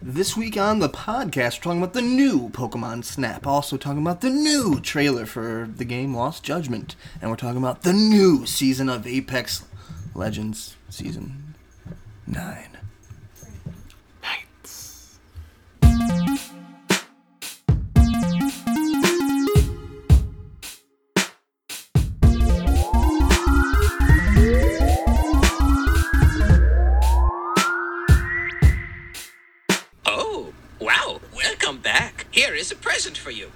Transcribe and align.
This 0.00 0.36
week 0.36 0.56
on 0.56 0.78
the 0.78 0.88
podcast, 0.88 1.58
we're 1.58 1.62
talking 1.62 1.82
about 1.82 1.92
the 1.92 2.02
new 2.02 2.50
Pokemon 2.50 3.04
Snap. 3.04 3.48
Also 3.48 3.76
talking 3.76 4.00
about 4.00 4.20
the 4.20 4.30
new 4.30 4.78
trailer 4.80 5.26
for 5.26 5.68
the 5.74 5.84
game 5.84 6.14
Lost 6.14 6.44
Judgment. 6.44 6.94
And 7.20 7.30
we're 7.30 7.36
talking 7.36 7.58
about 7.58 7.82
the 7.82 7.92
new 7.92 8.46
season 8.46 8.88
of 8.88 9.08
Apex 9.08 9.64
Legends 10.14 10.76
Season 10.88 11.56
9. 12.28 12.77
Present 32.98 33.16
for 33.16 33.30
you. 33.30 33.52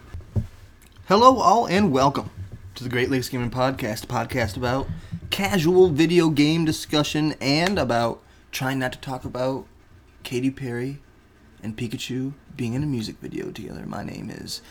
Hello, 1.09 1.38
all, 1.38 1.66
and 1.66 1.91
welcome 1.91 2.30
to 2.77 2.84
the 2.84 2.88
Great 2.88 3.10
Lakes 3.10 3.28
Gaming 3.28 3.50
Podcast, 3.50 4.05
a 4.05 4.06
podcast 4.06 4.56
about 4.56 4.87
casual 5.30 5.88
video 5.88 6.30
game 6.30 6.64
discussion 6.64 7.34
and 7.41 7.77
about 7.77 8.23
trying 8.52 8.78
not 8.78 8.92
to 8.92 9.00
talk 9.00 9.24
about 9.24 9.66
Katy 10.23 10.52
Perry 10.52 11.00
and 11.60 11.77
Pikachu 11.77 12.34
being 12.56 12.74
in 12.74 12.84
a 12.84 12.86
music 12.86 13.16
video 13.20 13.50
together. 13.50 13.84
My 13.84 14.05
name 14.05 14.30
is 14.30 14.62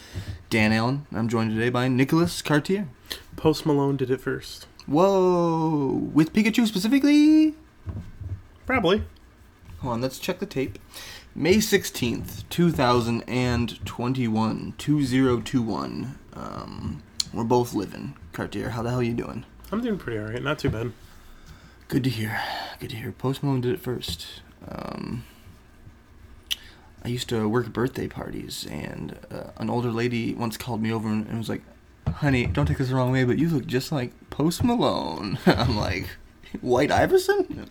Dan 0.49 0.71
Allen. 0.71 1.05
I'm 1.11 1.27
joined 1.27 1.51
today 1.51 1.67
by 1.67 1.89
Nicholas 1.89 2.41
Cartier. 2.41 2.87
Post 3.35 3.65
Malone 3.65 3.97
did 3.97 4.09
it 4.09 4.21
first. 4.21 4.67
Whoa, 4.85 6.09
with 6.13 6.31
Pikachu 6.31 6.65
specifically? 6.65 7.55
Probably. 8.65 9.03
Hold 9.79 9.95
on, 9.95 10.01
let's 10.01 10.17
check 10.17 10.39
the 10.39 10.45
tape. 10.45 10.79
May 11.33 11.55
16th, 11.55 12.43
2021, 12.49 14.73
2021. 14.77 16.19
Um, 16.33 17.01
we're 17.33 17.45
both 17.45 17.73
living. 17.73 18.15
Cartier, 18.33 18.71
how 18.71 18.81
the 18.81 18.89
hell 18.89 19.01
you 19.01 19.13
doing? 19.13 19.45
I'm 19.71 19.79
doing 19.79 19.97
pretty 19.97 20.19
alright. 20.19 20.43
Not 20.43 20.59
too 20.59 20.69
bad. 20.69 20.91
Good 21.87 22.03
to 22.03 22.09
hear. 22.09 22.37
Good 22.81 22.89
to 22.89 22.97
hear. 22.97 23.13
Post 23.13 23.43
Malone 23.43 23.61
did 23.61 23.71
it 23.71 23.79
first. 23.79 24.41
Um, 24.67 25.23
I 27.05 27.07
used 27.07 27.29
to 27.29 27.47
work 27.47 27.71
birthday 27.71 28.09
parties, 28.09 28.67
and 28.69 29.17
uh, 29.31 29.51
an 29.55 29.69
older 29.69 29.91
lady 29.91 30.33
once 30.33 30.57
called 30.57 30.81
me 30.81 30.91
over 30.91 31.07
and, 31.07 31.25
and 31.27 31.37
was 31.37 31.47
like, 31.47 31.61
"Honey, 32.07 32.45
don't 32.45 32.65
take 32.65 32.77
this 32.77 32.89
the 32.89 32.95
wrong 32.95 33.13
way, 33.13 33.23
but 33.23 33.39
you 33.39 33.47
look 33.47 33.67
just 33.67 33.93
like 33.93 34.11
Post 34.29 34.65
Malone." 34.65 35.39
I'm 35.45 35.77
like, 35.77 36.09
"White 36.59 36.91
Iverson?" 36.91 37.69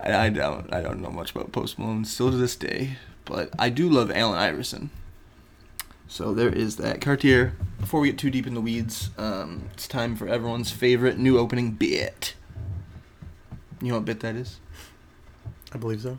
I, 0.00 0.26
I 0.26 0.28
don't. 0.28 0.72
I 0.72 0.80
don't 0.80 1.00
know 1.00 1.10
much 1.10 1.30
about 1.30 1.52
Post 1.52 1.78
Malone 1.78 2.04
still 2.04 2.30
to 2.30 2.36
this 2.36 2.56
day, 2.56 2.98
but 3.24 3.50
I 3.58 3.68
do 3.68 3.88
love 3.88 4.10
Allen 4.10 4.38
Iverson. 4.38 4.90
So 6.08 6.34
there 6.34 6.50
is 6.50 6.76
that. 6.76 7.00
Cartier. 7.00 7.54
Before 7.80 8.00
we 8.00 8.10
get 8.10 8.18
too 8.18 8.30
deep 8.30 8.46
in 8.46 8.54
the 8.54 8.60
weeds, 8.60 9.10
um, 9.18 9.70
it's 9.72 9.88
time 9.88 10.14
for 10.14 10.28
everyone's 10.28 10.70
favorite 10.70 11.18
new 11.18 11.38
opening 11.38 11.72
bit. 11.72 12.34
You 13.80 13.88
know 13.88 13.94
what 13.94 14.04
bit 14.04 14.20
that 14.20 14.36
is? 14.36 14.60
I 15.72 15.78
believe 15.78 16.02
so. 16.02 16.18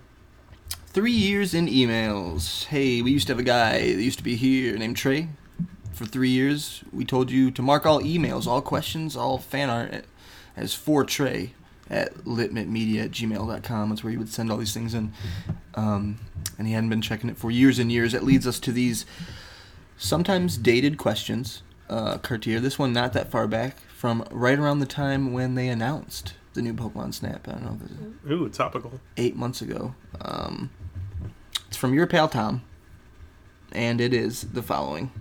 Three 0.87 1.11
years 1.11 1.53
in 1.53 1.67
emails. 1.67 2.65
Hey, 2.65 3.01
we 3.01 3.11
used 3.11 3.27
to 3.27 3.33
have 3.33 3.39
a 3.39 3.43
guy 3.43 3.79
that 3.79 4.01
used 4.01 4.17
to 4.17 4.23
be 4.23 4.35
here 4.35 4.77
named 4.77 4.97
Trey. 4.97 5.29
For 5.93 6.05
three 6.05 6.29
years, 6.29 6.83
we 6.91 7.05
told 7.05 7.31
you 7.31 7.51
to 7.51 7.61
mark 7.61 7.85
all 7.85 8.01
emails, 8.01 8.47
all 8.47 8.61
questions, 8.61 9.15
all 9.15 9.37
fan 9.37 9.69
art 9.69 10.05
as 10.57 10.73
for 10.73 11.03
Trey 11.03 11.53
at 11.93 12.13
litmitmedia 12.25 13.05
at 13.05 13.11
gmail.com. 13.11 13.89
That's 13.89 14.03
where 14.03 14.11
you 14.11 14.19
would 14.19 14.29
send 14.29 14.51
all 14.51 14.57
these 14.57 14.73
things 14.73 14.93
in. 14.93 15.13
Um, 15.75 16.17
and 16.57 16.67
he 16.67 16.73
hadn't 16.73 16.89
been 16.89 17.01
checking 17.01 17.29
it 17.29 17.37
for 17.37 17.51
years 17.51 17.79
and 17.79 17.91
years. 17.91 18.11
That 18.11 18.23
leads 18.23 18.47
us 18.47 18.59
to 18.61 18.71
these 18.71 19.05
sometimes 19.97 20.57
dated 20.57 20.97
questions. 20.97 21.63
Uh, 21.89 22.17
Cartier, 22.17 22.59
this 22.59 22.79
one 22.79 22.93
not 22.93 23.13
that 23.13 23.29
far 23.29 23.47
back, 23.47 23.77
from 23.95 24.25
right 24.31 24.57
around 24.57 24.79
the 24.79 24.85
time 24.85 25.33
when 25.33 25.55
they 25.55 25.67
announced 25.67 26.33
the 26.53 26.61
new 26.61 26.73
Pokemon 26.73 27.13
Snap. 27.13 27.47
I 27.47 27.51
don't 27.51 27.63
know 27.63 27.79
if 28.25 28.31
Ooh, 28.31 28.49
topical. 28.49 28.99
eight 29.17 29.35
months 29.35 29.61
ago. 29.61 29.93
Um, 30.21 30.69
it's 31.67 31.77
from 31.77 31.93
your 31.93 32.07
pal 32.07 32.27
Tom, 32.27 32.63
and 33.71 33.99
it 34.01 34.13
is 34.13 34.43
the 34.53 34.63
following. 34.63 35.11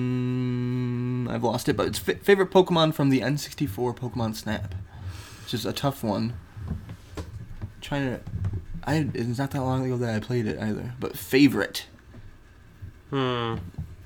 Mm, 0.00 1.28
I've 1.30 1.42
lost 1.44 1.68
it, 1.68 1.76
but 1.76 1.86
it's 1.88 1.98
fa- 1.98 2.16
favorite 2.16 2.50
Pokemon 2.50 2.94
from 2.94 3.10
the 3.10 3.20
N64 3.20 3.96
Pokemon 3.96 4.34
Snap, 4.34 4.74
which 5.44 5.54
is 5.54 5.66
a 5.66 5.72
tough 5.72 6.02
one. 6.02 6.34
trying 7.80 8.10
to, 8.10 8.20
I 8.84 9.08
it's 9.14 9.38
not 9.38 9.50
that 9.52 9.62
long 9.62 9.84
ago 9.84 9.96
that 9.96 10.14
I 10.14 10.20
played 10.20 10.46
it 10.46 10.58
either, 10.60 10.92
but 11.00 11.16
favorite, 11.18 11.86
Hmm. 13.10 13.56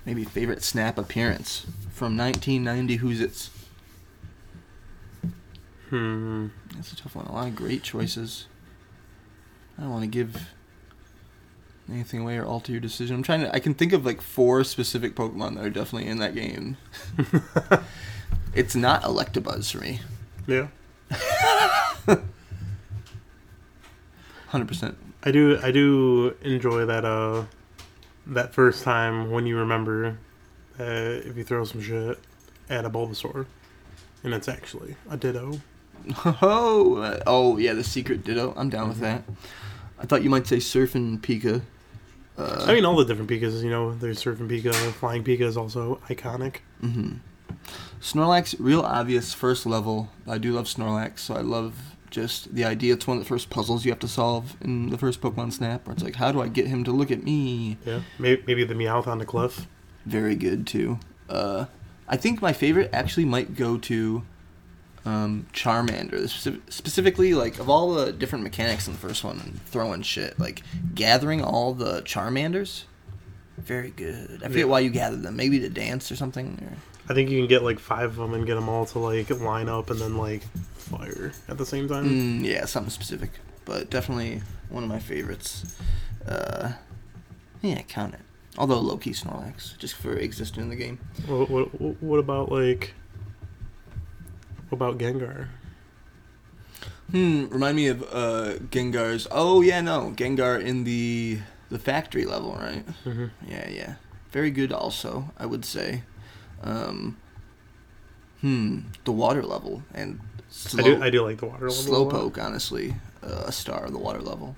maybe 0.07 0.25
favorite 0.25 0.63
Snap 0.63 0.97
appearance 0.97 1.67
from 1.91 2.17
1990. 2.17 2.97
Who's 2.97 3.21
it's? 3.21 3.51
Hmm. 5.91 6.47
That's 6.75 6.93
a 6.93 6.97
tough 6.97 7.15
one. 7.17 7.27
A 7.27 7.33
lot 7.33 7.49
of 7.49 7.55
great 7.57 7.83
choices. 7.83 8.47
I 9.79 9.83
don't 9.83 9.91
want 9.91 10.03
to 10.05 10.09
give 10.09 10.49
anything 11.91 12.21
away 12.21 12.37
or 12.37 12.45
alter 12.45 12.73
your 12.73 12.81
decision. 12.81 13.17
I'm 13.17 13.23
trying 13.23 13.41
to. 13.41 13.55
I 13.55 13.59
can 13.59 13.75
think 13.75 13.93
of 13.93 14.05
like 14.05 14.21
four 14.21 14.65
specific 14.65 15.15
Pokemon 15.15 15.57
that 15.57 15.65
are 15.65 15.71
definitely 15.71 16.09
in 16.09 16.19
that 16.19 16.35
game. 16.35 16.77
it's 18.55 18.75
not 18.75 19.03
Electabuzz 19.03 19.71
for 19.71 19.79
me. 19.79 20.01
Yeah. 20.47 20.69
Hundred 24.49 24.69
percent. 24.69 24.97
I 25.23 25.31
do. 25.31 25.59
I 25.63 25.71
do 25.71 26.37
enjoy 26.43 26.87
that. 26.87 27.05
Uh, 27.05 27.45
that 28.27 28.55
first 28.55 28.85
time 28.85 29.31
when 29.31 29.47
you 29.47 29.59
remember, 29.59 30.19
uh, 30.79 30.83
if 30.83 31.37
you 31.37 31.45
throw 31.45 31.65
some 31.65 31.83
shit 31.83 32.19
at 32.71 32.85
a 32.85 32.91
Bulbasaur, 32.91 33.47
and 34.23 34.35
it's 34.35 34.49
actually 34.49 34.97
a 35.11 35.17
Ditto. 35.17 35.61
Oh, 36.43 36.97
uh, 36.97 37.23
oh 37.27 37.57
yeah, 37.57 37.73
the 37.73 37.85
secret 37.85 38.25
Ditto. 38.25 38.53
I'm 38.57 38.69
down 38.69 38.89
with 38.89 38.99
that. 38.99 39.23
I 39.99 40.05
thought 40.05 40.23
you 40.23 40.29
might 40.29 40.47
say 40.47 40.59
Surfing 40.59 41.19
Pika. 41.21 41.63
Uh, 42.37 42.65
I 42.67 42.75
mean, 42.75 42.85
all 42.85 42.97
the 42.97 43.05
different 43.05 43.31
Pikas. 43.31 43.63
You 43.63 43.71
know, 43.71 43.95
there's 43.95 44.23
Surfing 44.23 44.49
Pika, 44.49 44.75
Flying 44.93 45.23
Pika 45.23 45.43
is 45.43 45.57
also 45.57 46.01
iconic. 46.09 46.57
hmm 46.81 47.15
Snorlax, 48.01 48.55
real 48.59 48.81
obvious 48.83 49.33
first 49.33 49.65
level. 49.65 50.11
I 50.27 50.39
do 50.39 50.53
love 50.53 50.67
Snorlax, 50.67 51.21
so 51.21 51.35
I 51.35 51.41
love 51.41 51.75
just 52.11 52.55
the 52.55 52.65
idea. 52.65 52.93
It's 52.95 53.07
one 53.07 53.17
of 53.17 53.23
the 53.23 53.29
first 53.29 53.49
puzzles 53.51 53.85
you 53.85 53.91
have 53.93 53.99
to 54.01 54.09
solve 54.09 54.57
in 54.61 54.91
the 54.91 54.99
first 54.99 55.21
Pokemon 55.21 55.53
Snap, 55.53 55.87
where 55.87 55.95
it's 55.95 56.03
like, 56.03 56.17
how 56.17 56.31
do 56.31 56.43
I 56.43 56.49
get 56.49 56.67
him 56.67 56.85
to 56.85 56.93
look 56.93 57.11
at 57.11 57.23
me? 57.23 57.79
Yeah. 57.87 58.01
Maybe, 58.19 58.43
maybe 58.47 58.65
the 58.65 58.75
Meowth 58.75 59.07
on 59.07 59.19
the 59.19 59.25
cliff. 59.25 59.67
Very 60.05 60.35
good 60.35 60.67
too. 60.67 60.99
Uh, 61.31 61.67
I 62.07 62.17
think 62.19 62.43
my 62.43 62.53
favorite 62.53 62.91
actually 62.93 63.25
might 63.25 63.55
go 63.57 63.79
to 63.79 64.23
um, 65.05 65.47
Charmander. 65.53 66.25
Speci- 66.25 66.61
Specifically, 66.69 67.35
like 67.35 67.59
of 67.59 67.69
all 67.69 67.95
the 67.95 68.13
different 68.13 68.45
mechanics 68.45 68.87
in 68.87 68.93
the 68.95 68.99
first 68.99 69.25
one, 69.25 69.41
and 69.41 69.61
throwing 69.67 70.03
shit, 70.03 70.39
like 70.39 70.63
gathering 70.95 71.43
all 71.43 71.75
the 71.75 72.03
Charmanders. 72.03 72.85
Very 73.59 73.91
good. 73.91 74.41
I 74.43 74.47
forget 74.49 74.59
Yeah. 74.59 74.65
why 74.65 74.81
you 74.81 74.91
gathered 74.91 75.23
them. 75.23 75.37
Maybe 75.37 75.61
to 75.61 75.69
dance 75.69 76.11
or 76.11 76.17
something. 76.17 76.59
Or... 76.63 76.77
I 77.09 77.15
think 77.15 77.31
you 77.31 77.39
can 77.39 77.47
get 77.49 77.63
like 77.63 77.79
five 77.79 78.11
of 78.11 78.17
them 78.17 78.35
and 78.35 78.47
get 78.47 78.55
them 78.57 78.69
all 78.69 78.87
to 78.87 78.99
like 78.99 79.31
line 79.31 79.69
up 79.69 79.91
and 79.91 80.01
then 80.01 80.17
like 80.17 80.43
fire 80.75 81.33
at 81.49 81.59
the 81.59 81.67
same 81.67 81.89
time. 81.89 82.09
Mm, 82.09 82.45
yeah, 82.45 82.65
something 82.65 82.91
specific, 82.91 83.31
but 83.65 83.91
definitely 83.91 84.43
one 84.71 84.83
of 84.83 84.89
my 84.89 84.99
favorites. 84.99 85.77
Uh, 86.27 86.73
yeah, 87.63 87.83
count 87.83 88.15
it. 88.15 88.21
Although 88.57 88.79
low 88.81 88.97
key 88.97 89.11
Snorlax, 89.11 89.77
just 89.79 89.95
for 89.95 90.15
existing 90.15 90.63
in 90.65 90.69
the 90.71 90.77
game. 90.77 90.99
What, 91.27 91.51
what, 91.51 92.03
what 92.03 92.19
about 92.19 92.51
like? 92.51 92.95
About 94.75 94.99
Gengar? 94.99 95.49
Hmm, 97.13 97.47
remind 97.47 97.77
me 97.77 97.87
of 97.87 98.03
uh, 98.13 98.59
Gengar's. 98.71 99.29
Oh 99.31 99.61
yeah, 99.61 99.81
no, 99.81 100.13
Gengar 100.17 100.61
in 100.61 100.83
the 100.85 101.39
the 101.71 101.79
factory 101.79 102.25
level, 102.25 102.55
right? 102.55 102.85
Mm-hmm. 103.05 103.27
Yeah, 103.49 103.69
yeah, 103.71 103.95
very 104.33 104.51
good. 104.51 104.73
Also, 104.73 105.31
I 105.39 105.47
would 105.47 105.65
say. 105.65 106.03
Um, 106.63 107.17
hmm, 108.41 108.81
the 109.05 109.13
water 109.13 109.43
level 109.43 109.83
and 109.95 110.19
slow, 110.49 110.81
I 110.81 110.87
do 110.87 111.03
I 111.03 111.11
do 111.11 111.23
like 111.23 111.39
the 111.39 111.47
water 111.47 111.71
level. 111.71 112.11
Slowpoke, 112.11 112.43
honestly, 112.43 112.95
uh, 113.23 113.45
a 113.47 113.53
star 113.53 113.85
of 113.85 113.93
the 113.93 113.99
water 113.99 114.21
level. 114.21 114.57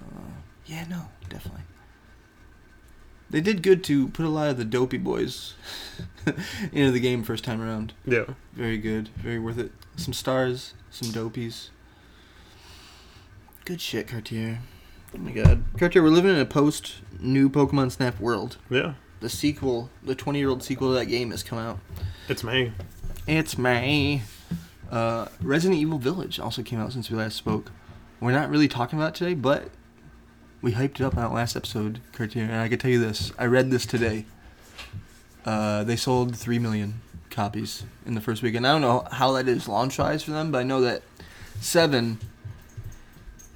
Uh, 0.00 0.34
yeah, 0.66 0.84
no, 0.88 1.10
definitely. 1.28 1.62
They 3.32 3.40
did 3.40 3.62
good 3.62 3.82
to 3.84 4.08
put 4.08 4.26
a 4.26 4.28
lot 4.28 4.50
of 4.50 4.58
the 4.58 4.64
dopey 4.64 4.98
boys 4.98 5.54
into 6.72 6.92
the 6.92 7.00
game 7.00 7.22
first 7.24 7.44
time 7.44 7.62
around. 7.62 7.94
Yeah. 8.04 8.26
Very 8.52 8.76
good, 8.76 9.08
very 9.16 9.38
worth 9.38 9.58
it. 9.58 9.72
Some 9.96 10.12
stars, 10.12 10.74
some 10.90 11.08
dopies. 11.12 11.70
Good 13.64 13.80
shit, 13.80 14.06
Cartier. 14.06 14.60
Oh 15.14 15.18
my 15.18 15.30
god. 15.30 15.64
Cartier, 15.78 16.02
we're 16.02 16.10
living 16.10 16.30
in 16.30 16.40
a 16.40 16.44
post 16.44 16.96
new 17.20 17.48
Pokemon 17.48 17.90
Snap 17.90 18.20
world. 18.20 18.58
Yeah. 18.68 18.94
The 19.20 19.30
sequel, 19.30 19.88
the 20.02 20.14
20 20.14 20.38
year 20.38 20.50
old 20.50 20.62
sequel 20.62 20.88
to 20.88 20.94
that 20.98 21.06
game 21.06 21.30
has 21.30 21.42
come 21.42 21.58
out. 21.58 21.78
It's 22.28 22.44
May. 22.44 22.72
It's 23.26 23.56
May. 23.56 24.22
Uh, 24.90 25.28
Resident 25.40 25.80
Evil 25.80 25.98
Village 25.98 26.38
also 26.38 26.62
came 26.62 26.78
out 26.78 26.92
since 26.92 27.10
we 27.10 27.16
last 27.16 27.36
spoke. 27.36 27.70
We're 28.20 28.32
not 28.32 28.50
really 28.50 28.68
talking 28.68 28.98
about 28.98 29.14
it 29.14 29.18
today, 29.18 29.34
but 29.34 29.70
we 30.62 30.72
hyped 30.72 30.94
it 30.94 31.00
up 31.02 31.16
on 31.16 31.24
that 31.24 31.34
last 31.34 31.56
episode, 31.56 32.00
Cartier, 32.12 32.44
and 32.44 32.54
I 32.54 32.68
can 32.68 32.78
tell 32.78 32.90
you 32.90 33.00
this. 33.00 33.32
I 33.36 33.46
read 33.46 33.70
this 33.70 33.84
today. 33.84 34.24
Uh, 35.44 35.82
they 35.82 35.96
sold 35.96 36.36
three 36.36 36.60
million 36.60 37.00
copies 37.30 37.82
in 38.06 38.14
the 38.14 38.20
first 38.20 38.42
week, 38.42 38.54
and 38.54 38.66
I 38.66 38.72
don't 38.72 38.80
know 38.80 39.06
how 39.10 39.32
that 39.32 39.48
is 39.48 39.66
launch 39.66 39.98
wise 39.98 40.22
for 40.22 40.30
them, 40.30 40.52
but 40.52 40.58
I 40.58 40.62
know 40.62 40.80
that 40.82 41.02
seven, 41.60 42.18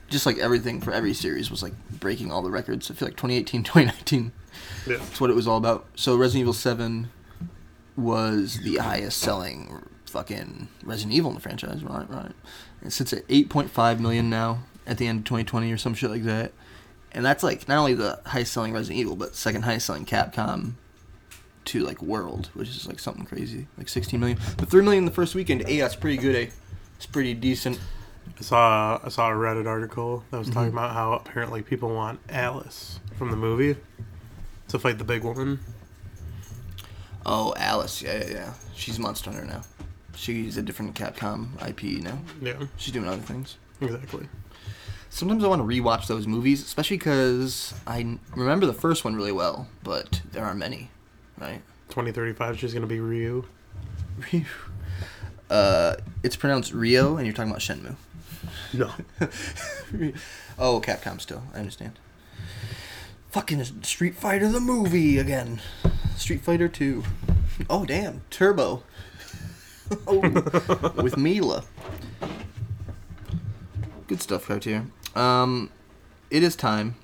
just 0.08 0.26
like 0.26 0.38
everything 0.38 0.80
for 0.80 0.92
every 0.92 1.14
series, 1.14 1.48
was 1.48 1.62
like 1.62 1.74
breaking 2.00 2.32
all 2.32 2.42
the 2.42 2.50
records. 2.50 2.90
I 2.90 2.94
feel 2.94 3.06
like 3.06 3.16
2018, 3.16 3.62
2019. 3.64 4.32
Yeah. 4.86 4.96
That's 4.96 5.20
what 5.20 5.30
it 5.30 5.36
was 5.36 5.46
all 5.46 5.58
about. 5.58 5.86
So 5.94 6.16
Resident 6.16 6.40
Evil 6.40 6.52
Seven 6.52 7.10
was 7.96 8.58
the 8.58 8.76
highest 8.76 9.18
selling 9.18 9.82
fucking 10.06 10.68
Resident 10.82 11.14
Evil 11.14 11.30
in 11.30 11.36
the 11.36 11.40
franchise, 11.40 11.84
right? 11.84 12.08
Right. 12.10 12.32
It 12.82 12.90
sits 12.90 13.12
at 13.12 13.26
8.5 13.28 14.00
million 14.00 14.28
now 14.28 14.60
at 14.86 14.98
the 14.98 15.06
end 15.06 15.20
of 15.20 15.24
2020 15.24 15.70
or 15.72 15.78
some 15.78 15.94
shit 15.94 16.10
like 16.10 16.24
that. 16.24 16.52
And 17.16 17.24
that's 17.24 17.42
like 17.42 17.66
not 17.66 17.78
only 17.78 17.94
the 17.94 18.20
highest 18.26 18.52
selling 18.52 18.72
Resident 18.74 19.00
Evil, 19.00 19.16
but 19.16 19.34
second 19.34 19.62
highest 19.62 19.86
selling 19.86 20.04
Capcom 20.04 20.74
to 21.64 21.80
like 21.80 22.02
World, 22.02 22.50
which 22.54 22.68
is 22.68 22.86
like 22.86 23.00
something 23.00 23.24
crazy, 23.24 23.66
like 23.78 23.88
16 23.88 24.20
million. 24.20 24.38
But 24.58 24.68
3 24.68 24.82
million 24.82 25.06
the 25.06 25.10
first 25.10 25.34
weekend, 25.34 25.66
hey, 25.66 25.78
that's 25.80 25.96
pretty 25.96 26.18
good, 26.18 26.36
eh? 26.36 26.50
It's 26.96 27.06
pretty 27.06 27.32
decent. 27.34 27.80
I 28.38 28.42
saw 28.42 29.00
I 29.02 29.08
saw 29.08 29.30
a 29.30 29.34
Reddit 29.34 29.66
article 29.66 30.24
that 30.30 30.38
was 30.38 30.50
talking 30.50 30.72
about 30.72 30.92
how 30.92 31.14
apparently 31.14 31.62
people 31.62 31.88
want 31.88 32.20
Alice 32.28 33.00
from 33.16 33.30
the 33.30 33.36
movie 33.36 33.76
to 34.68 34.78
fight 34.78 34.98
the 34.98 35.04
big 35.04 35.24
woman. 35.24 35.58
Oh, 37.24 37.54
Alice, 37.56 38.02
yeah, 38.02 38.18
yeah, 38.24 38.30
yeah. 38.30 38.54
She's 38.74 38.98
Monster 38.98 39.30
Hunter 39.30 39.46
now. 39.46 39.62
She's 40.14 40.56
a 40.58 40.62
different 40.62 40.94
Capcom 40.94 41.48
IP 41.66 42.02
now. 42.02 42.18
Yeah, 42.40 42.66
She's 42.76 42.92
doing 42.92 43.08
other 43.08 43.22
things. 43.22 43.56
exactly. 43.80 44.28
Sometimes 45.16 45.42
I 45.44 45.48
want 45.48 45.62
to 45.62 45.66
rewatch 45.66 46.08
those 46.08 46.26
movies, 46.26 46.62
especially 46.62 46.98
because 46.98 47.72
I 47.86 48.18
remember 48.34 48.66
the 48.66 48.74
first 48.74 49.02
one 49.02 49.16
really 49.16 49.32
well, 49.32 49.66
but 49.82 50.20
there 50.30 50.44
are 50.44 50.54
many, 50.54 50.90
right? 51.38 51.62
2035, 51.88 52.58
she's 52.58 52.74
gonna 52.74 52.86
be 52.86 53.00
Ryu. 53.00 53.46
Uh, 55.48 55.94
it's 56.22 56.36
pronounced 56.36 56.74
Rio, 56.74 57.16
and 57.16 57.24
you're 57.24 57.32
talking 57.32 57.50
about 57.50 57.62
Shenmue. 57.62 57.96
No, 58.74 58.90
oh, 60.58 60.82
Capcom 60.84 61.18
still. 61.18 61.44
I 61.54 61.60
understand. 61.60 61.98
Fucking 63.30 63.64
Street 63.84 64.16
Fighter 64.16 64.50
the 64.50 64.60
movie 64.60 65.16
again. 65.16 65.62
Street 66.16 66.42
Fighter 66.42 66.68
2. 66.68 67.04
Oh, 67.70 67.86
damn. 67.86 68.20
Turbo. 68.28 68.82
oh, 70.06 70.92
with 70.96 71.16
Mila. 71.16 71.64
Good 74.08 74.20
stuff, 74.20 74.46
Cartier. 74.46 74.86
Um, 75.16 75.70
it 76.30 76.42
is 76.42 76.54
time 76.56 76.94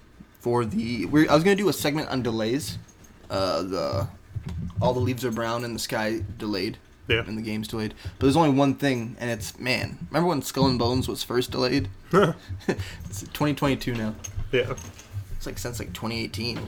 for 0.41 0.65
the. 0.65 1.07
We're, 1.07 1.31
I 1.31 1.35
was 1.35 1.43
gonna 1.45 1.57
do 1.57 1.69
a 1.69 1.73
segment 1.73 2.09
on 2.09 2.23
delays. 2.23 2.79
Uh, 3.31 3.63
the 3.63 4.09
all 4.81 4.93
the 4.93 5.01
leaves 5.01 5.25
are 5.25 5.31
brown 5.31 5.65
and 5.65 5.75
the 5.75 5.79
sky 5.81 6.23
delayed. 6.39 6.79
Yeah. 7.09 7.25
And 7.27 7.37
the 7.37 7.43
game's 7.43 7.67
delayed. 7.69 7.95
But 8.19 8.27
there's 8.27 8.37
only 8.37 8.51
one 8.57 8.75
thing, 8.75 9.17
and 9.19 9.31
it's 9.31 9.59
man. 9.59 9.99
Remember 10.11 10.29
when 10.29 10.43
Skull 10.43 10.67
and 10.69 10.79
Bones 10.79 11.09
was 11.09 11.23
first 11.23 11.51
delayed? 11.51 11.89
it's 12.13 13.21
2022 13.23 13.95
now. 13.95 14.15
yeah, 14.53 14.75
It's 15.37 15.47
like 15.47 15.59
since 15.59 15.79
like 15.81 15.93
2018. 15.93 16.61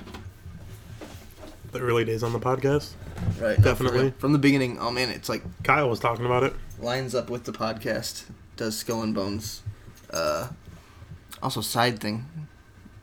the 1.73 1.79
early 1.81 2.05
days 2.05 2.23
on 2.23 2.33
the 2.33 2.41
podcast. 2.41 2.93
Right. 3.41 3.61
Definitely. 3.61 4.13
From 4.19 4.33
the 4.33 4.39
beginning. 4.39 4.79
Oh 4.79 4.91
man, 4.91 5.09
it's 5.11 5.29
like 5.29 5.43
Kyle 5.63 5.89
was 5.89 6.01
talking 6.01 6.27
about 6.27 6.43
it. 6.43 6.55
lines 6.81 7.15
up 7.15 7.31
with 7.31 7.45
the 7.45 7.53
podcast. 7.53 8.25
Does 8.57 8.77
Skull 8.77 9.03
and 9.03 9.15
Bones. 9.15 9.63
Uh, 10.11 10.49
also, 11.45 11.61
side 11.61 12.01
thing. 12.01 12.27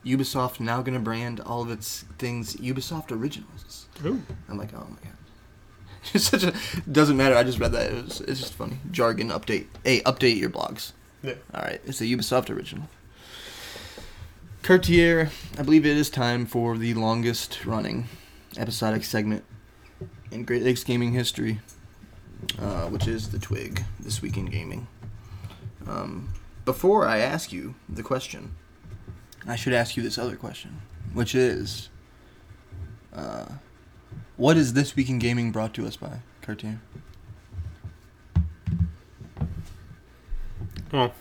Ubisoft 0.05 0.59
now 0.59 0.81
gonna 0.81 0.99
brand 0.99 1.39
all 1.39 1.61
of 1.61 1.69
its 1.69 2.05
things 2.17 2.55
Ubisoft 2.55 3.11
Originals. 3.11 3.87
Ooh. 4.03 4.21
I'm 4.49 4.57
like, 4.57 4.73
oh 4.73 4.87
my 4.89 4.97
god. 5.03 5.17
It's 6.15 6.23
such 6.23 6.43
a 6.43 6.53
doesn't 6.91 7.15
matter. 7.15 7.35
I 7.35 7.43
just 7.43 7.59
read 7.59 7.73
that. 7.73 7.91
It 7.91 8.03
was 8.03 8.21
it's 8.21 8.39
just 8.39 8.53
funny 8.55 8.79
jargon 8.89 9.29
update. 9.29 9.67
Hey, 9.83 10.01
update 10.01 10.37
your 10.37 10.49
blogs. 10.49 10.93
Yeah. 11.21 11.35
All 11.53 11.61
right, 11.61 11.79
it's 11.85 12.01
a 12.01 12.05
Ubisoft 12.05 12.49
original. 12.49 12.89
Cartier, 14.63 15.29
I 15.59 15.61
believe 15.61 15.85
it 15.85 15.95
is 15.95 16.09
time 16.09 16.47
for 16.47 16.77
the 16.77 16.95
longest 16.95 17.63
running 17.65 18.07
episodic 18.57 19.03
segment 19.03 19.43
in 20.31 20.43
Great 20.43 20.63
Lakes 20.63 20.83
gaming 20.83 21.13
history, 21.13 21.59
uh, 22.59 22.87
which 22.87 23.07
is 23.07 23.29
the 23.29 23.37
Twig 23.39 23.83
this 23.99 24.23
week 24.23 24.37
in 24.37 24.45
gaming. 24.47 24.87
Um, 25.87 26.29
before 26.71 27.05
I 27.05 27.17
ask 27.17 27.51
you 27.51 27.75
the 27.89 28.01
question, 28.01 28.55
I 29.45 29.57
should 29.57 29.73
ask 29.73 29.97
you 29.97 30.03
this 30.03 30.17
other 30.17 30.37
question, 30.37 30.81
which 31.13 31.35
is, 31.35 31.89
uh, 33.13 33.43
what 34.37 34.55
is 34.55 34.71
this 34.71 34.95
week 34.95 35.09
in 35.09 35.19
gaming 35.19 35.51
brought 35.51 35.73
to 35.73 35.85
us 35.85 35.97
by 35.97 36.19
Cartoon? 36.41 36.79
Well, 40.93 41.13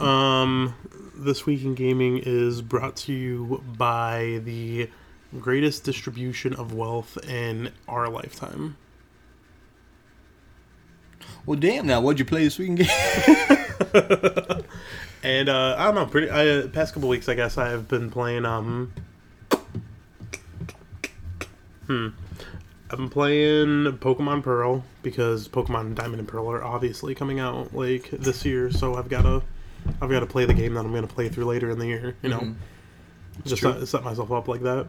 um, 0.00 0.74
this 1.14 1.46
week 1.46 1.62
in 1.62 1.76
gaming 1.76 2.18
is 2.18 2.62
brought 2.62 2.96
to 2.96 3.12
you 3.12 3.62
by 3.78 4.40
the 4.42 4.90
greatest 5.38 5.84
distribution 5.84 6.52
of 6.52 6.74
wealth 6.74 7.16
in 7.28 7.70
our 7.86 8.08
lifetime. 8.08 8.76
Well, 11.46 11.58
damn! 11.58 11.86
Now, 11.86 12.00
what'd 12.00 12.18
you 12.18 12.24
play 12.24 12.42
this 12.44 12.58
weekend? 12.58 12.88
And 15.22 15.48
uh, 15.48 15.74
I 15.76 15.86
don't 15.86 15.94
know, 15.96 16.06
pretty. 16.06 16.30
I, 16.30 16.68
past 16.68 16.94
couple 16.94 17.08
weeks, 17.08 17.28
I 17.28 17.34
guess 17.34 17.58
I 17.58 17.68
have 17.70 17.88
been 17.88 18.10
playing. 18.10 18.44
Um, 18.44 18.92
hmm, 21.86 22.08
I've 22.90 22.98
been 22.98 23.08
playing 23.08 23.84
Pokemon 23.98 24.44
Pearl 24.44 24.84
because 25.02 25.48
Pokemon 25.48 25.96
Diamond 25.96 26.20
and 26.20 26.28
Pearl 26.28 26.48
are 26.50 26.62
obviously 26.62 27.14
coming 27.16 27.40
out 27.40 27.74
like 27.74 28.08
this 28.10 28.44
year. 28.44 28.70
So 28.70 28.94
I've 28.94 29.08
got 29.08 29.22
to, 29.22 29.42
I've 30.00 30.10
got 30.10 30.20
to 30.20 30.26
play 30.26 30.44
the 30.44 30.54
game 30.54 30.74
that 30.74 30.84
I'm 30.84 30.92
going 30.92 31.06
to 31.06 31.12
play 31.12 31.28
through 31.28 31.46
later 31.46 31.70
in 31.70 31.80
the 31.80 31.86
year. 31.86 32.14
You 32.22 32.28
know, 32.28 32.40
Mhm. 32.40 32.54
just 33.46 33.62
set, 33.62 33.88
set 33.88 34.04
myself 34.04 34.30
up 34.30 34.46
like 34.46 34.62
that. 34.62 34.86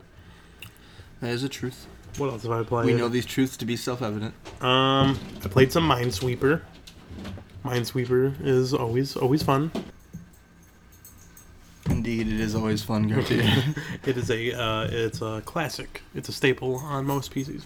That 1.21 1.31
is 1.31 1.41
a 1.41 1.49
truth. 1.49 1.87
What 2.17 2.31
else 2.31 2.43
have 2.43 2.51
I 2.51 2.63
played? 2.63 2.85
We 2.87 2.93
know 2.93 3.09
these 3.09 3.25
truths 3.25 3.57
to 3.57 3.65
be 3.65 3.75
self-evident. 3.75 4.33
Um, 4.61 5.19
I 5.43 5.47
played 5.49 5.71
some 5.71 5.87
Minesweeper. 5.87 6.61
Minesweeper 7.63 8.33
is 8.43 8.73
always 8.73 9.15
always 9.15 9.43
fun. 9.43 9.71
Indeed, 11.89 12.27
it 12.27 12.39
is 12.39 12.55
always 12.55 12.83
fun, 12.83 13.09
Cartier. 13.13 13.43
It 14.05 14.17
is 14.17 14.31
a 14.31 14.59
uh, 14.59 14.87
it's 14.89 15.21
a 15.21 15.41
classic. 15.45 16.01
It's 16.15 16.29
a 16.29 16.33
staple 16.33 16.77
on 16.77 17.05
most 17.05 17.33
PCs. 17.33 17.63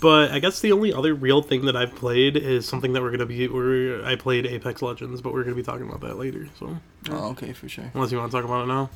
But 0.00 0.30
I 0.30 0.38
guess 0.38 0.60
the 0.60 0.72
only 0.72 0.92
other 0.92 1.14
real 1.14 1.42
thing 1.42 1.64
that 1.64 1.74
I've 1.74 1.94
played 1.94 2.36
is 2.36 2.66
something 2.68 2.92
that 2.92 3.02
we're 3.02 3.10
gonna 3.10 3.26
be. 3.26 3.48
We're, 3.48 4.04
I 4.04 4.14
played 4.14 4.46
Apex 4.46 4.82
Legends, 4.82 5.20
but 5.20 5.32
we're 5.32 5.42
gonna 5.42 5.56
be 5.56 5.62
talking 5.62 5.88
about 5.88 6.00
that 6.02 6.16
later. 6.16 6.48
So 6.58 6.78
oh, 7.10 7.30
okay, 7.30 7.52
for 7.52 7.68
sure. 7.68 7.90
unless 7.94 8.12
you 8.12 8.18
want 8.18 8.30
to 8.30 8.36
talk 8.36 8.44
about 8.44 8.64
it 8.64 8.68
now, 8.68 8.90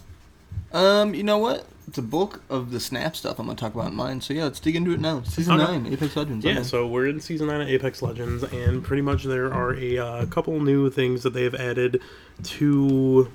Um, 0.73 1.14
you 1.14 1.23
know 1.23 1.38
what? 1.38 1.66
The 1.88 2.02
bulk 2.02 2.42
of 2.49 2.71
the 2.71 2.80
snap 2.80 3.16
stuff 3.16 3.38
I'm 3.38 3.47
gonna 3.47 3.56
talk 3.59 3.75
about 3.75 3.88
in 3.88 3.94
mine. 3.94 4.21
So 4.21 4.32
yeah, 4.32 4.44
let's 4.44 4.61
dig 4.61 4.76
into 4.76 4.92
it 4.92 5.00
now. 5.00 5.23
Season 5.23 5.61
Okay. 5.61 5.73
nine, 5.78 5.92
Apex 5.92 6.16
Legends. 6.16 6.44
yeah. 6.44 6.52
okay. 6.52 6.62
So 6.62 6.87
we're 6.87 7.09
in 7.09 7.21
season 7.21 7.49
nine 7.49 7.61
of 7.61 7.68
Apex 7.68 8.00
Legends, 8.02 8.44
and 8.44 8.82
pretty 8.82 9.02
much 9.02 9.25
there 9.25 9.52
are 9.52 9.75
a 9.75 9.99
uh, 9.99 10.26
couple 10.26 10.59
new 10.61 10.88
things 10.90 11.23
that 11.25 11.35
they've 11.35 11.54
added 11.54 12.00
to 12.44 13.30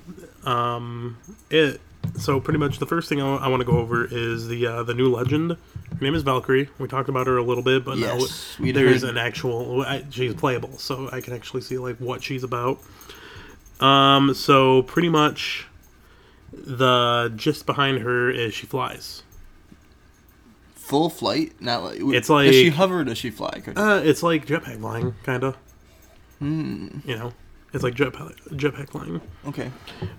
um, 0.46 1.18
it. 1.50 1.82
So 2.18 2.40
pretty 2.40 2.58
much 2.58 2.80
the 2.80 2.86
first 2.86 3.10
thing 3.10 3.22
I, 3.22 3.48
want 3.50 3.60
to 3.60 3.66
go 3.66 3.78
over 3.78 4.06
is 4.10 4.48
the 4.48 4.66
uh, 4.66 4.84
the 4.84 4.94
new 4.94 5.14
legend. 5.14 5.52
Her 5.52 6.00
name 6.00 6.16
is 6.16 6.24
Valkyrie. 6.24 6.70
We 6.80 6.88
talked 6.88 7.10
about 7.10 7.28
her 7.28 7.38
a 7.38 7.44
little 7.44 7.64
bit, 7.64 7.84
but 7.84 7.98
Yes, 7.98 8.56
now 8.60 8.72
there's 8.72 9.04
an 9.04 9.18
actual. 9.18 9.82
I, 9.82 10.04
she's 10.10 10.34
playable, 10.34 10.78
so 10.78 11.10
I 11.12 11.20
can 11.22 11.34
actually 11.34 11.62
see 11.62 11.78
like 11.78 11.98
what 11.98 12.24
she's 12.24 12.44
about. 12.44 12.80
Um. 13.80 14.34
So 14.34 14.84
pretty 14.84 15.10
much, 15.10 15.67
the 16.66 17.32
gist 17.36 17.66
behind 17.66 18.00
her 18.00 18.30
is 18.30 18.54
she 18.54 18.66
flies. 18.66 19.24
full 20.76 21.10
flight. 21.10 21.54
Not 21.62 21.84
like 21.84 22.00
It's 22.00 22.28
Does 22.30 22.56
she 22.56 22.66
like- 22.66 22.74
hover? 22.74 23.00
Or 23.00 23.04
does 23.04 23.18
she 23.18 23.30
fly? 23.30 23.62
Uh, 23.76 24.02
it's 24.04 24.24
like 24.24 24.46
jetpack 24.46 24.80
flying, 24.80 25.16
kind 25.24 25.44
of. 25.44 25.58
Hmm. 26.40 27.00
You 27.06 27.18
know, 27.18 27.34
it's 27.74 27.84
like 27.84 27.96
jetpack 27.96 28.36
jetpack 28.52 28.90
flying. 28.92 29.20
Okay. 29.48 29.72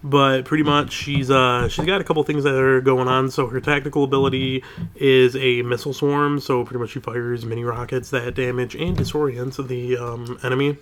but 0.02 0.44
pretty 0.44 0.64
much 0.64 0.92
she's 0.92 1.30
uh 1.30 1.68
she's 1.68 1.86
got 1.86 2.00
a 2.00 2.04
couple 2.04 2.22
things 2.24 2.44
that 2.44 2.54
are 2.54 2.80
going 2.80 3.06
on 3.08 3.30
so 3.30 3.46
her 3.46 3.60
tactical 3.60 4.04
ability 4.04 4.62
is 4.96 5.36
a 5.36 5.62
missile 5.62 5.92
swarm 5.94 6.40
so 6.40 6.64
pretty 6.64 6.80
much 6.80 6.90
she 6.90 6.98
fires 7.00 7.44
mini 7.46 7.62
rockets 7.64 8.10
that 8.10 8.34
damage 8.34 8.74
and 8.74 8.96
disorient 8.96 9.66
the 9.68 9.96
um, 9.96 10.38
enemy 10.42 10.76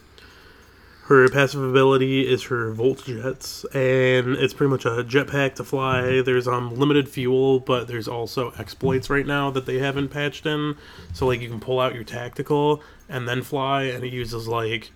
her 1.06 1.28
passive 1.28 1.62
ability 1.62 2.26
is 2.26 2.44
her 2.44 2.72
VTOL 2.72 3.04
jets, 3.04 3.64
and 3.66 4.34
it's 4.34 4.52
pretty 4.52 4.70
much 4.70 4.84
a 4.84 5.04
jetpack 5.04 5.54
to 5.54 5.64
fly. 5.64 6.20
There's 6.20 6.48
um 6.48 6.76
limited 6.76 7.08
fuel, 7.08 7.60
but 7.60 7.86
there's 7.86 8.08
also 8.08 8.52
exploits 8.58 9.08
right 9.08 9.26
now 9.26 9.50
that 9.52 9.66
they 9.66 9.78
haven't 9.78 10.08
patched 10.08 10.46
in. 10.46 10.76
So 11.12 11.26
like 11.26 11.40
you 11.40 11.48
can 11.48 11.60
pull 11.60 11.78
out 11.78 11.94
your 11.94 12.02
tactical 12.02 12.82
and 13.08 13.28
then 13.28 13.42
fly, 13.42 13.84
and 13.84 14.02
it 14.02 14.12
uses 14.12 14.48
like 14.48 14.90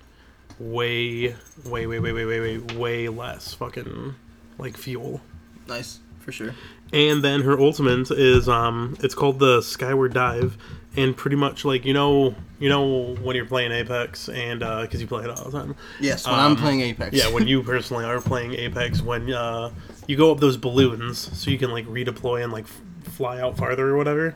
way, 0.59 1.37
way, 1.65 1.87
way, 1.87 2.01
way, 2.01 2.13
way, 2.13 2.25
way, 2.25 2.41
way, 2.41 2.59
way 2.59 3.09
less 3.09 3.55
fucking 3.55 4.17
like 4.59 4.77
fuel. 4.77 5.21
Nice 5.69 6.01
for 6.19 6.33
sure. 6.33 6.55
And 6.93 7.23
then 7.23 7.43
her 7.43 7.59
ultimate 7.59 8.11
is 8.11 8.49
um 8.49 8.97
it's 9.01 9.15
called 9.15 9.39
the 9.39 9.63
Skyward 9.63 10.13
Dive 10.13 10.59
and 10.97 11.17
pretty 11.17 11.37
much 11.37 11.65
like 11.65 11.85
you 11.85 11.95
know 11.95 12.35
you 12.59 12.69
know 12.69 13.15
when 13.23 13.37
you're 13.37 13.47
playing 13.47 13.71
Apex 13.73 14.29
and 14.29 14.63
uh 14.63 14.87
cuz 14.87 15.01
you 15.01 15.07
play 15.07 15.25
it 15.25 15.31
all 15.31 15.45
the 15.51 15.59
time. 15.59 15.75
Yes, 16.01 16.27
when 16.27 16.35
Um, 16.35 16.41
I'm 16.53 16.57
playing 16.57 16.81
Apex. 16.81 17.15
Yeah, 17.17 17.29
when 17.33 17.47
you 17.47 17.63
personally 17.63 18.05
are 18.05 18.21
playing 18.21 18.55
Apex 18.55 19.01
when 19.03 19.33
uh 19.33 19.71
you 20.07 20.17
go 20.17 20.33
up 20.33 20.41
those 20.41 20.57
balloons 20.57 21.19
so 21.39 21.51
you 21.51 21.59
can 21.59 21.71
like 21.71 21.87
redeploy 21.87 22.43
and 22.43 22.53
like 22.53 22.65
f- 22.65 22.81
fly 23.13 23.41
out 23.41 23.57
farther 23.57 23.89
or 23.91 23.97
whatever. 23.97 24.35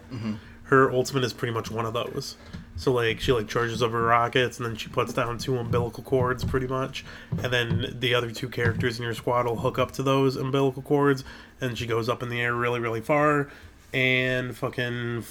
Her 0.65 0.91
ultimate 0.91 1.25
is 1.25 1.33
pretty 1.33 1.53
much 1.53 1.71
one 1.71 1.85
of 1.85 1.93
those. 1.93 2.37
So 2.77 2.93
like 2.93 3.21
she 3.21 3.33
like 3.33 3.47
charges 3.49 3.83
up 3.83 3.91
her 3.93 4.03
rockets 4.03 4.59
and 4.59 4.67
then 4.67 4.77
she 4.77 4.89
puts 4.89 5.13
down 5.13 5.39
two 5.39 5.57
umbilical 5.59 6.03
cords 6.03 6.45
pretty 6.45 6.67
much, 6.67 7.05
and 7.43 7.53
then 7.53 7.97
the 8.01 8.15
other 8.15 8.31
two 8.33 8.49
characters 8.49 8.97
in 8.99 9.05
your 9.05 9.15
squad 9.15 9.47
will 9.47 9.57
hook 9.57 9.79
up 9.79 9.93
to 9.93 10.03
those 10.03 10.35
umbilical 10.37 10.83
cords, 10.83 11.23
and 11.61 11.77
she 11.79 11.87
goes 11.87 12.09
up 12.09 12.21
in 12.23 12.31
the 12.31 12.41
air 12.41 12.53
really 12.55 12.81
really 12.81 13.01
far, 13.01 13.49
and 13.93 14.57
fucking 14.57 15.23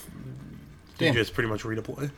you 1.03 1.09
Damn. 1.09 1.15
just 1.15 1.33
pretty 1.33 1.49
much 1.49 1.63
redeploy 1.63 2.11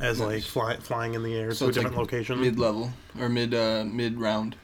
as 0.00 0.20
like 0.20 0.30
Nice. 0.30 0.46
fly, 0.46 0.76
flying 0.76 1.14
in 1.14 1.22
the 1.22 1.34
air 1.34 1.52
so 1.52 1.58
to 1.58 1.64
a 1.66 1.68
it's 1.68 1.76
like 1.78 1.84
different 1.86 1.96
location. 2.12 2.40
mid 2.40 2.58
level 2.58 2.92
or 3.18 3.28
mid 3.28 3.54
uh, 3.54 3.84
mid 3.86 4.18
round. 4.18 4.56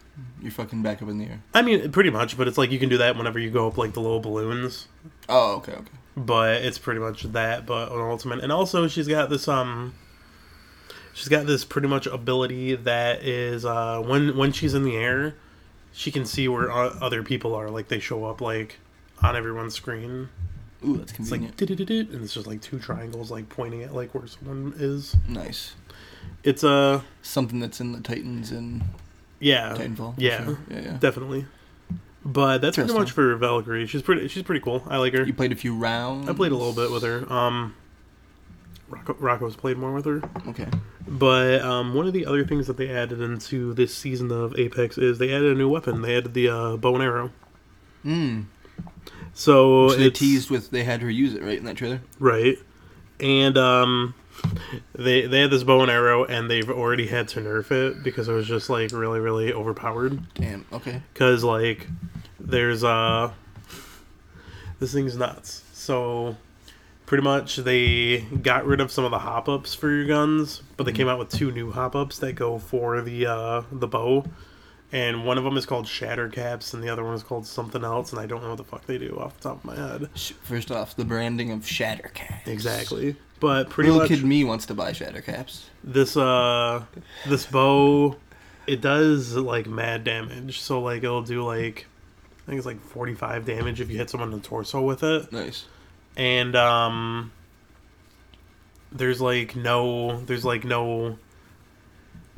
You're 0.42 0.50
fucking 0.52 0.82
back 0.82 1.00
up 1.02 1.08
in 1.08 1.18
the 1.18 1.24
air. 1.24 1.42
I 1.54 1.62
mean, 1.62 1.90
pretty 1.90 2.10
much, 2.10 2.36
but 2.36 2.46
it's 2.46 2.58
like 2.58 2.70
you 2.70 2.78
can 2.78 2.88
do 2.90 2.98
that 2.98 3.16
whenever 3.16 3.38
you 3.38 3.50
go 3.50 3.66
up 3.66 3.78
like 3.78 3.94
the 3.94 4.00
little 4.00 4.20
balloons. 4.20 4.86
Oh, 5.28 5.56
okay, 5.56 5.72
okay. 5.72 5.90
But 6.16 6.56
it's 6.62 6.76
pretty 6.76 7.00
much 7.00 7.22
that, 7.22 7.64
but 7.64 7.90
an 7.90 7.98
ultimate. 7.98 8.40
And 8.40 8.52
also, 8.52 8.86
she's 8.88 9.08
got 9.08 9.30
this 9.30 9.48
um, 9.48 9.94
she's 11.14 11.28
got 11.28 11.46
this 11.46 11.64
pretty 11.64 11.88
much 11.88 12.06
ability 12.06 12.74
that 12.74 13.22
is 13.22 13.64
uh, 13.64 14.00
when 14.00 14.36
when 14.36 14.52
she's 14.52 14.74
in 14.74 14.84
the 14.84 14.96
air, 14.96 15.34
she 15.92 16.10
can 16.10 16.26
see 16.26 16.46
where 16.48 16.70
other 16.70 17.22
people 17.22 17.54
are. 17.54 17.70
Like 17.70 17.88
they 17.88 17.98
show 17.98 18.24
up 18.26 18.42
like 18.42 18.78
on 19.22 19.34
everyone's 19.34 19.74
screen. 19.74 20.28
Ooh, 20.84 20.96
that's 20.96 21.10
It's 21.12 21.16
convenient. 21.16 21.60
like 21.60 21.70
and 21.70 22.22
it's 22.24 22.34
just 22.34 22.46
like 22.46 22.60
two 22.60 22.78
triangles 22.78 23.30
like 23.30 23.48
pointing 23.48 23.82
at 23.82 23.94
like 23.94 24.14
where 24.14 24.26
someone 24.26 24.74
is. 24.76 25.16
nice. 25.28 25.74
It's 26.44 26.62
a 26.64 26.68
uh, 26.70 27.00
Something 27.22 27.60
that's 27.60 27.80
in 27.80 27.92
the 27.92 28.00
Titans 28.00 28.50
and 28.50 28.82
yeah, 29.40 29.74
Titanfall. 29.76 30.14
yeah, 30.18 30.44
sure. 30.44 30.58
yeah, 30.70 30.80
yeah. 30.80 30.96
definitely. 30.98 31.46
But 32.24 32.58
that's 32.58 32.76
pretty 32.76 32.92
much 32.92 33.10
for 33.10 33.34
Valkyrie. 33.36 33.86
She's 33.86 34.02
pretty. 34.02 34.28
She's 34.28 34.44
pretty 34.44 34.60
cool. 34.60 34.84
I 34.88 34.98
like 34.98 35.12
her. 35.14 35.24
You 35.26 35.34
played 35.34 35.50
a 35.52 35.56
few 35.56 35.76
rounds. 35.76 36.28
I 36.28 36.32
played 36.32 36.52
a 36.52 36.56
little 36.56 36.72
bit 36.72 36.92
with 36.92 37.02
her. 37.02 37.30
Um, 37.32 37.74
Rocco, 38.88 39.14
Rocco's 39.18 39.56
played 39.56 39.76
more 39.76 39.92
with 39.92 40.04
her. 40.04 40.22
Okay. 40.48 40.68
But 41.08 41.62
um, 41.62 41.94
one 41.94 42.06
of 42.06 42.12
the 42.12 42.26
other 42.26 42.44
things 42.46 42.68
that 42.68 42.76
they 42.76 42.90
added 42.90 43.20
into 43.20 43.74
this 43.74 43.92
season 43.92 44.30
of 44.30 44.56
Apex 44.56 44.98
is 44.98 45.18
they 45.18 45.32
added 45.34 45.50
a 45.52 45.54
new 45.56 45.68
weapon. 45.68 46.02
They 46.02 46.16
added 46.16 46.34
the 46.34 46.48
uh, 46.48 46.76
bow 46.76 46.94
and 46.94 47.02
arrow. 47.02 47.30
Hmm. 48.04 48.42
So, 49.34 49.88
So 49.90 49.96
they 49.96 50.10
teased 50.10 50.50
with 50.50 50.70
they 50.70 50.84
had 50.84 51.00
her 51.02 51.10
use 51.10 51.34
it 51.34 51.42
right 51.42 51.58
in 51.58 51.64
that 51.64 51.76
trailer. 51.76 52.00
right, 52.18 52.58
and 53.20 53.56
um, 53.56 54.14
they 54.94 55.26
they 55.26 55.40
had 55.40 55.50
this 55.50 55.62
bow 55.64 55.80
and 55.82 55.90
arrow, 55.90 56.24
and 56.24 56.50
they've 56.50 56.68
already 56.68 57.06
had 57.06 57.28
to 57.28 57.40
nerf 57.40 57.70
it 57.70 58.02
because 58.02 58.28
it 58.28 58.32
was 58.32 58.46
just 58.46 58.68
like 58.68 58.92
really 58.92 59.20
really 59.20 59.52
overpowered. 59.52 60.20
Damn. 60.34 60.66
Okay. 60.72 61.00
because 61.12 61.42
like 61.44 61.86
there's 62.38 62.82
uh 62.84 63.30
this 64.80 64.92
thing's 64.92 65.16
nuts 65.16 65.62
so 65.72 66.36
pretty 67.06 67.22
much 67.22 67.56
they 67.56 68.18
got 68.42 68.66
rid 68.66 68.80
of 68.80 68.90
some 68.90 69.04
of 69.04 69.12
the 69.12 69.18
hop 69.20 69.48
ups 69.48 69.74
for 69.74 69.88
your 69.88 70.06
guns 70.06 70.60
but 70.76 70.84
they 70.84 70.92
came 70.92 71.08
out 71.08 71.20
with 71.20 71.30
two 71.30 71.52
new 71.52 71.70
hop 71.70 71.94
ups 71.94 72.18
that 72.18 72.32
go 72.32 72.58
for 72.58 73.00
the 73.00 73.24
uh 73.26 73.62
the 73.70 73.86
bow 73.86 74.24
and 74.92 75.24
one 75.24 75.38
of 75.38 75.44
them 75.44 75.56
is 75.56 75.64
called 75.66 75.88
shatter 75.88 76.28
caps 76.28 76.74
and 76.74 76.82
the 76.82 76.88
other 76.88 77.02
one 77.02 77.14
is 77.14 77.22
called 77.22 77.46
something 77.46 77.82
else 77.82 78.12
and 78.12 78.20
i 78.20 78.26
don't 78.26 78.42
know 78.42 78.50
what 78.50 78.58
the 78.58 78.64
fuck 78.64 78.84
they 78.86 78.98
do 78.98 79.16
off 79.18 79.36
the 79.38 79.48
top 79.48 79.58
of 79.58 79.64
my 79.64 79.74
head 79.74 80.08
First 80.42 80.70
off, 80.70 80.94
the 80.94 81.04
branding 81.04 81.50
of 81.50 81.60
Shattercat. 81.60 82.46
exactly 82.46 83.16
but 83.40 83.70
pretty 83.70 83.90
Little 83.90 84.02
much 84.08 84.08
kid 84.20 84.24
me 84.24 84.44
wants 84.44 84.66
to 84.66 84.74
buy 84.74 84.92
Shattercaps. 84.92 85.64
this 85.82 86.16
uh 86.16 86.84
this 87.26 87.46
bow 87.46 88.16
it 88.66 88.80
does 88.80 89.34
like 89.34 89.66
mad 89.66 90.04
damage 90.04 90.60
so 90.60 90.80
like 90.80 91.02
it'll 91.02 91.22
do 91.22 91.42
like 91.44 91.86
i 92.42 92.46
think 92.46 92.58
it's 92.58 92.66
like 92.66 92.80
45 92.82 93.44
damage 93.46 93.80
if 93.80 93.90
you 93.90 93.96
hit 93.96 94.10
someone 94.10 94.32
in 94.32 94.38
the 94.40 94.46
torso 94.46 94.80
with 94.82 95.02
it 95.02 95.32
Nice. 95.32 95.64
and 96.16 96.54
um 96.54 97.32
there's 98.92 99.20
like 99.20 99.56
no 99.56 100.20
there's 100.26 100.44
like 100.44 100.64
no 100.64 101.16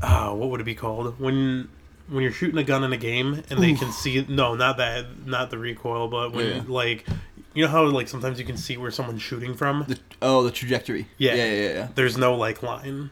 uh 0.03 0.31
what 0.31 0.51
would 0.51 0.61
it 0.61 0.65
be 0.65 0.75
called 0.75 1.19
when 1.19 1.69
when 2.09 2.23
you're 2.23 2.33
shooting 2.33 2.59
a 2.59 2.65
gun 2.65 2.85
in 2.85 2.93
a 2.93 2.97
game 2.97 3.43
and 3.51 3.63
they 3.63 3.73
can 3.75 3.91
see 3.93 4.25
no 4.29 4.55
not 4.55 4.77
that 4.77 5.27
not 5.27 5.51
the 5.51 5.59
recoil 5.59 6.09
but 6.09 6.33
when 6.33 6.47
Yeah. 6.47 6.63
like 6.69 7.07
you 7.55 7.65
know 7.65 7.71
how 7.71 7.85
like 7.85 8.09
sometimes 8.09 8.39
you 8.39 8.45
can 8.45 8.57
see 8.57 8.77
where 8.77 8.91
someone's 8.91 9.23
shooting 9.23 9.55
from 9.55 9.85
The 9.89 9.99
oh 10.23 10.43
the 10.43 10.51
trajectory. 10.51 11.07
Yeah. 11.19 11.35
Yeah. 11.35 11.45
Yeah. 11.53 11.69
Yeah. 11.73 11.89
there's 11.95 12.17
no 12.19 12.35
like 12.35 12.63
line 12.63 13.11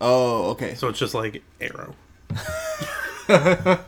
Oh, 0.00 0.50
okay. 0.50 0.74
so 0.74 0.88
it's 0.88 0.98
just 0.98 1.14
like 1.14 1.42
arrow 1.60 1.94
and, 3.28 3.78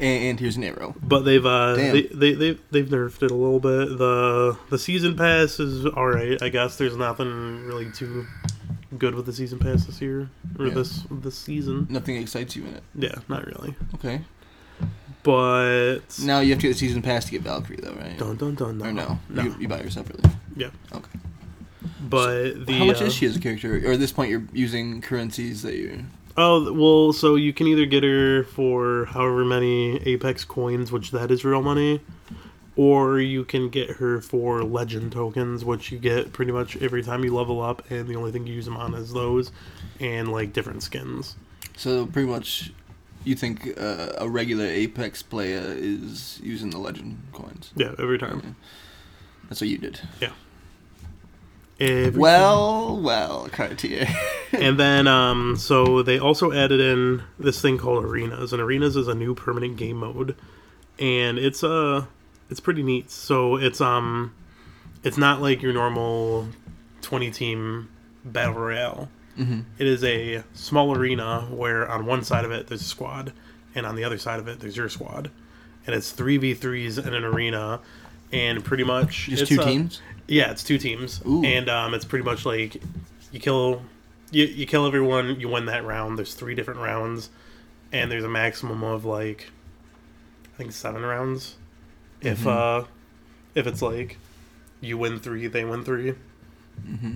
and 0.00 0.40
here's 0.40 0.56
an 0.56 0.64
arrow. 0.64 0.94
But 1.02 1.20
they've 1.20 1.44
uh 1.44 1.76
Damn. 1.76 1.92
they, 1.92 2.02
they 2.02 2.32
they 2.32 2.58
they've 2.70 2.88
nerfed 2.88 3.22
it 3.22 3.30
a 3.30 3.34
little 3.34 3.60
bit. 3.60 3.98
The 3.98 4.56
the 4.70 4.78
season 4.78 5.16
pass 5.16 5.60
is 5.60 5.86
all 5.86 6.06
right. 6.06 6.40
I 6.42 6.48
guess 6.48 6.76
there's 6.78 6.96
nothing 6.96 7.64
really 7.66 7.90
too 7.90 8.26
good 8.98 9.14
with 9.14 9.26
the 9.26 9.32
season 9.32 9.58
pass 9.58 9.84
this 9.86 10.00
year 10.00 10.28
or 10.58 10.66
Yeah. 10.66 10.74
this 10.74 11.04
this 11.10 11.36
season. 11.36 11.86
Nothing 11.90 12.16
excites 12.16 12.54
you 12.56 12.64
in 12.64 12.74
it. 12.74 12.82
Yeah, 12.94 13.14
not 13.28 13.46
really. 13.46 13.74
Okay. 13.94 14.20
But 15.22 16.00
Now 16.22 16.40
you 16.40 16.50
have 16.50 16.58
to 16.60 16.66
get 16.68 16.72
the 16.72 16.78
season 16.78 17.00
pass 17.02 17.26
to 17.26 17.30
get 17.30 17.42
Valkyrie 17.42 17.78
though, 17.80 17.92
right? 17.94 18.18
dun 18.18 18.36
dun 18.36 18.54
dun 18.54 18.78
no 18.78 18.84
Or 18.86 18.92
no? 18.92 19.18
no 19.28 19.42
You, 19.44 19.56
you 19.60 19.68
buy 19.68 19.78
her 19.78 19.90
separately. 19.90 20.28
yeah. 20.56 20.70
Okay. 20.92 21.18
But 22.08 22.66
the 22.66 22.72
How 22.78 22.84
much 22.84 23.00
uh, 23.00 23.06
is 23.06 23.14
she 23.14 23.26
as 23.26 23.36
a 23.36 23.40
character? 23.40 23.80
Or 23.86 23.92
at 23.92 24.00
this 24.00 24.12
point, 24.12 24.30
you're 24.30 24.42
using 24.52 25.00
currencies 25.00 25.62
that 25.62 25.74
you. 25.76 26.04
Oh 26.36 26.72
well, 26.72 27.12
so 27.12 27.34
you 27.36 27.52
can 27.52 27.66
either 27.68 27.84
get 27.86 28.02
her 28.02 28.42
for 28.44 29.04
however 29.06 29.44
many 29.44 29.98
Apex 30.06 30.44
coins, 30.44 30.90
which 30.90 31.10
that 31.12 31.30
is 31.30 31.44
real 31.44 31.62
money, 31.62 32.00
or 32.76 33.20
you 33.20 33.44
can 33.44 33.68
get 33.68 33.90
her 33.90 34.20
for 34.20 34.64
legend 34.64 35.12
tokens, 35.12 35.64
which 35.64 35.92
you 35.92 35.98
get 35.98 36.32
pretty 36.32 36.52
much 36.52 36.76
every 36.78 37.02
time 37.02 37.24
you 37.24 37.34
level 37.34 37.60
up, 37.60 37.90
and 37.90 38.08
the 38.08 38.16
only 38.16 38.32
thing 38.32 38.46
you 38.46 38.54
use 38.54 38.64
them 38.64 38.76
on 38.76 38.94
is 38.94 39.12
those, 39.12 39.52
and 40.00 40.32
like 40.32 40.52
different 40.52 40.82
skins. 40.82 41.36
So 41.76 42.06
pretty 42.06 42.28
much, 42.28 42.72
you 43.24 43.34
think 43.34 43.78
uh, 43.78 44.12
a 44.18 44.28
regular 44.28 44.64
Apex 44.64 45.22
player 45.22 45.74
is 45.76 46.40
using 46.42 46.70
the 46.70 46.78
legend 46.78 47.20
coins. 47.32 47.72
Yeah, 47.76 47.94
every 47.98 48.18
time. 48.18 48.56
That's 49.48 49.60
what 49.60 49.68
you 49.68 49.78
did. 49.78 50.00
Every 51.78 52.20
Well, 52.20 53.00
well, 53.00 53.48
Cartier. 53.50 54.06
and 54.52 54.78
then 54.78 55.06
um, 55.06 55.56
so 55.56 56.02
they 56.02 56.18
also 56.18 56.52
added 56.52 56.80
in 56.80 57.22
this 57.38 57.60
thing 57.60 57.76
called 57.76 58.04
arenas, 58.04 58.52
and 58.52 58.62
arenas 58.62 58.96
is 58.96 59.08
a 59.08 59.14
new 59.14 59.34
permanent 59.34 59.76
game 59.76 59.96
mode, 59.98 60.36
and 60.98 61.38
it's 61.38 61.64
uh 61.64 62.06
it's 62.52 62.60
pretty 62.60 62.82
neat. 62.84 63.10
So 63.10 63.56
it's 63.56 63.80
um 63.80 64.32
it's 65.02 65.18
not 65.18 65.42
like 65.42 65.62
your 65.62 65.72
normal 65.72 66.48
twenty 67.00 67.30
team 67.32 67.88
battle 68.24 68.54
royale. 68.54 69.08
hmm 69.36 69.62
It 69.78 69.86
is 69.88 70.04
a 70.04 70.44
small 70.54 70.96
arena 70.96 71.48
where 71.50 71.88
on 71.90 72.06
one 72.06 72.22
side 72.22 72.44
of 72.44 72.52
it 72.52 72.68
there's 72.68 72.82
a 72.82 72.84
squad, 72.84 73.32
and 73.74 73.84
on 73.86 73.96
the 73.96 74.04
other 74.04 74.18
side 74.18 74.38
of 74.38 74.46
it 74.46 74.60
there's 74.60 74.76
your 74.76 74.88
squad, 74.88 75.30
and 75.86 75.96
it's 75.96 76.12
three 76.12 76.36
v 76.36 76.54
threes 76.54 76.98
in 76.98 77.12
an 77.14 77.24
arena, 77.24 77.80
and 78.32 78.64
pretty 78.64 78.84
much 78.84 79.26
Just 79.26 79.46
two 79.46 79.60
uh, 79.60 79.64
teams. 79.64 80.00
yeah, 80.28 80.50
it's 80.52 80.62
two 80.62 80.78
teams, 80.78 81.20
Ooh. 81.26 81.42
and 81.44 81.68
um, 81.68 81.94
it's 81.94 82.04
pretty 82.04 82.24
much 82.24 82.46
like 82.46 82.80
you 83.32 83.40
kill, 83.40 83.82
you, 84.30 84.44
you 84.44 84.66
kill 84.66 84.86
everyone, 84.86 85.40
you 85.40 85.48
win 85.48 85.66
that 85.66 85.84
round. 85.84 86.18
There's 86.18 86.34
three 86.34 86.54
different 86.54 86.80
rounds, 86.80 87.30
and 87.90 88.10
there's 88.12 88.24
a 88.24 88.28
maximum 88.28 88.84
of 88.84 89.04
like, 89.04 89.50
I 90.54 90.56
think 90.58 90.72
seven 90.72 91.02
rounds. 91.02 91.56
If 92.22 92.40
Mhm. 92.44 92.46
uh, 92.82 92.84
if 93.54 93.66
it's 93.66 93.82
like, 93.82 94.16
you 94.80 94.96
win 94.98 95.18
three, 95.18 95.46
they 95.46 95.64
win 95.64 95.84
3 95.84 96.14
hmm 96.86 97.14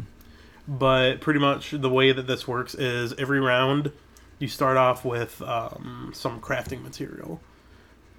But 0.68 1.20
pretty 1.20 1.40
much 1.40 1.70
the 1.70 1.88
way 1.88 2.12
that 2.12 2.26
this 2.26 2.46
works 2.46 2.74
is 2.74 3.14
every 3.18 3.40
round, 3.40 3.92
you 4.38 4.48
start 4.48 4.76
off 4.76 5.04
with 5.04 5.40
um, 5.42 6.10
some 6.14 6.40
crafting 6.40 6.82
material. 6.82 7.40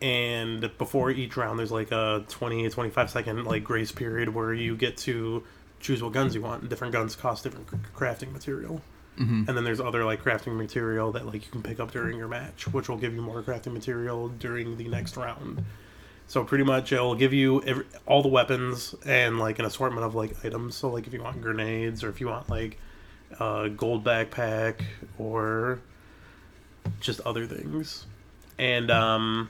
And 0.01 0.71
before 0.77 1.09
each 1.11 1.35
round, 1.37 1.57
there's 1.59 1.71
like 1.71 1.91
a 1.91 2.23
20, 2.29 2.69
25 2.69 3.09
second 3.09 3.43
like 3.45 3.63
grace 3.63 3.91
period 3.91 4.29
where 4.33 4.53
you 4.53 4.75
get 4.75 4.95
to 4.97 5.43
choose 5.79 6.01
what 6.01 6.13
guns 6.13 6.35
you 6.35 6.41
want. 6.41 6.69
Different 6.69 6.93
guns 6.93 7.15
cost 7.15 7.43
different 7.43 7.67
crafting 7.95 8.31
material. 8.31 8.81
hmm 9.17 9.43
And 9.47 9.57
then 9.57 9.63
there's 9.63 9.79
other 9.81 10.05
like 10.05 10.23
crafting 10.23 10.55
material 10.55 11.11
that 11.13 11.25
like 11.25 11.45
you 11.45 11.51
can 11.51 11.63
pick 11.63 11.79
up 11.79 11.91
during 11.91 12.17
your 12.17 12.27
match, 12.27 12.67
which 12.71 12.89
will 12.89 12.97
give 12.97 13.13
you 13.13 13.21
more 13.21 13.41
crafting 13.43 13.73
material 13.73 14.29
during 14.29 14.77
the 14.77 14.87
next 14.87 15.17
round. 15.17 15.65
So 16.27 16.43
pretty 16.43 16.65
much 16.65 16.91
it'll 16.91 17.15
give 17.15 17.31
you 17.33 17.63
every, 17.63 17.85
all 18.05 18.21
the 18.21 18.27
weapons 18.27 18.93
and 19.05 19.39
like 19.39 19.59
an 19.59 19.65
assortment 19.65 20.05
of 20.05 20.13
like 20.13 20.43
items. 20.45 20.75
So 20.75 20.89
like 20.89 21.07
if 21.07 21.13
you 21.13 21.23
want 21.23 21.41
grenades 21.41 22.03
or 22.03 22.09
if 22.09 22.19
you 22.19 22.27
want 22.27 22.49
like 22.49 22.77
a 23.39 23.69
gold 23.69 24.03
backpack 24.03 24.81
or 25.17 25.79
just 26.99 27.21
other 27.21 27.45
things. 27.45 28.05
And 28.59 28.91
um 28.91 29.49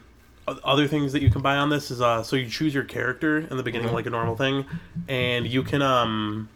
other 0.64 0.86
things 0.88 1.12
that 1.12 1.20
you 1.20 1.30
can 1.30 1.42
buy 1.42 1.56
on 1.56 1.68
this 1.68 1.90
is 1.90 2.00
uh, 2.00 2.22
so 2.22 2.34
you 2.36 2.48
choose 2.48 2.72
your 2.74 2.84
character 2.84 3.38
in 3.38 3.56
the 3.58 3.62
beginning 3.62 3.88
Okay. 3.88 3.94
like 3.96 4.06
a 4.06 4.10
normal 4.10 4.34
thing, 4.34 4.64
and 5.06 5.46
you 5.46 5.62
can 5.62 5.82
um 5.82 6.48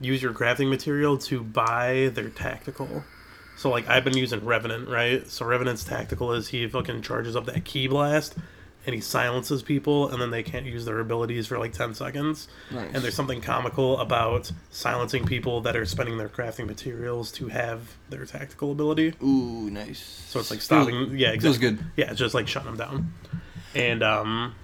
use 0.00 0.20
your 0.22 0.32
crafting 0.32 0.68
material 0.68 1.16
to 1.18 1.42
buy 1.44 2.10
their 2.14 2.30
tactical. 2.30 3.04
So 3.56 3.70
like 3.70 3.88
I've 3.88 4.02
been 4.02 4.16
using 4.16 4.44
Revenant, 4.44 4.88
right? 4.88 5.28
So 5.28 5.44
Revenant's 5.44 5.84
tactical 5.84 6.32
is 6.32 6.48
he 6.48 6.66
fucking 6.66 7.02
charges 7.02 7.36
up 7.36 7.44
that 7.46 7.64
key 7.64 7.86
blast 7.86 8.34
and 8.86 8.94
he 8.94 9.00
silences 9.00 9.62
people 9.62 10.08
and 10.08 10.20
then 10.20 10.30
they 10.30 10.42
can't 10.42 10.64
use 10.64 10.84
their 10.84 10.98
abilities 11.00 11.46
for 11.46 11.58
like 11.58 11.72
10 11.72 11.94
seconds. 11.94 12.48
Nice. 12.70 12.90
And 12.94 13.02
there's 13.04 13.14
something 13.14 13.40
comical 13.40 13.98
about 13.98 14.50
silencing 14.70 15.24
people 15.26 15.60
that 15.62 15.76
are 15.76 15.84
spending 15.84 16.16
their 16.16 16.28
crafting 16.28 16.66
materials 16.66 17.30
to 17.32 17.48
have 17.48 17.96
their 18.08 18.24
tactical 18.24 18.72
ability. 18.72 19.14
Ooh, 19.22 19.68
nice. 19.70 20.00
So 20.28 20.40
it's 20.40 20.50
like 20.50 20.62
stopping. 20.62 21.16
yeah, 21.18 21.30
exactly. 21.32 21.58
Good. 21.70 21.84
Yeah, 21.96 22.10
it's 22.10 22.18
just 22.18 22.34
like 22.34 22.48
shutting 22.48 22.74
them 22.74 22.78
down. 22.78 23.12
And 23.74 24.02
um, 24.02 24.54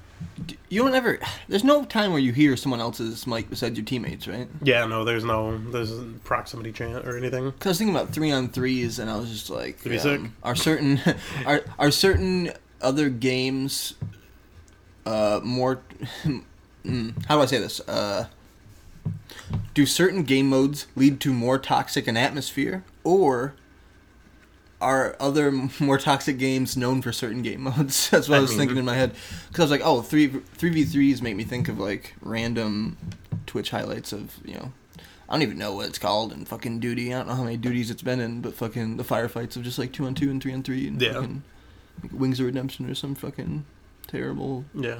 You 0.70 0.82
don't 0.82 0.94
ever. 0.94 1.18
There's 1.48 1.64
no 1.64 1.84
time 1.84 2.10
where 2.12 2.20
you 2.20 2.32
hear 2.32 2.56
someone 2.56 2.80
else's 2.80 3.26
mic 3.26 3.50
besides 3.50 3.76
your 3.76 3.84
teammates, 3.84 4.26
right? 4.26 4.48
yeah, 4.62 4.86
no, 4.86 5.04
there's 5.04 5.24
no 5.24 5.58
there's 5.70 5.92
proximity 6.24 6.72
chant 6.72 7.06
or 7.06 7.18
anything. 7.18 7.52
Cause 7.52 7.66
I 7.66 7.68
was 7.68 7.78
thinking 7.78 7.94
about 7.94 8.14
three 8.14 8.32
on 8.32 8.48
threes, 8.48 8.98
and 8.98 9.10
I 9.10 9.16
was 9.16 9.30
just 9.30 9.50
like, 9.50 9.80
sick? 9.80 10.20
are 10.42 10.54
certain 10.54 11.00
are 11.46 11.62
are 11.78 11.90
certain 11.90 12.52
other 12.84 13.08
games 13.08 13.94
uh 15.06 15.40
more? 15.42 15.80
mm, 16.84 17.26
how 17.26 17.36
do 17.36 17.42
I 17.42 17.46
say 17.46 17.58
this? 17.58 17.80
Uh, 17.80 18.26
do 19.74 19.84
certain 19.86 20.22
game 20.22 20.48
modes 20.48 20.86
lead 20.96 21.20
to 21.20 21.32
more 21.32 21.58
toxic 21.58 22.06
an 22.06 22.16
atmosphere, 22.16 22.84
or 23.02 23.54
are 24.80 25.16
other 25.18 25.50
more 25.80 25.98
toxic 25.98 26.38
games 26.38 26.76
known 26.76 27.02
for 27.02 27.12
certain 27.12 27.42
game 27.42 27.62
modes? 27.64 28.08
That's 28.10 28.28
what 28.28 28.36
I, 28.36 28.38
I 28.38 28.40
was 28.42 28.50
mean- 28.50 28.58
thinking 28.60 28.78
in 28.78 28.84
my 28.84 28.94
head. 28.94 29.12
Because 29.48 29.60
I 29.60 29.62
was 29.64 29.70
like, 29.70 29.82
oh, 29.84 30.02
three 30.02 30.28
three 30.28 30.70
v 30.70 30.84
threes 30.84 31.20
make 31.22 31.36
me 31.36 31.44
think 31.44 31.68
of 31.68 31.78
like 31.78 32.14
random 32.20 32.96
Twitch 33.46 33.70
highlights 33.70 34.12
of 34.12 34.34
you 34.44 34.54
know. 34.54 34.72
I 35.26 35.32
don't 35.32 35.42
even 35.42 35.56
know 35.58 35.72
what 35.74 35.86
it's 35.86 35.98
called 35.98 36.32
in 36.34 36.44
fucking 36.44 36.80
duty. 36.80 37.12
I 37.12 37.18
don't 37.18 37.28
know 37.28 37.34
how 37.34 37.44
many 37.44 37.56
duties 37.56 37.90
it's 37.90 38.02
been 38.02 38.20
in, 38.20 38.42
but 38.42 38.54
fucking 38.54 38.98
the 38.98 39.04
firefights 39.04 39.56
of 39.56 39.62
just 39.62 39.78
like 39.78 39.90
two 39.90 40.04
on 40.06 40.14
two 40.14 40.30
and 40.30 40.40
three 40.42 40.52
on 40.52 40.62
three 40.62 40.86
and 40.86 41.00
Yeah. 41.00 41.14
fucking 41.14 41.42
Wings 42.12 42.40
of 42.40 42.46
Redemption 42.46 42.88
or 42.90 42.94
some 42.94 43.14
fucking 43.14 43.64
terrible. 44.06 44.64
Yeah, 44.74 44.98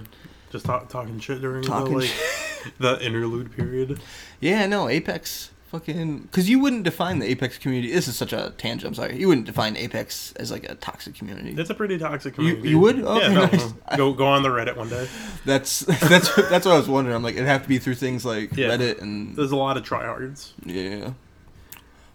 just 0.51 0.65
talk, 0.65 0.89
talking 0.89 1.19
shit 1.21 1.41
during 1.41 1.63
Talking 1.63 1.99
the 1.99 2.01
like 2.01 2.75
the 2.79 3.05
interlude 3.05 3.55
period. 3.55 4.01
Yeah, 4.41 4.67
no, 4.67 4.89
Apex 4.89 5.51
fucking 5.67 6.21
because 6.21 6.49
you 6.49 6.61
wouldn't 6.61 6.85
define 6.85 7.19
the 7.19 7.27
Apex 7.29 7.59
community. 7.59 7.93
This 7.93 8.07
is 8.07 8.15
such 8.17 8.33
a 8.33 8.55
tangent. 8.57 8.85
I'm 8.89 8.95
sorry. 8.95 9.19
You 9.19 9.27
wouldn't 9.29 9.47
define 9.47 9.77
Apex 9.77 10.33
as 10.37 10.51
like 10.53 10.69
a 10.71 10.77
toxic 10.77 11.15
community. 11.17 11.55
It's 11.61 11.69
a 11.71 11.75
pretty 11.75 11.99
toxic 11.99 12.35
community. 12.37 12.69
you 12.69 12.79
would? 12.79 13.01
Okay, 13.01 13.21
yeah, 13.27 13.33
no, 13.33 13.47
nice. 13.47 13.73
go 13.97 14.13
go 14.13 14.27
on 14.27 14.43
the 14.45 14.51
Reddit 14.51 14.77
one 14.77 14.89
day. 14.89 15.09
That's 15.45 15.81
that's 15.81 16.35
that's 16.37 16.65
what 16.65 16.75
I 16.75 16.79
was 16.79 16.89
wondering. 16.89 17.15
I'm 17.17 17.23
like, 17.23 17.35
it'd 17.35 17.47
have 17.47 17.63
to 17.65 17.69
be 17.69 17.79
through 17.79 17.97
things 17.97 18.25
like 18.25 18.57
Yeah. 18.57 18.69
Reddit 18.69 19.03
and 19.03 19.37
There's 19.37 19.51
a 19.51 19.57
lot 19.57 19.77
of 19.77 19.83
tryhards. 19.83 20.53
yeah. 20.65 21.13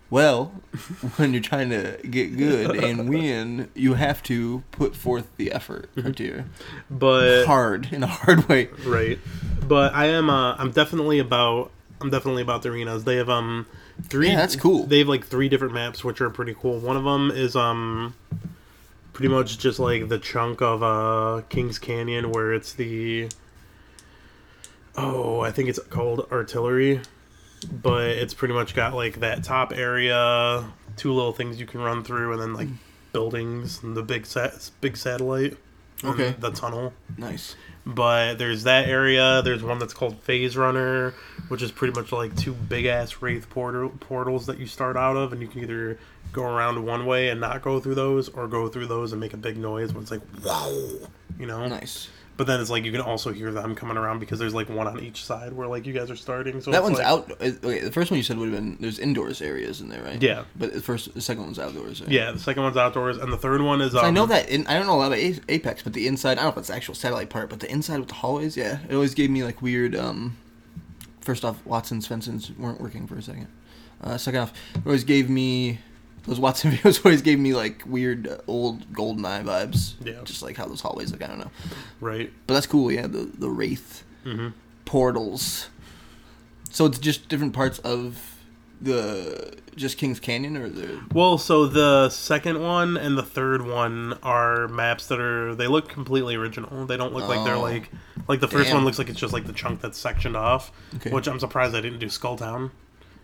Well, 0.10 0.46
when 1.18 1.34
you're 1.34 1.42
trying 1.42 1.70
to 1.70 2.00
get 2.10 2.36
good 2.36 2.76
and 2.84 3.10
win, 3.14 3.70
you 3.76 3.94
have 3.94 4.24
to 4.24 4.64
put 4.72 4.96
forth 4.96 5.28
the 5.38 5.52
effort, 5.52 5.90
Mm-hmm. 5.96 6.48
But 6.90 7.46
Hard 7.46 7.90
in 7.92 8.04
a 8.04 8.08
hard 8.08 8.48
way. 8.50 8.70
right, 8.86 9.20
but 9.68 9.94
I 9.94 10.08
am 10.08 10.30
uh 10.30 10.56
I'm 10.56 10.72
definitely 10.72 11.20
about 11.20 11.72
I'm 12.02 12.10
definitely 12.10 12.42
about 12.42 12.64
the 12.64 12.70
arenas. 12.70 13.04
They 13.04 13.18
have 13.18 13.30
um 13.30 13.66
three. 14.04 14.30
Yeah, 14.30 14.38
that's 14.38 14.56
cool. 14.56 14.86
They 14.86 15.00
have 15.00 15.08
like 15.08 15.26
three 15.28 15.50
different 15.50 15.74
maps, 15.74 16.04
which 16.04 16.22
are 16.22 16.30
pretty 16.30 16.56
cool. 16.60 16.80
One 16.80 16.98
of 16.98 17.04
them 17.04 17.30
is 17.30 17.56
um 17.56 18.16
pretty 19.14 19.28
much 19.30 19.58
just 19.60 19.80
like 19.80 20.08
the 20.08 20.18
chunk 20.18 20.62
of 20.62 20.82
uh 20.82 21.42
Kings 21.50 21.78
Canyon 21.78 22.32
where 22.32 22.54
it's 22.54 22.74
the 22.74 23.30
oh 24.96 25.42
I 25.42 25.52
think 25.52 25.70
it's 25.70 25.80
called 25.90 26.28
artillery, 26.32 27.02
but 27.66 28.06
it's 28.06 28.34
pretty 28.34 28.54
much 28.54 28.74
got 28.76 28.94
like 28.94 29.20
that 29.20 29.44
top 29.44 29.74
area, 29.76 30.72
two 30.96 31.14
little 31.14 31.34
things 31.34 31.60
you 31.60 31.66
can 31.66 31.82
run 31.82 32.04
through, 32.04 32.34
and 32.34 32.42
then 32.42 32.54
like 32.54 32.70
buildings 33.12 33.82
and 33.84 33.96
the 33.98 34.04
big 34.04 34.26
sat 34.26 34.70
big 34.82 34.96
satellite. 34.98 35.58
Okay. 36.02 36.34
the 36.40 36.50
tunnel 36.52 36.94
Nice. 37.18 37.58
but 37.86 38.36
there's 38.38 38.64
that 38.64 38.88
area. 38.88 39.42
There's 39.44 39.62
one 39.62 39.80
that's 39.80 39.94
called 39.94 40.18
Phase 40.22 40.56
Runner, 40.56 41.14
which 41.50 41.62
is 41.62 41.74
pretty 41.74 41.94
much 42.00 42.14
like 42.14 42.34
two 42.38 42.54
big 42.54 42.86
ass 42.86 43.22
wraith 43.22 43.50
portal 43.50 43.90
portals 44.00 44.46
that 44.46 44.60
you 44.60 44.66
start 44.66 44.96
out 44.96 45.18
of, 45.18 45.34
and 45.34 45.42
you 45.42 45.50
can 45.50 45.62
either 45.62 46.00
go 46.32 46.44
around 46.44 46.86
one 46.86 47.06
way 47.06 47.28
and 47.28 47.42
not 47.42 47.62
go 47.62 47.82
through 47.82 47.96
those, 47.96 48.30
or 48.30 48.48
go 48.48 48.70
through 48.70 48.86
those 48.86 49.12
and 49.12 49.20
make 49.20 49.34
a 49.34 49.38
big 49.38 49.58
noise 49.58 49.92
when 49.92 50.04
it's 50.04 50.12
like 50.12 50.22
wow, 50.46 50.70
you 51.38 51.46
know. 51.46 51.68
Nice. 51.68 52.08
But 52.40 52.48
then 52.48 52.62
it's 52.62 52.70
like 52.70 52.86
you 52.86 52.92
can 52.94 53.02
also 53.02 53.34
hear 53.34 53.52
them 53.52 53.76
coming 53.76 53.98
around 53.98 54.20
because 54.20 54.40
there's 54.40 54.54
like 54.54 54.70
one 54.70 54.88
on 54.88 55.02
each 55.02 55.26
side 55.26 55.52
where 55.52 55.68
like 55.68 55.86
you 55.86 55.92
guys 55.92 56.10
are 56.10 56.16
starting. 56.16 56.62
So 56.62 56.72
That 56.72 56.82
one's 56.82 56.98
like- 56.98 57.06
out. 57.06 57.30
Okay, 57.42 57.82
the 57.82 57.92
first 57.92 58.10
one 58.12 58.18
you 58.18 58.24
said 58.24 58.38
would 58.38 58.48
have 58.54 58.58
been 58.58 58.78
there's 58.80 58.98
indoors 58.98 59.42
areas 59.42 59.82
in 59.82 59.90
there, 59.90 60.02
right? 60.02 60.24
Yeah. 60.24 60.46
But 60.56 60.72
the 60.74 60.82
first, 60.82 61.14
the 61.14 61.20
second 61.20 61.44
one's 61.44 61.60
outdoors. 61.60 62.00
Right? 62.00 62.10
Yeah, 62.10 62.32
the 62.32 62.40
second 62.40 62.64
one's 62.64 62.78
outdoors, 62.78 63.18
and 63.18 63.32
the 63.34 63.38
third 63.38 63.62
one 63.62 63.82
is. 63.82 63.94
Um, 63.94 64.06
I 64.06 64.10
know 64.10 64.26
that. 64.28 64.48
In, 64.48 64.66
I 64.68 64.76
don't 64.76 64.88
know 64.88 64.96
a 64.96 65.02
lot 65.04 65.12
about 65.12 65.20
Apex, 65.50 65.84
but 65.84 65.92
the 65.92 66.08
inside. 66.08 66.32
I 66.40 66.44
don't 66.44 66.44
know 66.46 66.50
if 66.52 66.58
it's 66.60 66.70
the 66.70 66.76
actual 66.76 66.96
satellite 66.96 67.30
part, 67.30 67.50
but 67.50 67.60
the 67.60 67.70
inside 67.70 68.00
with 68.00 68.08
the 68.08 68.14
hallways. 68.16 68.56
Yeah, 68.56 68.80
it 68.88 68.94
always 68.96 69.14
gave 69.14 69.30
me 69.30 69.44
like 69.44 69.62
weird. 69.62 69.94
um 69.96 70.38
First 71.20 71.44
off, 71.44 71.58
Wattson's 71.66 72.08
Svenson's 72.08 72.52
weren't 72.58 72.80
working 72.80 73.06
for 73.06 73.16
a 73.18 73.22
second. 73.22 73.48
Uh, 74.02 74.18
second 74.18 74.40
off, 74.40 74.54
it 74.76 74.82
always 74.86 75.04
gave 75.04 75.30
me 75.30 75.80
those 76.26 76.40
Watson 76.40 76.72
videos. 76.74 77.04
Always 77.06 77.22
gave 77.22 77.40
me 77.40 77.54
like 77.54 77.84
weird 77.86 78.28
uh, 78.28 78.38
old 78.48 78.92
Goldeneye 78.94 79.44
vibes. 79.44 79.94
Yeah. 80.04 80.22
Just 80.24 80.42
like 80.42 80.58
how 80.58 80.66
those 80.66 80.82
hallways 80.82 81.12
look. 81.12 81.24
I 81.24 81.28
don't 81.28 81.40
know, 81.40 81.52
Right. 82.00 82.32
but 82.48 82.54
that's 82.56 82.68
cool. 82.68 82.92
Yeah, 82.92 83.08
the 83.08 83.30
the 83.38 83.50
wraith 83.50 84.04
hmm 84.24 84.50
portals. 84.86 85.70
So 86.72 86.86
it's 86.86 87.00
just 87.00 87.30
different 87.30 87.54
parts 87.54 87.80
of 87.80 88.36
the 88.82 89.56
just 89.76 89.98
Kings 89.98 90.20
Canyon, 90.20 90.56
or 90.58 90.70
the 90.70 91.00
Well, 91.14 91.38
so 91.38 91.66
the 91.68 92.10
second 92.10 92.62
one 92.62 92.96
and 92.98 93.18
the 93.18 93.24
third 93.24 93.62
one 93.66 94.18
are 94.24 94.68
maps 94.68 95.08
that 95.08 95.20
are 95.20 95.54
they 95.56 95.68
look 95.68 95.90
completely 95.90 96.36
original. 96.36 96.86
They 96.86 96.98
don't 96.98 97.14
look 97.14 97.28
like 97.28 97.44
they're 97.44 97.56
Oh. 97.56 97.62
like 97.62 97.92
like 98.28 98.40
the 98.40 98.48
first 98.48 98.68
Damn. 98.68 98.78
one 98.78 98.86
looks 98.86 98.98
like 99.00 99.10
it's 99.10 99.20
just 99.20 99.34
like 99.34 99.46
the 99.46 99.54
chunk 99.54 99.82
that's 99.82 99.98
sectioned 99.98 100.38
off, 100.38 100.72
Okay. 100.96 101.12
which 101.12 101.28
I'm 101.28 101.40
surprised 101.40 101.76
I 101.76 101.82
didn't 101.82 102.00
do 102.00 102.08
Skulltown. 102.08 102.72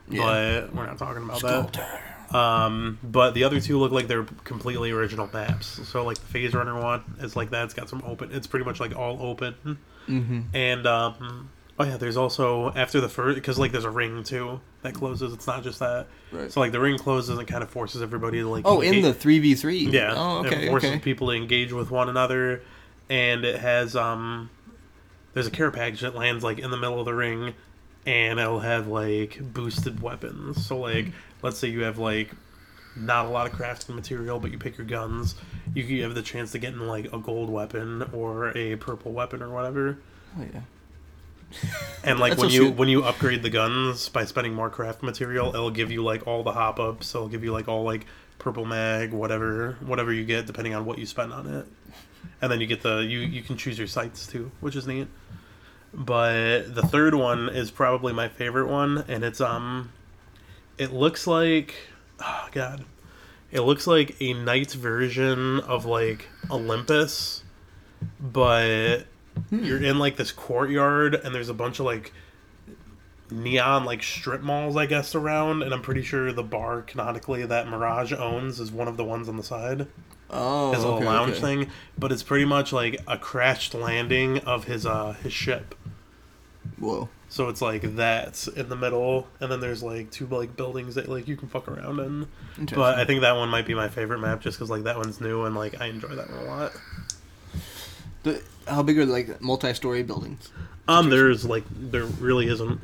Yeah. 0.09 0.21
But 0.21 0.75
we're 0.75 0.85
not 0.85 0.97
talking 0.97 1.23
about 1.23 1.41
that. 1.41 2.01
Um, 2.33 2.97
but 3.03 3.33
the 3.33 3.43
other 3.43 3.59
two 3.59 3.77
look 3.77 3.91
like 3.91 4.07
they're 4.07 4.23
completely 4.43 4.91
original 4.91 5.29
maps. 5.33 5.79
So 5.87 6.03
like 6.05 6.17
the 6.17 6.25
Phase 6.27 6.53
Runner 6.53 6.79
one 6.79 7.03
is 7.19 7.35
like 7.35 7.51
that. 7.51 7.65
It's 7.65 7.73
got 7.73 7.89
some 7.89 8.01
open. 8.05 8.31
It's 8.31 8.47
pretty 8.47 8.65
much 8.65 8.79
like 8.79 8.95
all 8.95 9.17
open. 9.21 9.77
Mm-hmm. 10.07 10.41
And 10.53 10.87
um, 10.87 11.49
oh 11.79 11.83
yeah, 11.83 11.97
there's 11.97 12.17
also 12.17 12.71
after 12.73 12.99
the 13.01 13.09
first 13.09 13.35
because 13.35 13.57
like 13.59 13.71
there's 13.71 13.85
a 13.85 13.89
ring 13.89 14.23
too 14.23 14.59
that 14.81 14.93
closes. 14.93 15.33
It's 15.33 15.47
not 15.47 15.63
just 15.63 15.79
that. 15.79 16.07
Right. 16.31 16.51
So 16.51 16.59
like 16.59 16.71
the 16.71 16.79
ring 16.79 16.97
closes 16.97 17.37
and 17.37 17.47
kind 17.47 17.63
of 17.63 17.69
forces 17.69 18.01
everybody 18.01 18.39
to 18.39 18.49
like. 18.49 18.63
Oh, 18.65 18.81
in 18.81 19.01
the 19.01 19.13
three 19.13 19.39
v 19.39 19.55
three. 19.55 19.79
yeah. 19.89 20.13
Oh, 20.15 20.45
okay. 20.45 20.65
It 20.65 20.69
forces 20.69 20.89
Okay. 20.91 20.99
people 20.99 21.27
to 21.27 21.33
engage 21.33 21.73
with 21.73 21.91
one 21.91 22.09
another, 22.09 22.61
and 23.09 23.43
it 23.45 23.59
has 23.59 23.95
um, 23.95 24.49
there's 25.33 25.47
a 25.47 25.51
care 25.51 25.71
package 25.71 26.01
that 26.01 26.15
lands 26.15 26.43
like 26.43 26.59
in 26.59 26.71
the 26.71 26.77
middle 26.77 26.99
of 26.99 27.05
the 27.05 27.13
ring, 27.13 27.53
and 28.05 28.39
it'll 28.39 28.59
have 28.59 28.87
like 28.87 29.39
boosted 29.41 30.01
weapons. 30.01 30.65
So 30.65 30.77
like, 30.77 31.07
let's 31.45 31.59
say 31.59 31.69
you 31.69 31.83
have 31.83 31.97
like 31.99 32.31
not 32.97 33.25
a 33.25 33.29
lot 33.29 33.45
of 33.45 33.53
crafting 33.53 33.95
material, 33.95 34.39
but 34.39 34.51
you 34.51 34.57
pick 34.57 34.77
your 34.77 34.87
guns, 34.87 35.35
you 35.73 35.83
can 35.83 35.99
have 35.99 36.15
the 36.15 36.21
chance 36.21 36.51
to 36.53 36.59
get 36.59 36.73
in 36.73 36.87
like 36.87 37.13
a 37.13 37.19
gold 37.19 37.49
weapon 37.49 38.09
or 38.13 38.57
a 38.57 38.75
purple 38.77 39.13
weapon 39.13 39.41
or 39.41 39.49
whatever. 39.49 39.97
Oh 40.37 40.43
yeah. 40.53 40.61
And 42.03 42.19
like 42.19 42.31
That's 42.31 42.41
when 42.41 42.49
so 42.49 42.55
you 42.55 42.71
when 42.71 42.89
you 42.89 43.03
upgrade 43.03 43.43
the 43.43 43.49
guns 43.49 44.09
by 44.09 44.25
spending 44.25 44.53
more 44.53 44.69
craft 44.69 45.03
material, 45.03 45.49
it'll 45.49 45.69
give 45.69 45.91
you 45.91 46.03
like 46.03 46.25
all 46.27 46.43
the 46.43 46.51
hop 46.51 46.79
ups. 46.79 47.13
It'll 47.13 47.29
give 47.29 47.43
you 47.43 47.53
like 47.53 47.67
all 47.67 47.83
like 47.83 48.05
purple 48.39 48.65
mag, 48.65 49.13
whatever 49.13 49.77
whatever 49.85 50.11
you 50.11 50.25
get 50.25 50.47
depending 50.47 50.73
on 50.73 50.85
what 50.85 50.97
you 50.97 51.05
spend 51.05 51.31
on 51.31 51.47
it. 51.47 51.65
And 52.41 52.51
then 52.51 52.59
you 52.59 52.67
get 52.67 52.81
the 52.81 52.97
you 52.99 53.19
you 53.19 53.43
can 53.43 53.55
choose 53.55 53.77
your 53.77 53.87
sights 53.87 54.25
too, 54.25 54.51
which 54.59 54.75
is 54.75 54.87
neat. 54.87 55.07
But 55.93 56.75
the 56.75 56.81
third 56.81 57.15
one 57.15 57.47
is 57.47 57.71
probably 57.71 58.11
my 58.11 58.27
favorite 58.27 58.67
one, 58.67 59.05
and 59.07 59.23
it's 59.23 59.39
um, 59.39 59.91
it 60.77 60.93
looks 60.93 61.27
like, 61.27 61.75
oh 62.19 62.47
god, 62.51 62.85
it 63.51 63.61
looks 63.61 63.87
like 63.87 64.15
a 64.21 64.33
night's 64.33 64.73
version 64.73 65.59
of 65.61 65.85
like 65.85 66.27
Olympus, 66.51 67.43
but 68.19 69.05
you're 69.51 69.83
in 69.83 69.99
like 69.99 70.15
this 70.17 70.31
courtyard 70.31 71.15
and 71.15 71.33
there's 71.33 71.49
a 71.49 71.53
bunch 71.53 71.79
of 71.79 71.85
like 71.85 72.13
neon 73.31 73.85
like 73.85 74.03
strip 74.03 74.41
malls 74.41 74.77
I 74.77 74.85
guess 74.85 75.15
around 75.15 75.63
and 75.63 75.73
I'm 75.73 75.81
pretty 75.81 76.03
sure 76.03 76.31
the 76.31 76.43
bar 76.43 76.83
canonically 76.83 77.45
that 77.45 77.67
Mirage 77.67 78.13
owns 78.13 78.59
is 78.59 78.71
one 78.71 78.87
of 78.87 78.97
the 78.97 79.03
ones 79.03 79.27
on 79.27 79.37
the 79.37 79.43
side. 79.43 79.87
Oh, 80.29 80.71
His 80.71 80.83
little 80.83 80.97
okay, 80.97 81.05
lounge 81.05 81.31
okay. 81.33 81.41
thing, 81.41 81.71
but 81.97 82.11
it's 82.11 82.23
pretty 82.23 82.45
much 82.45 82.73
like 82.73 82.99
a 83.07 83.17
crashed 83.17 83.73
landing 83.73 84.39
of 84.39 84.65
his 84.65 84.85
uh 84.85 85.13
his 85.23 85.33
ship. 85.33 85.75
Whoa. 86.79 87.09
So 87.35 87.49
it's 87.49 87.61
like 87.61 87.81
that 87.97 88.47
in 88.55 88.69
the 88.69 88.77
middle, 88.77 89.27
and 89.41 89.51
then 89.51 89.59
there's 89.59 89.83
like 89.83 90.09
two 90.09 90.25
like 90.25 90.55
buildings 90.55 90.95
that 90.95 91.09
like 91.09 91.27
you 91.27 91.35
can 91.35 91.49
fuck 91.49 91.67
around 91.67 91.99
in. 91.99 92.27
But 92.73 92.97
I 92.97 93.03
think 93.03 93.19
that 93.23 93.35
one 93.35 93.49
might 93.49 93.65
be 93.65 93.73
my 93.73 93.89
favorite 93.89 94.19
map 94.19 94.39
just 94.39 94.57
because 94.57 94.69
like 94.69 94.83
that 94.83 94.95
one's 94.95 95.19
new 95.19 95.43
and 95.43 95.53
like 95.53 95.81
I 95.81 95.87
enjoy 95.87 96.15
that 96.15 96.29
one 96.29 96.39
a 96.39 96.45
lot. 96.45 96.71
The, 98.23 98.41
how 98.69 98.83
big 98.83 98.97
are 98.99 99.05
like 99.05 99.41
multi-story 99.41 100.01
buildings? 100.03 100.49
Um, 100.87 101.09
there's 101.09 101.43
like 101.43 101.65
there 101.69 102.05
really 102.05 102.47
isn't 102.47 102.79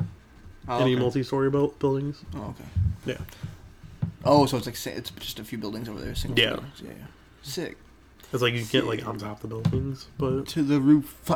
Oh, 0.68 0.82
any 0.82 0.98
multi-story 0.98 1.50
built 1.50 1.80
buildings. 1.80 2.22
Oh, 2.36 2.54
okay. 2.60 2.70
Yeah. 3.06 3.26
Oh, 4.26 4.48
so 4.48 4.58
it's 4.58 4.66
like 4.66 4.98
it's 4.98 5.12
just 5.12 5.40
a 5.40 5.46
few 5.46 5.60
buildings 5.60 5.88
over 5.88 6.02
there. 6.02 6.14
Single 6.14 6.44
Yeah. 6.44 6.60
Yeah. 6.84 6.90
yeah. 6.90 7.06
Sick. 7.42 7.78
It's 8.34 8.42
like 8.42 8.54
you 8.54 8.66
get 8.66 8.86
like 8.86 9.08
on 9.08 9.18
top 9.18 9.46
of 9.46 9.50
the 9.50 9.56
buildings, 9.56 10.08
but 10.18 10.46
To 10.50 10.62
the 10.62 10.82
roof. 10.82 11.32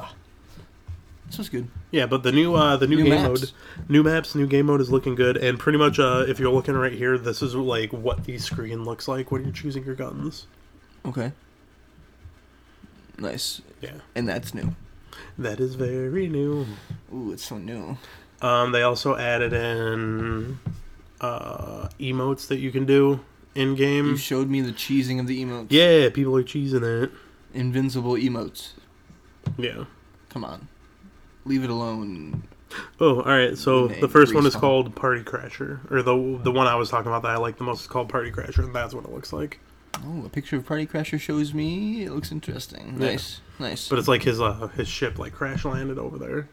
This 1.27 1.37
was 1.39 1.49
good. 1.49 1.67
yeah. 1.91 2.05
But 2.05 2.23
the 2.23 2.31
new 2.31 2.53
uh 2.55 2.77
the 2.77 2.87
new, 2.87 2.97
New 2.97 3.03
game 3.05 3.21
maps. 3.23 3.41
mode, 3.41 3.51
new 3.89 4.03
maps, 4.03 4.35
new 4.35 4.45
game 4.47 4.67
mode 4.67 4.79
is 4.81 4.91
looking 4.91 5.15
good, 5.15 5.37
and 5.37 5.57
pretty 5.59 5.77
much 5.79 5.99
uh 5.99 6.25
if 6.27 6.39
you're 6.39 6.51
looking 6.51 6.75
right 6.75 6.93
here, 6.93 7.17
this 7.17 7.41
is 7.41 7.55
like 7.55 7.91
what 7.91 8.25
the 8.25 8.37
screen 8.37 8.83
looks 8.83 9.07
like 9.07 9.31
when 9.31 9.43
you're 9.43 9.51
choosing 9.53 9.83
your 9.83 9.95
guns. 9.95 10.47
Okay. 11.05 11.31
Nice. 13.17 13.61
Yeah, 13.81 13.93
And 14.15 14.27
that's 14.27 14.53
new. 14.53 14.75
that 15.37 15.59
is 15.59 15.75
very 15.75 16.27
new. 16.27 16.65
Ooh, 17.13 17.31
it's 17.31 17.45
so 17.45 17.57
new. 17.57 17.97
Um, 18.41 18.71
they 18.71 18.81
also 18.81 19.15
added 19.15 19.53
in 19.53 20.59
uh 21.21 21.87
emotes 21.99 22.47
that 22.47 22.57
you 22.57 22.71
can 22.71 22.85
do 22.85 23.21
in 23.55 23.75
game. 23.75 24.07
You 24.09 24.17
showed 24.17 24.49
me 24.49 24.61
the 24.61 24.71
cheesing 24.73 25.19
of 25.19 25.27
the 25.27 25.43
emotes. 25.43 25.67
Yeah, 25.69 26.09
people 26.09 26.35
are 26.37 26.43
cheesing 26.43 26.83
it. 27.03 27.11
Invincible 27.53 28.13
emotes. 28.13 28.71
Yeah. 29.57 29.85
Come 30.29 30.43
on. 30.43 30.67
Leave 31.45 31.63
it 31.63 31.69
alone. 31.69 32.43
Oh, 32.99 33.17
all 33.21 33.23
right. 33.23 33.57
So 33.57 33.87
the 33.87 34.07
first 34.09 34.33
one 34.33 34.45
is 34.45 34.55
called 34.55 34.95
Party 34.95 35.21
Crasher, 35.23 35.89
or 35.91 36.01
the 36.01 36.39
the 36.43 36.51
one 36.51 36.67
I 36.67 36.75
was 36.75 36.89
talking 36.89 37.07
about 37.07 37.21
that 37.23 37.31
I 37.31 37.37
like 37.37 37.57
the 37.57 37.63
most 37.63 37.81
is 37.81 37.87
called 37.87 38.09
Party 38.09 38.31
Crasher, 38.31 38.63
and 38.63 38.75
that's 38.75 38.93
what 38.93 39.05
it 39.05 39.11
looks 39.11 39.31
like. 39.31 39.59
Oh, 40.05 40.25
a 40.25 40.29
picture 40.29 40.57
of 40.57 40.65
Party 40.65 40.85
Crasher 40.85 41.19
shows 41.19 41.53
me. 41.53 42.03
It 42.03 42.11
looks 42.11 42.31
interesting. 42.31 42.95
Yeah. 42.99 43.07
Nice. 43.11 43.39
Nice. 43.59 43.87
But 43.87 43.99
it's 43.99 44.07
like 44.07 44.23
his 44.23 44.41
uh 44.41 44.67
his 44.75 44.87
ship 44.87 45.19
like 45.19 45.33
crash 45.33 45.63
landed 45.63 45.97
over 45.99 46.17
there, 46.17 46.49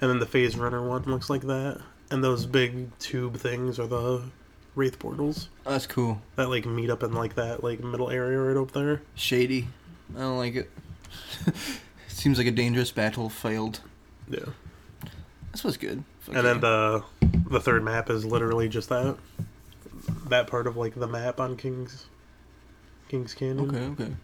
and 0.00 0.10
then 0.10 0.18
the 0.18 0.26
Phase 0.26 0.56
Runner 0.56 0.86
one 0.88 1.02
looks 1.02 1.28
like 1.28 1.42
that, 1.42 1.82
and 2.10 2.24
those 2.24 2.46
big 2.46 2.96
tube 2.98 3.36
things 3.36 3.78
are 3.78 3.86
the 3.88 4.22
Wraith 4.76 4.98
portals 5.00 5.48
Oh, 5.66 5.72
that's 5.72 5.86
cool. 5.88 6.22
that 6.36 6.48
like 6.48 6.64
meet 6.64 6.88
up 6.90 7.02
in 7.02 7.12
like 7.12 7.34
that 7.34 7.62
like 7.64 7.80
middle 7.82 8.08
area 8.08 8.38
right 8.38 8.56
up 8.56 8.70
there. 8.70 9.02
Shady. 9.14 9.68
I 10.16 10.20
don't 10.20 10.38
like 10.38 10.54
it. 10.54 10.70
Seems 12.08 12.38
like 12.38 12.46
a 12.46 12.50
dangerous 12.52 12.92
battle 12.92 13.28
failed. 13.28 13.80
Yeah. 14.30 15.10
This 15.52 15.64
was 15.64 15.76
good. 15.76 16.04
Fuck 16.20 16.36
And 16.36 16.46
then 16.46 16.60
the 16.60 17.04
the 17.48 17.60
third 17.60 17.82
map 17.82 18.08
is 18.10 18.24
literally 18.24 18.68
just 18.68 18.88
that 18.88 19.16
that 20.28 20.46
part 20.46 20.66
of 20.66 20.76
like 20.76 20.94
the 20.94 21.06
map 21.06 21.40
on 21.40 21.56
King's 21.56 22.06
King's 23.08 23.34
Canyon. 23.34 23.68
Okay, 23.68 24.04
okay. 24.04 24.14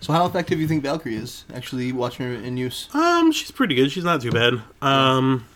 So 0.00 0.12
how 0.12 0.26
effective 0.26 0.58
do 0.58 0.62
you 0.62 0.68
think 0.68 0.82
Valkyrie 0.82 1.16
is? 1.16 1.44
Actually 1.54 1.92
watching 1.92 2.26
her 2.26 2.34
in 2.34 2.56
use. 2.56 2.88
Um, 2.94 3.32
she's 3.32 3.50
pretty 3.50 3.74
good. 3.74 3.90
She's 3.90 4.04
not 4.04 4.20
too 4.20 4.30
bad. 4.30 4.62
Um, 4.82 5.46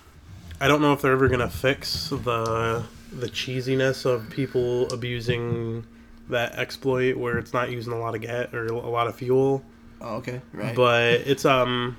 I 0.61 0.68
don't 0.68 0.81
know 0.81 0.92
if 0.92 1.03
they're 1.03 1.12
ever 1.12 1.29
gonna 1.29 1.51
fix 1.51 2.09
the 2.11 2.85
the 3.12 3.29
cheesiness 3.29 4.05
of 4.07 4.29
people 4.31 4.92
abusing 4.92 5.87
that 6.29 6.55
exploit 6.55 7.16
where 7.16 7.38
it's 7.38 7.53
not 7.53 7.70
using 7.70 7.92
a 7.92 7.99
lot 7.99 8.14
of 8.14 8.23
gas 8.23 8.53
or 8.53 8.66
a 8.66 8.73
lot 8.73 9.07
of 9.07 9.14
fuel. 9.14 9.62
Oh, 10.01 10.16
okay. 10.16 10.40
Right. 10.53 10.75
But 10.75 11.12
it's 11.27 11.44
um, 11.44 11.97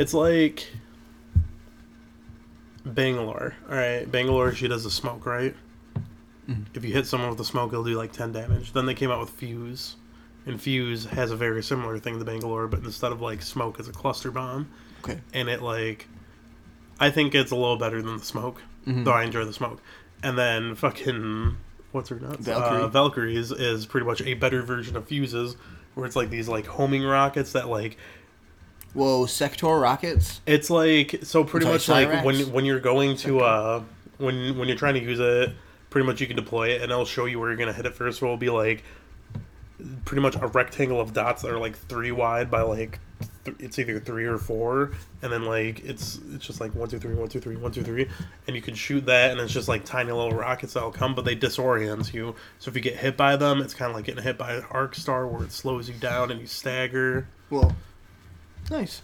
it's 0.00 0.14
like 0.14 0.66
Bangalore. 2.84 3.54
All 3.68 3.76
right, 3.76 4.10
Bangalore. 4.10 4.52
She 4.54 4.68
does 4.68 4.84
the 4.84 4.90
smoke 4.90 5.26
right. 5.26 5.54
Mhm. 6.48 6.64
If 6.74 6.84
you 6.84 6.92
hit 6.92 7.06
someone 7.06 7.28
with 7.28 7.38
the 7.38 7.44
smoke, 7.44 7.72
it'll 7.72 7.84
do 7.84 7.94
like 7.96 8.12
ten 8.12 8.32
damage. 8.32 8.72
Then 8.72 8.86
they 8.86 8.94
came 8.94 9.10
out 9.10 9.20
with 9.20 9.30
fuse, 9.30 9.96
and 10.46 10.60
fuse 10.60 11.04
has 11.06 11.30
a 11.30 11.36
very 11.36 11.62
similar 11.62 11.98
thing 11.98 12.18
to 12.18 12.24
Bangalore, 12.24 12.66
but 12.66 12.80
instead 12.80 13.12
of 13.12 13.20
like 13.20 13.42
smoke, 13.42 13.78
it's 13.78 13.88
a 13.88 13.92
cluster 13.92 14.30
bomb 14.30 14.68
okay. 15.04 15.20
and 15.34 15.48
it 15.48 15.62
like 15.62 16.08
I 16.98 17.10
think 17.10 17.34
it's 17.34 17.50
a 17.50 17.56
little 17.56 17.76
better 17.76 18.02
than 18.02 18.16
the 18.18 18.24
smoke, 18.24 18.62
Mhm. 18.86 19.04
though 19.04 19.12
I 19.12 19.24
enjoy 19.24 19.44
the 19.44 19.52
smoke. 19.52 19.80
And 20.22 20.36
then 20.36 20.74
fucking 20.74 21.56
what's 21.92 22.08
her 22.08 22.18
nuts? 22.18 22.44
Valkyrie. 22.46 22.82
Uh, 22.82 22.88
Valkyries 22.88 23.52
is 23.52 23.86
pretty 23.86 24.06
much 24.06 24.20
a 24.22 24.34
better 24.34 24.62
version 24.62 24.96
of 24.96 25.06
fuses, 25.06 25.56
where 25.94 26.06
it's 26.06 26.16
like 26.16 26.30
these 26.30 26.48
like 26.48 26.66
homing 26.66 27.04
rockets 27.04 27.52
that 27.52 27.68
like 27.68 27.96
Whoa, 28.94 29.26
Sector 29.26 29.78
rockets. 29.78 30.40
it's 30.46 30.68
like 30.70 31.20
so 31.22 31.44
pretty 31.44 31.66
much 31.66 31.88
like 31.88 32.08
Cyrax? 32.08 32.24
when 32.24 32.52
when 32.52 32.64
you're 32.64 32.80
going 32.80 33.16
to 33.18 33.40
uh 33.40 33.82
when 34.18 34.58
when 34.58 34.68
you're 34.68 34.76
trying 34.76 34.94
to 34.94 35.00
use 35.00 35.20
it, 35.20 35.52
pretty 35.90 36.06
much 36.06 36.20
you 36.20 36.26
can 36.26 36.36
deploy 36.36 36.68
it 36.70 36.82
and 36.82 36.90
it'll 36.90 37.04
show 37.04 37.24
you 37.26 37.38
where 37.38 37.50
you're 37.50 37.58
gonna 37.58 37.72
hit 37.72 37.86
it 37.86 37.94
first. 37.94 38.18
So 38.18 38.26
it'll 38.26 38.36
be 38.36 38.50
like 38.50 38.82
pretty 40.04 40.20
much 40.22 40.36
a 40.36 40.46
rectangle 40.46 41.00
of 41.00 41.12
dots 41.12 41.42
that 41.42 41.50
are 41.50 41.58
like 41.58 41.76
three 41.76 42.12
wide 42.12 42.50
by 42.50 42.62
like 42.62 42.98
th- 43.44 43.56
it's 43.60 43.78
either 43.78 43.98
three 44.00 44.24
or 44.24 44.38
four, 44.38 44.92
and 45.22 45.32
then 45.32 45.44
like 45.44 45.84
it's 45.84 46.18
it's 46.34 46.46
just 46.46 46.60
like 46.60 46.74
one 46.74 46.88
two 46.88 46.98
three 46.98 47.14
one 47.14 47.28
two 47.28 47.40
three 47.40 47.56
one 47.56 47.72
two 47.72 47.82
three, 47.82 48.08
and 48.46 48.56
you 48.56 48.62
can 48.62 48.74
shoot 48.74 49.06
that, 49.06 49.30
and 49.30 49.40
it's 49.40 49.52
just 49.52 49.68
like 49.68 49.84
tiny 49.84 50.12
little 50.12 50.32
rockets 50.32 50.74
that'll 50.74 50.90
come, 50.90 51.14
but 51.14 51.24
they 51.24 51.36
disorient 51.36 52.12
you. 52.12 52.34
So 52.58 52.68
if 52.70 52.74
you 52.76 52.82
get 52.82 52.96
hit 52.96 53.16
by 53.16 53.36
them, 53.36 53.60
it's 53.60 53.74
kind 53.74 53.90
of 53.90 53.96
like 53.96 54.04
getting 54.04 54.22
hit 54.22 54.36
by 54.36 54.54
an 54.54 54.64
arc 54.70 54.94
star 54.94 55.26
where 55.26 55.44
it 55.44 55.52
slows 55.52 55.88
you 55.88 55.94
down 55.94 56.30
and 56.30 56.40
you 56.40 56.46
stagger. 56.46 57.26
Whoa. 57.48 57.72
Nice. 58.70 59.02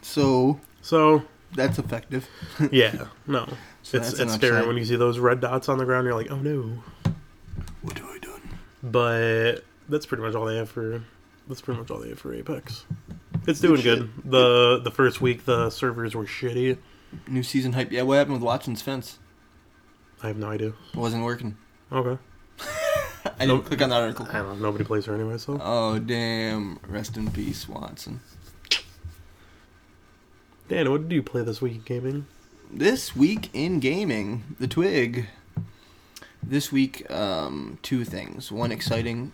So 0.00 0.60
So 0.80 1.22
that's 1.54 1.78
effective. 1.78 2.28
yeah, 2.72 3.06
no, 3.26 3.46
So 3.82 3.98
it's 3.98 4.08
that's 4.08 4.18
an 4.20 4.28
it's 4.28 4.34
scary 4.36 4.54
upside. 4.56 4.68
when 4.68 4.76
you 4.78 4.84
see 4.84 4.96
those 4.96 5.18
red 5.18 5.40
dots 5.40 5.68
on 5.68 5.78
the 5.78 5.84
ground. 5.84 6.06
You're 6.06 6.14
like, 6.16 6.30
oh 6.30 6.36
no. 6.38 6.82
What 7.82 7.98
have 7.98 8.08
I 8.08 8.18
done? 8.18 8.40
But 8.82 9.56
that's 9.88 10.06
pretty 10.06 10.22
much 10.22 10.34
all 10.34 10.46
they 10.46 10.56
have 10.56 10.70
for. 10.70 11.02
That's 11.48 11.60
pretty 11.60 11.80
much 11.80 11.90
all 11.90 11.98
they 11.98 12.08
have 12.10 12.18
for 12.18 12.32
Apex. 12.32 12.84
It's 13.46 13.60
doing 13.60 13.80
shit. 13.80 13.98
good. 13.98 14.10
The 14.24 14.80
the 14.82 14.90
first 14.90 15.20
week 15.20 15.44
the 15.44 15.68
servers 15.70 16.14
were 16.14 16.24
shitty. 16.24 16.78
New 17.28 17.42
season 17.42 17.72
hype. 17.74 17.92
Yeah, 17.92 18.02
what 18.02 18.16
happened 18.16 18.34
with 18.34 18.42
Wattson's 18.42 18.80
fence? 18.80 19.18
I 20.22 20.28
have 20.28 20.36
no 20.38 20.48
idea. 20.48 20.68
It 20.94 20.96
wasn't 20.96 21.24
working. 21.24 21.56
Okay. 21.90 22.16
I 23.24 23.30
didn't 23.40 23.48
Nope. 23.48 23.64
click 23.66 23.82
on 23.82 23.90
that 23.90 24.00
article. 24.00 24.26
I 24.30 24.34
don't 24.38 24.58
know. 24.60 24.68
Nobody 24.68 24.84
plays 24.84 25.04
her 25.06 25.14
anyway, 25.14 25.36
so. 25.38 25.58
Oh 25.60 25.98
damn! 25.98 26.78
Rest 26.88 27.16
in 27.16 27.30
peace, 27.30 27.68
Watson. 27.68 28.20
Dan, 30.68 30.90
what 30.90 31.08
did 31.08 31.14
you 31.14 31.22
play 31.22 31.42
this 31.42 31.60
week 31.60 31.74
in 31.74 31.82
gaming? 31.82 32.26
This 32.70 33.14
week 33.14 33.50
in 33.52 33.80
gaming, 33.80 34.56
the 34.58 34.66
Twig. 34.66 35.26
This 36.42 36.72
week, 36.72 37.10
um, 37.10 37.78
two 37.82 38.04
things. 38.04 38.50
One 38.50 38.72
exciting. 38.72 39.32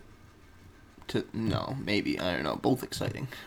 To 1.08 1.24
no, 1.32 1.76
maybe 1.84 2.18
I 2.18 2.34
don't 2.34 2.42
know. 2.42 2.56
Both 2.56 2.82
exciting. 2.82 3.28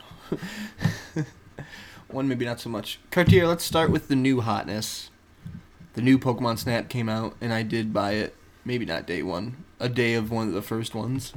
One 2.08 2.28
maybe 2.28 2.46
not 2.46 2.60
so 2.60 2.70
much. 2.70 3.00
Cartier, 3.10 3.48
let's 3.48 3.64
start 3.64 3.90
with 3.90 4.08
the 4.08 4.16
new 4.16 4.42
hotness. 4.42 5.10
The 5.94 6.02
new 6.02 6.18
Pokemon 6.20 6.58
Snap 6.58 6.90
came 6.90 7.08
out, 7.08 7.36
and 7.40 7.54
I 7.54 7.64
did 7.64 7.94
buy 7.94 8.14
it. 8.14 8.36
Maybe 8.66 8.86
not 8.86 9.08
day 9.08 9.24
one, 9.24 9.64
a 9.80 9.90
day 9.90 10.14
of 10.14 10.30
one 10.30 10.48
of 10.48 10.54
the 10.54 10.62
first 10.62 10.94
ones. 10.94 11.34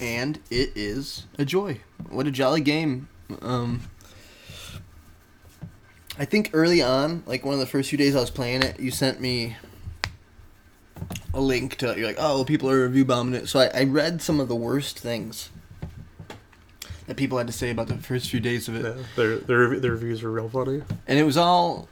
And 0.00 0.40
it 0.50 0.72
is 0.74 1.24
a 1.38 1.44
joy. 1.44 1.80
What 2.08 2.26
a 2.26 2.30
jolly 2.30 2.60
game. 2.60 3.08
Um, 3.42 3.82
I 6.18 6.24
think 6.24 6.50
early 6.52 6.82
on, 6.82 7.22
like 7.26 7.44
one 7.44 7.54
of 7.54 7.60
the 7.60 7.66
first 7.66 7.90
few 7.90 7.98
days 7.98 8.16
I 8.16 8.20
was 8.20 8.30
playing 8.30 8.62
it, 8.62 8.80
you 8.80 8.90
sent 8.90 9.20
me 9.20 9.56
a 11.34 11.40
link 11.40 11.76
to. 11.76 11.90
It. 11.90 11.98
You're 11.98 12.06
like, 12.06 12.16
oh, 12.18 12.44
people 12.44 12.70
are 12.70 12.84
review 12.84 13.04
bombing 13.04 13.34
it. 13.34 13.48
So 13.48 13.60
I, 13.60 13.70
I 13.74 13.84
read 13.84 14.22
some 14.22 14.40
of 14.40 14.48
the 14.48 14.56
worst 14.56 14.98
things 14.98 15.50
that 17.06 17.16
people 17.16 17.38
had 17.38 17.46
to 17.46 17.52
say 17.52 17.70
about 17.70 17.88
the 17.88 17.96
first 17.98 18.30
few 18.30 18.40
days 18.40 18.66
of 18.68 18.76
it, 18.76 18.82
Yeah, 18.84 19.02
their 19.14 19.36
their 19.38 19.78
their 19.78 19.92
reviews 19.92 20.22
were 20.22 20.30
real 20.30 20.48
funny. 20.48 20.82
and 21.06 21.18
it 21.18 21.22
was 21.24 21.36
all 21.36 21.88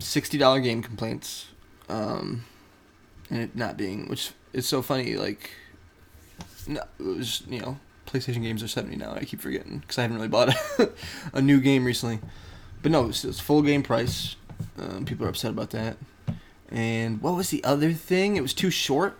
sixty 0.00 0.36
dollar 0.36 0.60
game 0.60 0.82
complaints, 0.82 1.46
um, 1.88 2.44
and 3.30 3.40
it 3.40 3.56
not 3.56 3.76
being, 3.76 4.08
which 4.08 4.32
is 4.52 4.68
so 4.68 4.82
funny. 4.82 5.14
Like, 5.14 5.50
no, 6.66 6.82
it 6.98 7.02
was 7.02 7.42
you 7.48 7.60
know, 7.60 7.78
PlayStation 8.06 8.42
games 8.42 8.62
are 8.62 8.68
seventy 8.68 8.96
now. 8.96 9.12
I 9.14 9.24
keep 9.24 9.40
forgetting 9.40 9.78
because 9.78 9.96
I 9.96 10.02
haven't 10.02 10.16
really 10.16 10.28
bought 10.28 10.48
a, 10.78 10.90
a 11.34 11.40
new 11.40 11.60
game 11.60 11.84
recently. 11.84 12.18
But 12.82 12.92
no, 12.92 13.08
it's, 13.08 13.24
it's 13.24 13.40
full 13.40 13.62
game 13.62 13.82
price. 13.82 14.36
Um, 14.78 15.04
people 15.04 15.26
are 15.26 15.30
upset 15.30 15.50
about 15.50 15.70
that. 15.70 15.96
And 16.70 17.20
what 17.20 17.34
was 17.34 17.50
the 17.50 17.62
other 17.64 17.92
thing? 17.92 18.36
It 18.36 18.42
was 18.42 18.54
too 18.54 18.70
short. 18.70 19.18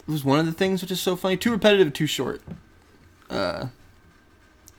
It 0.00 0.10
was 0.10 0.24
one 0.24 0.38
of 0.38 0.46
the 0.46 0.52
things 0.52 0.82
which 0.82 0.90
is 0.90 1.00
so 1.00 1.16
funny. 1.16 1.36
Too 1.36 1.50
repetitive, 1.50 1.92
too 1.92 2.06
short. 2.06 2.42
Uh, 3.28 3.66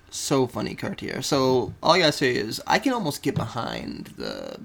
so 0.09 0.45
funny, 0.45 0.75
Cartier. 0.75 1.21
So 1.21 1.73
all 1.81 1.93
I 1.93 1.99
gotta 1.99 2.11
say 2.11 2.35
is 2.35 2.61
I 2.67 2.79
can 2.79 2.93
almost 2.93 3.23
get 3.23 3.35
behind 3.35 4.13
the 4.17 4.59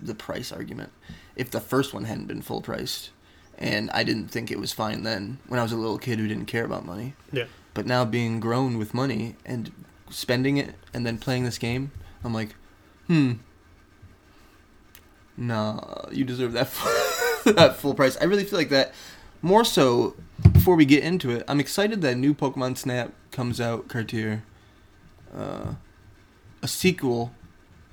the 0.00 0.14
price 0.14 0.52
argument 0.52 0.92
if 1.34 1.50
the 1.50 1.60
first 1.60 1.94
one 1.94 2.04
hadn't 2.04 2.26
been 2.26 2.42
full 2.42 2.60
priced, 2.60 3.10
and 3.58 3.90
I 3.90 4.04
didn't 4.04 4.28
think 4.28 4.50
it 4.50 4.58
was 4.58 4.72
fine 4.72 5.02
then 5.02 5.38
when 5.48 5.58
I 5.58 5.62
was 5.62 5.72
a 5.72 5.76
little 5.76 5.98
kid 5.98 6.18
who 6.18 6.28
didn't 6.28 6.46
care 6.46 6.64
about 6.64 6.86
money. 6.86 7.14
Yeah. 7.32 7.46
But 7.74 7.86
now 7.86 8.04
being 8.04 8.38
grown 8.38 8.78
with 8.78 8.94
money 8.94 9.34
and 9.44 9.72
spending 10.10 10.58
it 10.58 10.74
and 10.92 11.04
then 11.04 11.18
playing 11.18 11.44
this 11.44 11.58
game, 11.58 11.90
I'm 12.22 12.32
like, 12.32 12.54
hmm. 13.06 13.32
Nah, 15.36 16.06
you 16.12 16.24
deserve 16.24 16.52
that 16.52 16.68
full, 16.68 17.52
that 17.54 17.76
full 17.76 17.94
price. 17.94 18.16
I 18.20 18.24
really 18.24 18.44
feel 18.44 18.58
like 18.58 18.68
that. 18.70 18.92
More 19.42 19.64
so, 19.64 20.14
before 20.52 20.74
we 20.76 20.84
get 20.84 21.02
into 21.02 21.30
it, 21.30 21.44
I'm 21.48 21.60
excited 21.60 22.00
that 22.02 22.16
new 22.16 22.34
Pokemon 22.34 22.78
Snap 22.78 23.12
comes 23.30 23.60
out, 23.60 23.88
Cartier. 23.88 24.42
uh, 25.36 25.74
a 26.62 26.68
sequel, 26.68 27.32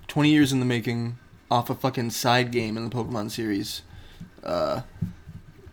twenty 0.07 0.29
years 0.31 0.53
in 0.53 0.59
the 0.59 0.65
making, 0.65 1.17
off 1.49 1.69
a 1.69 1.75
fucking 1.75 2.11
side 2.11 2.51
game 2.51 2.77
in 2.77 2.87
the 2.87 2.95
Pokemon 2.95 3.31
series, 3.31 3.81
uh, 4.43 4.81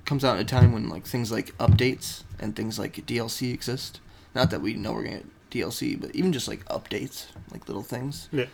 comes 0.05 0.25
out 0.25 0.37
at 0.37 0.43
a 0.43 0.45
time 0.45 0.73
when 0.73 0.89
like 0.89 1.07
things 1.07 1.31
like 1.31 1.57
updates 1.59 2.23
and 2.41 2.57
things 2.57 2.79
like 2.79 2.95
DLC 3.07 3.53
exist. 3.53 4.01
Not 4.35 4.51
that 4.51 4.63
we 4.63 4.75
know 4.75 4.93
we're 4.95 5.05
gonna 5.05 5.17
get 5.19 5.51
DLC, 5.51 6.01
but 6.01 6.13
even 6.17 6.33
just 6.33 6.49
like 6.49 6.65
updates, 6.65 7.27
like 7.53 7.69
little 7.69 7.83
things, 7.85 8.29
Yeah. 8.33 8.47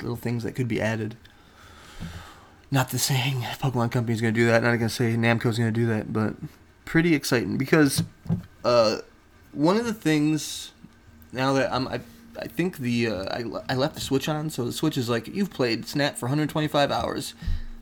Little 0.00 0.16
things 0.16 0.42
that 0.44 0.52
could 0.52 0.68
be 0.68 0.80
added. 0.80 1.16
Not 2.70 2.90
the 2.90 2.98
saying 2.98 3.40
Pokemon 3.62 3.90
Company's 3.90 4.20
gonna 4.20 4.32
do 4.32 4.46
that. 4.46 4.62
Not 4.62 4.76
gonna 4.76 4.88
say 4.88 5.14
Namco's 5.14 5.58
gonna 5.58 5.70
do 5.70 5.86
that, 5.86 6.12
but 6.12 6.34
pretty 6.84 7.14
exciting 7.14 7.56
because 7.56 8.02
uh, 8.64 8.98
one 9.52 9.76
of 9.76 9.84
the 9.84 9.94
things 9.94 10.72
now 11.32 11.52
that 11.54 11.72
I'm, 11.72 11.88
I, 11.88 12.00
I 12.38 12.46
think 12.46 12.78
the 12.78 13.08
uh, 13.08 13.24
I, 13.24 13.72
I 13.72 13.74
left 13.74 13.94
the 13.94 14.00
Switch 14.00 14.28
on, 14.28 14.50
so 14.50 14.64
the 14.64 14.72
Switch 14.72 14.96
is 14.96 15.08
like 15.08 15.28
you've 15.28 15.50
played 15.50 15.86
Snap 15.86 16.16
for 16.16 16.26
125 16.26 16.90
hours. 16.90 17.34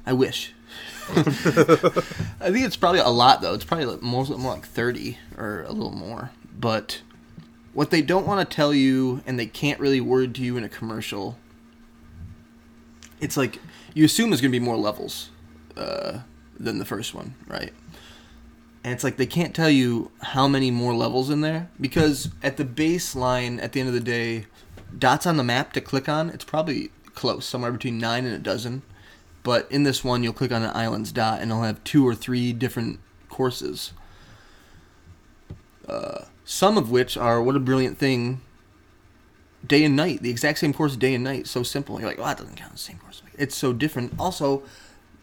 I 0.04 0.12
wish. 0.12 0.52
I 1.08 2.50
think 2.50 2.64
it's 2.64 2.76
probably 2.76 3.00
a 3.00 3.08
lot 3.08 3.40
though. 3.40 3.54
It's 3.54 3.64
probably 3.64 3.86
like 3.86 4.02
more, 4.02 4.24
more 4.24 4.54
like 4.54 4.66
30 4.66 5.18
or 5.36 5.62
a 5.62 5.72
little 5.72 5.92
more. 5.92 6.30
But 6.58 7.02
what 7.74 7.90
they 7.90 8.02
don't 8.02 8.26
want 8.26 8.48
to 8.48 8.56
tell 8.56 8.72
you 8.72 9.22
and 9.26 9.38
they 9.38 9.46
can't 9.46 9.78
really 9.78 10.00
word 10.00 10.34
to 10.36 10.42
you 10.42 10.56
in 10.56 10.64
a 10.64 10.68
commercial, 10.68 11.38
it's 13.20 13.36
like 13.36 13.58
you 13.94 14.04
assume 14.04 14.30
there's 14.30 14.40
gonna 14.40 14.50
be 14.50 14.60
more 14.60 14.76
levels 14.76 15.30
uh, 15.76 16.20
than 16.58 16.78
the 16.78 16.84
first 16.84 17.14
one, 17.14 17.34
right? 17.46 17.72
And 18.84 18.92
it's 18.92 19.02
like 19.02 19.16
they 19.16 19.26
can't 19.26 19.54
tell 19.54 19.70
you 19.70 20.10
how 20.22 20.46
many 20.46 20.70
more 20.70 20.94
levels 20.94 21.28
in 21.28 21.40
there 21.40 21.68
because 21.80 22.30
at 22.42 22.56
the 22.56 22.64
baseline, 22.64 23.60
at 23.60 23.72
the 23.72 23.80
end 23.80 23.88
of 23.88 23.94
the 23.94 24.00
day, 24.00 24.46
dots 24.96 25.26
on 25.26 25.36
the 25.36 25.44
map 25.44 25.72
to 25.72 25.80
click 25.80 26.08
on, 26.08 26.30
it's 26.30 26.44
probably 26.44 26.90
close, 27.14 27.44
somewhere 27.46 27.72
between 27.72 27.98
nine 27.98 28.24
and 28.24 28.34
a 28.34 28.38
dozen. 28.38 28.82
But 29.42 29.70
in 29.70 29.82
this 29.82 30.04
one, 30.04 30.22
you'll 30.22 30.32
click 30.32 30.52
on 30.52 30.62
an 30.62 30.70
island's 30.74 31.12
dot, 31.12 31.40
and 31.40 31.50
it'll 31.50 31.62
have 31.62 31.82
two 31.84 32.06
or 32.06 32.14
three 32.14 32.52
different 32.52 33.00
courses. 33.28 33.92
Uh, 35.88 36.24
some 36.44 36.76
of 36.76 36.90
which 36.90 37.16
are 37.16 37.42
what 37.42 37.56
a 37.56 37.60
brilliant 37.60 37.98
thing. 37.98 38.40
Day 39.66 39.84
and 39.84 39.96
night, 39.96 40.22
the 40.22 40.30
exact 40.30 40.58
same 40.58 40.72
course, 40.72 40.96
day 40.96 41.14
and 41.14 41.24
night, 41.24 41.46
so 41.48 41.62
simple. 41.62 41.98
You're 41.98 42.08
like, 42.08 42.18
oh, 42.18 42.24
that 42.24 42.38
doesn't 42.38 42.56
count 42.56 42.74
as 42.74 42.80
the 42.80 42.92
same. 42.92 43.00
It's 43.38 43.56
so 43.56 43.72
different. 43.72 44.12
Also, 44.18 44.62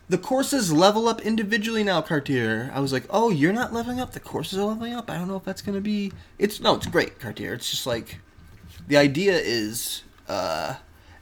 the 0.09 0.17
courses 0.17 0.71
level 0.71 1.07
up 1.07 1.21
individually 1.21 1.83
now, 1.83 2.01
Cartier. 2.01 2.71
I 2.73 2.79
was 2.79 2.93
like, 2.93 3.05
oh, 3.09 3.29
you're 3.29 3.53
not 3.53 3.73
leveling 3.73 3.99
up. 3.99 4.11
The 4.11 4.19
courses 4.19 4.59
are 4.59 4.65
leveling 4.65 4.93
up. 4.93 5.09
I 5.09 5.17
don't 5.17 5.27
know 5.27 5.37
if 5.37 5.43
that's 5.43 5.61
gonna 5.61 5.81
be. 5.81 6.11
It's 6.37 6.59
no, 6.59 6.75
it's 6.75 6.87
great, 6.87 7.19
Cartier. 7.19 7.53
It's 7.53 7.69
just 7.69 7.87
like 7.87 8.19
the 8.87 8.97
idea 8.97 9.33
is 9.33 10.03
uh, 10.27 10.75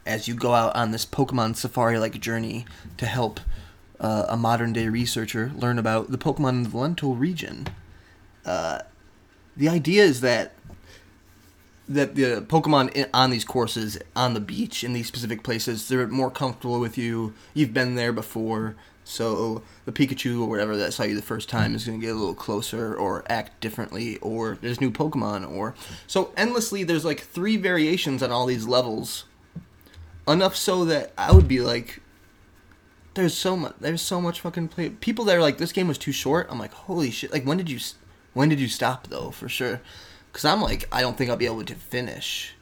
as 0.04 0.28
you 0.28 0.34
go 0.34 0.52
out 0.52 0.74
on 0.74 0.90
this 0.90 1.06
Pokemon 1.06 1.56
safari-like 1.56 2.20
journey 2.20 2.66
to 2.96 3.06
help 3.06 3.40
uh, 4.00 4.26
a 4.28 4.36
modern-day 4.36 4.88
researcher 4.88 5.52
learn 5.54 5.78
about 5.78 6.10
the 6.10 6.18
Pokemon 6.18 6.50
in 6.50 6.62
the 6.64 6.70
Lental 6.70 7.18
region. 7.18 7.68
Uh, 8.44 8.80
the 9.56 9.68
idea 9.68 10.02
is 10.02 10.20
that 10.22 10.54
that 11.88 12.14
the 12.14 12.44
Pokemon 12.46 13.08
on 13.12 13.30
these 13.30 13.44
courses, 13.44 13.98
on 14.14 14.34
the 14.34 14.40
beach, 14.40 14.84
in 14.84 14.92
these 14.92 15.08
specific 15.08 15.42
places, 15.42 15.88
they're 15.88 16.06
more 16.06 16.30
comfortable 16.30 16.80
with 16.80 16.96
you. 16.96 17.34
You've 17.54 17.74
been 17.74 17.96
there 17.96 18.12
before, 18.12 18.76
so 19.04 19.62
the 19.84 19.92
Pikachu 19.92 20.40
or 20.40 20.48
whatever 20.48 20.76
that 20.76 20.92
saw 20.92 21.02
you 21.02 21.16
the 21.16 21.22
first 21.22 21.48
time 21.48 21.74
is 21.74 21.84
going 21.84 22.00
to 22.00 22.06
get 22.06 22.14
a 22.14 22.18
little 22.18 22.34
closer 22.34 22.94
or 22.94 23.24
act 23.28 23.60
differently, 23.60 24.18
or 24.18 24.58
there's 24.60 24.80
new 24.80 24.90
Pokemon, 24.90 25.50
or 25.50 25.74
so 26.06 26.32
endlessly. 26.36 26.84
There's 26.84 27.04
like 27.04 27.20
three 27.20 27.56
variations 27.56 28.22
on 28.22 28.30
all 28.30 28.46
these 28.46 28.66
levels, 28.66 29.24
enough 30.28 30.54
so 30.54 30.84
that 30.84 31.12
I 31.18 31.32
would 31.32 31.48
be 31.48 31.60
like, 31.60 32.00
there's 33.14 33.36
so 33.36 33.56
much, 33.56 33.74
there's 33.80 34.00
so 34.00 34.20
much 34.20 34.40
fucking 34.40 34.68
play. 34.68 34.90
People 34.90 35.24
that 35.26 35.36
are 35.36 35.42
like, 35.42 35.58
this 35.58 35.72
game 35.72 35.88
was 35.88 35.98
too 35.98 36.12
short. 36.12 36.46
I'm 36.48 36.60
like, 36.60 36.72
holy 36.72 37.10
shit! 37.10 37.32
Like, 37.32 37.44
when 37.44 37.58
did 37.58 37.68
you, 37.68 37.80
when 38.34 38.48
did 38.48 38.60
you 38.60 38.68
stop 38.68 39.08
though? 39.08 39.30
For 39.32 39.48
sure. 39.48 39.80
Because 40.32 40.46
I'm 40.46 40.62
like, 40.62 40.88
I 40.90 41.02
don't 41.02 41.16
think 41.18 41.30
I'll 41.30 41.36
be 41.36 41.46
able 41.46 41.62
to 41.64 41.74
finish. 41.74 42.54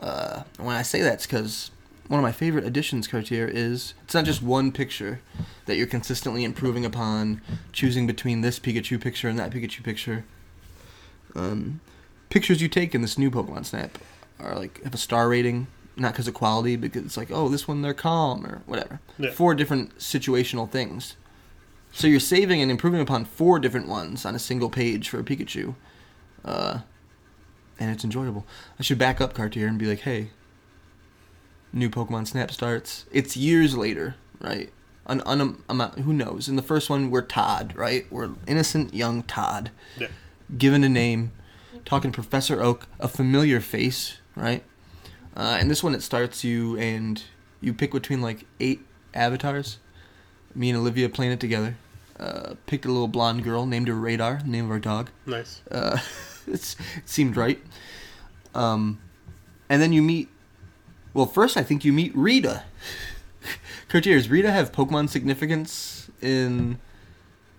Uh, 0.00 0.44
when 0.58 0.74
I 0.74 0.82
say 0.82 1.02
that's 1.02 1.26
because 1.26 1.70
one 2.08 2.18
of 2.18 2.22
my 2.24 2.32
favorite 2.32 2.64
additions, 2.64 3.06
Cartier, 3.06 3.46
is 3.46 3.94
it's 4.04 4.14
not 4.14 4.24
just 4.24 4.42
one 4.42 4.72
picture 4.72 5.20
that 5.66 5.76
you're 5.76 5.86
consistently 5.86 6.44
improving 6.44 6.84
upon, 6.84 7.40
choosing 7.72 8.06
between 8.06 8.40
this 8.40 8.58
Pikachu 8.58 9.00
picture 9.00 9.28
and 9.28 9.38
that 9.38 9.50
Pikachu 9.50 9.82
picture. 9.82 10.24
Um, 11.34 11.80
pictures 12.30 12.62
you 12.62 12.68
take 12.68 12.94
in 12.94 13.02
this 13.02 13.18
new 13.18 13.30
Pokemon 13.30 13.66
Snap 13.66 13.98
are 14.40 14.54
like 14.54 14.82
have 14.82 14.94
a 14.94 14.98
star 14.98 15.28
rating, 15.28 15.66
not 15.96 16.12
because 16.12 16.28
of 16.28 16.34
quality, 16.34 16.76
because 16.76 17.04
it's 17.04 17.16
like, 17.16 17.30
oh, 17.30 17.48
this 17.48 17.68
one 17.68 17.82
they're 17.82 17.94
calm 17.94 18.46
or 18.46 18.62
whatever. 18.66 19.00
Yeah. 19.18 19.30
Four 19.30 19.54
different 19.54 19.98
situational 19.98 20.70
things. 20.70 21.16
So 21.92 22.06
you're 22.06 22.18
saving 22.18 22.60
and 22.60 22.70
improving 22.70 23.00
upon 23.00 23.24
four 23.24 23.58
different 23.58 23.88
ones 23.88 24.24
on 24.24 24.34
a 24.34 24.38
single 24.38 24.68
page 24.68 25.08
for 25.08 25.20
a 25.20 25.24
Pikachu. 25.24 25.74
Uh, 26.44 26.80
and 27.78 27.90
it's 27.90 28.04
enjoyable. 28.04 28.46
I 28.78 28.82
should 28.82 28.98
back 28.98 29.20
up 29.20 29.34
Cartier 29.34 29.66
and 29.66 29.78
be 29.78 29.86
like, 29.86 30.00
hey, 30.00 30.30
new 31.72 31.90
Pokemon 31.90 32.26
Snap 32.26 32.50
starts. 32.50 33.04
It's 33.12 33.36
years 33.36 33.76
later, 33.76 34.14
right? 34.40 34.70
An 35.06 35.20
un- 35.26 35.62
amount, 35.68 35.98
who 36.00 36.12
knows? 36.12 36.48
In 36.48 36.56
the 36.56 36.62
first 36.62 36.88
one, 36.88 37.10
we're 37.10 37.22
Todd, 37.22 37.74
right? 37.76 38.06
We're 38.10 38.30
innocent 38.46 38.94
young 38.94 39.22
Todd, 39.24 39.70
Yeah. 39.98 40.08
given 40.56 40.82
a 40.84 40.88
name, 40.88 41.32
talking 41.84 42.10
to 42.12 42.14
Professor 42.14 42.62
Oak, 42.62 42.86
a 42.98 43.08
familiar 43.08 43.60
face, 43.60 44.18
right? 44.34 44.62
Uh, 45.36 45.56
and 45.60 45.70
this 45.70 45.82
one, 45.82 45.94
it 45.94 46.02
starts 46.02 46.44
you 46.44 46.78
and 46.78 47.22
you 47.60 47.74
pick 47.74 47.92
between 47.92 48.22
like 48.22 48.46
eight 48.60 48.80
avatars. 49.12 49.78
Me 50.54 50.70
and 50.70 50.78
Olivia 50.78 51.08
playing 51.08 51.32
it 51.32 51.40
together. 51.40 51.76
Uh, 52.18 52.54
picked 52.66 52.84
a 52.84 52.88
little 52.88 53.08
blonde 53.08 53.42
girl, 53.42 53.66
named 53.66 53.88
her 53.88 53.94
Radar, 53.94 54.38
the 54.44 54.48
name 54.48 54.66
of 54.66 54.70
our 54.70 54.78
dog. 54.78 55.10
Nice. 55.26 55.60
Uh, 55.70 55.98
it 56.46 56.76
seemed 57.04 57.36
right. 57.36 57.60
Um, 58.54 59.00
and 59.68 59.80
then 59.80 59.92
you 59.92 60.02
meet. 60.02 60.28
Well, 61.12 61.26
first 61.26 61.56
I 61.56 61.62
think 61.62 61.84
you 61.84 61.92
meet 61.92 62.14
Rita. 62.16 62.64
Cartier, 63.88 64.16
does 64.16 64.28
Rita 64.28 64.50
have 64.50 64.72
Pokemon 64.72 65.08
significance 65.08 66.10
in? 66.20 66.78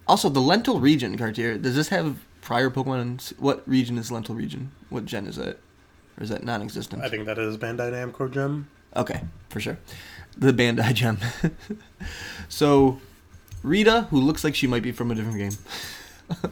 Also, 0.08 0.30
the 0.30 0.40
Lental 0.40 0.82
region, 0.82 1.18
Cartier. 1.18 1.58
Does 1.58 1.76
this 1.76 1.90
have 1.90 2.18
prior 2.42 2.70
Pokemon? 2.70 3.38
What 3.40 3.68
region 3.68 3.98
is 3.98 4.12
Lental 4.12 4.36
region? 4.36 4.72
What 4.90 5.06
gen 5.06 5.28
is 5.28 5.38
that? 5.38 5.60
Or 6.18 6.24
is 6.24 6.30
that 6.30 6.44
non-existent? 6.44 7.04
I 7.04 7.10
think 7.10 7.26
that 7.26 7.38
is 7.38 7.58
Bandai 7.58 7.92
Namco 7.92 8.32
Gem. 8.32 8.68
Okay, 8.96 9.22
for 9.50 9.60
sure. 9.60 9.78
The 10.38 10.54
Bandai 10.54 10.94
gem. 10.94 11.18
so, 12.50 13.00
Rita, 13.64 14.04
who 14.04 14.20
looks 14.20 14.44
like 14.44 14.56
she 14.56 14.68
might 14.68 14.84
be 14.84 14.92
from 14.92 15.12
a 15.12 15.16
different 15.16 15.38
game, 15.38 16.52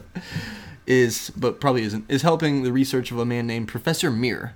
is, 0.86 1.30
but 1.30 1.60
probably 1.60 1.82
isn't, 1.82 2.04
is 2.08 2.22
helping 2.22 2.62
the 2.62 2.72
research 2.72 3.10
of 3.10 3.18
a 3.18 3.24
man 3.24 3.46
named 3.46 3.68
Professor 3.68 4.10
Mir, 4.10 4.54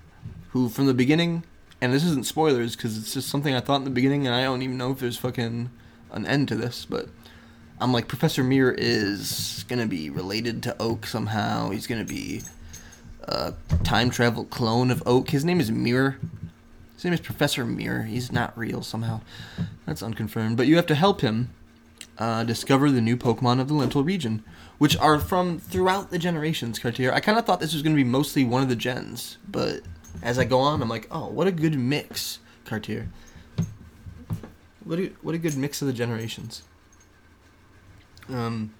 who 0.51 0.69
from 0.69 0.87
the 0.87 0.95
beginning, 0.95 1.45
and 1.81 1.93
this 1.93 2.05
isn't 2.05 2.27
spoilers 2.27 2.77
because 2.77 2.99
it's 2.99 3.15
just 3.15 3.29
something 3.29 3.55
I 3.55 3.61
thought 3.61 3.77
in 3.77 3.85
the 3.85 3.91
beginning, 3.91 4.27
and 4.27 4.35
I 4.35 4.45
don't 4.45 4.63
even 4.63 4.79
know 4.79 4.93
if 4.93 4.99
there's 4.99 5.17
fucking 5.17 5.71
an 6.13 6.27
end 6.27 6.49
to 6.49 6.57
this, 6.57 6.85
but 6.85 7.09
I'm 7.81 7.93
like, 7.93 8.09
Professor 8.09 8.43
Mir 8.43 8.75
is 8.77 9.65
gonna 9.69 9.87
be 9.87 10.11
related 10.11 10.63
to 10.65 10.77
Oak 10.81 11.07
somehow. 11.07 11.71
He's 11.71 11.87
gonna 11.87 12.05
be 12.05 12.43
a 13.23 13.55
time 13.85 14.11
travel 14.11 14.45
clone 14.45 14.91
of 14.91 15.03
Oak. 15.07 15.31
His 15.31 15.45
name 15.45 15.61
is 15.61 15.71
Mirror. 15.71 16.19
His 16.95 17.05
name 17.05 17.15
is 17.15 17.21
Professor 17.21 17.65
Mirror. 17.65 18.05
He's 18.05 18.33
not 18.33 18.57
real 18.59 18.83
somehow. 18.83 19.21
That's 19.87 20.03
unconfirmed. 20.03 20.57
But 20.57 20.67
you 20.67 20.75
have 20.77 20.87
to 20.87 20.97
help 20.97 21.21
him 21.21 21.51
uh, 22.19 22.43
discover 22.43 22.91
the 22.91 23.01
new 23.01 23.17
Pokemon 23.17 23.61
of 23.61 23.69
the 23.69 23.75
Lental 23.75 24.05
region, 24.05 24.43
which 24.79 24.97
are 24.97 25.19
from 25.19 25.59
throughout 25.59 26.11
the 26.11 26.19
generations, 26.19 26.79
Cartier. 26.79 27.13
I 27.13 27.21
kind 27.21 27.39
of 27.39 27.45
thought 27.45 27.61
this 27.61 27.73
was 27.73 27.83
going 27.83 27.95
to 27.95 28.03
be 28.03 28.09
mostly 28.09 28.45
one 28.45 28.63
of 28.63 28.69
the 28.69 28.77
gens, 28.77 29.39
but 29.49 29.81
as 30.23 30.39
I 30.39 30.45
go 30.45 30.61
on, 30.61 30.81
I'm 30.81 30.89
like, 30.89 31.09
oh, 31.11 31.29
what 31.29 31.47
a 31.47 31.53
good 31.53 31.79
mix, 31.79 32.39
Cartier. 32.65 33.09
What 34.85 34.99
a, 34.99 35.07
what 35.23 35.35
a 35.35 35.39
good 35.39 35.57
mix 35.57 35.83
of 35.83 35.87
the 35.89 35.93
generations. 35.93 36.63
Um, 38.29 38.73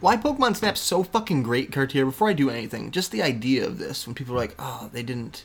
why 0.00 0.16
Pokemon 0.16 0.56
Snap's 0.56 0.80
so 0.80 1.02
fucking 1.02 1.42
great, 1.42 1.72
Cartier, 1.72 2.04
before 2.04 2.28
I 2.28 2.32
do 2.32 2.50
anything, 2.50 2.90
just 2.90 3.10
the 3.10 3.22
idea 3.22 3.66
of 3.66 3.78
this, 3.78 4.06
when 4.06 4.14
people 4.14 4.34
are 4.34 4.38
like, 4.38 4.54
oh, 4.58 4.90
they 4.92 5.02
didn't. 5.02 5.44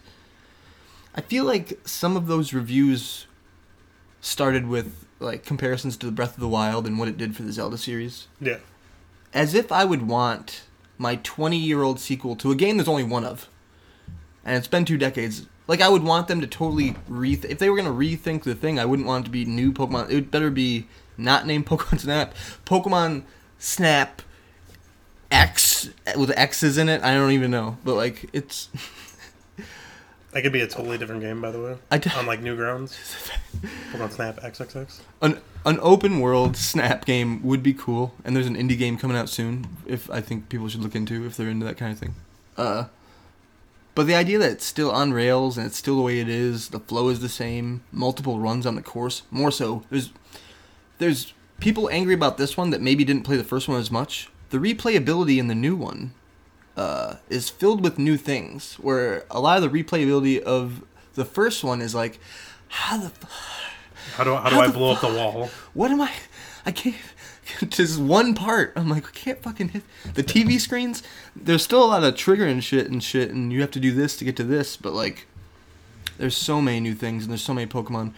I 1.15 1.21
feel 1.21 1.43
like 1.43 1.79
some 1.85 2.15
of 2.15 2.27
those 2.27 2.53
reviews 2.53 3.27
started 4.21 4.67
with 4.67 5.05
like 5.19 5.45
comparisons 5.45 5.97
to 5.97 6.05
the 6.05 6.11
Breath 6.11 6.35
of 6.35 6.39
the 6.39 6.47
Wild 6.47 6.87
and 6.87 6.97
what 6.97 7.07
it 7.07 7.17
did 7.17 7.35
for 7.35 7.43
the 7.43 7.51
Zelda 7.51 7.77
series. 7.77 8.27
Yeah. 8.39 8.57
As 9.33 9.53
if 9.53 9.71
I 9.71 9.85
would 9.85 10.07
want 10.07 10.63
my 10.97 11.15
20 11.17 11.57
year 11.57 11.81
old 11.81 11.99
sequel 11.99 12.35
to 12.37 12.51
a 12.51 12.55
game 12.55 12.77
there's 12.77 12.87
only 12.87 13.03
one 13.03 13.25
of. 13.25 13.49
And 14.45 14.55
it's 14.55 14.67
been 14.67 14.85
two 14.85 14.97
decades. 14.97 15.47
Like, 15.67 15.81
I 15.81 15.89
would 15.89 16.03
want 16.03 16.27
them 16.27 16.41
to 16.41 16.47
totally 16.47 16.95
reth. 17.09 17.45
If 17.45 17.59
they 17.59 17.69
were 17.69 17.77
going 17.77 17.87
to 17.87 17.93
rethink 17.93 18.43
the 18.43 18.55
thing, 18.55 18.79
I 18.79 18.85
wouldn't 18.85 19.07
want 19.07 19.23
it 19.23 19.25
to 19.25 19.31
be 19.31 19.45
new 19.45 19.71
Pokemon. 19.71 20.09
It 20.09 20.15
would 20.15 20.31
better 20.31 20.49
be 20.49 20.87
not 21.17 21.45
named 21.45 21.65
Pokemon 21.67 21.99
Snap. 21.99 22.33
Pokemon 22.65 23.23
Snap 23.57 24.21
X 25.29 25.89
with 26.17 26.31
X's 26.35 26.77
in 26.77 26.89
it. 26.89 27.03
I 27.03 27.13
don't 27.13 27.31
even 27.31 27.51
know. 27.51 27.77
But, 27.83 27.95
like, 27.95 28.29
it's. 28.33 28.69
That 30.31 30.43
could 30.43 30.53
be 30.53 30.61
a 30.61 30.67
totally 30.67 30.97
different 30.97 31.21
game, 31.21 31.41
by 31.41 31.51
the 31.51 31.61
way. 31.61 31.77
I 31.89 31.97
d- 31.97 32.09
on 32.15 32.25
like 32.25 32.41
Newgrounds. 32.41 32.97
On 34.01 34.09
Snap 34.09 34.37
XXX. 34.39 35.01
an 35.21 35.41
an 35.65 35.77
open 35.81 36.19
world 36.21 36.55
snap 36.57 37.05
game 37.05 37.43
would 37.43 37.61
be 37.61 37.73
cool, 37.73 38.13
and 38.23 38.35
there's 38.35 38.47
an 38.47 38.55
indie 38.55 38.77
game 38.77 38.97
coming 38.97 39.15
out 39.17 39.29
soon. 39.29 39.67
If 39.85 40.09
I 40.09 40.21
think 40.21 40.49
people 40.49 40.69
should 40.69 40.81
look 40.81 40.95
into 40.95 41.25
if 41.25 41.35
they're 41.37 41.49
into 41.49 41.65
that 41.65 41.77
kind 41.77 41.91
of 41.91 41.99
thing. 41.99 42.15
Uh, 42.57 42.85
but 43.93 44.07
the 44.07 44.15
idea 44.15 44.39
that 44.39 44.51
it's 44.51 44.65
still 44.65 44.89
on 44.89 45.11
rails 45.11 45.57
and 45.57 45.67
it's 45.67 45.77
still 45.77 45.97
the 45.97 46.01
way 46.01 46.19
it 46.19 46.29
is, 46.29 46.69
the 46.69 46.79
flow 46.79 47.09
is 47.09 47.19
the 47.19 47.29
same, 47.29 47.83
multiple 47.91 48.39
runs 48.39 48.65
on 48.65 48.75
the 48.75 48.81
course. 48.81 49.23
More 49.29 49.51
so, 49.51 49.83
there's 49.89 50.11
there's 50.97 51.33
people 51.59 51.89
angry 51.91 52.13
about 52.13 52.37
this 52.37 52.55
one 52.55 52.69
that 52.69 52.81
maybe 52.81 53.03
didn't 53.03 53.23
play 53.23 53.35
the 53.35 53.43
first 53.43 53.67
one 53.67 53.79
as 53.79 53.91
much. 53.91 54.29
The 54.49 54.57
replayability 54.57 55.37
in 55.37 55.47
the 55.47 55.55
new 55.55 55.75
one 55.75 56.13
uh, 56.77 57.15
is 57.29 57.49
filled 57.49 57.83
with 57.83 57.97
new 57.99 58.17
things, 58.17 58.75
where 58.75 59.25
a 59.29 59.39
lot 59.39 59.61
of 59.61 59.71
the 59.71 59.83
replayability 59.83 60.39
of 60.41 60.83
the 61.15 61.25
first 61.25 61.63
one 61.63 61.81
is 61.81 61.93
like, 61.95 62.19
how 62.69 62.97
the. 62.97 63.05
F- 63.07 63.57
How 64.15 64.23
do 64.23 64.35
how 64.35 64.49
do 64.49 64.55
How 64.55 64.61
I 64.61 64.67
blow 64.69 64.91
up 64.91 65.01
the 65.01 65.07
wall? 65.07 65.49
what 65.73 65.91
am 65.91 66.01
I? 66.01 66.11
I 66.65 66.71
can't. 66.71 66.95
Just 67.69 67.99
one 67.99 68.33
part. 68.35 68.71
I'm 68.75 68.89
like, 68.89 69.07
I 69.07 69.11
can't 69.11 69.41
fucking 69.43 69.69
hit 69.69 69.83
the 70.13 70.23
TV 70.23 70.59
screens. 70.67 71.03
There's 71.35 71.63
still 71.63 71.83
a 71.83 71.87
lot 71.87 72.03
of 72.03 72.15
trigger 72.15 72.45
and 72.45 72.63
shit 72.63 72.89
and 72.89 73.03
shit, 73.03 73.29
and 73.31 73.51
you 73.51 73.61
have 73.61 73.71
to 73.71 73.79
do 73.79 73.91
this 73.91 74.15
to 74.17 74.25
get 74.25 74.35
to 74.37 74.43
this. 74.43 74.77
But 74.77 74.93
like, 74.93 75.27
there's 76.17 76.37
so 76.37 76.61
many 76.61 76.79
new 76.79 76.93
things, 76.93 77.23
and 77.23 77.31
there's 77.31 77.43
so 77.43 77.53
many 77.53 77.67
Pokemon. 77.67 78.13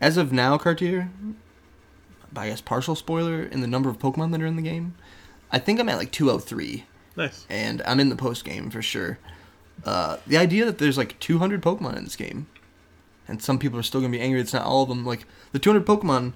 As 0.00 0.16
of 0.16 0.32
now, 0.32 0.56
Cartier, 0.58 1.10
I 2.36 2.48
guess 2.48 2.60
partial 2.60 2.94
spoiler 2.94 3.42
in 3.42 3.60
the 3.60 3.66
number 3.66 3.90
of 3.90 3.98
Pokemon 3.98 4.30
that 4.32 4.40
are 4.42 4.46
in 4.46 4.56
the 4.56 4.62
game. 4.62 4.94
I 5.50 5.58
think 5.58 5.80
I'm 5.80 5.88
at 5.88 5.98
like 5.98 6.12
203, 6.12 6.84
Nice. 7.18 7.44
and 7.50 7.82
I'm 7.82 8.00
in 8.00 8.08
the 8.08 8.16
post 8.16 8.44
game 8.44 8.70
for 8.70 8.80
sure. 8.80 9.18
Uh, 9.84 10.18
the 10.26 10.38
idea 10.38 10.64
that 10.64 10.78
there's 10.78 10.96
like 10.96 11.18
200 11.20 11.60
Pokemon 11.62 11.96
in 11.96 12.04
this 12.04 12.16
game, 12.16 12.46
and 13.26 13.42
some 13.42 13.58
people 13.58 13.78
are 13.78 13.82
still 13.82 14.00
gonna 14.00 14.12
be 14.12 14.20
angry 14.20 14.40
it's 14.40 14.52
not 14.52 14.64
all 14.64 14.84
of 14.84 14.88
them. 14.88 15.04
Like 15.04 15.26
the 15.52 15.58
200 15.58 15.84
Pokemon 15.84 16.32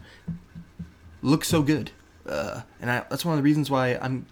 look 1.23 1.45
so 1.45 1.63
good, 1.63 1.93
uh, 2.27 2.63
and 2.81 2.91
I, 2.91 3.05
that's 3.09 3.25
one 3.25 3.35
of 3.35 3.39
the 3.39 3.43
reasons 3.45 3.71
why 3.71 3.97
I'm 4.01 4.27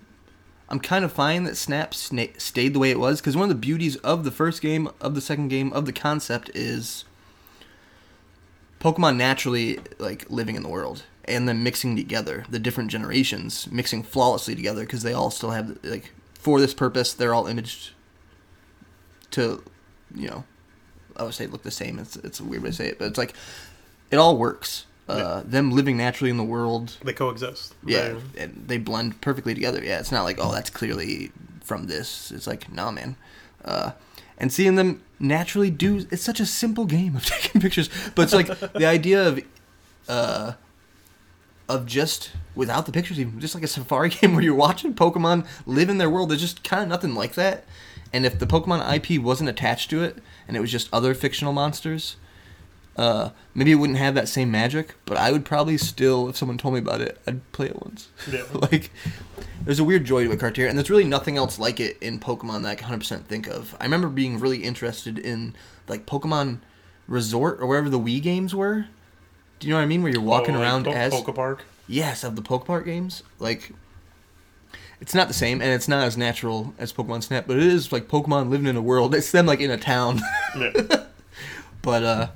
I'm 0.69 0.79
kind 0.81 1.05
of 1.05 1.13
fine 1.13 1.45
that 1.45 1.57
Snap 1.57 1.93
sna- 1.93 2.41
stayed 2.41 2.75
the 2.75 2.79
way 2.79 2.91
it 2.91 3.01
was 3.01 3.21
because 3.21 3.37
one 3.37 3.45
of 3.45 3.49
the 3.49 3.61
beauties 3.61 3.97
of 3.97 4.23
the 4.25 4.31
first 4.31 4.63
game, 4.63 4.89
of 5.01 5.15
the 5.15 5.21
second 5.21 5.49
game, 5.49 5.73
of 5.73 5.87
the 5.87 5.93
concept 5.93 6.51
is 6.55 7.05
Pokemon 8.81 9.17
naturally 9.17 9.81
like 9.99 10.31
living 10.31 10.55
in 10.55 10.63
the 10.63 10.69
world 10.69 11.03
and 11.25 11.49
then 11.49 11.63
mixing 11.63 11.97
together 11.97 12.45
the 12.49 12.59
different 12.59 12.91
generations, 12.91 13.71
mixing 13.71 14.03
flawlessly 14.03 14.55
together 14.55 14.83
because 14.83 15.03
they 15.03 15.13
all 15.13 15.31
still 15.31 15.51
have 15.51 15.77
like 15.83 16.13
for 16.41 16.61
this 16.61 16.75
purpose 16.75 17.13
they're 17.13 17.35
all 17.35 17.47
imaged 17.47 17.91
to, 19.33 19.63
you 20.15 20.29
know, 20.29 20.45
I 21.17 21.23
would 21.25 21.35
say 21.35 21.47
look 21.47 21.63
the 21.63 21.71
same. 21.71 21.99
It's 21.99 22.17
it's 22.17 22.41
a 22.41 22.45
weird 22.45 22.63
way 22.63 22.71
to 22.71 22.75
say 22.77 22.87
it, 22.89 22.99
but 22.99 23.07
it's 23.09 23.19
like 23.19 23.35
it 24.11 24.17
all 24.17 24.37
works. 24.37 24.87
Uh, 25.09 25.43
Them 25.45 25.73
living 25.73 25.97
naturally 25.97 26.31
in 26.31 26.37
the 26.37 26.45
world, 26.45 26.97
They 27.03 27.13
coexist. 27.13 27.75
yeah, 27.85 28.15
They- 28.35 28.43
and 28.45 28.65
they 28.69 28.79
blend 28.79 29.21
perfectly 29.21 29.55
together. 29.55 29.83
Yeah, 29.85 29.99
it's 29.99 30.13
not 30.13 30.23
like 30.23 30.39
oh 30.41 30.53
that's 30.53 30.71
clearly 30.71 31.33
from 31.65 31.87
this. 31.89 32.31
It's 32.31 32.47
like 32.47 32.73
nah, 32.73 32.91
man. 32.93 33.17
Uh, 33.65 33.91
and 34.39 34.53
seeing 34.53 34.77
them 34.77 35.03
naturally 35.19 35.71
do 35.71 36.07
it's 36.11 36.23
such 36.23 36.41
a 36.41 36.47
simple 36.47 36.87
game 36.87 37.17
of 37.17 37.25
taking 37.35 37.61
pictures, 37.61 37.91
but 38.15 38.23
it's 38.23 38.33
like 38.33 38.47
the 38.73 38.87
idea 38.87 39.27
of 39.29 39.41
uh, 40.09 40.53
of 41.69 41.87
just 41.87 42.31
without 42.55 42.87
the 42.87 42.93
pictures, 42.93 43.19
even 43.21 43.39
just 43.41 43.55
like 43.55 43.65
a 43.65 43.69
safari 43.69 44.09
game 44.11 44.35
where 44.35 44.43
you're 44.43 44.55
watching 44.55 44.95
Pokemon 44.95 45.47
live 45.67 45.89
in 45.89 45.99
their 45.99 46.11
world. 46.11 46.31
There's 46.31 46.41
just 46.41 46.65
kind 46.65 46.83
of 46.83 46.89
nothing 46.89 47.15
like 47.15 47.35
that. 47.35 47.65
And 48.13 48.27
if 48.27 48.39
the 48.39 48.47
Pokemon 48.47 48.83
IP 48.95 49.23
wasn't 49.23 49.51
attached 49.51 49.89
to 49.91 50.03
it, 50.03 50.19
and 50.49 50.57
it 50.57 50.61
was 50.61 50.73
just 50.73 50.89
other 50.93 51.15
fictional 51.15 51.53
monsters, 51.53 52.17
uh, 52.97 53.31
maybe 53.55 53.71
it 53.71 53.77
wouldn't 53.77 54.01
have 54.01 54.15
that 54.17 54.29
same 54.29 54.51
magic. 54.51 54.95
But 55.05 55.17
I 55.17 55.31
would 55.31 55.45
probably 55.45 55.79
still, 55.79 56.29
if 56.29 56.37
someone 56.37 56.59
told 56.59 56.75
me 56.75 56.81
about 56.81 57.01
it, 57.01 57.21
I'd 57.27 57.53
play 57.53 57.67
it 57.67 57.81
once. 57.81 58.09
Yeah. 58.31 58.43
like, 58.53 58.91
there's 59.65 59.79
a 59.79 59.85
weird 59.85 60.05
joy 60.05 60.25
to 60.25 60.33
a 60.33 60.37
Cartier, 60.37 60.67
and 60.67 60.77
there's 60.77 60.91
really 60.91 61.05
nothing 61.05 61.37
else 61.37 61.59
like 61.59 61.79
it 61.79 61.99
in 62.01 62.19
Pokemon 62.19 62.63
that 62.63 62.71
I 62.71 62.75
can 62.75 62.99
100% 62.99 63.25
think 63.27 63.47
of. 63.47 63.77
I 63.79 63.85
remember 63.85 64.09
being 64.09 64.41
really 64.41 64.65
interested 64.65 65.17
in 65.19 65.55
like 65.87 66.05
Pokemon 66.05 66.59
Resort 67.07 67.61
or 67.61 67.67
wherever 67.67 67.89
the 67.89 67.99
Wii 67.99 68.21
games 68.23 68.55
were. 68.57 68.87
Do 69.61 69.67
you 69.69 69.73
know 69.73 69.79
what 69.79 69.85
I 69.85 69.87
mean? 69.87 70.03
Where 70.03 70.11
you're 70.13 70.23
walking 70.23 70.57
Oh, 70.57 70.59
like 70.59 70.67
around 70.69 70.85
Po- 70.87 70.93
as 70.93 71.13
Poke 71.13 71.35
Park. 71.35 71.65
Yes 71.91 72.25
of 72.25 72.37
the 72.37 72.43
Poke 72.43 72.65
Park 72.67 72.85
games. 72.87 73.23
Like, 73.39 73.73
it's 75.01 75.15
not 75.15 75.29
the 75.29 75.35
same, 75.35 75.61
and 75.61 75.71
it's 75.71 75.89
not 75.89 76.07
as 76.07 76.17
natural 76.17 76.75
as 76.79 76.93
Pokemon 76.93 77.23
Snap, 77.23 77.47
but 77.47 77.57
it 77.57 77.63
is 77.63 77.91
like 77.91 78.07
Pokemon 78.07 78.51
living 78.51 78.67
in 78.67 78.77
a 78.77 78.83
world. 78.83 79.15
It's 79.15 79.31
them 79.31 79.47
like 79.47 79.61
in 79.61 79.71
a 79.71 79.79
town. 79.79 80.21
Yeah. 80.57 81.05
But 81.83 82.03
uh 82.03 82.29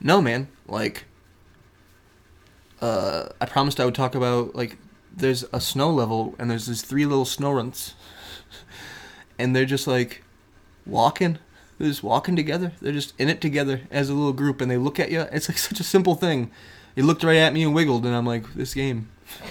no 0.00 0.20
man, 0.20 0.48
like 0.66 1.04
uh 2.80 3.28
I 3.40 3.46
promised 3.46 3.78
I 3.78 3.84
would 3.84 3.94
talk 3.94 4.16
about 4.16 4.56
like 4.56 4.76
there's 5.16 5.44
a 5.52 5.60
snow 5.60 5.88
level 5.90 6.34
and 6.36 6.50
there's 6.50 6.66
these 6.66 6.82
three 6.82 7.06
little 7.06 7.24
snow 7.24 7.52
runts. 7.52 7.94
and 9.38 9.54
they're 9.54 9.64
just 9.64 9.86
like 9.86 10.24
walking. 10.84 11.38
They're 11.78 11.90
just 11.90 12.02
walking 12.02 12.34
together. 12.34 12.72
They're 12.80 12.92
just 12.92 13.14
in 13.20 13.28
it 13.28 13.40
together 13.40 13.82
as 13.92 14.10
a 14.10 14.14
little 14.14 14.32
group 14.32 14.60
and 14.60 14.68
they 14.68 14.78
look 14.78 14.98
at 14.98 15.12
you. 15.12 15.20
It's 15.30 15.48
like 15.48 15.58
such 15.58 15.78
a 15.78 15.84
simple 15.84 16.16
thing. 16.16 16.50
He 16.94 17.02
looked 17.02 17.24
right 17.24 17.36
at 17.38 17.52
me 17.52 17.62
and 17.62 17.74
wiggled 17.74 18.04
and 18.06 18.14
I'm 18.14 18.26
like, 18.26 18.52
this 18.54 18.74
game 18.74 19.08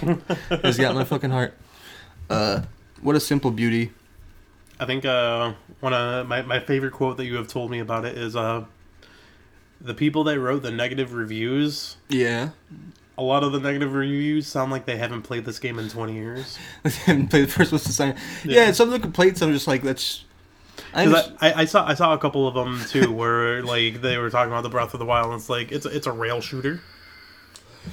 has 0.50 0.78
got 0.78 0.94
my 0.94 1.04
fucking 1.04 1.30
heart. 1.30 1.54
Uh 2.30 2.62
what 3.00 3.16
a 3.16 3.20
simple 3.20 3.50
beauty. 3.50 3.92
I 4.78 4.86
think 4.86 5.04
uh, 5.04 5.52
one 5.80 5.92
of 5.94 6.26
my, 6.26 6.42
my 6.42 6.58
favorite 6.60 6.92
quote 6.92 7.16
that 7.18 7.24
you 7.26 7.36
have 7.36 7.46
told 7.48 7.70
me 7.70 7.78
about 7.78 8.04
it 8.04 8.16
is 8.18 8.34
uh, 8.34 8.64
the 9.80 9.94
people 9.94 10.24
that 10.24 10.40
wrote 10.40 10.62
the 10.62 10.70
negative 10.72 11.12
reviews. 11.12 11.96
Yeah. 12.08 12.50
A 13.18 13.22
lot 13.22 13.44
of 13.44 13.52
the 13.52 13.60
negative 13.60 13.92
reviews 13.94 14.46
sound 14.48 14.72
like 14.72 14.86
they 14.86 14.96
haven't 14.96 15.22
played 15.22 15.44
this 15.44 15.58
game 15.60 15.78
in 15.78 15.88
20 15.88 16.14
years. 16.14 16.58
they 16.82 16.90
haven't 16.90 17.28
played 17.28 17.44
the 17.44 17.52
first 17.52 17.70
one 17.72 17.80
sign. 17.80 18.16
Yeah. 18.44 18.66
Yeah, 18.66 18.72
some 18.72 18.88
of 18.88 18.92
the 18.92 19.00
complaints 19.00 19.40
I'm 19.42 19.52
just 19.52 19.66
like 19.68 19.82
that's 19.82 20.24
I 20.94 21.04
'Cause 21.04 21.14
underst- 21.28 21.36
I, 21.40 21.50
I, 21.52 21.58
I 21.60 21.64
saw 21.64 21.86
I 21.86 21.94
saw 21.94 22.14
a 22.14 22.18
couple 22.18 22.48
of 22.48 22.54
them 22.54 22.80
too, 22.88 23.12
where 23.12 23.62
like 23.62 24.00
they 24.00 24.16
were 24.18 24.30
talking 24.30 24.50
about 24.52 24.62
the 24.62 24.68
Breath 24.70 24.94
of 24.94 25.00
the 25.00 25.06
Wild. 25.06 25.26
And 25.26 25.34
it's 25.40 25.48
like 25.50 25.70
it's 25.70 25.86
it's 25.86 26.06
a 26.06 26.12
rail 26.12 26.40
shooter. 26.40 26.80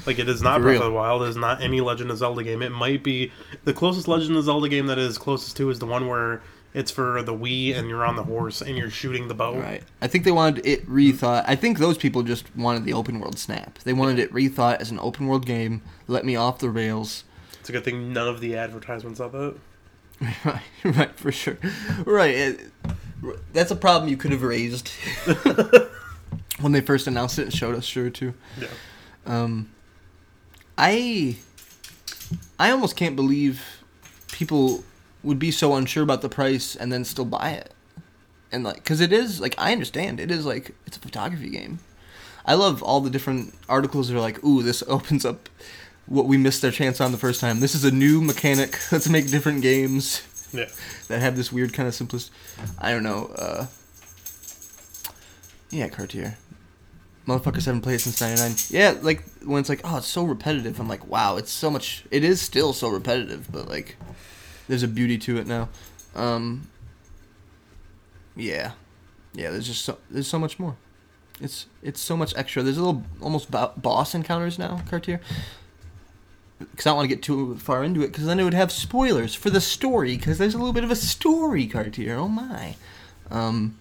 Like 0.05 0.19
it 0.19 0.29
is 0.29 0.41
not 0.41 0.57
For 0.57 0.63
Breath 0.63 0.73
real. 0.73 0.81
of 0.83 0.87
the 0.91 0.95
Wild. 0.95 1.23
It 1.23 1.29
is 1.29 1.35
not 1.35 1.61
any 1.61 1.81
Legend 1.81 2.11
of 2.11 2.17
Zelda 2.17 2.43
game. 2.43 2.61
It 2.61 2.71
might 2.71 3.03
be 3.03 3.31
the 3.63 3.73
closest 3.73 4.07
Legend 4.07 4.37
of 4.37 4.43
Zelda 4.43 4.69
game 4.69 4.87
that 4.87 4.97
is 4.97 5.17
closest 5.17 5.57
to 5.57 5.69
is 5.69 5.79
the 5.79 5.85
one 5.85 6.07
where 6.07 6.41
it's 6.73 6.91
for 6.91 7.21
the 7.23 7.33
Wii 7.33 7.75
and 7.75 7.89
you're 7.89 8.05
on 8.05 8.15
the 8.15 8.23
horse 8.23 8.61
and 8.61 8.77
you're 8.77 8.91
shooting 8.91 9.27
the 9.27 9.33
bow. 9.33 9.57
Right. 9.57 9.83
I 10.01 10.07
think 10.07 10.23
they 10.23 10.31
wanted 10.31 10.65
it 10.65 10.87
rethought. 10.87 11.43
I 11.47 11.55
think 11.55 11.79
those 11.79 11.97
people 11.97 12.21
just 12.23 12.55
wanted 12.55 12.85
the 12.85 12.93
open 12.93 13.19
world 13.19 13.39
snap. 13.39 13.79
They 13.79 13.93
wanted 13.93 14.19
it 14.19 14.31
rethought 14.31 14.79
as 14.79 14.91
an 14.91 14.99
open 14.99 15.27
world 15.27 15.45
game. 15.45 15.81
Let 16.07 16.25
me 16.25 16.35
off 16.35 16.59
the 16.59 16.69
rails. 16.69 17.23
It's 17.59 17.69
a 17.69 17.71
good 17.71 17.83
thing 17.83 18.13
none 18.13 18.27
of 18.27 18.39
the 18.39 18.55
advertisements 18.55 19.19
of 19.19 19.33
it. 19.33 19.57
right. 20.45 20.61
Right. 20.83 21.19
For 21.19 21.31
sure. 21.31 21.57
Right. 22.05 22.35
It, 22.35 22.59
that's 23.51 23.71
a 23.71 23.75
problem 23.75 24.09
you 24.09 24.17
could 24.17 24.31
have 24.31 24.43
raised 24.43 24.89
when 26.59 26.71
they 26.71 26.81
first 26.81 27.07
announced 27.07 27.39
it 27.39 27.43
and 27.43 27.53
showed 27.53 27.75
us. 27.75 27.85
Sure. 27.85 28.09
Too. 28.09 28.33
Yeah. 28.59 28.67
Um, 29.25 29.71
I 30.81 31.35
I 32.57 32.71
almost 32.71 32.95
can't 32.95 33.15
believe 33.17 33.61
people 34.31 34.83
would 35.23 35.37
be 35.39 35.51
so 35.51 35.75
unsure 35.75 36.03
about 36.03 36.21
the 36.21 36.29
price 36.29 36.75
and 36.75 36.91
then 36.91 37.03
still 37.03 37.25
buy 37.25 37.49
it. 37.51 37.73
And 38.51 38.63
like 38.63 38.83
cuz 38.85 39.01
it 39.01 39.11
is 39.11 39.41
like 39.41 39.55
I 39.57 39.73
understand 39.73 40.19
it 40.21 40.31
is 40.31 40.45
like 40.45 40.73
it's 40.87 40.95
a 40.97 41.01
photography 41.01 41.49
game. 41.49 41.79
I 42.45 42.53
love 42.53 42.81
all 42.81 43.01
the 43.01 43.09
different 43.09 43.53
articles 43.67 44.07
that 44.07 44.15
are 44.15 44.21
like, 44.21 44.41
"Ooh, 44.43 44.63
this 44.63 44.81
opens 44.87 45.25
up 45.25 45.49
what 46.05 46.25
we 46.25 46.37
missed 46.37 46.63
our 46.65 46.71
chance 46.71 46.99
on 47.01 47.11
the 47.11 47.17
first 47.17 47.39
time. 47.41 47.59
This 47.59 47.75
is 47.75 47.83
a 47.83 47.91
new 47.91 48.21
mechanic. 48.21 48.79
Let's 48.91 49.09
make 49.09 49.29
different 49.29 49.61
games 49.61 50.21
Yeah. 50.53 50.69
that 51.09 51.19
have 51.21 51.35
this 51.35 51.51
weird 51.51 51.73
kind 51.73 51.87
of 51.89 51.93
simplest 51.93 52.31
I 52.79 52.91
don't 52.91 53.03
know, 53.03 53.25
uh 53.35 53.67
Yeah, 55.69 55.89
Cartier. 55.89 56.37
Motherfuckers 57.29 57.65
haven't 57.65 57.81
played 57.81 57.95
it 57.95 57.99
since 57.99 58.19
'99. 58.19 58.55
Yeah, 58.69 58.95
like 59.03 59.23
when 59.45 59.59
it's 59.59 59.69
like, 59.69 59.81
oh, 59.83 59.97
it's 59.97 60.07
so 60.07 60.23
repetitive. 60.23 60.79
I'm 60.79 60.87
like, 60.87 61.05
wow, 61.05 61.37
it's 61.37 61.51
so 61.51 61.69
much. 61.69 62.03
It 62.09 62.23
is 62.23 62.41
still 62.41 62.73
so 62.73 62.89
repetitive, 62.89 63.51
but 63.51 63.67
like, 63.69 63.97
there's 64.67 64.81
a 64.81 64.87
beauty 64.87 65.19
to 65.19 65.37
it 65.37 65.45
now. 65.45 65.69
Um, 66.15 66.67
yeah, 68.35 68.71
yeah. 69.33 69.51
There's 69.51 69.67
just 69.67 69.85
so 69.85 69.99
there's 70.09 70.27
so 70.27 70.39
much 70.39 70.57
more. 70.57 70.75
It's 71.39 71.67
it's 71.83 72.01
so 72.01 72.17
much 72.17 72.33
extra. 72.35 72.63
There's 72.63 72.77
a 72.77 72.83
little 72.83 73.03
almost 73.21 73.51
bo- 73.51 73.73
boss 73.77 74.15
encounters 74.15 74.57
now, 74.57 74.81
Cartier. 74.89 75.21
Because 76.57 76.87
I 76.87 76.89
don't 76.89 76.97
want 76.97 77.09
to 77.09 77.15
get 77.15 77.23
too 77.23 77.57
far 77.57 77.83
into 77.83 78.01
it, 78.01 78.07
because 78.07 78.25
then 78.25 78.39
it 78.39 78.43
would 78.43 78.55
have 78.55 78.71
spoilers 78.71 79.35
for 79.35 79.51
the 79.51 79.61
story. 79.61 80.17
Because 80.17 80.39
there's 80.39 80.55
a 80.55 80.57
little 80.57 80.73
bit 80.73 80.83
of 80.83 80.89
a 80.89 80.95
story, 80.95 81.67
Cartier. 81.67 82.17
Oh 82.17 82.27
my. 82.27 82.75
Um, 83.29 83.77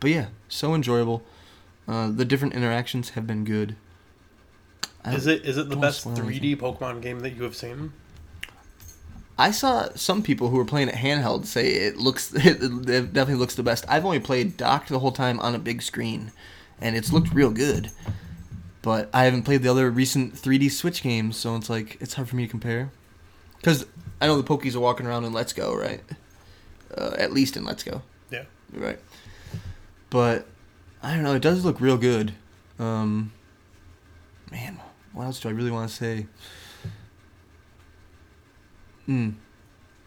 but 0.00 0.10
yeah, 0.10 0.28
so 0.48 0.74
enjoyable. 0.74 1.22
Uh, 1.86 2.10
the 2.10 2.24
different 2.24 2.54
interactions 2.54 3.10
have 3.10 3.26
been 3.26 3.44
good. 3.44 3.76
I 5.04 5.14
Is 5.14 5.26
it 5.26 5.44
is 5.44 5.58
it 5.58 5.68
the 5.68 5.76
best 5.76 6.06
3D 6.06 6.56
Pokemon 6.56 7.02
game 7.02 7.20
that 7.20 7.30
you 7.30 7.42
have 7.42 7.54
seen? 7.54 7.92
I 9.36 9.50
saw 9.50 9.88
some 9.94 10.22
people 10.22 10.48
who 10.48 10.56
were 10.56 10.64
playing 10.64 10.88
it 10.88 10.94
handheld 10.94 11.44
say 11.44 11.72
it 11.72 11.96
looks 11.96 12.32
it, 12.34 12.62
it 12.62 13.12
definitely 13.12 13.34
looks 13.34 13.54
the 13.54 13.62
best. 13.62 13.84
I've 13.88 14.04
only 14.04 14.20
played 14.20 14.56
docked 14.56 14.88
the 14.88 15.00
whole 15.00 15.12
time 15.12 15.40
on 15.40 15.54
a 15.54 15.58
big 15.58 15.82
screen, 15.82 16.32
and 16.80 16.96
it's 16.96 17.12
looked 17.12 17.32
real 17.34 17.50
good. 17.50 17.90
But 18.80 19.08
I 19.12 19.24
haven't 19.24 19.42
played 19.44 19.62
the 19.62 19.70
other 19.70 19.90
recent 19.90 20.34
3D 20.34 20.70
Switch 20.70 21.02
games, 21.02 21.36
so 21.36 21.56
it's 21.56 21.68
like 21.70 21.98
it's 22.00 22.14
hard 22.14 22.28
for 22.28 22.36
me 22.36 22.44
to 22.44 22.50
compare. 22.50 22.90
Because 23.56 23.86
I 24.20 24.26
know 24.26 24.40
the 24.40 24.46
Pokies 24.46 24.74
are 24.76 24.80
walking 24.80 25.06
around 25.06 25.24
in 25.24 25.32
Let's 25.32 25.52
Go, 25.52 25.74
right? 25.74 26.02
Uh, 26.96 27.14
at 27.18 27.32
least 27.32 27.56
in 27.56 27.64
Let's 27.64 27.82
Go, 27.82 28.02
Yeah. 28.30 28.44
right? 28.72 28.98
But 30.10 30.46
I 31.04 31.14
don't 31.14 31.22
know. 31.22 31.34
It 31.34 31.42
does 31.42 31.66
look 31.66 31.82
real 31.82 31.98
good. 31.98 32.32
Um, 32.78 33.32
man, 34.50 34.80
what 35.12 35.24
else 35.24 35.38
do 35.38 35.50
I 35.50 35.52
really 35.52 35.70
want 35.70 35.90
to 35.90 35.94
say? 35.94 36.26
Hmm. 39.04 39.30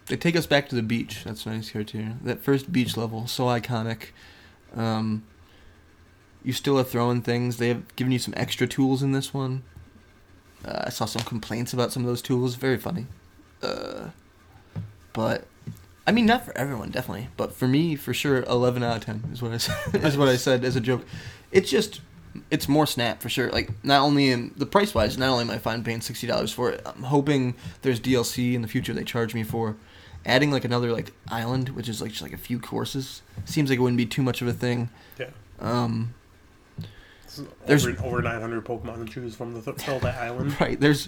They 0.07 0.17
take 0.17 0.35
us 0.35 0.47
back 0.47 0.69
to 0.69 0.75
the 0.75 0.81
beach. 0.81 1.23
That's 1.23 1.45
nice 1.45 1.69
here 1.69 1.83
too. 1.83 2.13
That 2.23 2.41
first 2.41 2.71
beach 2.71 2.97
level, 2.97 3.27
so 3.27 3.43
iconic. 3.43 4.07
Um, 4.75 5.23
you 6.43 6.51
still 6.51 6.79
are 6.79 6.83
throwing 6.83 7.21
things. 7.21 7.57
They 7.57 7.67
have 7.67 7.95
given 7.95 8.11
you 8.11 8.19
some 8.19 8.33
extra 8.35 8.65
tools 8.65 9.03
in 9.03 9.11
this 9.11 9.31
one. 9.35 9.61
Uh, 10.65 10.85
I 10.85 10.89
saw 10.89 11.05
some 11.05 11.21
complaints 11.23 11.73
about 11.73 11.91
some 11.91 12.01
of 12.01 12.07
those 12.07 12.23
tools. 12.23 12.55
Very 12.55 12.77
funny. 12.77 13.05
Uh, 13.61 14.09
but 15.13 15.45
I 16.07 16.11
mean, 16.13 16.25
not 16.25 16.45
for 16.45 16.57
everyone, 16.57 16.89
definitely. 16.89 17.27
But 17.37 17.51
for 17.53 17.67
me, 17.67 17.95
for 17.97 18.13
sure, 18.13 18.43
eleven 18.43 18.81
out 18.81 18.97
of 18.97 19.05
ten 19.05 19.23
is 19.31 19.41
what 19.41 19.51
I 19.51 19.57
said. 19.57 19.75
is 20.03 20.17
what 20.17 20.29
I 20.29 20.37
said 20.37 20.63
as 20.63 20.75
a 20.77 20.81
joke. 20.81 21.05
It's 21.51 21.69
just, 21.69 21.99
it's 22.49 22.67
more 22.69 22.87
Snap 22.87 23.21
for 23.21 23.27
sure. 23.29 23.49
Like 23.51 23.69
not 23.83 24.01
only 24.01 24.31
in 24.31 24.53
the 24.55 24.65
price 24.65 24.95
wise, 24.95 25.17
not 25.17 25.29
only 25.29 25.43
am 25.43 25.51
I 25.51 25.57
fine 25.57 25.83
paying 25.83 25.99
sixty 26.01 26.25
dollars 26.25 26.51
for 26.53 26.71
it. 26.71 26.81
I'm 26.85 27.03
hoping 27.03 27.55
there's 27.81 27.99
DLC 27.99 28.53
in 28.53 28.61
the 28.61 28.67
future 28.69 28.93
they 28.93 29.03
charge 29.03 29.33
me 29.35 29.43
for. 29.43 29.75
Adding 30.25 30.51
like 30.51 30.65
another 30.65 30.91
like 30.91 31.11
island, 31.29 31.69
which 31.69 31.87
is 31.87 32.01
like 32.01 32.11
just 32.11 32.21
like 32.23 32.33
a 32.33 32.37
few 32.37 32.59
courses, 32.59 33.21
seems 33.45 33.69
like 33.69 33.77
it 33.79 33.81
wouldn't 33.81 33.97
be 33.97 34.05
too 34.05 34.23
much 34.23 34.41
of 34.41 34.47
a 34.47 34.53
thing. 34.53 34.89
Yeah. 35.19 35.29
Um, 35.59 36.13
There's- 37.65 37.85
over, 37.85 38.03
over 38.05 38.21
900 38.21 38.65
Pokemon 38.65 39.05
to 39.05 39.13
choose 39.13 39.35
from 39.35 39.53
to 39.53 39.61
th- 39.61 39.81
fill 39.85 39.99
that 39.99 40.15
island. 40.21 40.55
Right. 40.59 40.79
There's, 40.79 41.07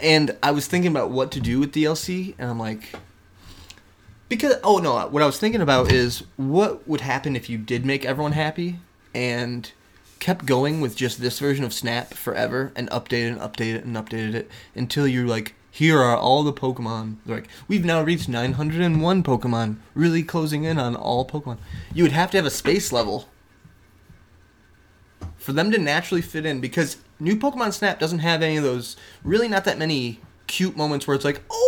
and 0.00 0.36
I 0.42 0.50
was 0.52 0.66
thinking 0.66 0.90
about 0.90 1.10
what 1.10 1.32
to 1.32 1.40
do 1.40 1.60
with 1.60 1.72
DLC, 1.72 2.34
and 2.38 2.50
I'm 2.50 2.58
like, 2.58 2.92
because 4.30 4.54
oh 4.64 4.78
no, 4.78 4.96
what 5.08 5.22
I 5.22 5.26
was 5.26 5.38
thinking 5.38 5.60
about 5.60 5.92
is 5.92 6.22
what 6.36 6.88
would 6.88 7.02
happen 7.02 7.36
if 7.36 7.50
you 7.50 7.58
did 7.58 7.84
make 7.84 8.06
everyone 8.06 8.32
happy 8.32 8.78
and 9.12 9.70
kept 10.20 10.46
going 10.46 10.80
with 10.80 10.94
just 10.96 11.20
this 11.20 11.38
version 11.38 11.64
of 11.64 11.74
Snap 11.74 12.14
forever 12.14 12.72
and 12.76 12.88
updated 12.90 13.32
and 13.32 13.40
updated 13.40 13.82
and 13.82 13.96
updated 13.96 14.34
it 14.34 14.50
until 14.74 15.06
you're 15.06 15.26
like, 15.26 15.54
here 15.70 15.98
are 15.98 16.16
all 16.16 16.44
the 16.44 16.52
Pokemon. 16.52 17.16
They're 17.26 17.36
like, 17.36 17.48
we've 17.66 17.84
now 17.84 18.02
reached 18.02 18.28
901 18.28 19.22
Pokemon, 19.22 19.76
really 19.94 20.22
closing 20.22 20.64
in 20.64 20.78
on 20.78 20.94
all 20.94 21.26
Pokemon. 21.26 21.58
You 21.92 22.04
would 22.04 22.12
have 22.12 22.30
to 22.30 22.36
have 22.36 22.46
a 22.46 22.50
space 22.50 22.92
level 22.92 23.28
for 25.36 25.52
them 25.52 25.72
to 25.72 25.78
naturally 25.78 26.22
fit 26.22 26.46
in 26.46 26.60
because 26.60 26.98
new 27.18 27.34
Pokemon 27.34 27.72
Snap 27.72 27.98
doesn't 27.98 28.20
have 28.20 28.42
any 28.42 28.56
of 28.56 28.62
those 28.62 28.96
really 29.24 29.48
not 29.48 29.64
that 29.64 29.78
many 29.78 30.20
cute 30.46 30.76
moments 30.76 31.06
where 31.06 31.14
it's 31.14 31.24
like, 31.24 31.40
"Oh, 31.50 31.59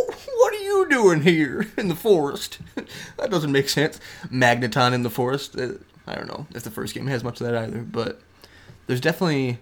doing 0.94 1.22
here 1.22 1.66
in 1.76 1.88
the 1.88 1.94
forest?" 1.94 2.58
that 3.18 3.30
doesn't 3.30 3.52
make 3.52 3.68
sense. 3.68 4.00
Magneton 4.30 4.92
in 4.92 5.02
the 5.02 5.10
forest. 5.10 5.56
Uh, 5.58 5.72
I 6.06 6.14
don't 6.16 6.28
know 6.28 6.46
if 6.54 6.62
the 6.64 6.70
first 6.70 6.94
game 6.94 7.06
has 7.06 7.22
much 7.24 7.40
of 7.40 7.46
that 7.46 7.56
either, 7.56 7.80
but 7.82 8.20
there's 8.86 9.00
definitely 9.00 9.58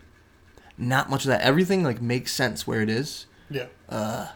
not 0.79 1.11
much 1.11 1.25
of 1.25 1.29
that. 1.29 1.43
Everything 1.43 1.85
like 1.85 2.01
makes 2.01 2.33
sense 2.33 2.67
where 2.67 2.81
it 2.83 2.89
is. 2.89 3.27
Yeah. 3.51 3.67
Uh, 3.89 4.29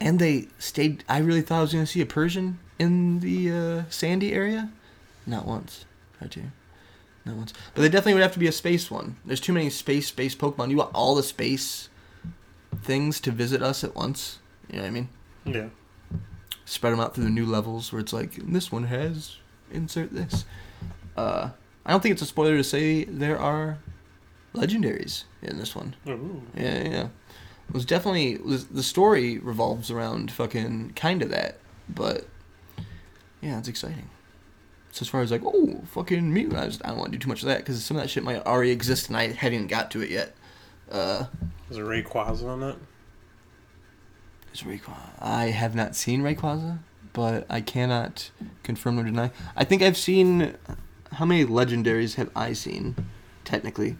And 0.00 0.18
they 0.18 0.48
stayed 0.58 1.04
I 1.08 1.18
really 1.18 1.42
thought 1.42 1.58
I 1.58 1.62
was 1.62 1.72
going 1.72 1.84
to 1.84 1.90
see 1.90 2.00
a 2.02 2.06
Persian 2.06 2.58
in 2.78 3.20
the 3.20 3.50
uh, 3.50 3.82
sandy 3.90 4.32
area. 4.32 4.70
Not 5.26 5.46
once. 5.46 5.84
Right 6.20 6.32
here. 6.32 6.52
Not 7.24 7.36
once. 7.36 7.52
But 7.74 7.82
they 7.82 7.88
definitely 7.88 8.14
would 8.14 8.22
have 8.22 8.32
to 8.34 8.38
be 8.38 8.46
a 8.46 8.52
space 8.52 8.90
one. 8.90 9.16
There's 9.26 9.40
too 9.40 9.52
many 9.52 9.68
space 9.70 10.06
space 10.08 10.34
Pokemon. 10.34 10.70
You 10.70 10.76
want 10.78 10.94
all 10.94 11.14
the 11.14 11.22
space 11.22 11.88
things 12.82 13.20
to 13.20 13.30
visit 13.30 13.62
us 13.62 13.82
at 13.84 13.94
once. 13.94 14.38
You 14.70 14.76
know 14.76 14.82
what 14.82 14.88
I 14.88 14.90
mean? 14.92 15.08
Yeah. 15.44 15.68
Spread 16.66 16.92
them 16.92 17.00
out 17.00 17.14
through 17.14 17.24
the 17.24 17.30
new 17.30 17.46
levels 17.46 17.92
where 17.92 18.00
it's 18.00 18.12
like 18.12 18.34
this 18.34 18.70
one 18.70 18.84
has 18.84 19.36
insert 19.70 20.12
this. 20.12 20.44
Uh, 21.16 21.50
I 21.86 21.90
don't 21.92 22.02
think 22.02 22.12
it's 22.12 22.22
a 22.22 22.26
spoiler 22.26 22.56
to 22.56 22.64
say 22.64 23.04
there 23.04 23.38
are 23.38 23.78
legendaries 24.54 25.24
in 25.42 25.58
this 25.58 25.74
one. 25.74 25.94
Ooh. 26.08 26.42
Yeah, 26.56 26.88
yeah. 26.88 27.08
It 27.68 27.74
was 27.74 27.84
definitely 27.84 28.36
was, 28.38 28.66
the 28.66 28.82
story 28.82 29.38
revolves 29.38 29.90
around 29.90 30.30
fucking 30.30 30.92
kind 30.96 31.22
of 31.22 31.30
that, 31.30 31.58
but 31.88 32.26
yeah, 33.40 33.58
it's 33.58 33.68
exciting. 33.68 34.10
So 34.90 35.02
as 35.02 35.08
far 35.08 35.20
as 35.20 35.30
like, 35.30 35.42
oh, 35.44 35.82
fucking 35.92 36.32
me, 36.32 36.46
I, 36.46 36.66
just, 36.66 36.84
I 36.84 36.88
don't 36.88 36.98
want 36.98 37.12
to 37.12 37.18
do 37.18 37.22
too 37.22 37.28
much 37.28 37.42
of 37.42 37.48
that 37.48 37.58
because 37.58 37.84
some 37.84 37.96
of 37.96 38.02
that 38.02 38.08
shit 38.08 38.24
might 38.24 38.44
already 38.46 38.70
exist 38.70 39.08
and 39.08 39.16
I 39.16 39.28
hadn't 39.28 39.68
got 39.68 39.90
to 39.92 40.02
it 40.02 40.10
yet. 40.10 40.34
Uh, 40.90 41.26
Is 41.70 41.76
there 41.76 41.84
Rayquaza 41.84 42.44
on 42.44 42.62
it? 42.62 42.76
Is 44.56 44.62
Rayquaza? 44.62 45.10
I 45.20 45.46
have 45.46 45.74
not 45.74 45.94
seen 45.94 46.22
Rayquaza, 46.22 46.78
but 47.12 47.46
I 47.50 47.60
cannot 47.60 48.30
confirm 48.62 48.98
or 48.98 49.04
deny. 49.04 49.30
I 49.56 49.64
think 49.64 49.82
I've 49.82 49.96
seen. 49.96 50.56
How 51.12 51.24
many 51.24 51.44
legendaries 51.44 52.16
have 52.16 52.30
I 52.34 52.52
seen, 52.52 52.94
technically? 53.44 53.96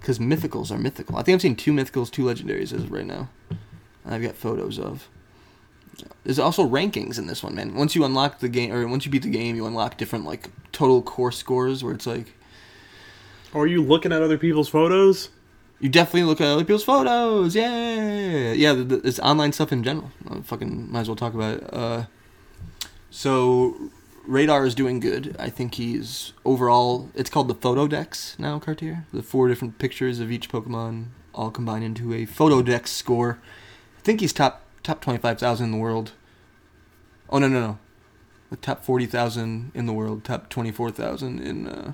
Because 0.00 0.18
mythicals 0.18 0.70
are 0.70 0.78
mythical. 0.78 1.16
I 1.16 1.22
think 1.22 1.34
I've 1.34 1.42
seen 1.42 1.56
two 1.56 1.72
mythicals, 1.72 2.10
two 2.10 2.24
legendaries 2.24 2.72
as 2.72 2.84
of 2.84 2.92
right 2.92 3.06
now. 3.06 3.28
I've 4.04 4.22
got 4.22 4.34
photos 4.34 4.78
of. 4.78 5.08
There's 6.24 6.38
also 6.38 6.68
rankings 6.68 7.18
in 7.18 7.26
this 7.26 7.42
one, 7.42 7.54
man. 7.54 7.74
Once 7.74 7.94
you 7.94 8.04
unlock 8.04 8.40
the 8.40 8.48
game, 8.48 8.72
or 8.72 8.86
once 8.86 9.06
you 9.06 9.10
beat 9.10 9.22
the 9.22 9.30
game, 9.30 9.56
you 9.56 9.66
unlock 9.66 9.96
different 9.96 10.24
like 10.24 10.50
total 10.72 11.02
core 11.02 11.32
scores, 11.32 11.82
where 11.82 11.94
it's 11.94 12.06
like 12.06 12.34
are 13.54 13.66
you 13.66 13.82
looking 13.82 14.12
at 14.12 14.20
other 14.22 14.36
people's 14.36 14.68
photos? 14.68 15.30
You 15.80 15.88
definitely 15.88 16.24
look 16.24 16.40
at 16.40 16.46
other 16.46 16.64
people's 16.64 16.84
photos. 16.84 17.54
Yeah, 17.54 18.52
yeah. 18.52 18.72
The, 18.72 18.84
the, 18.84 18.96
it's 19.06 19.18
online 19.20 19.52
stuff 19.52 19.72
in 19.72 19.82
general. 19.82 20.10
I 20.28 20.40
fucking 20.40 20.90
might 20.90 21.00
as 21.00 21.08
well 21.08 21.16
talk 21.16 21.34
about 21.34 21.58
it. 21.58 21.68
Uh, 21.72 22.04
so 23.10 23.90
Radar 24.26 24.64
is 24.64 24.74
doing 24.74 25.00
good. 25.00 25.36
I 25.38 25.50
think 25.50 25.74
he's 25.74 26.32
overall. 26.44 27.10
It's 27.14 27.30
called 27.30 27.48
the 27.48 27.54
Photo 27.54 27.86
Dex 27.86 28.36
now, 28.38 28.58
Cartier. 28.58 29.06
The 29.12 29.22
four 29.22 29.48
different 29.48 29.78
pictures 29.78 30.18
of 30.18 30.32
each 30.32 30.50
Pokemon 30.50 31.06
all 31.34 31.50
combined 31.50 31.84
into 31.84 32.14
a 32.14 32.24
Photo 32.24 32.62
Dex 32.62 32.90
score. 32.90 33.38
I 33.98 34.00
think 34.00 34.20
he's 34.20 34.32
top 34.32 34.62
top 34.82 35.00
twenty 35.02 35.18
five 35.18 35.38
thousand 35.38 35.66
in 35.66 35.72
the 35.72 35.78
world. 35.78 36.12
Oh 37.28 37.38
no 37.38 37.48
no 37.48 37.60
no, 37.60 37.78
the 38.50 38.56
top 38.56 38.84
forty 38.84 39.06
thousand 39.06 39.72
in 39.74 39.86
the 39.86 39.92
world. 39.92 40.24
Top 40.24 40.48
twenty 40.48 40.72
four 40.72 40.90
thousand 40.90 41.40
in. 41.40 41.66
Uh, 41.66 41.92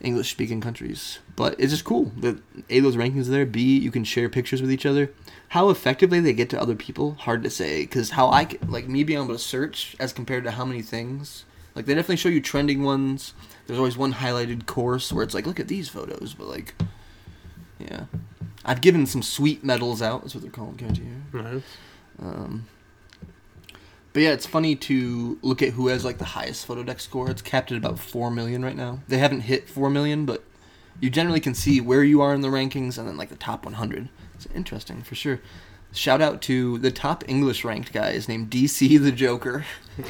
English 0.00 0.30
speaking 0.30 0.60
countries. 0.60 1.18
But 1.36 1.56
it's 1.58 1.72
just 1.72 1.84
cool 1.84 2.12
that 2.18 2.38
A, 2.68 2.80
those 2.80 2.96
rankings 2.96 3.28
are 3.28 3.32
there, 3.32 3.46
B, 3.46 3.78
you 3.78 3.90
can 3.90 4.04
share 4.04 4.28
pictures 4.28 4.60
with 4.60 4.72
each 4.72 4.86
other. 4.86 5.12
How 5.48 5.70
effectively 5.70 6.20
they 6.20 6.32
get 6.32 6.50
to 6.50 6.60
other 6.60 6.74
people, 6.74 7.14
hard 7.20 7.42
to 7.42 7.50
say. 7.50 7.82
Because 7.82 8.10
how 8.10 8.28
I, 8.28 8.48
like 8.66 8.88
me 8.88 9.04
being 9.04 9.22
able 9.22 9.34
to 9.34 9.38
search 9.38 9.96
as 9.98 10.12
compared 10.12 10.44
to 10.44 10.52
how 10.52 10.64
many 10.64 10.82
things. 10.82 11.44
Like 11.74 11.86
they 11.86 11.94
definitely 11.94 12.16
show 12.16 12.28
you 12.28 12.40
trending 12.40 12.82
ones. 12.82 13.34
There's 13.66 13.78
always 13.78 13.96
one 13.96 14.14
highlighted 14.14 14.66
course 14.66 15.12
where 15.12 15.22
it's 15.22 15.34
like, 15.34 15.46
look 15.46 15.60
at 15.60 15.68
these 15.68 15.88
photos. 15.88 16.34
But 16.34 16.48
like, 16.48 16.74
yeah. 17.78 18.04
I've 18.64 18.80
given 18.80 19.06
some 19.06 19.22
sweet 19.22 19.64
medals 19.64 20.02
out, 20.02 20.22
that's 20.22 20.34
what 20.34 20.42
they're 20.42 20.50
calling 20.50 20.76
Cartier. 20.76 21.22
Nice. 21.32 21.62
Um, 22.20 22.66
but 24.12 24.22
yeah, 24.22 24.30
it's 24.30 24.46
funny 24.46 24.74
to 24.76 25.38
look 25.42 25.62
at 25.62 25.70
who 25.70 25.88
has 25.88 26.04
like 26.04 26.18
the 26.18 26.24
highest 26.24 26.66
Photodex 26.66 27.00
score. 27.00 27.30
It's 27.30 27.42
capped 27.42 27.70
at 27.70 27.78
about 27.78 27.98
four 27.98 28.30
million 28.30 28.64
right 28.64 28.76
now. 28.76 29.00
They 29.08 29.18
haven't 29.18 29.42
hit 29.42 29.68
four 29.68 29.90
million, 29.90 30.26
but 30.26 30.42
you 31.00 31.10
generally 31.10 31.40
can 31.40 31.54
see 31.54 31.80
where 31.80 32.02
you 32.02 32.20
are 32.20 32.34
in 32.34 32.40
the 32.40 32.48
rankings 32.48 32.98
and 32.98 33.06
then 33.06 33.16
like 33.16 33.28
the 33.28 33.36
top 33.36 33.64
100. 33.64 34.08
It's 34.34 34.46
interesting 34.54 35.02
for 35.02 35.14
sure. 35.14 35.40
Shout 35.92 36.20
out 36.20 36.40
to 36.42 36.78
the 36.78 36.90
top 36.90 37.24
English 37.28 37.64
ranked 37.64 37.92
guy 37.92 38.10
is 38.10 38.28
named 38.28 38.50
DC 38.50 39.00
the 39.02 39.12
Joker. 39.12 39.64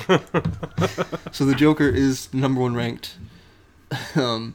so 1.32 1.44
the 1.44 1.54
Joker 1.54 1.88
is 1.88 2.32
number 2.34 2.60
one 2.60 2.74
ranked. 2.74 3.16
um, 4.14 4.54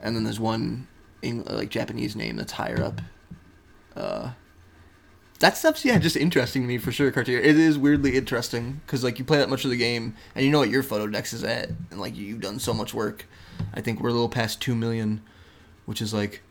and 0.00 0.14
then 0.14 0.24
there's 0.24 0.40
one 0.40 0.86
Eng- 1.22 1.44
like 1.44 1.70
Japanese 1.70 2.16
name 2.16 2.36
that's 2.36 2.52
higher 2.52 2.82
up. 2.82 3.00
Uh, 3.94 4.30
that 5.42 5.56
stuff's 5.56 5.84
yeah 5.84 5.98
just 5.98 6.16
interesting 6.16 6.62
to 6.62 6.68
me 6.68 6.78
for 6.78 6.92
sure 6.92 7.10
cartier. 7.10 7.40
It 7.40 7.58
is 7.58 7.76
weirdly 7.76 8.16
interesting 8.16 8.80
because 8.86 9.02
like 9.02 9.18
you 9.18 9.24
play 9.24 9.38
that 9.38 9.50
much 9.50 9.64
of 9.64 9.72
the 9.72 9.76
game 9.76 10.14
and 10.36 10.44
you 10.44 10.52
know 10.52 10.60
what 10.60 10.70
your 10.70 10.84
photo 10.84 11.08
dex 11.08 11.32
is 11.32 11.42
at 11.42 11.68
and 11.90 12.00
like 12.00 12.16
you've 12.16 12.40
done 12.40 12.60
so 12.60 12.72
much 12.72 12.94
work. 12.94 13.26
I 13.74 13.80
think 13.80 14.00
we're 14.00 14.10
a 14.10 14.12
little 14.12 14.28
past 14.28 14.60
2 14.62 14.76
million 14.76 15.20
which 15.84 16.00
is 16.00 16.14
like 16.14 16.42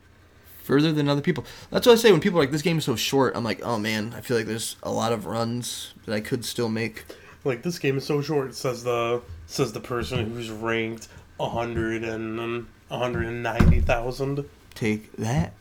further 0.64 0.92
than 0.92 1.08
other 1.08 1.22
people. 1.22 1.46
That's 1.70 1.88
what 1.88 1.94
i 1.94 1.96
say 1.96 2.12
when 2.12 2.20
people 2.20 2.38
are 2.38 2.44
like 2.44 2.52
this 2.52 2.62
game 2.62 2.80
is 2.80 2.84
so 2.84 2.98
short. 2.98 3.34
I'm 3.34 3.46
like 3.46 3.62
oh 3.64 3.80
man 3.80 4.14
i 4.14 4.20
feel 4.20 4.36
like 4.36 4.46
there's 4.46 4.76
a 4.84 4.92
lot 4.92 5.14
of 5.14 5.26
runs 5.26 5.94
that 6.06 6.14
i 6.14 6.20
could 6.20 6.44
still 6.44 6.68
make. 6.68 7.06
Like 7.46 7.64
this 7.64 7.80
game 7.80 7.98
is 7.98 8.06
so 8.06 8.22
short. 8.22 8.54
Says 8.56 8.84
the 8.84 9.22
says 9.48 9.72
the 9.72 9.80
person 9.80 10.32
who's 10.32 10.50
ranked 10.52 11.08
a 11.40 11.48
hundred 11.50 12.04
and 12.04 12.40
um, 12.42 12.68
a 12.90 12.98
hundred 12.98 13.28
and 13.28 13.42
ninety 13.42 13.80
thousand. 13.80 14.44
take 14.76 15.14
that 15.14 15.54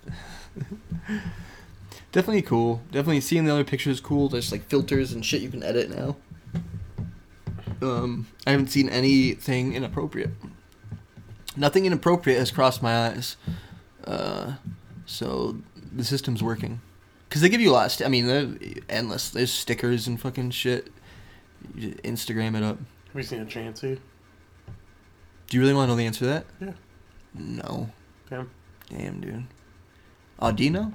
definitely 2.13 2.43
cool. 2.43 2.83
Definitely 2.91 3.21
seeing 3.21 3.45
the 3.45 3.53
other 3.53 3.65
pictures 3.65 4.01
cool. 4.01 4.29
There's 4.29 4.53
like 4.53 4.65
filters 4.65 5.13
and 5.13 5.25
shit 5.25 5.43
you 5.43 5.51
can 5.51 5.63
edit 5.63 5.91
now. 5.91 6.17
Um, 7.83 8.27
I 8.47 8.51
haven't 8.51 8.69
seen 8.69 8.89
anything 8.89 9.75
inappropriate. 9.75 10.31
Nothing 11.57 11.87
inappropriate 11.87 12.39
has 12.39 12.51
crossed 12.51 12.83
my 12.83 13.09
eyes. 13.09 13.37
Uh, 14.05 14.55
so 15.07 15.57
the 15.93 16.05
system's 16.05 16.43
working. 16.43 16.81
Cause 17.31 17.43
they 17.43 17.49
give 17.49 17.61
you 17.61 17.71
a 17.71 17.73
lot. 17.73 17.87
Of 17.87 17.93
st- 17.93 18.07
I 18.07 18.11
mean, 18.11 18.27
they're 18.27 18.49
endless. 18.89 19.31
There's 19.31 19.53
stickers 19.53 20.09
and 20.09 20.21
fucking 20.21 20.51
shit. 20.51 20.89
You 21.75 21.93
just 21.93 22.03
Instagram 22.03 22.57
it 22.57 22.63
up. 22.63 22.79
Have 22.79 23.17
you 23.17 23.23
seen 23.23 23.41
a 23.41 23.45
Chansey? 23.45 23.99
Do 25.49 25.57
you 25.57 25.61
really 25.61 25.75
want 25.75 25.89
to 25.89 25.93
know 25.93 25.97
the 25.97 26.07
answer 26.07 26.21
to 26.21 26.27
that? 26.27 26.47
Yeah. 26.61 26.73
No. 27.35 27.91
Damn. 28.29 28.51
Damn, 28.89 29.21
dude. 29.21 29.47
Audino? 30.41 30.93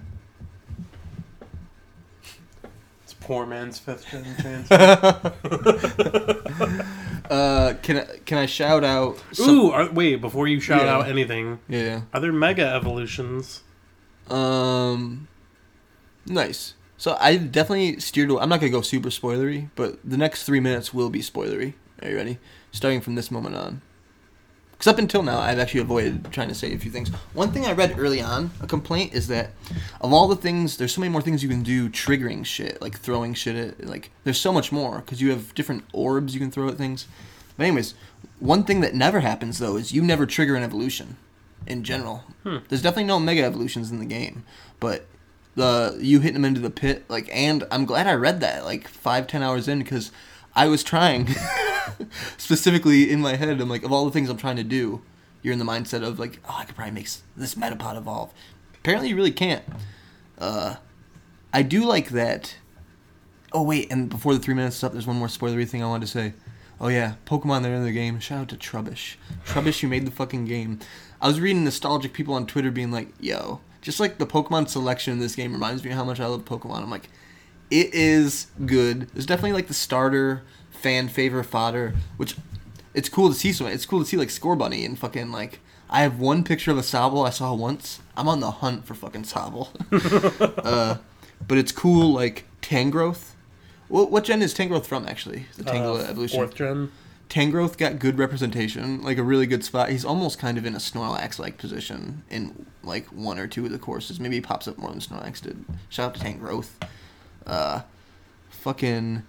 It's 3.03 3.13
poor 3.25 3.45
man's 3.45 3.77
fifth 3.79 4.09
gen 4.09 4.23
Chansey. 4.39 5.31
Uh, 7.29 7.73
can 7.81 7.97
I 7.97 8.05
can 8.25 8.37
I 8.37 8.45
shout 8.45 8.83
out? 8.83 9.17
some- 9.31 9.49
Ooh, 9.49 9.71
are, 9.71 9.89
wait, 9.91 10.21
before 10.21 10.47
you 10.47 10.59
shout 10.59 10.83
Yeah. 10.85 10.95
out 10.95 11.07
anything, 11.07 11.57
Yeah. 11.67 12.01
are 12.13 12.19
there 12.19 12.31
mega 12.31 12.67
evolutions? 12.67 13.63
Um, 14.29 15.27
nice. 16.27 16.75
So 16.97 17.17
I 17.19 17.37
definitely 17.37 17.99
steered. 17.99 18.29
I'm 18.29 18.47
not 18.49 18.59
gonna 18.59 18.69
go 18.71 18.81
super 18.81 19.09
spoilery, 19.09 19.69
but 19.75 19.97
the 20.07 20.17
next 20.17 20.43
three 20.43 20.59
minutes 20.59 20.93
will 20.93 21.09
be 21.09 21.21
spoilery. 21.21 21.73
Are 22.03 22.09
you 22.09 22.15
ready? 22.15 22.37
Starting 22.71 23.01
from 23.01 23.15
this 23.15 23.31
moment 23.31 23.55
on. 23.55 23.81
Because 24.77 24.87
up 24.91 24.99
until 24.99 25.23
now, 25.23 25.39
I've 25.39 25.57
actually 25.57 25.79
avoided 25.79 26.31
trying 26.33 26.49
to 26.49 26.55
say 26.55 26.73
a 26.73 26.77
few 26.77 26.91
things. 26.91 27.09
One 27.33 27.51
thing 27.51 27.65
I 27.65 27.71
read 27.71 27.97
early 27.97 28.21
on, 28.21 28.51
a 28.59 28.67
complaint, 28.67 29.13
is 29.13 29.27
that 29.29 29.51
of 30.01 30.11
all 30.11 30.27
the 30.27 30.35
things, 30.35 30.75
there's 30.75 30.93
so 30.93 30.99
many 30.99 31.11
more 31.11 31.21
things 31.21 31.41
you 31.41 31.49
can 31.49 31.63
do 31.63 31.89
triggering 31.89 32.45
shit, 32.45 32.81
like 32.81 32.99
throwing 32.99 33.33
shit 33.33 33.55
at, 33.55 33.87
like, 33.87 34.11
there's 34.25 34.39
so 34.39 34.51
much 34.51 34.73
more, 34.73 34.97
because 34.97 35.21
you 35.21 35.29
have 35.29 35.55
different 35.55 35.85
orbs 35.93 36.33
you 36.33 36.41
can 36.41 36.51
throw 36.51 36.67
at 36.67 36.75
things. 36.75 37.07
But 37.55 37.67
anyways, 37.67 37.93
one 38.39 38.65
thing 38.65 38.81
that 38.81 38.93
never 38.93 39.21
happens, 39.21 39.59
though, 39.59 39.77
is 39.77 39.93
you 39.93 40.01
never 40.01 40.25
trigger 40.25 40.55
an 40.55 40.63
evolution, 40.63 41.15
in 41.65 41.85
general. 41.85 42.25
Hmm. 42.43 42.57
There's 42.67 42.81
definitely 42.81 43.05
no 43.05 43.19
mega 43.19 43.43
evolutions 43.43 43.91
in 43.91 43.99
the 43.99 44.05
game, 44.05 44.43
but 44.81 45.05
the 45.55 45.97
you 46.01 46.19
hitting 46.19 46.33
them 46.33 46.43
into 46.43 46.59
the 46.59 46.69
pit, 46.69 47.05
like, 47.07 47.29
and 47.31 47.63
I'm 47.71 47.85
glad 47.85 48.07
I 48.07 48.13
read 48.15 48.41
that, 48.41 48.65
like, 48.65 48.89
five, 48.89 49.25
ten 49.25 49.41
hours 49.41 49.69
in, 49.69 49.79
because 49.79 50.11
I 50.55 50.67
was 50.67 50.83
trying 50.83 51.27
specifically 52.37 53.11
in 53.11 53.21
my 53.21 53.35
head. 53.35 53.59
I'm 53.59 53.69
like, 53.69 53.83
of 53.83 53.91
all 53.91 54.05
the 54.05 54.11
things 54.11 54.29
I'm 54.29 54.37
trying 54.37 54.55
to 54.55 54.63
do, 54.63 55.01
you're 55.41 55.53
in 55.53 55.59
the 55.59 55.65
mindset 55.65 56.03
of 56.05 56.19
like, 56.19 56.39
oh, 56.47 56.55
I 56.59 56.65
could 56.65 56.75
probably 56.75 56.93
make 56.93 57.09
this 57.35 57.55
Metapod 57.55 57.97
evolve. 57.97 58.33
Apparently, 58.75 59.09
you 59.09 59.15
really 59.15 59.31
can't. 59.31 59.63
Uh, 60.37 60.75
I 61.53 61.61
do 61.61 61.85
like 61.85 62.09
that. 62.09 62.55
Oh 63.51 63.63
wait, 63.63 63.91
and 63.91 64.09
before 64.09 64.33
the 64.33 64.39
three 64.39 64.53
minutes 64.53 64.77
is 64.77 64.83
up, 64.83 64.91
there's 64.91 65.07
one 65.07 65.15
more 65.17 65.27
spoilery 65.27 65.67
thing 65.67 65.83
I 65.83 65.87
wanted 65.87 66.07
to 66.07 66.11
say. 66.11 66.33
Oh 66.79 66.89
yeah, 66.89 67.15
Pokemon 67.25 67.63
they're 67.63 67.73
in 67.73 67.83
the 67.83 67.91
game. 67.91 68.19
Shout 68.19 68.39
out 68.39 68.49
to 68.49 68.57
Trubbish. 68.57 69.15
Trubbish, 69.45 69.81
you 69.81 69.87
made 69.87 70.05
the 70.05 70.11
fucking 70.11 70.45
game. 70.45 70.79
I 71.21 71.27
was 71.27 71.39
reading 71.39 71.63
nostalgic 71.63 72.11
people 72.11 72.33
on 72.33 72.47
Twitter 72.47 72.71
being 72.71 72.91
like, 72.91 73.09
"Yo, 73.19 73.61
just 73.81 73.99
like 73.99 74.17
the 74.17 74.27
Pokemon 74.27 74.67
selection 74.67 75.13
in 75.13 75.19
this 75.19 75.35
game 75.35 75.53
reminds 75.53 75.83
me 75.83 75.91
of 75.91 75.95
how 75.95 76.03
much 76.03 76.19
I 76.19 76.25
love 76.25 76.43
Pokemon." 76.43 76.81
I'm 76.81 76.91
like, 76.91 77.09
it 77.71 77.93
is 77.93 78.47
good. 78.65 79.09
There's 79.13 79.25
definitely 79.25 79.53
like 79.53 79.67
the 79.67 79.73
starter 79.73 80.43
fan 80.71 81.07
favorite 81.07 81.45
fodder, 81.45 81.93
which 82.17 82.35
it's 82.93 83.09
cool 83.09 83.29
to 83.29 83.35
see. 83.35 83.51
So 83.51 83.65
it's 83.65 83.85
cool 83.85 83.99
to 83.99 84.05
see 84.05 84.17
like 84.17 84.29
Scorbunny 84.29 84.85
and 84.85 84.97
fucking 84.97 85.31
like. 85.31 85.59
I 85.87 86.01
have 86.01 86.19
one 86.19 86.43
picture 86.43 86.71
of 86.71 86.77
a 86.79 86.81
Sobble 86.81 87.27
I 87.27 87.29
saw 87.29 87.53
once. 87.53 87.99
I'm 88.17 88.27
on 88.27 88.39
the 88.39 88.49
hunt 88.49 88.85
for 88.85 88.95
fucking 88.95 89.23
Sobble. 89.23 89.69
uh, 90.65 90.97
but 91.47 91.57
it's 91.59 91.71
cool 91.71 92.11
like 92.11 92.45
Tangrowth. 92.61 93.31
What, 93.87 94.09
what 94.09 94.23
gen 94.23 94.41
is 94.41 94.53
Tangrowth 94.55 94.85
from 94.87 95.07
actually? 95.07 95.45
The 95.57 95.63
Tangela 95.63 95.99
Uh, 96.05 96.09
evolution. 96.09 96.39
Fourth 96.39 96.55
gen. 96.55 96.91
Tangrowth 97.29 97.77
got 97.77 97.99
good 97.99 98.17
representation, 98.17 99.01
like 99.01 99.17
a 99.17 99.23
really 99.23 99.45
good 99.47 99.63
spot. 99.63 99.89
He's 99.89 100.05
almost 100.05 100.39
kind 100.39 100.57
of 100.57 100.65
in 100.65 100.73
a 100.75 100.79
Snorlax 100.79 101.37
like 101.39 101.57
position 101.57 102.23
in 102.29 102.65
like 102.83 103.05
one 103.07 103.37
or 103.39 103.47
two 103.47 103.65
of 103.65 103.71
the 103.71 103.79
courses. 103.79 104.19
Maybe 104.19 104.35
he 104.35 104.41
pops 104.41 104.67
up 104.67 104.77
more 104.77 104.89
than 104.89 104.99
Snorlax 104.99 105.41
did. 105.41 105.65
Shout 105.89 106.09
out 106.09 106.15
to 106.15 106.19
Tangrowth. 106.25 106.69
Uh, 107.45 107.81
fucking. 108.49 109.23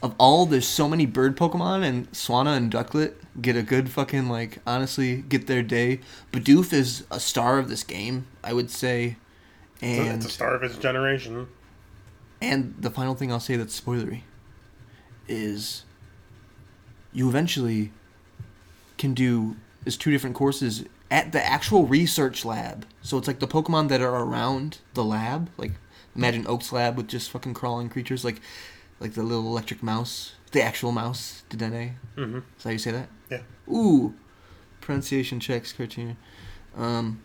Of 0.00 0.14
all, 0.18 0.46
there's 0.46 0.66
so 0.68 0.88
many 0.88 1.06
bird 1.06 1.36
Pokemon, 1.36 1.82
and 1.82 2.10
Swanna 2.12 2.56
and 2.56 2.70
Ducklett 2.70 3.14
get 3.40 3.56
a 3.56 3.62
good 3.62 3.90
fucking 3.90 4.28
like 4.28 4.58
honestly 4.66 5.22
get 5.22 5.46
their 5.48 5.62
day. 5.62 6.00
Bidoof 6.32 6.72
is 6.72 7.04
a 7.10 7.18
star 7.18 7.58
of 7.58 7.68
this 7.68 7.82
game, 7.82 8.26
I 8.44 8.52
would 8.52 8.70
say. 8.70 9.16
And 9.82 10.16
it's 10.18 10.26
a 10.26 10.30
star 10.30 10.54
of 10.54 10.62
its 10.62 10.76
generation. 10.76 11.48
and 12.40 12.74
the 12.78 12.90
final 12.90 13.14
thing 13.16 13.32
I'll 13.32 13.40
say 13.40 13.56
that's 13.56 13.80
spoilery 13.80 14.22
is 15.26 15.84
you 17.12 17.28
eventually 17.28 17.92
can 18.98 19.14
do 19.14 19.56
is 19.84 19.96
two 19.96 20.10
different 20.10 20.36
courses 20.36 20.84
at 21.10 21.32
the 21.32 21.44
actual 21.44 21.86
research 21.86 22.44
lab. 22.44 22.86
So 23.02 23.18
it's 23.18 23.26
like 23.26 23.38
the 23.40 23.48
Pokemon 23.48 23.88
that 23.88 24.00
are 24.00 24.14
around 24.22 24.78
the 24.94 25.04
lab, 25.04 25.50
like 25.56 25.72
imagine 26.18 26.46
Oak's 26.46 26.72
lab 26.72 26.96
with 26.96 27.08
just 27.08 27.30
fucking 27.30 27.54
crawling 27.54 27.88
creatures, 27.88 28.24
like 28.24 28.40
like 29.00 29.14
the 29.14 29.22
little 29.22 29.46
electric 29.46 29.82
mouse, 29.82 30.34
the 30.50 30.60
actual 30.60 30.92
mouse, 30.92 31.44
Dedenne. 31.48 31.94
Mm-hmm. 32.16 32.38
Is 32.38 32.42
that 32.58 32.64
how 32.64 32.70
you 32.70 32.78
say 32.78 32.90
that? 32.90 33.08
Yeah. 33.30 33.40
Ooh, 33.72 34.14
pronunciation 34.80 35.38
checks, 35.40 35.72
cartoon. 35.72 36.16
Um, 36.76 37.22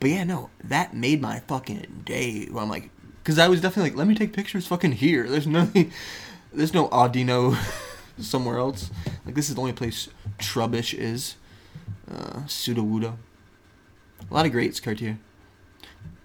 but 0.00 0.10
yeah, 0.10 0.24
no, 0.24 0.50
that 0.64 0.94
made 0.94 1.22
my 1.22 1.40
fucking 1.40 2.02
day. 2.04 2.46
Where 2.46 2.62
I'm 2.62 2.68
like, 2.68 2.90
because 3.22 3.38
I 3.38 3.48
was 3.48 3.60
definitely 3.60 3.90
like, 3.90 3.98
let 3.98 4.08
me 4.08 4.14
take 4.14 4.32
pictures 4.32 4.66
fucking 4.66 4.92
here. 4.92 5.28
There's 5.28 5.46
nothing, 5.46 5.92
there's 6.52 6.74
no 6.74 6.88
Audino 6.88 7.56
somewhere 8.18 8.58
else. 8.58 8.90
Like 9.24 9.36
this 9.36 9.48
is 9.48 9.54
the 9.54 9.60
only 9.60 9.72
place 9.72 10.08
Trubbish 10.38 10.92
is. 10.92 11.36
Uh, 12.10 12.40
Sudowoodo. 12.46 13.16
A 14.30 14.34
lot 14.34 14.46
of 14.46 14.52
greats, 14.52 14.80
Cartier. 14.80 15.18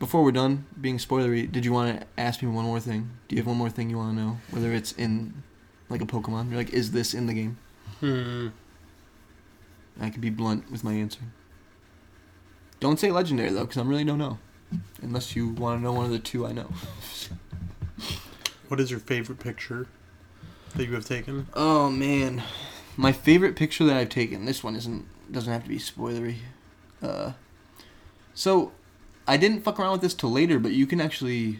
Before 0.02 0.24
we're 0.24 0.32
done 0.32 0.66
being 0.82 0.97
spoilery, 0.97 1.49
did 1.49 1.64
you 1.64 1.72
want 1.72 1.99
to 1.99 2.08
ask 2.18 2.41
me 2.41 2.49
one 2.49 2.66
more 2.66 2.80
thing? 2.80 3.12
Do 3.28 3.36
you 3.36 3.39
have 3.39 3.45
one 3.45 3.58
more 3.58 3.70
thing 3.70 3.91
you 3.91 3.97
want 3.97 4.18
to 4.18 4.20
know? 4.20 4.38
Whether 4.49 4.74
it's 4.74 4.93
in 4.93 5.43
like 5.89 6.02
a 6.02 6.08
Pokemon, 6.08 6.49
you're 6.49 6.58
like, 6.58 6.72
is 6.72 6.89
this 6.89 7.14
in 7.14 7.28
the 7.28 7.36
game? 7.36 7.60
Hmm. 7.99 8.47
I 9.99 10.10
can 10.10 10.20
be 10.20 10.32
blunt 10.32 10.72
with 10.72 10.84
my 10.84 10.93
answer. 10.93 11.20
Don't 12.80 12.99
say 12.99 13.12
legendary 13.12 13.52
though, 13.52 13.66
because 13.66 13.78
I 13.78 13.84
really 13.84 14.04
don't 14.04 14.18
know. 14.18 14.39
Unless 15.04 15.36
you 15.36 15.49
want 15.49 15.78
to 15.78 15.84
know 15.84 15.93
one 15.93 16.06
of 16.06 16.12
the 16.12 16.18
two 16.18 16.47
I 16.47 16.52
know. 16.52 16.72
What 18.70 18.80
is 18.80 18.89
your 18.89 18.99
favorite 18.99 19.38
picture 19.38 19.86
that 20.76 20.84
you 20.84 20.95
have 20.95 21.06
taken? 21.06 21.45
Oh 21.54 21.91
man, 21.91 22.41
my 22.97 23.12
favorite 23.12 23.56
picture 23.56 23.84
that 23.84 23.97
I've 23.97 24.10
taken. 24.10 24.45
This 24.45 24.64
one 24.64 24.76
isn't 24.76 25.06
doesn't 25.32 25.54
have 25.54 25.62
to 25.62 25.70
be 25.70 25.78
spoilery. 25.78 26.38
Uh, 27.04 27.34
so 28.34 28.72
I 29.28 29.38
didn't 29.38 29.61
fuck 29.61 29.80
around 29.80 29.93
with 29.93 30.01
this 30.01 30.13
till 30.13 30.32
later, 30.32 30.59
but 30.59 30.72
you 30.72 30.86
can 30.88 30.99
actually 30.99 31.59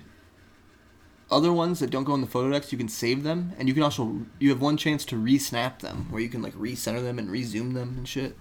other 1.32 1.54
ones 1.54 1.80
that 1.80 1.90
don't 1.90 2.04
go 2.04 2.14
in 2.14 2.22
the 2.22 2.28
photo 2.28 2.52
decks, 2.52 2.72
you 2.72 2.78
can 2.78 2.90
save 2.90 3.24
them, 3.24 3.54
and 3.58 3.68
you 3.68 3.74
can 3.74 3.84
also 3.84 4.22
you 4.40 4.50
have 4.50 4.62
one 4.62 4.78
chance 4.78 5.06
to 5.06 5.18
re-snap 5.18 5.80
them, 5.80 6.08
where 6.10 6.22
you 6.22 6.30
can 6.30 6.42
like 6.42 6.54
recenter 6.54 7.02
them 7.02 7.18
and 7.18 7.30
rezoom 7.30 7.74
them 7.74 7.96
and 7.98 8.08
shit. 8.08 8.36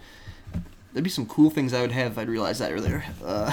There'd 0.92 1.04
be 1.04 1.10
some 1.10 1.26
cool 1.26 1.50
things 1.50 1.72
I 1.72 1.82
would 1.82 1.92
have 1.92 2.12
if 2.12 2.18
I'd 2.18 2.28
realized 2.28 2.60
that 2.60 2.72
earlier. 2.72 3.04
Uh, 3.24 3.52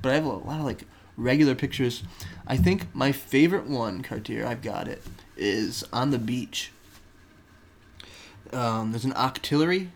but 0.00 0.10
I 0.10 0.14
have 0.16 0.24
a 0.24 0.30
lot 0.30 0.58
of 0.58 0.64
like 0.64 0.84
regular 1.16 1.54
pictures. 1.54 2.02
I 2.46 2.56
think 2.56 2.92
my 2.94 3.12
favorite 3.12 3.66
one, 3.66 4.02
Cartier, 4.02 4.46
I've 4.46 4.62
got 4.62 4.88
it, 4.88 5.02
is 5.36 5.84
on 5.92 6.10
the 6.10 6.18
beach. 6.18 6.72
Um, 8.52 8.90
there's 8.90 9.04
an 9.04 9.12
octillery 9.12 9.88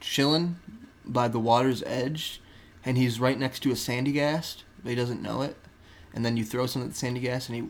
chilling 0.00 0.56
by 1.04 1.28
the 1.28 1.38
water's 1.38 1.82
edge, 1.84 2.40
and 2.84 2.96
he's 2.96 3.20
right 3.20 3.38
next 3.38 3.60
to 3.60 3.70
a 3.70 3.74
Sandygast, 3.74 4.62
but 4.82 4.90
he 4.90 4.94
doesn't 4.94 5.22
know 5.22 5.42
it. 5.42 5.56
And 6.12 6.24
then 6.24 6.36
you 6.36 6.44
throw 6.44 6.66
something 6.66 6.90
at 6.90 6.96
the 6.96 7.06
Sandygast, 7.06 7.48
and 7.48 7.56
he 7.56 7.68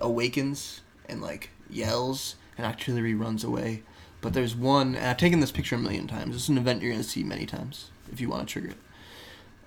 awakens 0.00 0.80
and 1.08 1.22
like 1.22 1.50
yells, 1.70 2.36
and 2.56 2.66
octillery 2.66 3.18
runs 3.18 3.44
away. 3.44 3.82
But 4.20 4.34
there's 4.34 4.56
one, 4.56 4.94
and 4.96 5.06
I've 5.06 5.16
taken 5.16 5.40
this 5.40 5.52
picture 5.52 5.76
a 5.76 5.78
million 5.78 6.08
times. 6.08 6.32
This 6.32 6.42
is 6.44 6.48
an 6.48 6.58
event 6.58 6.82
you're 6.82 6.92
gonna 6.92 7.04
see 7.04 7.22
many 7.22 7.46
times 7.46 7.90
if 8.12 8.20
you 8.20 8.28
want 8.28 8.48
to 8.48 8.52
trigger 8.52 8.70
it. 8.70 8.78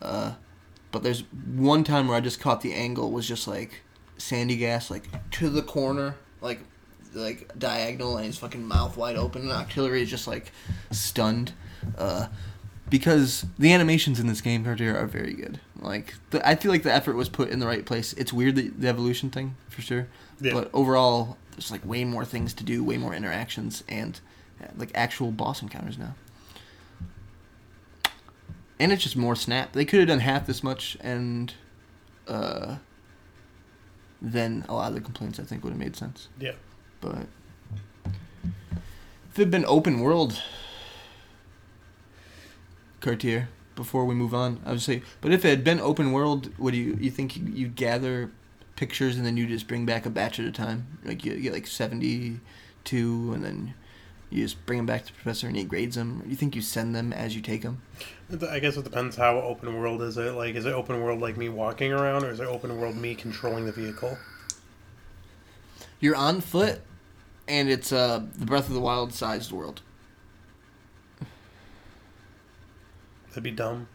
Uh, 0.01 0.33
but 0.91 1.03
there's 1.03 1.23
one 1.55 1.83
time 1.83 2.07
where 2.07 2.17
I 2.17 2.21
just 2.21 2.39
caught 2.39 2.61
the 2.61 2.73
angle 2.73 3.11
was 3.11 3.27
just 3.27 3.47
like 3.47 3.81
Sandygast 4.17 4.89
like 4.91 5.09
to 5.31 5.49
the 5.49 5.61
corner 5.63 6.15
like 6.41 6.59
like 7.13 7.57
diagonal 7.57 8.17
and 8.17 8.25
his 8.25 8.37
fucking 8.37 8.65
mouth 8.65 8.95
wide 8.95 9.15
open 9.15 9.49
and 9.49 9.51
Octillery 9.51 10.01
is 10.01 10.09
just 10.09 10.27
like 10.27 10.51
stunned 10.91 11.53
uh 11.97 12.27
because 12.91 13.45
the 13.57 13.73
animations 13.73 14.19
in 14.19 14.27
this 14.27 14.41
game 14.41 14.67
are 14.67 14.75
very 15.07 15.33
good 15.33 15.59
like 15.79 16.13
the, 16.29 16.47
i 16.47 16.53
feel 16.55 16.71
like 16.71 16.83
the 16.83 16.93
effort 16.93 17.15
was 17.15 17.27
put 17.29 17.49
in 17.49 17.57
the 17.59 17.65
right 17.65 17.85
place 17.85 18.13
it's 18.13 18.31
weird 18.31 18.55
the, 18.55 18.67
the 18.69 18.87
evolution 18.87 19.31
thing 19.31 19.55
for 19.69 19.81
sure 19.81 20.07
Yeah. 20.39 20.53
but 20.53 20.69
overall 20.73 21.37
there's 21.53 21.71
like 21.71 21.83
way 21.85 22.03
more 22.05 22.25
things 22.25 22.53
to 22.55 22.63
do 22.63 22.83
way 22.83 22.97
more 22.97 23.15
interactions 23.15 23.83
and 23.89 24.19
uh, 24.63 24.67
like 24.77 24.91
actual 24.93 25.31
boss 25.31 25.61
encounters 25.63 25.97
now 25.97 26.13
and 28.79 28.91
it's 28.91 29.03
just 29.03 29.15
more 29.15 29.35
snap. 29.35 29.73
They 29.73 29.85
could 29.85 29.99
have 29.99 30.07
done 30.07 30.21
half 30.21 30.47
this 30.47 30.63
much, 30.63 30.97
and 31.01 31.53
uh, 32.27 32.77
then 34.19 34.65
a 34.67 34.73
lot 34.73 34.87
of 34.89 34.95
the 34.95 35.01
complaints 35.01 35.39
I 35.39 35.43
think 35.43 35.63
would 35.63 35.69
have 35.69 35.77
made 35.79 35.95
sense. 35.95 36.29
Yeah. 36.39 36.53
But 36.99 37.27
if 38.03 39.35
it 39.35 39.37
had 39.37 39.51
been 39.51 39.65
open 39.67 39.99
world, 39.99 40.41
Cartier, 43.01 43.49
before 43.75 44.05
we 44.05 44.15
move 44.15 44.33
on, 44.33 44.61
say. 44.79 45.01
But 45.19 45.33
if 45.33 45.43
it 45.43 45.49
had 45.49 45.63
been 45.63 45.79
open 45.79 46.11
world, 46.11 46.49
would 46.57 46.75
you 46.75 46.97
you 46.99 47.11
think 47.11 47.35
you 47.35 47.67
gather 47.67 48.31
pictures 48.75 49.17
and 49.17 49.25
then 49.25 49.37
you 49.37 49.47
just 49.47 49.67
bring 49.67 49.85
back 49.85 50.05
a 50.05 50.09
batch 50.09 50.39
at 50.39 50.45
a 50.45 50.51
time? 50.51 50.99
Like 51.03 51.25
you 51.25 51.35
get 51.37 51.51
like 51.51 51.67
seventy 51.67 52.39
two, 52.83 53.33
and 53.33 53.43
then 53.43 53.73
you 54.29 54.43
just 54.43 54.65
bring 54.65 54.77
them 54.77 54.85
back 54.85 55.01
to 55.01 55.07
the 55.07 55.13
professor 55.13 55.47
and 55.47 55.57
he 55.57 55.63
grades 55.63 55.95
them. 55.95 56.21
Or 56.21 56.27
you 56.27 56.35
think 56.35 56.55
you 56.55 56.61
send 56.61 56.95
them 56.95 57.11
as 57.11 57.35
you 57.35 57.41
take 57.41 57.63
them? 57.63 57.81
I 58.49 58.59
guess 58.59 58.77
it 58.77 58.83
depends 58.83 59.17
how 59.17 59.41
open 59.41 59.77
world 59.77 60.01
is 60.01 60.17
it. 60.17 60.33
Like, 60.35 60.55
is 60.55 60.65
it 60.65 60.73
open 60.73 61.01
world 61.01 61.19
like 61.19 61.35
me 61.35 61.49
walking 61.49 61.91
around, 61.91 62.23
or 62.23 62.29
is 62.29 62.39
it 62.39 62.47
open 62.47 62.79
world 62.79 62.95
me 62.95 63.13
controlling 63.15 63.65
the 63.65 63.71
vehicle? 63.73 64.17
You're 65.99 66.15
on 66.15 66.39
foot, 66.41 66.81
and 67.47 67.67
it's 67.69 67.91
uh 67.91 68.23
the 68.35 68.45
Breath 68.45 68.67
of 68.67 68.73
the 68.73 68.79
Wild 68.79 69.13
sized 69.13 69.51
world. 69.51 69.81
That'd 73.31 73.43
be 73.43 73.51
dumb. 73.51 73.87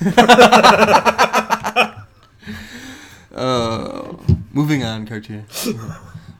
Uh, 3.34 4.16
moving 4.52 4.84
on, 4.84 5.08
Cartier. 5.08 5.44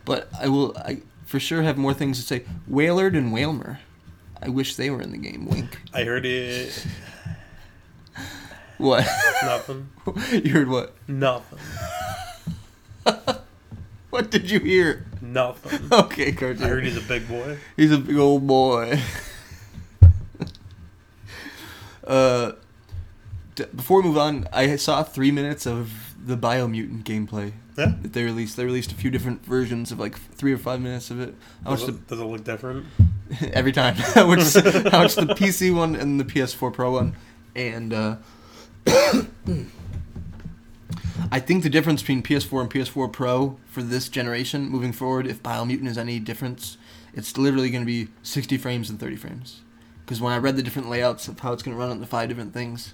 but 0.04 0.28
I 0.40 0.46
will, 0.46 0.78
I 0.78 1.02
for 1.26 1.40
sure 1.40 1.62
have 1.62 1.76
more 1.76 1.92
things 1.92 2.20
to 2.20 2.24
say. 2.24 2.44
Wailord 2.70 3.18
and 3.18 3.32
Wailmer. 3.32 3.80
I 4.40 4.48
wish 4.48 4.76
they 4.76 4.90
were 4.90 5.02
in 5.02 5.10
the 5.10 5.18
game. 5.18 5.46
Wink. 5.46 5.76
I 5.92 6.04
heard 6.04 6.24
it. 6.24 6.86
What? 8.78 9.04
Nothing. 9.44 9.88
you 10.30 10.52
heard 10.52 10.68
what? 10.68 10.94
Nothing. 11.08 11.58
What 14.10 14.30
did 14.30 14.48
you 14.48 14.60
hear? 14.60 15.04
Nothing. 15.20 15.88
Okay, 15.90 16.30
Cartier. 16.30 16.64
I 16.64 16.68
heard 16.68 16.84
he's 16.84 16.96
a 16.96 17.00
big 17.00 17.26
boy. 17.26 17.58
He's 17.76 17.90
a 17.90 17.98
big 17.98 18.16
old 18.16 18.46
boy. 18.46 19.00
Uh, 22.06 22.52
d- 23.54 23.64
before 23.74 24.00
we 24.02 24.08
move 24.08 24.18
on, 24.18 24.46
I 24.52 24.76
saw 24.76 25.02
three 25.02 25.30
minutes 25.30 25.66
of 25.66 25.90
the 26.26 26.36
Biomutant 26.36 27.02
gameplay 27.04 27.52
Yeah. 27.76 27.92
that 28.02 28.12
they 28.14 28.24
released. 28.24 28.56
They 28.56 28.64
released 28.64 28.92
a 28.92 28.94
few 28.94 29.10
different 29.10 29.44
versions 29.44 29.92
of 29.92 29.98
like 29.98 30.16
three 30.18 30.52
or 30.52 30.58
five 30.58 30.80
minutes 30.80 31.10
of 31.10 31.20
it. 31.20 31.34
I 31.66 31.70
Does 31.70 31.88
it, 31.88 32.06
does 32.08 32.20
it 32.20 32.24
look 32.24 32.44
different? 32.44 32.86
every 33.52 33.72
time. 33.72 33.96
I 34.16 34.24
watched, 34.24 34.56
I 34.56 34.98
watched 35.02 35.16
the 35.16 35.34
PC 35.38 35.74
one 35.74 35.94
and 35.96 36.18
the 36.20 36.24
PS4 36.24 36.72
Pro 36.72 36.92
one, 36.92 37.14
and 37.54 37.92
uh, 37.92 38.16
I 41.30 41.40
think 41.40 41.62
the 41.62 41.70
difference 41.70 42.02
between 42.02 42.22
PS4 42.22 42.60
and 42.62 42.70
PS4 42.70 43.12
Pro 43.12 43.58
for 43.66 43.82
this 43.82 44.08
generation 44.08 44.68
moving 44.68 44.92
forward, 44.92 45.26
if 45.26 45.42
Biomutant 45.42 45.86
is 45.88 45.98
any 45.98 46.18
difference, 46.18 46.76
it's 47.14 47.36
literally 47.38 47.70
going 47.70 47.82
to 47.82 47.86
be 47.86 48.08
60 48.22 48.56
frames 48.58 48.90
and 48.90 49.00
30 49.00 49.16
frames. 49.16 49.60
Because 50.04 50.20
when 50.20 50.32
I 50.32 50.38
read 50.38 50.56
the 50.56 50.62
different 50.62 50.90
layouts 50.90 51.28
of 51.28 51.40
how 51.40 51.52
it's 51.52 51.62
going 51.62 51.74
to 51.76 51.80
run 51.80 51.90
on 51.90 52.00
the 52.00 52.06
five 52.06 52.28
different 52.28 52.52
things, 52.52 52.92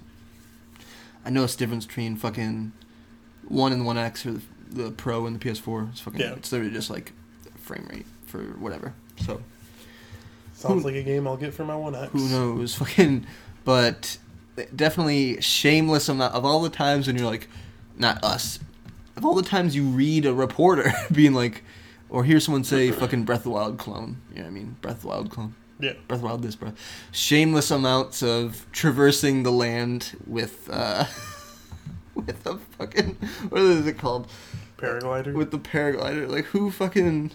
I 1.25 1.29
noticed 1.29 1.59
the 1.59 1.65
difference 1.65 1.85
between 1.85 2.15
fucking 2.15 2.71
one 3.47 3.71
and 3.73 3.81
the 3.81 3.85
one 3.85 3.97
X 3.97 4.25
or 4.25 4.33
the, 4.33 4.41
the 4.69 4.91
Pro 4.91 5.25
and 5.25 5.39
the 5.39 5.49
PS4. 5.49 5.91
It's 5.91 5.99
fucking. 6.01 6.19
Yeah. 6.21 6.33
It's 6.33 6.51
literally 6.51 6.73
just 6.73 6.89
like 6.89 7.11
frame 7.57 7.87
rate 7.91 8.05
for 8.25 8.39
whatever. 8.59 8.93
So 9.25 9.41
Sounds 10.53 10.83
Who- 10.83 10.89
like 10.89 10.95
a 10.95 11.03
game 11.03 11.27
I'll 11.27 11.37
get 11.37 11.53
for 11.53 11.65
my 11.65 11.75
One 11.75 11.95
X. 11.95 12.11
who 12.11 12.29
knows? 12.29 12.75
Fucking. 12.75 13.25
But 13.65 14.17
definitely 14.75 15.41
shameless 15.41 16.07
amount 16.07 16.33
of 16.35 16.45
all 16.45 16.61
the 16.61 16.69
times 16.69 17.07
when 17.07 17.17
you're 17.17 17.25
like, 17.25 17.47
not 17.97 18.23
us, 18.23 18.59
of 19.17 19.25
all 19.25 19.33
the 19.35 19.43
times 19.43 19.75
you 19.75 19.83
read 19.85 20.25
a 20.25 20.33
reporter 20.33 20.91
being 21.11 21.33
like, 21.33 21.63
or 22.09 22.23
hear 22.23 22.39
someone 22.39 22.63
say 22.63 22.91
fucking 22.91 23.23
Breath 23.23 23.39
of 23.39 23.43
the 23.45 23.49
Wild 23.51 23.77
clone. 23.79 24.21
You 24.31 24.37
know 24.37 24.43
what 24.43 24.47
I 24.47 24.51
mean? 24.51 24.75
Breath 24.81 24.95
of 24.97 25.01
the 25.01 25.07
Wild 25.09 25.29
clone. 25.31 25.55
Yeah. 25.81 25.93
Breath 26.07 26.19
of 26.19 26.23
Wild 26.23 26.59
breath. 26.59 26.75
Shameless 27.11 27.71
amounts 27.71 28.21
of 28.21 28.65
traversing 28.71 29.43
the 29.43 29.51
land 29.51 30.15
with, 30.27 30.69
uh, 30.71 31.05
with 32.15 32.45
a 32.45 32.57
fucking, 32.57 33.17
what 33.49 33.61
is 33.61 33.87
it 33.87 33.97
called? 33.97 34.29
Paraglider. 34.77 35.33
With 35.33 35.51
the 35.51 35.59
paraglider. 35.59 36.29
Like, 36.29 36.45
who 36.45 36.71
fucking, 36.71 37.31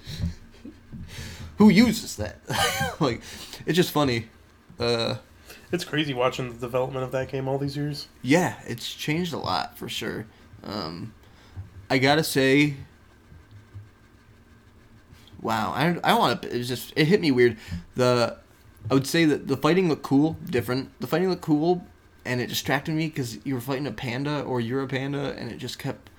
who 1.58 1.68
uses 1.68 2.16
that? 2.16 2.38
like, 3.00 3.20
it's 3.66 3.76
just 3.76 3.90
funny. 3.90 4.26
Uh, 4.78 5.16
it's 5.72 5.84
crazy 5.84 6.14
watching 6.14 6.52
the 6.52 6.58
development 6.58 7.04
of 7.04 7.12
that 7.12 7.28
game 7.28 7.48
all 7.48 7.58
these 7.58 7.76
years. 7.76 8.08
yeah, 8.22 8.56
it's 8.66 8.92
changed 8.94 9.32
a 9.32 9.38
lot 9.38 9.76
for 9.76 9.88
sure. 9.88 10.26
Um, 10.62 11.12
I 11.90 11.98
gotta 11.98 12.24
say, 12.24 12.74
wow, 15.46 15.72
I 15.72 15.96
I 16.02 16.18
want 16.18 16.42
to. 16.42 16.54
It 16.54 16.64
just 16.64 16.92
it 16.96 17.06
hit 17.06 17.20
me 17.20 17.30
weird. 17.30 17.56
The 17.94 18.36
I 18.90 18.94
would 18.94 19.06
say 19.06 19.24
that 19.24 19.46
the 19.46 19.56
fighting 19.56 19.88
looked 19.88 20.02
cool, 20.02 20.36
different. 20.44 20.90
The 21.00 21.06
fighting 21.06 21.30
looked 21.30 21.42
cool, 21.42 21.86
and 22.24 22.40
it 22.40 22.48
distracted 22.48 22.94
me 22.94 23.06
because 23.06 23.38
you 23.46 23.54
were 23.54 23.60
fighting 23.60 23.86
a 23.86 23.92
panda 23.92 24.42
or 24.42 24.60
you're 24.60 24.82
a 24.82 24.88
panda, 24.88 25.34
and 25.38 25.50
it 25.50 25.58
just 25.58 25.78
kept 25.78 26.10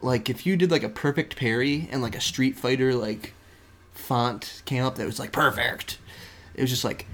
like 0.00 0.30
if 0.30 0.46
you 0.46 0.56
did 0.56 0.70
like 0.70 0.82
a 0.82 0.88
perfect 0.88 1.36
parry 1.36 1.88
and 1.92 2.00
like 2.00 2.16
a 2.16 2.20
Street 2.20 2.56
Fighter 2.56 2.94
like 2.94 3.34
font 3.92 4.62
came 4.64 4.82
up 4.82 4.96
that 4.96 5.06
was 5.06 5.18
like 5.18 5.30
perfect. 5.30 5.98
It 6.54 6.62
was 6.62 6.70
just 6.70 6.84
like 6.84 7.06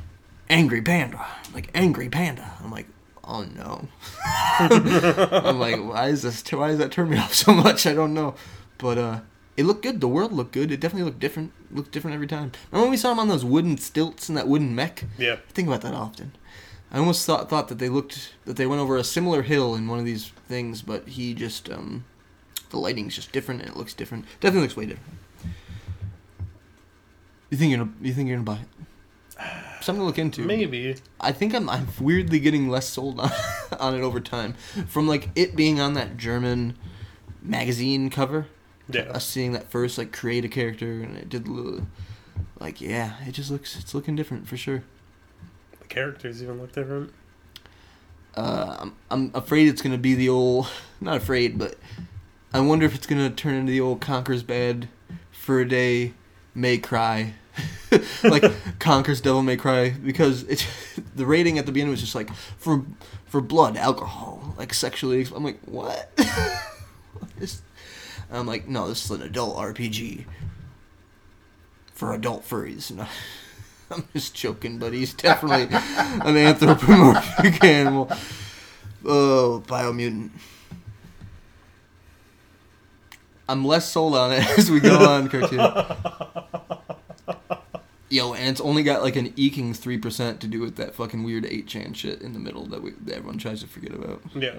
angry 0.49 0.83
panda, 0.83 1.27
like 1.53 1.69
angry 1.75 2.09
panda. 2.09 2.53
I'm 2.63 2.71
like, 2.71 2.87
oh 3.25 3.45
no. 3.57 3.89
I'm 4.61 5.59
like, 5.59 5.81
why 5.81 6.09
is 6.09 6.23
this? 6.23 6.45
Why 6.53 6.69
does 6.69 6.79
that 6.79 6.93
turn 6.93 7.11
me 7.11 7.19
off 7.25 7.35
so 7.35 7.53
much? 7.53 7.89
I 7.89 7.93
don't 7.93 8.15
know, 8.15 8.37
but 8.79 8.99
uh, 8.99 9.21
it 9.57 9.65
looked 9.65 9.83
good. 9.83 10.01
The 10.01 10.09
world 10.09 10.33
looked 10.33 10.53
good. 10.53 10.71
It 10.71 10.81
definitely 10.81 11.05
looked 11.05 11.21
different. 11.21 11.53
Looked 11.71 11.93
different 11.93 12.15
every 12.15 12.27
time. 12.27 12.53
Remember 12.71 12.85
when 12.87 12.91
we 12.91 12.97
saw 12.97 13.13
him 13.13 13.19
on 13.19 13.29
those 13.29 13.45
wooden 13.45 13.79
stilts 13.79 14.29
and 14.29 14.37
that 14.37 14.49
wooden 14.49 14.75
mech? 14.75 15.05
Yeah. 15.19 15.35
I 15.35 15.53
think 15.53 15.69
about 15.69 15.81
that 15.83 15.95
often. 15.95 16.33
I 16.93 16.99
almost 16.99 17.27
thought 17.27 17.51
thought 17.51 17.69
that 17.69 17.79
they 17.79 17.89
looked 17.89 18.35
that 18.45 18.57
they 18.57 18.67
went 18.67 18.81
over 18.81 18.97
a 18.97 19.05
similar 19.05 19.43
hill 19.43 19.75
in 19.75 19.89
one 19.89 19.99
of 19.99 20.05
these 20.05 20.33
things, 20.47 20.83
but 20.83 21.09
he 21.09 21.35
just 21.35 21.71
um, 21.71 22.05
the 22.71 22.79
lighting's 22.79 23.15
just 23.15 23.33
different 23.33 23.63
and 23.63 23.71
it 23.71 23.77
looks 23.77 23.95
different. 23.95 24.25
Definitely 24.41 24.63
looks 24.63 24.77
way 24.77 24.87
different. 24.87 25.19
You 27.51 27.59
think 27.59 27.71
you're 27.71 27.79
gonna 27.79 27.93
you 28.03 28.13
think 28.13 28.29
you're 28.29 28.37
gonna 28.37 28.45
buy 28.45 28.61
it? 28.63 29.83
Something 29.83 30.03
to 30.03 30.07
look 30.07 30.19
into. 30.19 30.43
Maybe. 30.43 30.97
I 31.21 31.33
think 31.33 31.55
I'm 31.55 31.69
I'm 31.69 31.89
weirdly 32.01 32.41
getting 32.41 32.69
less 32.69 32.89
sold 32.89 33.21
on, 33.21 33.31
on 33.81 33.95
it 33.95 34.03
over 34.03 34.21
time. 34.21 34.55
From 34.87 35.09
like 35.09 35.31
it 35.35 35.57
being 35.57 35.81
on 35.81 35.95
that 35.95 36.17
German 36.17 36.77
magazine 37.43 38.11
cover, 38.11 38.47
Yeah. 38.89 39.03
us 39.03 39.27
seeing 39.27 39.53
that 39.53 39.71
first 39.71 39.99
like 39.99 40.13
create 40.13 40.45
a 40.45 40.49
character 40.49 41.03
and 41.03 41.17
it 41.17 41.29
did 41.29 41.49
little, 41.49 41.87
like 42.61 42.81
yeah, 42.81 43.15
it 43.27 43.33
just 43.33 43.51
looks 43.51 43.77
it's 43.79 43.95
looking 43.95 44.15
different 44.17 44.47
for 44.47 44.57
sure. 44.57 44.85
The 45.81 45.87
characters 45.87 46.43
even 46.43 46.61
look 46.61 46.73
different. 46.73 47.13
Uh, 48.35 48.77
I'm 48.81 48.95
I'm 49.11 49.31
afraid 49.35 49.69
it's 49.69 49.83
gonna 49.83 49.99
be 49.99 50.15
the 50.15 50.29
old 50.29 50.69
not 51.01 51.17
afraid, 51.17 51.59
but 51.59 51.77
I 52.53 52.61
wonder 52.61 52.87
if 52.87 52.95
it's 52.95 53.07
gonna 53.07 53.31
turn 53.31 53.55
into 53.55 53.73
the 53.73 53.81
old 53.81 54.01
Conker's 54.01 54.43
Bad 54.43 54.89
for 55.33 55.61
a 55.61 55.69
day 55.69 56.13
May 56.55 56.79
Cry. 56.79 57.35
like 58.23 58.45
Conker's 58.79 59.21
Devil 59.23 59.43
May 59.43 59.57
Cry 59.57 59.91
because 59.91 60.43
it's 60.45 60.67
the 61.17 61.25
rating 61.27 61.59
at 61.59 61.67
the 61.67 61.73
beginning 61.73 61.91
was 61.91 62.01
just 62.01 62.15
like 62.15 62.33
for 62.59 62.85
for 63.25 63.41
blood, 63.41 63.77
alcohol, 63.77 64.55
like 64.59 64.75
sexually. 64.75 65.27
I'm 65.35 65.43
like 65.43 65.59
what? 65.65 66.11
What 66.17 67.31
is- 67.41 67.63
I'm 68.31 68.47
like 68.47 68.69
no, 68.69 68.89
this 68.89 69.05
is 69.05 69.11
an 69.11 69.23
adult 69.23 69.57
RPG 69.57 70.25
for 71.93 72.13
adult 72.13 72.49
furries. 72.49 72.91
No, 72.93 73.07
I'm 73.91 74.07
just 74.13 74.35
joking, 74.35 74.79
but 74.79 74.93
he's 74.93 75.15
definitely 75.15 75.75
an 75.75 76.37
anthropomorphic 76.37 77.63
animal. 77.65 78.11
Oh, 79.05 79.63
biomutant. 79.67 80.31
I'm 83.49 83.65
less 83.65 83.89
sold 83.91 84.17
on 84.17 84.33
it 84.33 84.45
as 84.59 84.71
we 84.71 84.81
go 84.81 84.97
on, 85.09 85.29
cartoon. 85.29 85.61
Yo, 88.09 88.35
and 88.35 88.49
it's 88.49 88.61
only 88.61 88.83
got 88.83 89.03
like 89.03 89.17
an 89.17 89.33
eking 89.37 89.73
three 89.75 89.99
percent 89.99 90.41
to 90.41 90.47
do 90.47 90.61
with 90.61 90.77
that 90.77 90.95
fucking 90.95 91.23
weird 91.25 91.45
eight 91.47 91.67
chan 91.67 91.95
shit 91.95 92.23
in 92.23 92.33
the 92.33 92.39
middle 92.39 92.67
that, 92.67 92.83
we, 92.83 92.91
that 93.05 93.17
everyone 93.17 93.39
tries 93.39 93.61
to 93.63 93.67
forget 93.67 93.93
about. 93.95 94.21
Yeah. 94.35 94.57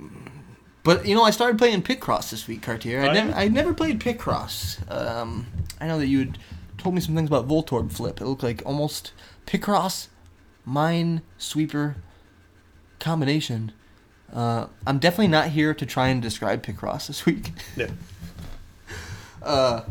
Mm. 0.00 0.28
But 0.86 1.04
you 1.04 1.14
know, 1.16 1.24
I 1.24 1.30
started 1.32 1.58
playing 1.58 1.82
Picross 1.82 2.30
this 2.30 2.46
week, 2.46 2.62
Cartier. 2.62 3.02
I 3.02 3.08
Oh, 3.08 3.12
never, 3.12 3.28
yeah? 3.30 3.38
I 3.38 3.48
never 3.48 3.74
played 3.74 3.98
Picross. 4.00 4.78
Um, 4.90 5.46
I 5.80 5.86
know 5.88 5.98
that 5.98 6.06
you 6.06 6.20
had 6.20 6.38
told 6.78 6.94
me 6.94 7.00
some 7.00 7.14
things 7.16 7.28
about 7.28 7.48
Voltorb 7.48 7.90
Flip. 7.92 8.20
It 8.20 8.24
looked 8.24 8.44
like 8.44 8.62
almost 8.64 9.12
Picross, 9.46 10.06
Mine 10.64 11.22
Sweeper 11.38 11.96
combination. 13.00 13.72
Uh, 14.32 14.68
I'm 14.86 14.98
definitely 14.98 15.28
not 15.28 15.48
here 15.48 15.74
to 15.74 15.84
try 15.84 16.06
and 16.08 16.22
describe 16.22 16.64
Picross 16.64 17.08
this 17.08 17.26
week. 17.26 17.50
Yeah. 17.76 17.88
Uh, 19.42 19.82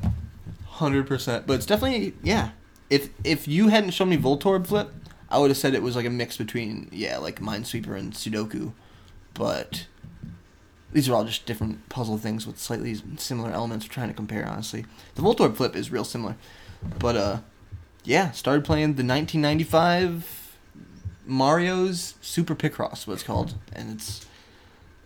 hundred 0.68 1.08
percent. 1.08 1.48
But 1.48 1.54
it's 1.54 1.66
definitely 1.66 2.14
yeah. 2.22 2.50
If 2.90 3.10
if 3.24 3.48
you 3.48 3.70
hadn't 3.70 3.92
shown 3.92 4.10
me 4.10 4.18
Voltorb 4.18 4.68
Flip, 4.68 4.92
I 5.30 5.40
would 5.40 5.50
have 5.50 5.58
said 5.58 5.74
it 5.74 5.82
was 5.82 5.96
like 5.96 6.06
a 6.06 6.10
mix 6.10 6.36
between 6.36 6.90
yeah, 6.92 7.18
like 7.20 7.40
Minesweeper 7.40 7.98
and 7.98 8.12
Sudoku. 8.12 8.74
But 9.34 9.86
these 10.96 11.10
are 11.10 11.14
all 11.14 11.26
just 11.26 11.46
different 11.46 11.90
puzzle 11.90 12.18
things 12.18 12.48
with 12.48 12.58
slightly 12.58 12.96
similar 13.18 13.52
elements. 13.52 13.86
We're 13.86 13.94
trying 13.94 14.08
to 14.08 14.14
compare, 14.14 14.48
honestly. 14.48 14.86
The 15.16 15.22
Voltorb 15.22 15.58
flip 15.58 15.76
is 15.76 15.92
real 15.92 16.06
similar, 16.06 16.38
but 17.00 17.18
uh, 17.18 17.38
yeah, 18.06 18.32
started 18.32 18.64
playing 18.64 18.96
the 18.96 19.04
1995 19.04 20.58
Mario's 21.26 22.14
Super 22.22 22.56
Picross, 22.56 23.06
what 23.06 23.16
it's 23.16 23.24
called, 23.24 23.56
and 23.74 23.92
it's 23.92 24.26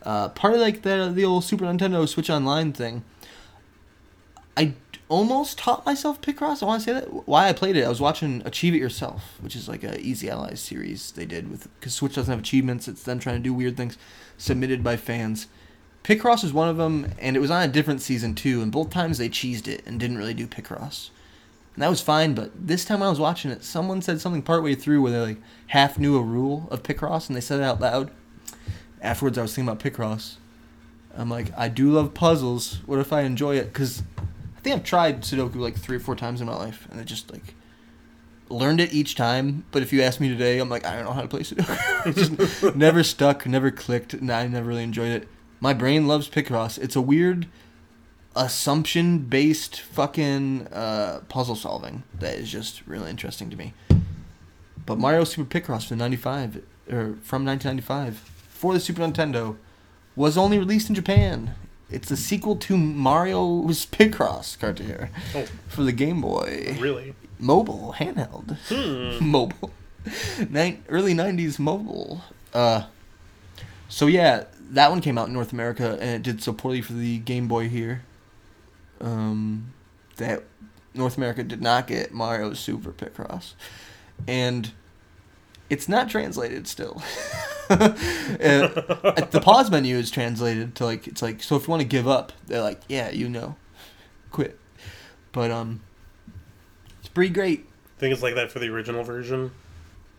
uh, 0.04 0.30
part 0.30 0.54
of 0.54 0.60
like 0.60 0.84
the 0.84 1.12
the 1.12 1.26
old 1.26 1.44
Super 1.44 1.66
Nintendo 1.66 2.08
Switch 2.08 2.30
Online 2.30 2.72
thing. 2.72 3.04
I 4.56 4.74
almost 5.08 5.58
taught 5.58 5.88
myself 5.88 6.22
Picross. 6.22 6.62
I 6.62 6.68
want 6.68 6.84
to 6.84 6.86
say 6.86 6.94
that. 6.94 7.28
Why 7.28 7.50
I 7.50 7.54
played 7.54 7.76
it, 7.76 7.84
I 7.84 7.90
was 7.90 8.00
watching 8.00 8.44
Achieve 8.46 8.76
It 8.76 8.80
Yourself, 8.80 9.40
which 9.42 9.56
is 9.56 9.68
like 9.68 9.84
a 9.84 10.00
Easy 10.00 10.30
Allies 10.30 10.62
series 10.62 11.14
they 11.14 11.26
did 11.26 11.50
with 11.50 11.68
because 11.80 11.96
Switch 11.96 12.14
doesn't 12.14 12.32
have 12.32 12.42
achievements. 12.42 12.88
It's 12.88 13.02
them 13.02 13.18
trying 13.18 13.38
to 13.38 13.42
do 13.42 13.56
weird 13.56 13.76
things 13.76 13.98
submitted 14.38 14.84
by 14.84 14.96
fans. 14.96 15.48
Picross 16.04 16.44
was 16.44 16.54
one 16.54 16.70
of 16.70 16.78
them, 16.78 17.12
and 17.20 17.36
it 17.36 17.40
was 17.40 17.52
on 17.52 17.62
a 17.64 17.68
different 17.68 18.02
season 18.02 18.36
too. 18.36 18.62
And 18.62 18.72
both 18.72 18.90
times 18.90 19.18
they 19.18 19.30
cheesed 19.30 19.68
it 19.68 19.84
and 19.86 20.00
didn't 20.00 20.18
really 20.18 20.34
do 20.34 20.48
Picross. 20.48 21.10
And 21.76 21.84
that 21.84 21.90
was 21.90 22.02
fine, 22.02 22.34
but 22.34 22.52
this 22.56 22.84
time 22.84 23.02
I 23.02 23.10
was 23.10 23.20
watching 23.20 23.52
it, 23.52 23.64
someone 23.64 24.02
said 24.02 24.20
something 24.20 24.42
partway 24.42 24.76
through 24.76 25.02
where 25.02 25.12
they 25.12 25.20
like 25.20 25.38
half 25.68 25.98
knew 25.98 26.18
a 26.18 26.22
rule 26.22 26.68
of 26.72 26.84
Picross, 26.84 27.28
and 27.28 27.36
they 27.36 27.42
said 27.42 27.60
it 27.60 27.64
out 27.64 27.80
loud. 27.80 28.12
Afterwards, 29.02 29.38
I 29.38 29.44
was 29.44 29.56
thinking 29.56 29.70
about 29.70 29.84
Picross. 29.84 30.36
I'm 31.16 31.30
like, 31.30 31.58
I 31.58 31.70
do 31.70 31.92
love 31.92 32.14
puzzles. 32.14 32.80
What 32.86 33.00
if 33.00 33.14
I 33.14 33.22
enjoy 33.22 33.56
it? 33.58 33.66
Because 33.66 34.04
I 34.58 34.62
think 34.62 34.76
I've 34.76 34.84
tried 34.84 35.22
Sudoku 35.22 35.56
like 35.56 35.78
three 35.78 35.98
or 35.98 36.02
four 36.02 36.16
times 36.16 36.42
in 36.42 36.48
my 36.48 36.56
life, 36.56 36.88
and 36.92 37.00
I 37.00 37.04
just 37.04 37.32
like 37.32 37.54
learned 38.50 38.82
it 38.82 38.94
each 38.94 39.16
time. 39.16 39.64
But 39.72 39.82
if 39.82 39.94
you 39.94 40.02
ask 40.02 40.20
me 40.20 40.28
today, 40.28 40.60
I'm 40.60 40.70
like, 40.70 40.86
I 40.86 40.96
don't 40.96 41.06
know 41.06 41.14
how 41.14 41.22
to 41.22 41.28
play 41.28 41.42
Sudoku. 41.42 42.06
it 42.06 42.16
just 42.16 42.76
never 42.76 43.04
stuck, 43.04 43.46
never 43.46 43.72
clicked, 43.72 44.14
and 44.14 44.30
I 44.32 44.48
never 44.48 44.68
really 44.68 44.84
enjoyed 44.84 45.12
it. 45.12 45.28
My 45.60 45.74
brain 45.74 46.08
loves 46.08 46.30
Picross. 46.30 46.78
It's 46.78 46.96
a 46.96 47.02
weird 47.02 47.48
assumption 48.36 49.20
based 49.20 49.82
fucking 49.82 50.68
uh, 50.68 51.22
puzzle 51.30 51.56
solving 51.56 52.04
that 52.20 52.36
is 52.36 52.52
just 52.52 52.86
really 52.88 53.10
interesting 53.10 53.50
to 53.50 53.56
me. 53.58 53.74
But 54.86 54.98
Mario 54.98 55.24
Super 55.24 55.60
Picross 55.60 55.88
from 55.88 55.98
95 55.98 56.56
or 56.90 57.16
from 57.22 57.46
1995 57.46 58.18
for 58.50 58.74
the 58.74 58.80
Super 58.80 59.02
Nintendo 59.02 59.58
was 60.16 60.38
only 60.38 60.58
released 60.60 60.90
in 60.90 60.96
Japan. 60.96 61.56
It's 61.92 62.08
the 62.10 62.18
sequel 62.18 62.56
to 62.58 62.78
Mario's 62.78 63.86
Picross 63.86 64.58
cartoon 64.60 65.10
Oh, 65.36 65.46
for 65.68 65.84
the 65.84 65.92
Game 65.92 66.22
Boy 66.22 66.78
really? 66.80 67.14
mobile 67.40 67.96
handheld 67.98 68.58
Hmm. 68.70 69.26
mobile 69.32 69.72
Nin- 70.50 70.84
early 70.88 71.14
90s 71.14 71.58
mobile 71.60 72.22
uh 72.54 72.84
so 73.90 74.08
yeah 74.08 74.44
that 74.70 74.90
one 74.90 75.02
came 75.02 75.18
out 75.18 75.28
in 75.28 75.34
north 75.34 75.52
america 75.52 75.98
and 76.02 76.10
it 76.10 76.24
did 76.24 76.44
so 76.44 76.54
poorly 76.54 76.82
for 76.82 76.94
the 76.94 77.20
game 77.20 77.48
boy 77.48 77.70
here. 77.70 78.04
Um 79.02 79.74
that 80.18 80.44
north 80.94 81.18
america 81.18 81.44
did 81.44 81.62
not 81.62 81.88
get 81.88 82.14
mario 82.14 82.54
super 82.54 82.92
picross 82.92 83.54
and 84.28 84.72
it's 85.70 85.88
not 85.88 86.10
translated 86.10 86.68
still. 86.68 87.02
The 87.70 89.42
pause 89.44 89.70
menu 89.72 89.96
is 89.96 90.10
translated 90.10 90.74
to 90.76 90.86
like 90.86 91.08
it's 91.08 91.22
like 91.22 91.44
so 91.44 91.56
if 91.56 91.68
you 91.68 91.70
want 91.70 91.82
to 91.82 91.88
give 91.88 92.08
up 92.08 92.34
they're 92.48 92.64
like 92.64 92.82
yeah 92.88 93.12
you 93.12 93.30
know. 93.30 93.56
Quit. 94.32 94.60
But 95.32 95.52
um 95.52 95.82
it's 97.00 97.10
pretty 97.10 97.32
great. 97.32 97.68
I 97.98 98.00
think 98.00 98.14
it's 98.14 98.24
like 98.24 98.36
that 98.36 98.52
for 98.52 98.58
the 98.58 98.70
original 98.70 99.04
version. 99.04 99.52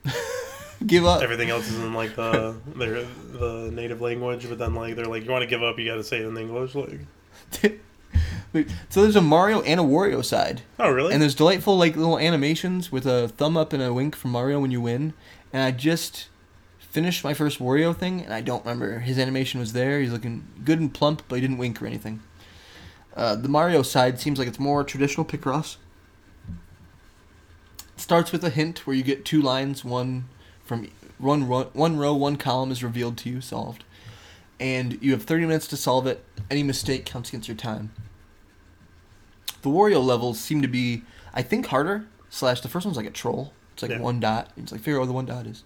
give 0.87 1.05
up 1.05 1.23
Everything 1.23 1.51
else 1.51 1.69
is 1.69 1.79
in 1.79 1.95
like 1.95 2.17
the 2.17 2.57
their 2.77 3.05
the 3.05 3.71
native 3.73 4.01
language, 4.01 4.49
but 4.49 4.59
then 4.59 4.75
like 4.75 4.97
they're 4.97 5.05
like, 5.07 5.25
you 5.25 5.31
want 5.31 5.43
to 5.43 5.49
give 5.49 5.63
up, 5.63 5.79
you 5.79 5.87
got 5.87 5.97
to 5.97 6.05
say 6.05 6.19
it 6.19 6.27
in 6.27 6.37
English. 6.37 6.75
Like, 8.53 8.67
so 8.89 9.03
there's 9.03 9.15
a 9.15 9.21
Mario 9.21 9.61
and 9.63 9.79
a 9.79 9.85
Wario 9.85 10.25
side, 10.25 10.63
oh 10.81 10.91
really? 10.91 11.13
and 11.13 11.23
there's 11.23 11.37
delightful 11.37 11.79
like 11.79 11.95
little 11.95 12.19
animations 12.19 12.91
with 12.91 13.07
a 13.07 13.29
thumb 13.29 13.57
up 13.57 13.73
and 13.73 13.81
a 13.81 13.95
wink 13.95 14.17
from 14.17 14.33
Mario 14.33 14.59
when 14.59 14.73
you 14.73 14.81
win. 14.81 15.15
And 15.53 15.63
I 15.63 15.71
just 15.71 16.29
finished 16.81 17.23
my 17.23 17.33
first 17.33 17.61
Wario 17.61 17.95
thing, 17.97 18.25
and 18.25 18.35
I 18.35 18.41
don't 18.41 18.65
remember 18.65 18.99
his 18.99 19.21
animation 19.21 19.61
was 19.61 19.73
there. 19.73 20.01
He's 20.01 20.11
looking 20.11 20.49
good 20.65 20.81
and 20.81 20.93
plump, 20.93 21.23
but 21.29 21.37
he 21.37 21.41
didn't 21.41 21.59
wink 21.59 21.81
or 21.81 21.87
anything. 21.87 22.21
Uh, 23.15 23.37
the 23.37 23.49
Mario 23.49 23.83
side 23.83 24.19
seems 24.19 24.41
like 24.41 24.49
it's 24.49 24.59
more 24.59 24.83
traditional 24.83 25.25
Picross. 25.25 25.77
It 26.49 28.01
starts 28.01 28.33
with 28.33 28.43
a 28.43 28.51
hint 28.51 28.87
where 28.87 28.97
you 28.97 29.05
get 29.05 29.25
two 29.25 29.41
lines, 29.41 29.85
one 29.85 30.25
from 30.71 30.89
one 31.19 31.49
row, 31.49 31.65
one 31.73 31.97
row, 31.97 32.15
one 32.15 32.37
column 32.37 32.71
is 32.71 32.85
revealed 32.85 33.17
to 33.19 33.29
you, 33.29 33.41
solved, 33.41 33.83
and 34.61 34.97
you 35.03 35.11
have 35.11 35.25
30 35.25 35.47
minutes 35.47 35.67
to 35.67 35.77
solve 35.77 36.07
it. 36.07 36.25
Any 36.49 36.63
mistake 36.63 37.05
counts 37.05 37.31
against 37.31 37.49
your 37.49 37.57
time. 37.57 37.91
The 39.63 39.69
Wario 39.69 40.01
levels 40.01 40.39
seem 40.39 40.63
to 40.63 40.69
be, 40.69 41.03
I 41.35 41.43
think, 41.43 41.67
harder. 41.67 42.07
Slash, 42.29 42.61
the 42.61 42.69
first 42.69 42.87
one's 42.87 42.97
like 42.97 43.05
a 43.07 43.11
troll. 43.11 43.53
It's 43.73 43.83
like 43.83 43.91
Yeah. 43.91 43.99
one 43.99 44.21
dot. 44.21 44.53
It's 44.57 44.71
like 44.71 44.81
figure 44.81 44.99
out 44.99 45.01
what 45.01 45.07
the 45.07 45.13
one 45.13 45.27
dot 45.27 45.45
is. 45.49 45.65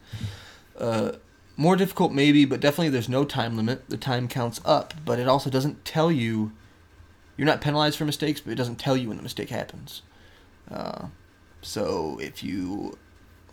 Uh, 0.78 1.12
more 1.58 1.76
difficult 1.76 2.10
maybe, 2.12 2.46
but 2.46 2.60
definitely 2.60 2.88
there's 2.88 3.08
no 3.10 3.26
time 3.26 3.58
limit. 3.58 3.90
The 3.90 3.98
time 3.98 4.26
counts 4.26 4.62
up, 4.64 4.94
but 5.04 5.18
it 5.18 5.28
also 5.28 5.50
doesn't 5.50 5.84
tell 5.84 6.10
you. 6.10 6.52
You're 7.36 7.46
not 7.46 7.60
penalized 7.60 7.98
for 7.98 8.06
mistakes, 8.06 8.40
but 8.40 8.52
it 8.52 8.56
doesn't 8.56 8.76
tell 8.76 8.96
you 8.96 9.08
when 9.08 9.18
the 9.18 9.22
mistake 9.22 9.50
happens. 9.50 10.00
Uh, 10.70 11.08
so 11.60 12.18
if 12.22 12.42
you 12.42 12.96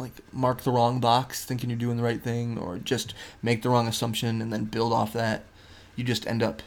like 0.02 0.14
mark 0.34 0.62
the 0.62 0.72
wrong 0.72 1.00
box, 1.00 1.46
thinking 1.46 1.70
you're 1.70 1.80
doing 1.80 1.98
the 1.98 2.04
right 2.04 2.22
thing, 2.22 2.58
or 2.58 2.78
just 2.78 3.14
make 3.42 3.62
the 3.62 3.70
wrong 3.70 3.88
assumption 3.88 4.42
and 4.42 4.52
then 4.52 4.66
build 4.66 4.92
off 4.94 5.14
that, 5.14 5.44
you 5.96 6.04
just 6.04 6.28
end 6.28 6.44
up, 6.44 6.62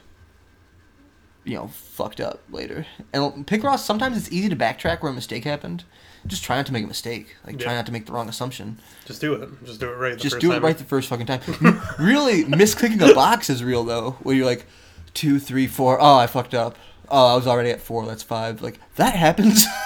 you 1.45 1.55
know, 1.55 1.69
fucked 1.69 2.21
up 2.21 2.41
later. 2.51 2.87
And 3.13 3.47
Picross, 3.47 3.81
sometimes 3.81 4.17
it's 4.17 4.33
easy 4.33 4.49
to 4.49 4.57
backtrack 4.57 5.03
where 5.03 5.13
a 5.13 5.15
mistake 5.15 5.45
happened. 5.45 5.85
Just 6.27 6.43
try 6.43 6.57
not 6.57 6.65
to 6.67 6.73
make 6.73 6.85
a 6.85 6.87
mistake. 6.89 7.37
Like 7.47 7.59
try 7.59 7.75
not 7.75 7.85
to 7.87 7.93
make 7.93 8.07
the 8.07 8.13
wrong 8.13 8.31
assumption. 8.31 8.79
just 9.05 9.21
do 9.21 9.35
it. 9.35 9.49
Just 9.67 9.79
do 9.79 9.91
it 9.91 9.97
right. 9.97 10.15
The 10.15 10.21
Just 10.21 10.37
first 10.37 10.41
do 10.41 10.53
it 10.53 10.63
right 10.63 10.79
the 10.79 10.85
first 10.85 11.09
fucking 11.09 11.27
time. 11.27 11.41
really, 11.99 12.45
misclicking 12.45 13.11
a 13.11 13.15
box 13.15 13.51
is 13.51 13.63
real 13.63 13.85
though. 13.85 14.13
Where 14.23 14.35
you're 14.35 14.47
like, 14.47 14.65
two, 15.13 15.39
three, 15.39 15.67
four. 15.67 16.01
Oh, 16.01 16.17
I 16.17 16.27
fucked 16.27 16.55
up. 16.55 16.79
Oh, 17.11 17.35
I 17.35 17.37
was 17.37 17.47
already 17.47 17.71
at 17.71 17.83
four. 17.83 18.07
That's 18.07 18.23
five. 18.23 18.63
Like 18.63 18.79
that 18.97 19.15
happens. 19.15 19.67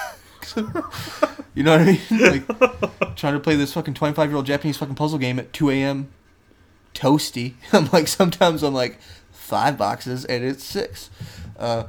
you 1.55 1.63
know 1.63 1.77
what 1.77 1.81
I 1.81 1.85
mean? 1.85 1.99
Like 2.09 3.15
trying 3.15 3.33
to 3.33 3.39
play 3.39 3.55
this 3.55 3.73
fucking 3.73 3.93
25 3.93 4.29
year 4.29 4.37
old 4.37 4.45
Japanese 4.45 4.77
fucking 4.77 4.95
puzzle 4.95 5.19
game 5.19 5.39
at 5.39 5.53
2 5.53 5.69
a.m. 5.71 6.09
Toasty. 6.93 7.53
I'm 7.73 7.89
like 7.91 8.07
sometimes 8.07 8.63
I'm 8.63 8.73
like 8.73 8.99
five 9.31 9.77
boxes 9.77 10.25
and 10.25 10.43
it's 10.43 10.63
six. 10.63 11.09
Uh, 11.57 11.85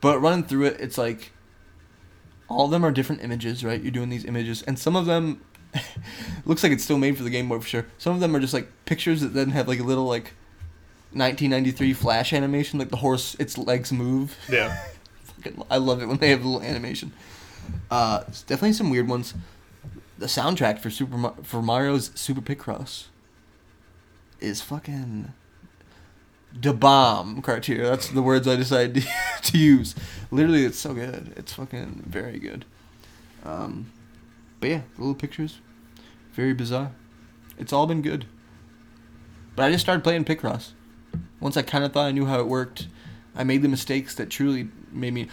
but 0.00 0.20
running 0.20 0.44
through 0.44 0.66
it, 0.66 0.80
it's 0.80 0.98
like 0.98 1.32
all 2.48 2.66
of 2.66 2.70
them 2.70 2.84
are 2.84 2.92
different 2.92 3.22
images, 3.22 3.64
right? 3.64 3.80
You're 3.80 3.92
doing 3.92 4.08
these 4.08 4.24
images, 4.24 4.62
and 4.62 4.78
some 4.78 4.96
of 4.96 5.06
them 5.06 5.40
looks 6.44 6.62
like 6.62 6.72
it's 6.72 6.84
still 6.84 6.98
made 6.98 7.16
for 7.16 7.22
the 7.22 7.30
Game 7.30 7.48
Boy 7.48 7.58
for 7.58 7.66
sure. 7.66 7.86
Some 7.98 8.14
of 8.14 8.20
them 8.20 8.34
are 8.36 8.40
just 8.40 8.54
like 8.54 8.68
pictures 8.84 9.20
that 9.20 9.34
then 9.34 9.50
have 9.50 9.68
like 9.68 9.80
a 9.80 9.84
little 9.84 10.04
like 10.04 10.34
1993 11.12 11.92
flash 11.92 12.32
animation, 12.32 12.78
like 12.78 12.90
the 12.90 12.96
horse, 12.96 13.34
its 13.38 13.58
legs 13.58 13.92
move. 13.92 14.36
Yeah. 14.50 14.78
I 15.70 15.76
love 15.76 16.02
it 16.02 16.06
when 16.06 16.18
they 16.18 16.30
have 16.30 16.44
a 16.44 16.48
little 16.48 16.66
animation. 16.66 17.12
Uh, 17.90 18.20
definitely 18.46 18.72
some 18.72 18.90
weird 18.90 19.08
ones. 19.08 19.34
The 20.18 20.26
soundtrack 20.26 20.78
for 20.78 20.90
Super 20.90 21.16
Ma- 21.16 21.34
for 21.42 21.62
Mario's 21.62 22.10
Super 22.14 22.40
Picross 22.40 23.04
is 24.40 24.60
fucking 24.62 25.32
the 26.60 26.72
bomb 26.72 27.42
criteria. 27.42 27.90
That's 27.90 28.08
the 28.08 28.22
words 28.22 28.48
I 28.48 28.56
decided 28.56 29.02
to, 29.02 29.08
to 29.50 29.58
use. 29.58 29.94
Literally, 30.30 30.64
it's 30.64 30.78
so 30.78 30.94
good. 30.94 31.32
It's 31.36 31.52
fucking 31.52 32.04
very 32.06 32.38
good. 32.38 32.64
Um, 33.44 33.92
but 34.60 34.70
yeah, 34.70 34.80
little 34.98 35.14
pictures, 35.14 35.60
very 36.32 36.54
bizarre. 36.54 36.92
It's 37.58 37.72
all 37.72 37.86
been 37.86 38.02
good. 38.02 38.26
But 39.54 39.64
I 39.64 39.70
just 39.70 39.84
started 39.84 40.02
playing 40.02 40.24
Picross. 40.24 40.72
Once 41.40 41.56
I 41.56 41.62
kind 41.62 41.84
of 41.84 41.92
thought 41.92 42.06
I 42.06 42.12
knew 42.12 42.26
how 42.26 42.40
it 42.40 42.46
worked, 42.46 42.88
I 43.34 43.44
made 43.44 43.62
the 43.62 43.68
mistakes 43.68 44.14
that 44.14 44.30
truly 44.30 44.68
made 44.90 45.14
me. 45.14 45.28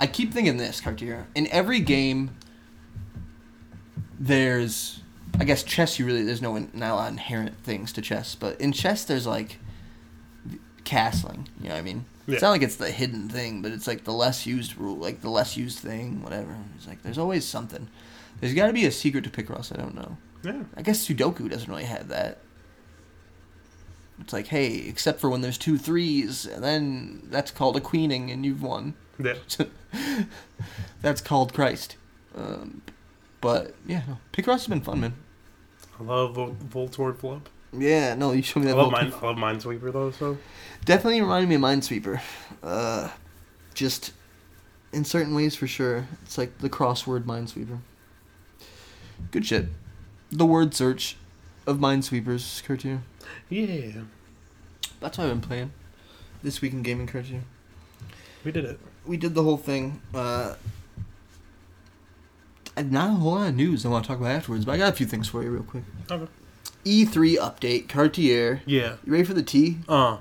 I 0.00 0.06
keep 0.06 0.32
thinking 0.32 0.56
this, 0.58 0.80
Cartier. 0.80 1.26
In 1.34 1.46
every 1.48 1.80
game, 1.80 2.30
there's, 4.18 5.00
I 5.38 5.44
guess 5.44 5.62
chess. 5.62 5.98
You 5.98 6.06
really 6.06 6.22
there's 6.24 6.42
no 6.42 6.56
not 6.72 6.90
a 6.90 6.94
lot 6.94 7.06
of 7.08 7.12
inherent 7.14 7.58
things 7.64 7.92
to 7.94 8.02
chess, 8.02 8.34
but 8.34 8.60
in 8.60 8.72
chess 8.72 9.04
there's 9.04 9.26
like 9.26 9.58
castling. 10.84 11.46
You 11.60 11.68
know 11.68 11.74
what 11.74 11.78
I 11.80 11.82
mean? 11.82 12.04
It's 12.26 12.42
Yeah. 12.42 12.48
not 12.48 12.52
like 12.52 12.62
it's 12.62 12.76
the 12.76 12.90
hidden 12.90 13.28
thing, 13.28 13.62
but 13.62 13.72
it's 13.72 13.86
like 13.86 14.04
the 14.04 14.12
less 14.12 14.46
used 14.46 14.76
rule, 14.76 14.96
like 14.96 15.20
the 15.20 15.30
less 15.30 15.56
used 15.56 15.78
thing, 15.78 16.22
whatever. 16.22 16.56
It's 16.76 16.86
like 16.86 17.02
there's 17.02 17.18
always 17.18 17.46
something. 17.46 17.88
There's 18.40 18.54
got 18.54 18.68
to 18.68 18.72
be 18.72 18.86
a 18.86 18.92
secret 18.92 19.24
to 19.24 19.30
Picross. 19.30 19.72
I 19.72 19.80
don't 19.80 19.94
know. 19.94 20.16
Yeah. 20.44 20.62
I 20.76 20.82
guess 20.82 21.06
Sudoku 21.06 21.50
doesn't 21.50 21.68
really 21.68 21.84
have 21.84 22.08
that. 22.08 22.38
It's 24.20 24.32
like, 24.32 24.48
hey, 24.48 24.76
except 24.88 25.20
for 25.20 25.30
when 25.30 25.40
there's 25.40 25.58
two 25.58 25.78
threes, 25.78 26.44
and 26.46 26.62
then 26.62 27.22
that's 27.30 27.50
called 27.50 27.76
a 27.76 27.80
queening, 27.80 28.30
and 28.30 28.44
you've 28.44 28.62
won. 28.62 28.94
Yeah. 29.22 29.34
that's 31.02 31.20
called 31.20 31.52
Christ. 31.54 31.96
Um, 32.36 32.82
but 33.40 33.74
yeah, 33.86 34.02
no, 34.08 34.18
Picross 34.32 34.52
has 34.58 34.66
been 34.68 34.80
fun, 34.80 35.00
man. 35.00 35.14
I 35.98 36.02
love 36.04 36.34
Vol- 36.34 36.56
Voltorb 36.88 37.18
Flip. 37.18 37.48
Yeah, 37.72 38.14
no, 38.14 38.32
you 38.32 38.42
showed 38.42 38.60
me 38.60 38.66
I 38.70 38.72
that. 38.72 38.76
love, 38.78 38.90
Volcano. 38.92 39.10
mine, 39.10 39.22
I 39.22 39.26
love 39.26 39.62
Minesweeper 39.62 39.92
though. 39.92 40.10
So 40.12 40.38
Definitely 40.84 41.20
reminded 41.20 41.48
me 41.48 41.56
of 41.56 41.60
Minesweeper. 41.60 42.20
Uh, 42.62 43.10
just 43.74 44.12
in 44.92 45.04
certain 45.04 45.34
ways, 45.34 45.54
for 45.54 45.66
sure. 45.66 46.06
It's 46.22 46.38
like 46.38 46.58
the 46.58 46.70
crossword 46.70 47.24
Minesweeper. 47.24 47.78
Good 49.30 49.44
shit. 49.46 49.66
The 50.30 50.46
word 50.46 50.74
search 50.74 51.16
of 51.66 51.78
Minesweepers, 51.78 52.64
Cartier. 52.64 53.02
yeah, 53.50 54.02
That's 55.00 55.18
what 55.18 55.24
I've 55.24 55.30
been 55.30 55.40
playing 55.40 55.72
this 56.42 56.60
week 56.62 56.72
in 56.72 56.82
gaming, 56.82 57.06
Cartier. 57.06 57.42
we 58.44 58.52
did 58.52 58.64
it. 58.64 58.78
We 59.08 59.16
did 59.16 59.34
the 59.34 59.42
whole 59.42 59.56
thing. 59.56 60.02
Uh, 60.14 60.54
not 62.76 63.10
a 63.10 63.14
whole 63.14 63.34
lot 63.34 63.48
of 63.48 63.54
news 63.54 63.84
I 63.84 63.88
want 63.88 64.04
to 64.04 64.08
talk 64.08 64.20
about 64.20 64.30
afterwards, 64.30 64.64
but 64.66 64.72
I 64.72 64.76
got 64.76 64.92
a 64.92 64.96
few 64.96 65.06
things 65.06 65.26
for 65.26 65.42
you 65.42 65.50
real 65.50 65.62
quick. 65.62 65.84
Okay. 66.10 66.30
E3 66.84 67.36
update, 67.38 67.88
Cartier. 67.88 68.62
Yeah. 68.66 68.96
You 69.04 69.12
ready 69.12 69.24
for 69.24 69.34
the 69.34 69.42
T? 69.42 69.78
Uh. 69.88 70.18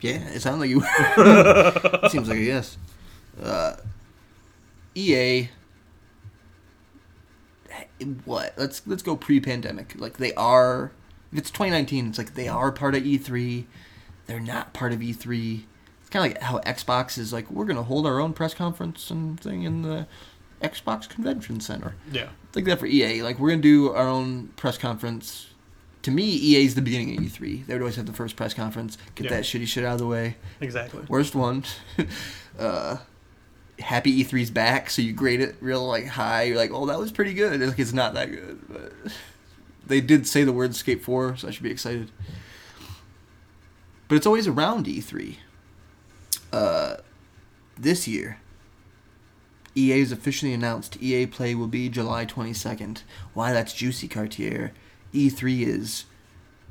Yeah, 0.00 0.28
it 0.28 0.40
sounds 0.40 0.60
like 0.60 0.70
you. 0.70 0.82
it 0.86 2.10
seems 2.10 2.28
like 2.28 2.38
a 2.38 2.42
yes. 2.42 2.76
Uh, 3.42 3.76
EA. 4.94 5.48
What? 8.24 8.54
Let's 8.56 8.82
let's 8.86 9.02
go 9.02 9.16
pre-pandemic. 9.16 9.94
Like 9.98 10.16
they 10.16 10.32
are. 10.34 10.92
If 11.32 11.38
it's 11.38 11.50
2019, 11.50 12.08
it's 12.08 12.18
like 12.18 12.34
they 12.34 12.48
are 12.48 12.72
part 12.72 12.94
of 12.94 13.02
E3. 13.02 13.64
They're 14.26 14.40
not 14.40 14.72
part 14.72 14.92
of 14.92 15.00
E3. 15.00 15.64
Kind 16.10 16.26
of 16.26 16.32
like 16.32 16.42
how 16.42 16.58
Xbox 16.60 17.18
is 17.18 17.32
like 17.32 17.50
we're 17.50 17.64
gonna 17.66 17.82
hold 17.82 18.06
our 18.06 18.18
own 18.20 18.32
press 18.32 18.52
conference 18.54 19.10
and 19.10 19.38
thing 19.40 19.62
in 19.62 19.82
the 19.82 20.06
Xbox 20.60 21.08
Convention 21.08 21.60
Center. 21.60 21.94
Yeah. 22.12 22.28
It's 22.48 22.56
like 22.56 22.64
that 22.64 22.78
for 22.80 22.86
EA. 22.86 23.22
Like 23.22 23.38
we're 23.38 23.50
gonna 23.50 23.62
do 23.62 23.90
our 23.92 24.08
own 24.08 24.48
press 24.56 24.76
conference. 24.76 25.46
To 26.02 26.10
me, 26.10 26.24
EA 26.24 26.64
is 26.64 26.74
the 26.74 26.82
beginning 26.82 27.16
of 27.16 27.22
E3. 27.22 27.66
They 27.66 27.74
would 27.74 27.82
always 27.82 27.96
have 27.96 28.06
the 28.06 28.12
first 28.12 28.34
press 28.34 28.54
conference, 28.54 28.96
get 29.14 29.24
Yeah. 29.24 29.30
that 29.36 29.44
shitty 29.44 29.66
shit 29.68 29.84
out 29.84 29.92
of 29.94 29.98
the 29.98 30.06
way. 30.06 30.36
Exactly. 30.60 31.02
Worst 31.08 31.34
one. 31.34 31.62
uh, 32.58 32.96
happy 33.78 34.24
E3's 34.24 34.50
back, 34.50 34.88
so 34.90 35.02
you 35.02 35.12
grade 35.12 35.40
it 35.42 35.56
real 35.60 35.86
like 35.86 36.06
high. 36.06 36.44
You're 36.44 36.56
like, 36.56 36.70
oh, 36.72 36.86
that 36.86 36.98
was 36.98 37.12
pretty 37.12 37.34
good. 37.34 37.60
It's, 37.60 37.70
like, 37.70 37.78
it's 37.78 37.92
not 37.92 38.14
that 38.14 38.30
good, 38.30 38.60
but 38.68 38.92
they 39.86 40.00
did 40.00 40.26
say 40.26 40.42
the 40.42 40.52
word 40.52 40.74
Skate 40.74 41.02
4, 41.04 41.36
so 41.36 41.48
I 41.48 41.50
should 41.50 41.62
be 41.62 41.70
excited. 41.70 42.10
But 44.08 44.16
it's 44.16 44.26
always 44.26 44.46
around 44.48 44.86
E3. 44.86 45.36
Uh, 46.52 46.96
this 47.78 48.06
year, 48.08 48.38
EA 49.74 50.00
has 50.00 50.12
officially 50.12 50.52
announced 50.52 51.00
EA 51.00 51.26
Play 51.26 51.54
will 51.54 51.68
be 51.68 51.88
July 51.88 52.26
22nd. 52.26 53.02
Why 53.34 53.52
that's 53.52 53.72
juicy, 53.72 54.08
Cartier. 54.08 54.72
E3 55.14 55.66
is 55.66 56.04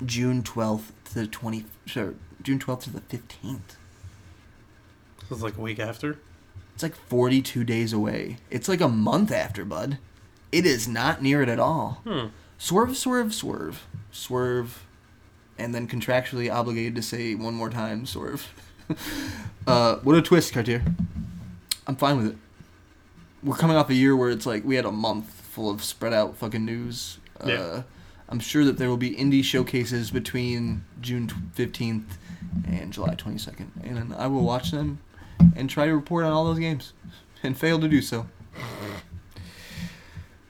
June 0.05 0.43
12th 0.43 0.91
to 1.05 1.13
the 1.13 1.27
20, 1.27 1.65
sorry, 1.88 2.15
June 2.41 2.59
12th 2.59 2.84
to 2.84 2.89
the 2.89 3.01
15th. 3.01 3.75
So 5.27 5.36
it's 5.36 5.41
like 5.41 5.57
a 5.57 5.61
week 5.61 5.80
after. 5.80 6.19
It's 6.73 6.84
like 6.84 6.95
42 6.95 7.63
days 7.63 7.91
away. 7.93 8.38
It's 8.49 8.69
like 8.69 8.82
a 8.82 8.88
month 8.88 9.32
after, 9.32 9.65
bud. 9.65 9.97
It 10.51 10.65
is 10.65 10.88
not 10.88 11.21
near 11.21 11.41
it 11.41 11.49
at 11.49 11.59
all. 11.59 12.01
Hmm. 12.05 12.27
Swerve, 12.57 12.97
swerve, 12.97 13.34
swerve. 13.34 13.86
Swerve. 14.11 14.86
And 15.57 15.75
then 15.75 15.88
contractually 15.88 16.51
obligated 16.51 16.95
to 16.95 17.01
say 17.01 17.36
one 17.36 17.53
more 17.53 17.69
time, 17.69 18.05
swerve. 18.05 18.53
uh, 19.67 19.95
what 19.97 20.15
a 20.15 20.21
twist, 20.21 20.53
Cartier. 20.53 20.83
I'm 21.87 21.95
fine 21.95 22.17
with 22.17 22.27
it. 22.27 22.37
We're 23.43 23.55
coming 23.55 23.77
off 23.77 23.89
a 23.89 23.93
year 23.93 24.15
where 24.15 24.29
it's 24.29 24.45
like 24.45 24.63
we 24.63 24.75
had 24.75 24.85
a 24.85 24.91
month 24.91 25.29
full 25.29 25.69
of 25.69 25.83
spread 25.83 26.13
out 26.13 26.37
fucking 26.37 26.65
news. 26.65 27.19
Uh, 27.43 27.47
Yeah. 27.47 27.83
I'm 28.31 28.39
sure 28.39 28.63
that 28.65 28.77
there 28.77 28.89
will 28.89 28.97
be 28.97 29.15
indie 29.15 29.43
showcases 29.43 30.11
between 30.11 30.85
June 31.01 31.27
15th 31.55 32.03
and 32.67 32.93
July 32.93 33.15
22nd. 33.15 33.69
And 33.83 34.13
I 34.13 34.27
will 34.27 34.43
watch 34.43 34.69
them 34.69 34.99
and 35.55 35.67
try 35.67 35.85
to 35.87 35.95
report 35.95 36.25
on 36.25 36.31
all 36.31 36.45
those 36.45 36.59
games 36.59 36.93
and 37.41 37.57
fail 37.57 37.79
to 37.79 37.87
do 37.87 38.03
so. 38.03 38.27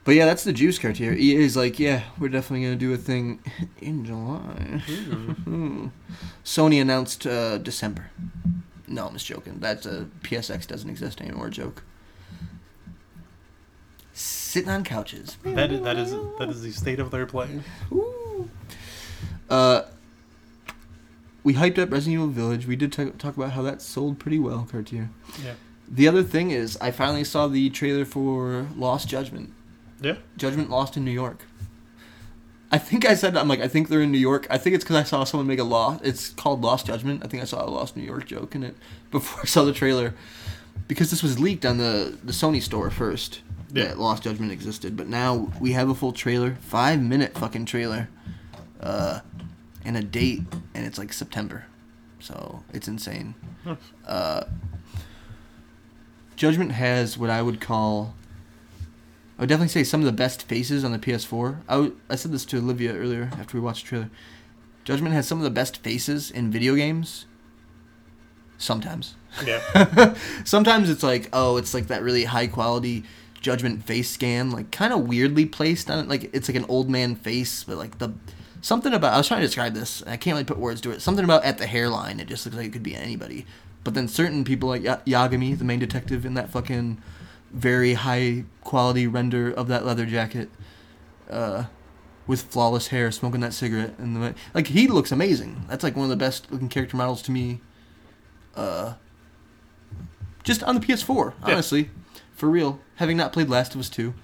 But 0.04 0.14
yeah, 0.14 0.24
that's 0.24 0.44
the 0.44 0.52
juice 0.52 0.78
Cartier. 0.78 1.12
EA 1.12 1.36
is 1.36 1.56
like, 1.56 1.78
yeah, 1.78 2.04
we're 2.18 2.28
definitely 2.28 2.64
gonna 2.64 2.76
do 2.76 2.92
a 2.92 2.96
thing 2.96 3.40
in 3.80 4.04
July. 4.04 4.82
Hmm. 5.44 5.88
Sony 6.44 6.80
announced 6.80 7.26
uh, 7.26 7.58
December. 7.58 8.10
No, 8.88 9.06
I'm 9.06 9.12
just 9.12 9.26
joking. 9.26 9.58
That's 9.60 9.86
a 9.86 10.08
PSX 10.22 10.66
doesn't 10.66 10.88
exist 10.90 11.20
anymore. 11.20 11.50
Joke. 11.50 11.84
Sitting 14.12 14.70
on 14.70 14.84
couches. 14.84 15.36
That 15.44 15.70
is, 15.70 15.80
that 15.82 15.96
is 15.96 16.10
that 16.38 16.48
is 16.48 16.62
the 16.62 16.72
state 16.72 16.98
of 16.98 17.10
their 17.10 17.26
play. 17.26 17.60
Ooh. 17.92 18.50
Uh, 19.48 19.82
we 21.44 21.54
hyped 21.54 21.78
up 21.78 21.90
Resident 21.92 22.14
Evil 22.14 22.28
Village. 22.28 22.66
We 22.66 22.76
did 22.76 22.92
t- 22.92 23.10
talk 23.10 23.36
about 23.36 23.52
how 23.52 23.62
that 23.62 23.80
sold 23.80 24.18
pretty 24.18 24.38
well, 24.38 24.66
Cartier. 24.70 25.10
Yeah. 25.44 25.54
The 25.88 26.06
other 26.08 26.22
thing 26.22 26.50
is, 26.50 26.76
I 26.80 26.90
finally 26.90 27.24
saw 27.24 27.48
the 27.48 27.70
trailer 27.70 28.04
for 28.04 28.66
Lost 28.76 29.08
Judgment. 29.08 29.52
Yeah. 30.00 30.16
Judgment 30.36 30.70
Lost 30.70 30.96
in 30.96 31.04
New 31.04 31.10
York. 31.10 31.44
I 32.72 32.78
think 32.78 33.04
I 33.04 33.14
said 33.14 33.36
I'm 33.36 33.48
like 33.48 33.60
I 33.60 33.68
think 33.68 33.88
they're 33.88 34.02
in 34.02 34.12
New 34.12 34.18
York. 34.18 34.46
I 34.48 34.56
think 34.58 34.74
it's 34.74 34.84
because 34.84 34.96
I 34.96 35.02
saw 35.02 35.24
someone 35.24 35.46
make 35.46 35.58
a 35.58 35.64
law. 35.64 35.98
It's 36.02 36.30
called 36.30 36.62
Lost 36.62 36.86
Judgment. 36.86 37.24
I 37.24 37.28
think 37.28 37.42
I 37.42 37.46
saw 37.46 37.64
a 37.64 37.68
Lost 37.68 37.96
New 37.96 38.04
York 38.04 38.26
joke 38.26 38.54
in 38.54 38.62
it 38.62 38.76
before 39.10 39.42
I 39.42 39.46
saw 39.46 39.64
the 39.64 39.72
trailer, 39.72 40.14
because 40.86 41.10
this 41.10 41.22
was 41.22 41.40
leaked 41.40 41.66
on 41.66 41.78
the 41.78 42.16
the 42.22 42.32
Sony 42.32 42.62
store 42.62 42.90
first. 42.90 43.40
Yeah. 43.72 43.84
That 43.84 43.98
Lost 44.00 44.24
Judgment 44.24 44.50
existed, 44.50 44.96
but 44.96 45.06
now 45.06 45.52
we 45.60 45.72
have 45.72 45.88
a 45.88 45.94
full 45.94 46.12
trailer, 46.12 46.56
five 46.60 47.00
minute 47.00 47.38
fucking 47.38 47.66
trailer, 47.66 48.08
uh, 48.80 49.20
and 49.84 49.96
a 49.96 50.02
date, 50.02 50.42
and 50.74 50.84
it's 50.84 50.98
like 50.98 51.12
September, 51.12 51.66
so 52.18 52.64
it's 52.72 52.88
insane. 52.88 53.34
Nice. 53.64 53.76
Uh, 54.04 54.44
Judgment 56.34 56.72
has 56.72 57.16
what 57.16 57.30
I 57.30 57.42
would 57.42 57.60
call 57.60 58.14
I 59.40 59.44
would 59.44 59.48
definitely 59.48 59.68
say 59.68 59.84
some 59.84 60.00
of 60.00 60.04
the 60.04 60.12
best 60.12 60.42
faces 60.42 60.84
on 60.84 60.92
the 60.92 60.98
PS4. 60.98 61.62
I, 61.66 61.72
w- 61.72 61.96
I 62.10 62.14
said 62.16 62.30
this 62.30 62.44
to 62.44 62.58
Olivia 62.58 62.94
earlier 62.94 63.30
after 63.38 63.56
we 63.56 63.62
watched 63.64 63.84
the 63.86 63.88
trailer. 63.88 64.10
Judgment 64.84 65.14
has 65.14 65.26
some 65.26 65.38
of 65.38 65.44
the 65.44 65.50
best 65.50 65.78
faces 65.78 66.30
in 66.30 66.50
video 66.50 66.74
games. 66.74 67.24
Sometimes. 68.58 69.14
Yeah. 69.46 70.14
Sometimes 70.44 70.90
it's 70.90 71.02
like, 71.02 71.30
oh, 71.32 71.56
it's 71.56 71.72
like 71.72 71.86
that 71.86 72.02
really 72.02 72.24
high 72.24 72.48
quality 72.48 73.04
Judgment 73.40 73.82
face 73.82 74.10
scan, 74.10 74.50
like 74.50 74.70
kind 74.70 74.92
of 74.92 75.08
weirdly 75.08 75.46
placed 75.46 75.90
on 75.90 76.00
it. 76.00 76.08
Like 76.08 76.28
it's 76.34 76.46
like 76.46 76.56
an 76.56 76.66
old 76.68 76.90
man 76.90 77.14
face, 77.14 77.64
but 77.64 77.78
like 77.78 77.96
the 77.96 78.12
something 78.60 78.92
about 78.92 79.14
I 79.14 79.16
was 79.16 79.26
trying 79.26 79.40
to 79.40 79.46
describe 79.46 79.72
this. 79.72 80.02
and 80.02 80.10
I 80.10 80.18
can't 80.18 80.34
really 80.34 80.44
put 80.44 80.58
words 80.58 80.82
to 80.82 80.90
it. 80.90 81.00
Something 81.00 81.24
about 81.24 81.44
at 81.44 81.56
the 81.56 81.66
hairline, 81.66 82.20
it 82.20 82.28
just 82.28 82.44
looks 82.44 82.58
like 82.58 82.66
it 82.66 82.72
could 82.74 82.82
be 82.82 82.94
anybody. 82.94 83.46
But 83.84 83.94
then 83.94 84.06
certain 84.06 84.44
people 84.44 84.68
like 84.68 84.82
ya- 84.82 84.98
Yagami, 85.06 85.56
the 85.58 85.64
main 85.64 85.78
detective 85.78 86.26
in 86.26 86.34
that 86.34 86.50
fucking 86.50 87.00
very 87.52 87.94
high 87.94 88.44
quality 88.62 89.06
render 89.06 89.50
of 89.52 89.68
that 89.68 89.84
leather 89.84 90.06
jacket, 90.06 90.48
uh, 91.30 91.64
with 92.26 92.42
flawless 92.42 92.88
hair, 92.88 93.10
smoking 93.10 93.40
that 93.40 93.52
cigarette, 93.52 93.94
and 93.98 94.14
the 94.16 94.34
like 94.54 94.68
he 94.68 94.86
looks 94.86 95.10
amazing. 95.10 95.64
That's 95.68 95.82
like 95.82 95.96
one 95.96 96.04
of 96.04 96.10
the 96.10 96.16
best 96.16 96.50
looking 96.52 96.68
character 96.68 96.96
models 96.96 97.22
to 97.22 97.32
me. 97.32 97.60
Uh, 98.54 98.94
just 100.42 100.62
on 100.62 100.74
the 100.74 100.80
PS4, 100.80 101.34
Yeah. 101.46 101.52
honestly, 101.54 101.90
for 102.34 102.48
real. 102.48 102.80
Having 102.96 103.16
not 103.16 103.32
played 103.32 103.48
Last 103.48 103.74
of 103.74 103.80
Us 103.80 103.88
two, 103.88 104.14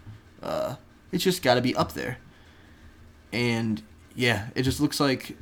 uh, 0.43 0.77
it's 1.12 1.24
just 1.24 1.43
got 1.43 1.55
to 1.55 1.61
be 1.61 1.74
up 1.77 1.93
there. 1.93 2.18
And 3.33 3.83
yeah, 4.16 4.48
it 4.54 4.62
just 4.62 4.80
looks 4.80 4.98
like, 4.98 5.36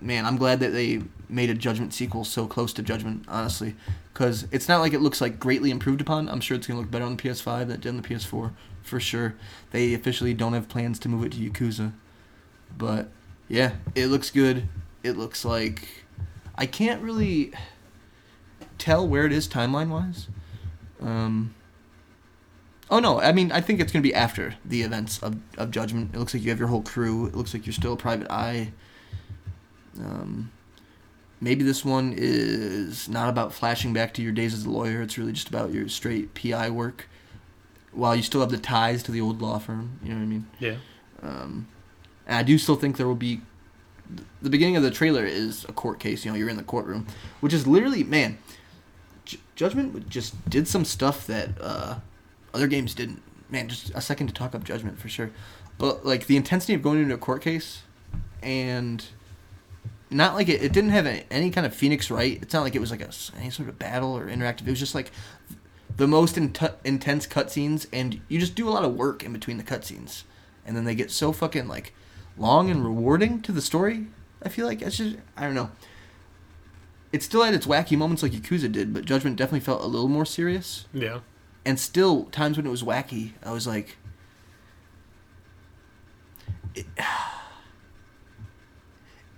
man, 0.00 0.26
I'm 0.26 0.36
glad 0.36 0.60
that 0.60 0.72
they 0.72 1.02
made 1.30 1.48
a 1.48 1.54
Judgment 1.54 1.94
sequel 1.94 2.24
so 2.24 2.46
close 2.46 2.74
to 2.74 2.82
Judgment, 2.82 3.24
honestly, 3.26 3.74
because 4.12 4.46
it's 4.52 4.68
not 4.68 4.80
like 4.80 4.92
it 4.92 5.00
looks 5.00 5.22
like 5.22 5.40
greatly 5.40 5.70
improved 5.70 6.02
upon. 6.02 6.28
I'm 6.28 6.40
sure 6.40 6.56
it's 6.56 6.66
gonna 6.66 6.80
look 6.80 6.90
better 6.90 7.06
on 7.06 7.16
the 7.16 7.22
PS5 7.22 7.60
than 7.60 7.70
it 7.70 7.80
did 7.80 7.88
on 7.88 7.96
the 7.96 8.06
PS4 8.06 8.52
for 8.82 9.00
sure. 9.00 9.34
They 9.70 9.94
officially 9.94 10.34
don't 10.34 10.52
have 10.52 10.68
plans 10.68 10.98
to 11.00 11.08
move 11.08 11.24
it 11.24 11.32
to 11.32 11.38
Yakuza, 11.38 11.92
but 12.76 13.08
yeah, 13.48 13.72
it 13.94 14.08
looks 14.08 14.30
good. 14.30 14.68
It 15.02 15.16
looks 15.16 15.44
like 15.44 15.88
I 16.56 16.66
can't 16.66 17.02
really 17.02 17.52
tell 18.76 19.08
where 19.08 19.24
it 19.24 19.32
is 19.32 19.48
timeline 19.48 19.88
wise. 19.88 20.28
Um, 21.00 21.54
oh 22.90 22.98
no, 22.98 23.20
I 23.20 23.32
mean 23.32 23.52
I 23.52 23.60
think 23.60 23.80
it's 23.80 23.92
gonna 23.92 24.02
be 24.02 24.14
after 24.14 24.54
the 24.64 24.82
events 24.82 25.22
of, 25.22 25.36
of 25.56 25.70
Judgment. 25.70 26.14
It 26.14 26.18
looks 26.18 26.34
like 26.34 26.42
you 26.42 26.50
have 26.50 26.58
your 26.58 26.68
whole 26.68 26.82
crew. 26.82 27.26
It 27.26 27.34
looks 27.34 27.54
like 27.54 27.66
you're 27.66 27.72
still 27.72 27.94
a 27.94 27.96
private 27.96 28.30
eye. 28.30 28.72
Um, 29.98 30.50
maybe 31.40 31.64
this 31.64 31.84
one 31.84 32.14
is 32.16 33.08
not 33.08 33.28
about 33.28 33.52
flashing 33.52 33.92
back 33.92 34.14
to 34.14 34.22
your 34.22 34.32
days 34.32 34.54
as 34.54 34.64
a 34.64 34.70
lawyer. 34.70 35.02
It's 35.02 35.18
really 35.18 35.32
just 35.32 35.48
about 35.48 35.72
your 35.72 35.88
straight 35.88 36.34
PI 36.34 36.70
work, 36.70 37.08
while 37.92 38.14
you 38.14 38.22
still 38.22 38.40
have 38.40 38.50
the 38.50 38.58
ties 38.58 39.02
to 39.04 39.12
the 39.12 39.20
old 39.20 39.40
law 39.40 39.58
firm. 39.58 39.98
You 40.02 40.10
know 40.10 40.16
what 40.16 40.22
I 40.22 40.26
mean? 40.26 40.46
Yeah. 40.58 40.76
Um, 41.22 41.68
and 42.26 42.36
I 42.36 42.42
do 42.42 42.58
still 42.58 42.76
think 42.76 42.96
there 42.96 43.06
will 43.06 43.14
be. 43.14 43.40
The 44.42 44.50
beginning 44.50 44.76
of 44.76 44.82
the 44.82 44.90
trailer 44.90 45.24
is 45.24 45.64
a 45.68 45.72
court 45.72 46.00
case. 46.00 46.24
You 46.24 46.32
know, 46.32 46.36
you're 46.36 46.48
in 46.48 46.56
the 46.56 46.64
courtroom, 46.64 47.06
which 47.40 47.52
is 47.52 47.66
literally, 47.66 48.02
man. 48.02 48.38
J- 49.24 49.38
Judgment 49.54 50.08
just 50.08 50.48
did 50.50 50.66
some 50.66 50.84
stuff 50.84 51.26
that 51.28 51.50
uh, 51.60 51.96
other 52.54 52.66
games 52.66 52.94
didn't. 52.94 53.22
Man, 53.50 53.68
just 53.68 53.90
a 53.94 54.00
second 54.00 54.28
to 54.28 54.32
talk 54.32 54.54
up 54.54 54.64
Judgment 54.64 54.98
for 54.98 55.08
sure. 55.08 55.30
But 55.78 56.04
like 56.04 56.26
the 56.26 56.36
intensity 56.36 56.74
of 56.74 56.82
going 56.82 57.00
into 57.02 57.14
a 57.14 57.18
court 57.18 57.42
case, 57.42 57.82
and 58.42 59.04
not 60.10 60.34
like 60.34 60.48
it, 60.48 60.62
it 60.62 60.72
didn't 60.72 60.90
have 60.90 61.06
any, 61.06 61.24
any 61.30 61.50
kind 61.50 61.66
of 61.66 61.74
Phoenix 61.74 62.10
Wright. 62.10 62.38
It's 62.42 62.52
not 62.52 62.62
like 62.62 62.74
it 62.74 62.80
was 62.80 62.90
like 62.90 63.00
a 63.00 63.10
any 63.38 63.50
sort 63.50 63.68
of 63.68 63.78
battle 63.78 64.16
or 64.16 64.26
interactive. 64.26 64.66
It 64.66 64.70
was 64.70 64.78
just 64.78 64.94
like 64.94 65.10
the 65.96 66.06
most 66.06 66.36
int- 66.36 66.60
intense 66.84 67.26
cutscenes, 67.26 67.86
and 67.92 68.20
you 68.28 68.38
just 68.38 68.54
do 68.54 68.68
a 68.68 68.70
lot 68.70 68.84
of 68.84 68.94
work 68.94 69.24
in 69.24 69.32
between 69.32 69.56
the 69.56 69.64
cutscenes, 69.64 70.24
and 70.66 70.76
then 70.76 70.84
they 70.84 70.94
get 70.94 71.10
so 71.10 71.32
fucking 71.32 71.68
like 71.68 71.94
long 72.36 72.70
and 72.70 72.84
rewarding 72.84 73.40
to 73.42 73.52
the 73.52 73.62
story. 73.62 74.06
I 74.42 74.48
feel 74.48 74.66
like 74.66 74.82
it's 74.82 74.96
just 74.96 75.16
I 75.36 75.44
don't 75.44 75.54
know. 75.54 75.70
It 77.12 77.22
still 77.22 77.42
had 77.42 77.54
its 77.54 77.66
wacky 77.66 77.98
moments 77.98 78.22
like 78.22 78.32
Yakuza 78.32 78.70
did, 78.70 78.94
but 78.94 79.04
Judgment 79.04 79.36
definitely 79.36 79.60
felt 79.60 79.82
a 79.82 79.86
little 79.86 80.08
more 80.08 80.24
serious. 80.24 80.86
Yeah. 80.92 81.20
And 81.70 81.78
still, 81.78 82.24
times 82.32 82.56
when 82.56 82.66
it 82.66 82.68
was 82.68 82.82
wacky, 82.82 83.30
I 83.44 83.52
was 83.52 83.64
like, 83.64 83.96
it- 86.74 86.84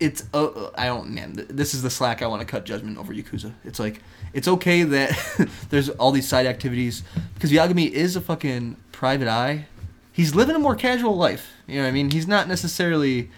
it's 0.01 0.25
uh, 0.33 0.47
uh, 0.47 0.71
I 0.75 0.87
don't 0.87 1.11
man. 1.11 1.45
This 1.51 1.75
is 1.75 1.83
the 1.83 1.91
slack 1.91 2.23
I 2.23 2.27
want 2.29 2.41
to 2.41 2.47
cut 2.47 2.65
Judgment 2.65 2.97
over 2.97 3.13
Yakuza. 3.13 3.53
It's 3.67 3.79
like 3.79 4.01
it's 4.33 4.49
okay 4.49 4.83
that 4.83 5.49
there's 5.69 5.91
all 5.91 6.11
these 6.11 6.27
side 6.27 6.47
activities 6.47 7.03
because 7.35 7.53
Yagami 7.53 7.91
is 7.91 8.17
a 8.17 8.23
fucking 8.23 8.77
private 8.93 9.29
eye. 9.29 9.67
He's 10.11 10.35
living 10.35 10.57
a 10.57 10.59
more 10.59 10.75
casual 10.75 11.15
life. 11.15 11.53
You 11.67 11.77
know 11.77 11.83
what 11.83 11.89
I 11.89 11.93
mean? 11.93 12.13
He's 12.13 12.27
not 12.27 12.49
necessarily 12.49 13.29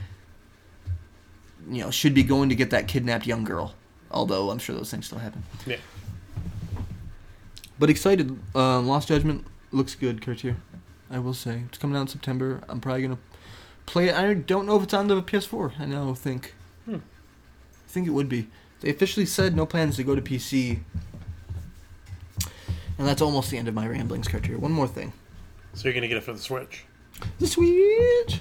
you 1.68 1.82
know 1.82 1.90
should 1.90 2.14
be 2.14 2.22
going 2.22 2.48
to 2.48 2.54
get 2.54 2.70
that 2.70 2.86
kidnapped 2.86 3.26
young 3.26 3.42
girl. 3.42 3.74
Although 4.12 4.50
I'm 4.50 4.60
sure 4.60 4.76
those 4.76 4.92
things 4.92 5.06
still 5.06 5.18
happen. 5.18 5.42
Yeah. 5.66 5.78
But 7.78 7.90
excited. 7.90 8.38
Uh, 8.54 8.80
Lost 8.80 9.08
Judgment 9.08 9.46
looks 9.72 9.94
good, 9.94 10.22
Cartier. 10.22 10.56
I 11.10 11.18
will 11.18 11.34
say 11.34 11.62
it's 11.68 11.78
coming 11.78 11.96
out 11.96 12.02
in 12.02 12.08
September. 12.08 12.60
I'm 12.68 12.80
probably 12.80 13.02
gonna 13.02 13.18
play 13.86 14.08
it. 14.08 14.14
I 14.14 14.34
don't 14.34 14.66
know 14.66 14.76
if 14.76 14.84
it's 14.84 14.94
on 14.94 15.08
the 15.08 15.22
PS4. 15.22 15.80
I 15.80 15.86
now 15.86 16.14
think. 16.14 16.54
Hmm. 16.84 16.96
I 16.96 17.88
think 17.88 18.06
it 18.06 18.10
would 18.10 18.28
be. 18.28 18.48
They 18.80 18.90
officially 18.90 19.26
said 19.26 19.56
no 19.56 19.66
plans 19.66 19.96
to 19.96 20.04
go 20.04 20.14
to 20.14 20.22
PC. 20.22 20.80
And 22.98 23.08
that's 23.08 23.22
almost 23.22 23.50
the 23.50 23.58
end 23.58 23.66
of 23.66 23.74
my 23.74 23.86
ramblings, 23.86 24.28
Cartier. 24.28 24.58
One 24.58 24.72
more 24.72 24.86
thing. 24.86 25.12
So 25.74 25.84
you're 25.84 25.94
gonna 25.94 26.08
get 26.08 26.16
it 26.16 26.22
for 26.22 26.32
the 26.32 26.38
Switch. 26.38 26.84
The 27.38 27.46
Switch. 27.46 28.40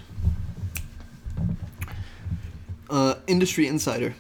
Uh, 2.90 3.16
Industry 3.26 3.68
Insider. 3.68 4.14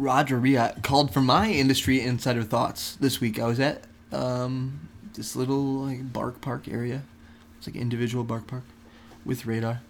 Roger 0.00 0.38
Riot 0.38 0.82
called 0.82 1.12
for 1.12 1.20
my 1.20 1.50
Industry 1.50 2.00
Insider 2.00 2.42
thoughts 2.42 2.96
this 2.96 3.20
week. 3.20 3.38
I 3.38 3.46
was 3.46 3.60
at 3.60 3.84
um, 4.10 4.88
this 5.12 5.36
little 5.36 5.62
like 5.62 6.10
bark 6.10 6.40
park 6.40 6.66
area. 6.68 7.02
It's 7.58 7.66
like 7.66 7.76
individual 7.76 8.24
bark 8.24 8.46
park 8.46 8.64
with 9.26 9.44
radar. 9.44 9.82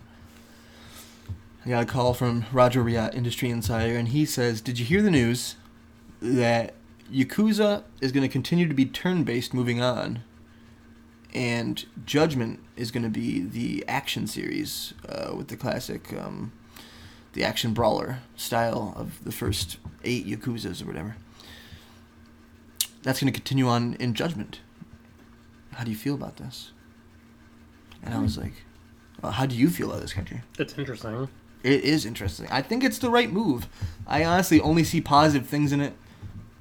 I 1.64 1.68
got 1.68 1.84
a 1.84 1.86
call 1.86 2.12
from 2.12 2.44
Roger 2.50 2.82
Riot, 2.82 3.14
Industry 3.14 3.50
Insider, 3.50 3.96
and 3.96 4.08
he 4.08 4.26
says, 4.26 4.60
"Did 4.60 4.80
you 4.80 4.84
hear 4.84 5.00
the 5.00 5.12
news 5.12 5.54
that 6.20 6.74
Yakuza 7.12 7.84
is 8.00 8.10
going 8.10 8.26
to 8.26 8.32
continue 8.32 8.66
to 8.66 8.74
be 8.74 8.86
turn-based 8.86 9.54
moving 9.54 9.80
on?" 9.80 10.24
and 11.32 11.86
Judgment 12.04 12.58
is 12.76 12.90
going 12.90 13.04
to 13.04 13.08
be 13.08 13.38
the 13.38 13.84
action 13.86 14.26
series 14.26 14.92
uh, 15.08 15.32
with 15.36 15.46
the 15.46 15.56
classic, 15.56 16.12
um, 16.14 16.50
the 17.32 17.44
action 17.44 17.72
brawler 17.72 18.18
style 18.36 18.94
of 18.96 19.22
the 19.24 19.32
first 19.32 19.76
eight 20.04 20.26
Yakuzas 20.26 20.82
or 20.82 20.86
whatever. 20.86 21.16
That's 23.02 23.20
going 23.20 23.32
to 23.32 23.38
continue 23.38 23.68
on 23.68 23.94
in 23.94 24.14
Judgment. 24.14 24.60
How 25.72 25.84
do 25.84 25.90
you 25.90 25.96
feel 25.96 26.14
about 26.14 26.36
this? 26.36 26.72
And 28.02 28.14
I 28.14 28.18
was 28.18 28.36
like, 28.36 28.52
well, 29.22 29.32
how 29.32 29.46
do 29.46 29.54
you 29.54 29.70
feel 29.70 29.90
about 29.90 30.02
this 30.02 30.12
country? 30.12 30.42
It's 30.58 30.76
interesting. 30.76 31.28
It 31.62 31.84
is 31.84 32.06
interesting. 32.06 32.48
I 32.50 32.62
think 32.62 32.82
it's 32.82 32.98
the 32.98 33.10
right 33.10 33.30
move. 33.30 33.68
I 34.06 34.24
honestly 34.24 34.60
only 34.60 34.84
see 34.84 35.00
positive 35.00 35.46
things 35.46 35.72
in 35.72 35.80
it, 35.80 35.94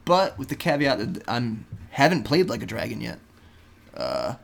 but 0.05 0.37
with 0.37 0.49
the 0.49 0.55
caveat 0.55 0.99
that 0.99 1.23
I'm 1.27 1.65
haven't 1.91 2.23
played 2.23 2.49
like 2.49 2.61
a 2.61 2.65
dragon 2.65 3.01
yet. 3.01 3.19
Uh, 3.95 4.35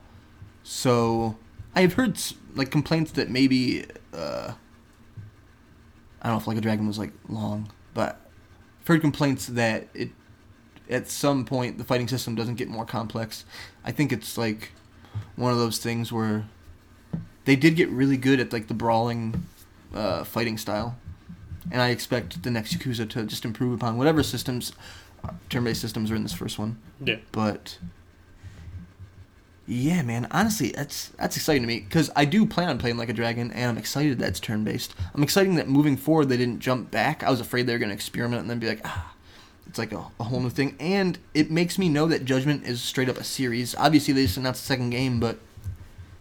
so 0.62 1.36
I've 1.74 1.94
heard 1.94 2.18
like 2.54 2.70
complaints 2.70 3.12
that 3.12 3.30
maybe 3.30 3.84
uh, 4.12 4.52
I 6.26 6.30
don't 6.30 6.38
know 6.38 6.40
if 6.40 6.48
like 6.48 6.58
a 6.58 6.60
dragon 6.60 6.88
was 6.88 6.98
like 6.98 7.12
long, 7.28 7.70
but 7.94 8.20
I've 8.80 8.88
heard 8.88 9.00
complaints 9.00 9.46
that 9.46 9.86
it 9.94 10.10
at 10.90 11.06
some 11.06 11.44
point 11.44 11.78
the 11.78 11.84
fighting 11.84 12.08
system 12.08 12.34
doesn't 12.34 12.56
get 12.56 12.66
more 12.66 12.84
complex. 12.84 13.44
I 13.84 13.92
think 13.92 14.10
it's 14.10 14.36
like 14.36 14.72
one 15.36 15.52
of 15.52 15.58
those 15.58 15.78
things 15.78 16.10
where 16.10 16.46
they 17.44 17.54
did 17.54 17.76
get 17.76 17.88
really 17.90 18.16
good 18.16 18.40
at 18.40 18.52
like 18.52 18.66
the 18.66 18.74
brawling 18.74 19.46
uh, 19.94 20.24
fighting 20.24 20.58
style, 20.58 20.96
and 21.70 21.80
I 21.80 21.90
expect 21.90 22.42
the 22.42 22.50
next 22.50 22.76
Yakuza 22.76 23.08
to 23.10 23.24
just 23.24 23.44
improve 23.44 23.72
upon 23.72 23.96
whatever 23.96 24.24
systems, 24.24 24.72
turn-based 25.48 25.80
systems 25.80 26.10
are 26.10 26.16
in 26.16 26.24
this 26.24 26.32
first 26.32 26.58
one. 26.58 26.76
Yeah. 27.04 27.18
But 27.30 27.78
yeah, 29.68 30.02
man, 30.02 30.28
honestly, 30.30 30.70
that's 30.70 31.08
that's 31.18 31.36
exciting 31.36 31.62
to 31.62 31.68
me 31.68 31.80
because 31.80 32.10
I 32.14 32.24
do 32.24 32.46
plan 32.46 32.68
on 32.68 32.78
playing 32.78 32.98
like 32.98 33.08
a 33.08 33.12
dragon, 33.12 33.50
and 33.50 33.70
I'm 33.70 33.78
excited 33.78 34.18
that 34.20 34.28
it's 34.28 34.40
turn-based. 34.40 34.94
I'm 35.12 35.22
excited 35.24 35.56
that 35.56 35.68
moving 35.68 35.96
forward 35.96 36.28
they 36.28 36.36
didn't 36.36 36.60
jump 36.60 36.90
back. 36.90 37.24
I 37.24 37.30
was 37.30 37.40
afraid 37.40 37.66
they 37.66 37.72
were 37.72 37.78
gonna 37.80 37.92
experiment 37.92 38.42
and 38.42 38.50
then 38.50 38.60
be 38.60 38.68
like, 38.68 38.80
ah, 38.84 39.14
it's 39.66 39.78
like 39.78 39.92
a, 39.92 40.04
a 40.20 40.24
whole 40.24 40.40
new 40.40 40.50
thing, 40.50 40.76
and 40.78 41.18
it 41.34 41.50
makes 41.50 41.78
me 41.78 41.88
know 41.88 42.06
that 42.06 42.24
Judgment 42.24 42.64
is 42.64 42.80
straight 42.80 43.08
up 43.08 43.16
a 43.16 43.24
series. 43.24 43.74
Obviously, 43.74 44.14
they 44.14 44.22
just 44.22 44.36
announced 44.36 44.62
the 44.62 44.66
second 44.66 44.90
game, 44.90 45.18
but 45.18 45.38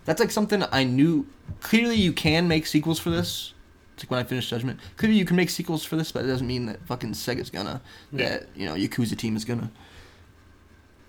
that's 0.05 0.19
like 0.19 0.31
something 0.31 0.63
I 0.71 0.83
knew. 0.83 1.27
Clearly, 1.61 1.97
you 1.97 2.13
can 2.13 2.47
make 2.47 2.65
sequels 2.65 2.99
for 2.99 3.11
this. 3.11 3.53
It's 3.93 4.03
like 4.03 4.11
when 4.11 4.19
I 4.19 4.23
finished 4.23 4.49
Judgment. 4.49 4.79
Clearly, 4.97 5.19
you 5.19 5.25
can 5.25 5.35
make 5.35 5.51
sequels 5.51 5.85
for 5.85 5.95
this, 5.95 6.11
but 6.11 6.25
it 6.25 6.27
doesn't 6.27 6.47
mean 6.47 6.65
that 6.65 6.85
fucking 6.87 7.11
Sega's 7.11 7.51
gonna. 7.51 7.81
Yeah. 8.11 8.29
That 8.29 8.47
you 8.55 8.65
know 8.65 8.73
Yakuza 8.73 9.15
team 9.15 9.35
is 9.35 9.45
gonna. 9.45 9.69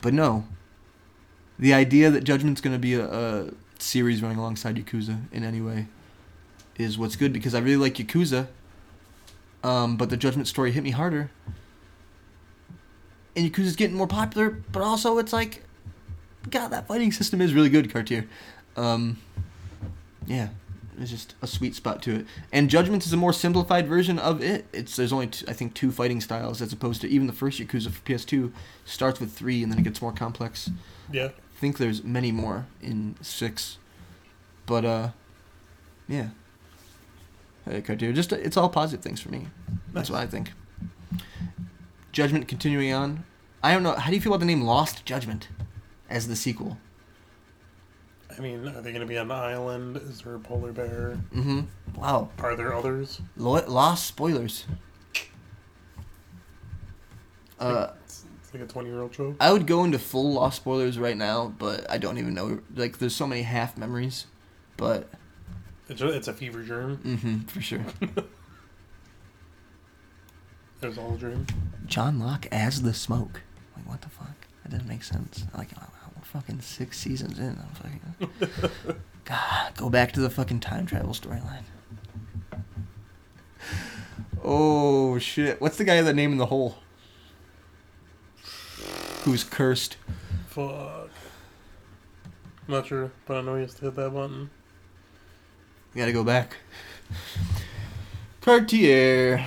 But 0.02 0.12
no. 0.12 0.44
The 1.58 1.72
idea 1.72 2.10
that 2.10 2.24
Judgment's 2.24 2.60
gonna 2.60 2.78
be 2.78 2.94
a, 2.94 3.06
a 3.06 3.50
series 3.78 4.22
running 4.22 4.38
alongside 4.38 4.76
Yakuza 4.76 5.20
in 5.32 5.44
any 5.44 5.60
way 5.60 5.86
is 6.76 6.98
what's 6.98 7.16
good 7.16 7.32
because 7.32 7.54
I 7.54 7.60
really 7.60 7.76
like 7.76 7.94
Yakuza. 7.94 8.48
Um, 9.64 9.96
but 9.96 10.10
the 10.10 10.16
Judgment 10.16 10.48
story 10.48 10.72
hit 10.72 10.82
me 10.82 10.90
harder. 10.90 11.30
And 13.34 13.50
Yakuza's 13.50 13.76
getting 13.76 13.96
more 13.96 14.06
popular, 14.06 14.62
but 14.72 14.82
also 14.82 15.18
it's 15.18 15.32
like, 15.32 15.64
God, 16.50 16.68
that 16.68 16.86
fighting 16.86 17.12
system 17.12 17.40
is 17.40 17.52
really 17.52 17.68
good, 17.68 17.92
Cartier. 17.92 18.28
Um, 18.76 19.18
yeah, 20.26 20.48
it's 20.98 21.10
just 21.10 21.34
a 21.42 21.46
sweet 21.46 21.74
spot 21.74 22.02
to 22.02 22.14
it. 22.16 22.26
And 22.52 22.70
Judgment 22.70 23.04
is 23.04 23.12
a 23.12 23.16
more 23.16 23.32
simplified 23.32 23.88
version 23.88 24.18
of 24.18 24.42
it. 24.42 24.66
It's 24.72 24.96
there's 24.96 25.12
only 25.12 25.30
I 25.48 25.52
think 25.52 25.74
two 25.74 25.90
fighting 25.90 26.20
styles 26.20 26.62
as 26.62 26.72
opposed 26.72 27.00
to 27.02 27.08
even 27.08 27.26
the 27.26 27.32
first 27.32 27.58
Yakuza 27.58 27.90
for 27.90 28.02
PS2 28.02 28.52
starts 28.84 29.20
with 29.20 29.32
three 29.32 29.62
and 29.62 29.70
then 29.70 29.78
it 29.78 29.82
gets 29.82 30.00
more 30.00 30.12
complex. 30.12 30.70
Yeah. 31.10 31.30
Think 31.58 31.78
there's 31.78 32.04
many 32.04 32.32
more 32.32 32.66
in 32.82 33.16
six, 33.22 33.78
but 34.66 34.84
uh, 34.84 35.08
yeah. 36.06 36.28
Hey, 37.64 37.80
Cartier, 37.80 38.12
just 38.12 38.30
it's 38.32 38.56
all 38.56 38.68
positive 38.68 39.02
things 39.02 39.20
for 39.20 39.30
me. 39.30 39.48
That's 39.92 40.10
what 40.10 40.20
I 40.20 40.26
think. 40.26 40.52
Judgment 42.12 42.46
continuing 42.46 42.92
on. 42.92 43.24
I 43.62 43.72
don't 43.72 43.82
know. 43.82 43.92
How 43.92 44.10
do 44.10 44.14
you 44.16 44.20
feel 44.20 44.32
about 44.32 44.40
the 44.40 44.46
name 44.46 44.62
Lost 44.62 45.04
Judgment 45.04 45.48
as 46.10 46.28
the 46.28 46.36
sequel? 46.36 46.76
I 48.36 48.40
mean, 48.40 48.68
are 48.68 48.82
they 48.82 48.92
gonna 48.92 49.06
be 49.06 49.16
on 49.18 49.28
the 49.28 49.34
island? 49.34 49.96
Is 49.96 50.20
there 50.20 50.34
a 50.34 50.38
polar 50.38 50.72
bear? 50.72 51.18
Mm-hmm. 51.34 51.60
Wow. 51.98 52.28
Are 52.38 52.54
there 52.54 52.74
others? 52.74 53.20
Lo- 53.36 53.64
Lost 53.66 54.06
spoilers. 54.06 54.66
Uh, 57.58 57.92
Like 58.58 58.70
a 58.70 58.72
twenty-year-old 58.72 59.14
show. 59.14 59.36
I 59.38 59.52
would 59.52 59.66
go 59.66 59.84
into 59.84 59.98
full 59.98 60.32
Lost 60.32 60.56
spoilers 60.56 60.98
right 60.98 61.16
now, 61.16 61.52
but 61.58 61.90
I 61.90 61.98
don't 61.98 62.16
even 62.16 62.32
know. 62.32 62.60
Like, 62.74 62.96
there's 62.98 63.14
so 63.14 63.26
many 63.26 63.42
half 63.42 63.76
memories, 63.76 64.24
but 64.78 65.10
It's 65.90 66.00
a, 66.00 66.08
it's 66.08 66.26
a 66.28 66.32
fever 66.32 66.62
dream. 66.62 66.96
mm-hmm, 67.04 67.38
for 67.40 67.60
sure. 67.60 67.84
There's 70.80 70.96
all 70.98 71.14
a 71.14 71.18
dream. 71.18 71.46
John 71.86 72.18
Locke 72.18 72.46
as 72.52 72.80
the 72.82 72.94
smoke. 72.94 73.42
Like, 73.76 73.86
what 73.88 74.00
the 74.02 74.08
fuck? 74.08 74.46
That 74.62 74.70
doesn't 74.72 74.88
make 74.88 75.04
sense. 75.04 75.44
Like, 75.56 75.68
oh, 75.80 75.86
we're 76.14 76.22
fucking 76.22 76.60
six 76.60 76.98
seasons 76.98 77.38
in. 77.38 77.58
I'm 77.58 77.74
fucking. 77.74 78.96
God, 79.24 79.74
go 79.76 79.90
back 79.90 80.12
to 80.12 80.20
the 80.20 80.30
fucking 80.30 80.60
time 80.60 80.86
travel 80.86 81.12
storyline. 81.12 81.64
Oh 84.44 85.18
shit! 85.18 85.60
What's 85.60 85.76
the 85.78 85.84
guy 85.84 86.00
that 86.02 86.14
name 86.14 86.32
in 86.32 86.38
the 86.38 86.46
hole? 86.46 86.76
Who's 89.26 89.42
cursed? 89.42 89.96
Fuck. 90.46 91.10
I'm 92.68 92.74
not 92.74 92.86
sure, 92.86 93.10
but 93.26 93.38
I 93.38 93.40
know 93.40 93.56
he 93.56 93.62
has 93.62 93.74
to 93.74 93.86
hit 93.86 93.96
that 93.96 94.14
button. 94.14 94.50
We 95.92 95.98
gotta 95.98 96.12
go 96.12 96.22
back. 96.22 96.58
Cartier. 98.40 99.44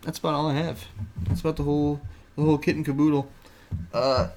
That's 0.00 0.16
about 0.16 0.32
all 0.32 0.48
I 0.48 0.54
have. 0.54 0.82
That's 1.28 1.42
about 1.42 1.56
the 1.56 1.64
whole 1.64 2.00
the 2.36 2.42
whole 2.42 2.56
kit 2.56 2.74
and 2.74 2.86
caboodle. 2.86 3.30
Uh, 3.92 4.28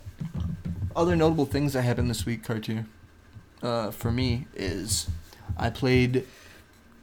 other 0.93 1.15
notable 1.15 1.45
things 1.45 1.71
that 1.71 1.83
happened 1.83 2.09
this 2.09 2.25
week, 2.25 2.43
Cartier. 2.43 2.85
Uh, 3.63 3.91
for 3.91 4.11
me 4.11 4.45
is 4.55 5.09
I 5.55 5.69
played 5.69 6.27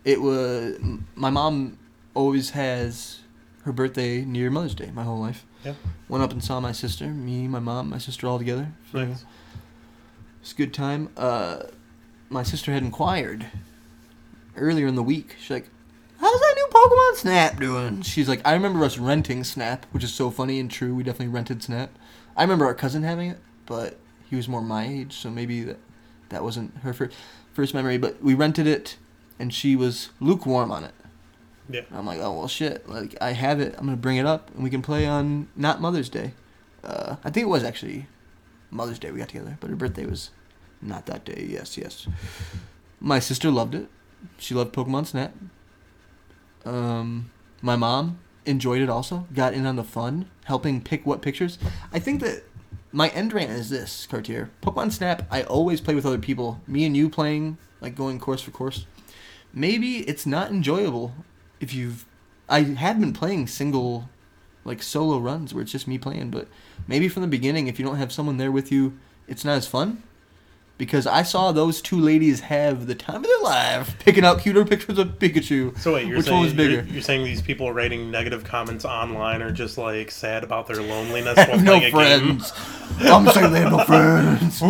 It 0.04 0.20
was 0.20 0.78
my 1.14 1.30
mom 1.30 1.78
always 2.12 2.50
has 2.50 3.20
her 3.62 3.72
birthday 3.72 4.26
near 4.26 4.50
Mother's 4.50 4.74
Day 4.74 4.90
my 4.92 5.04
whole 5.04 5.20
life. 5.20 5.46
Yeah. 5.64 5.74
Went 6.08 6.22
up 6.22 6.32
and 6.32 6.44
saw 6.44 6.60
my 6.60 6.72
sister, 6.72 7.06
me, 7.06 7.48
my 7.48 7.58
mom, 7.60 7.90
my 7.90 7.98
sister 7.98 8.26
all 8.26 8.38
together. 8.38 8.72
Nice. 8.92 9.24
It's 10.42 10.52
a 10.52 10.54
good 10.54 10.74
time. 10.74 11.08
Uh, 11.16 11.64
my 12.28 12.42
sister 12.42 12.72
had 12.72 12.82
inquired 12.82 13.46
earlier 14.56 14.86
in 14.86 14.94
the 14.94 15.02
week. 15.02 15.36
She's 15.40 15.50
like, 15.50 15.70
"How's 16.18 16.40
that 16.40 16.54
new 16.56 16.66
Pokemon 16.70 17.16
Snap 17.16 17.58
doing?" 17.58 18.02
She's 18.02 18.28
like, 18.28 18.42
"I 18.44 18.52
remember 18.52 18.84
us 18.84 18.98
renting 18.98 19.42
Snap, 19.42 19.86
which 19.92 20.04
is 20.04 20.12
so 20.12 20.30
funny 20.30 20.60
and 20.60 20.70
true. 20.70 20.94
We 20.94 21.02
definitely 21.02 21.28
rented 21.28 21.62
Snap. 21.62 21.90
I 22.36 22.42
remember 22.42 22.66
our 22.66 22.74
cousin 22.74 23.02
having 23.02 23.30
it, 23.30 23.38
but 23.64 23.98
he 24.28 24.36
was 24.36 24.48
more 24.48 24.60
my 24.60 24.86
age, 24.86 25.14
so 25.14 25.30
maybe 25.30 25.62
that 25.62 25.78
that 26.28 26.42
wasn't 26.42 26.76
her 26.78 26.92
first 26.92 27.16
first 27.54 27.72
memory. 27.72 27.96
But 27.96 28.22
we 28.22 28.34
rented 28.34 28.66
it, 28.66 28.96
and 29.38 29.52
she 29.54 29.76
was 29.76 30.10
lukewarm 30.20 30.70
on 30.70 30.84
it. 30.84 30.94
Yeah. 31.68 31.82
I'm 31.92 32.06
like, 32.06 32.20
oh 32.20 32.32
well, 32.32 32.48
shit. 32.48 32.88
Like 32.88 33.16
I 33.20 33.32
have 33.32 33.60
it. 33.60 33.74
I'm 33.78 33.84
gonna 33.86 33.96
bring 33.96 34.16
it 34.16 34.26
up, 34.26 34.50
and 34.54 34.62
we 34.62 34.70
can 34.70 34.82
play 34.82 35.06
on 35.06 35.48
not 35.56 35.80
Mother's 35.80 36.08
Day. 36.08 36.34
Uh, 36.82 37.16
I 37.24 37.30
think 37.30 37.44
it 37.44 37.50
was 37.50 37.64
actually 37.64 38.06
Mother's 38.70 38.98
Day 38.98 39.10
we 39.10 39.18
got 39.18 39.28
together, 39.28 39.56
but 39.60 39.70
her 39.70 39.76
birthday 39.76 40.06
was 40.06 40.30
not 40.82 41.06
that 41.06 41.24
day. 41.24 41.46
Yes, 41.48 41.78
yes. 41.78 42.06
My 43.00 43.18
sister 43.18 43.50
loved 43.50 43.74
it. 43.74 43.88
She 44.38 44.54
loved 44.54 44.74
Pokemon 44.74 45.06
Snap. 45.06 45.34
Um, 46.64 47.30
my 47.62 47.76
mom 47.76 48.18
enjoyed 48.46 48.82
it 48.82 48.90
also. 48.90 49.26
Got 49.34 49.54
in 49.54 49.66
on 49.66 49.76
the 49.76 49.84
fun, 49.84 50.30
helping 50.44 50.82
pick 50.82 51.06
what 51.06 51.22
pictures. 51.22 51.58
I 51.92 51.98
think 51.98 52.20
that 52.20 52.44
my 52.92 53.08
end 53.08 53.32
rant 53.32 53.50
is 53.50 53.70
this, 53.70 54.06
Cartier. 54.06 54.50
Pokemon 54.62 54.92
Snap, 54.92 55.26
I 55.30 55.42
always 55.42 55.80
play 55.80 55.94
with 55.94 56.06
other 56.06 56.18
people. 56.18 56.60
Me 56.66 56.84
and 56.84 56.96
you 56.96 57.08
playing, 57.08 57.58
like 57.80 57.94
going 57.94 58.18
course 58.18 58.42
for 58.42 58.50
course. 58.50 58.86
Maybe 59.52 59.98
it's 60.08 60.26
not 60.26 60.50
enjoyable 60.50 61.14
if 61.64 61.74
you've. 61.74 62.04
I 62.48 62.60
have 62.60 63.00
been 63.00 63.14
playing 63.14 63.46
single, 63.46 64.08
like 64.64 64.82
solo 64.82 65.18
runs 65.18 65.54
where 65.54 65.62
it's 65.62 65.72
just 65.72 65.88
me 65.88 65.96
playing, 65.98 66.30
but 66.30 66.46
maybe 66.86 67.08
from 67.08 67.22
the 67.22 67.28
beginning, 67.28 67.66
if 67.68 67.78
you 67.78 67.84
don't 67.86 67.96
have 67.96 68.12
someone 68.12 68.36
there 68.36 68.52
with 68.52 68.70
you, 68.70 68.98
it's 69.26 69.44
not 69.44 69.56
as 69.56 69.66
fun. 69.66 70.02
Because 70.76 71.06
I 71.06 71.22
saw 71.22 71.52
those 71.52 71.80
two 71.80 71.98
ladies 72.00 72.40
have 72.40 72.86
the 72.88 72.96
time 72.96 73.16
of 73.18 73.22
their 73.22 73.40
life 73.40 73.96
picking 74.00 74.24
out 74.24 74.40
cuter 74.40 74.64
pictures 74.64 74.98
of 74.98 75.20
Pikachu. 75.20 75.78
So 75.78 75.94
wait, 75.94 76.06
you're 76.08 76.16
Which 76.16 76.26
saying 76.26 76.36
one 76.36 76.44
was 76.44 76.52
bigger? 76.52 76.74
You're, 76.82 76.84
you're 76.94 77.02
saying 77.02 77.24
these 77.24 77.40
people 77.40 77.72
writing 77.72 78.10
negative 78.10 78.42
comments 78.44 78.84
online 78.84 79.40
are 79.40 79.52
just 79.52 79.78
like 79.78 80.10
sad 80.10 80.42
about 80.44 80.66
their 80.66 80.82
loneliness 80.82 81.36
while 81.48 81.60
no 81.60 81.78
playing 81.78 81.94
a 81.94 82.18
game? 82.20 82.38
friends. 82.40 82.52
I'm 83.00 83.26
saying 83.28 83.52
they 83.52 83.60
have 83.60 83.70
no 83.72 83.84
friends. 83.86 84.60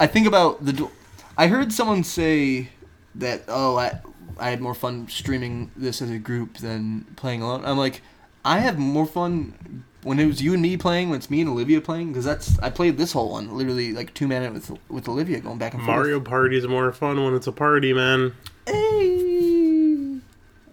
I 0.00 0.06
think 0.08 0.26
about 0.26 0.64
the. 0.64 0.72
do- 0.72 0.90
I 1.38 1.46
heard 1.46 1.72
someone 1.72 2.02
say 2.02 2.70
that 3.14 3.44
oh 3.48 3.76
I 3.78 4.00
I 4.38 4.50
had 4.50 4.60
more 4.60 4.74
fun 4.74 5.08
streaming 5.08 5.70
this 5.76 6.02
as 6.02 6.10
a 6.10 6.18
group 6.18 6.58
than 6.58 7.06
playing 7.16 7.42
alone. 7.42 7.64
I'm 7.64 7.78
like 7.78 8.02
I 8.44 8.60
have 8.60 8.78
more 8.78 9.06
fun 9.06 9.84
when 10.04 10.20
it 10.20 10.26
was 10.26 10.40
you 10.40 10.52
and 10.52 10.62
me 10.62 10.76
playing 10.76 11.10
when 11.10 11.18
it's 11.18 11.28
me 11.28 11.40
and 11.40 11.50
Olivia 11.50 11.80
playing 11.80 12.08
because 12.08 12.24
that's 12.24 12.56
I 12.60 12.70
played 12.70 12.96
this 12.96 13.10
whole 13.10 13.32
one 13.32 13.56
literally 13.56 13.92
like 13.92 14.14
two 14.14 14.28
minutes 14.28 14.68
with 14.68 14.78
with 14.88 15.08
Olivia 15.08 15.40
going 15.40 15.58
back 15.58 15.74
and 15.74 15.82
forth. 15.82 15.96
Mario 15.96 16.20
Party 16.20 16.56
is 16.56 16.66
more 16.68 16.92
fun 16.92 17.22
when 17.22 17.34
it's 17.34 17.48
a 17.48 17.52
party, 17.52 17.92
man. 17.92 18.34
Hey, 18.66 20.18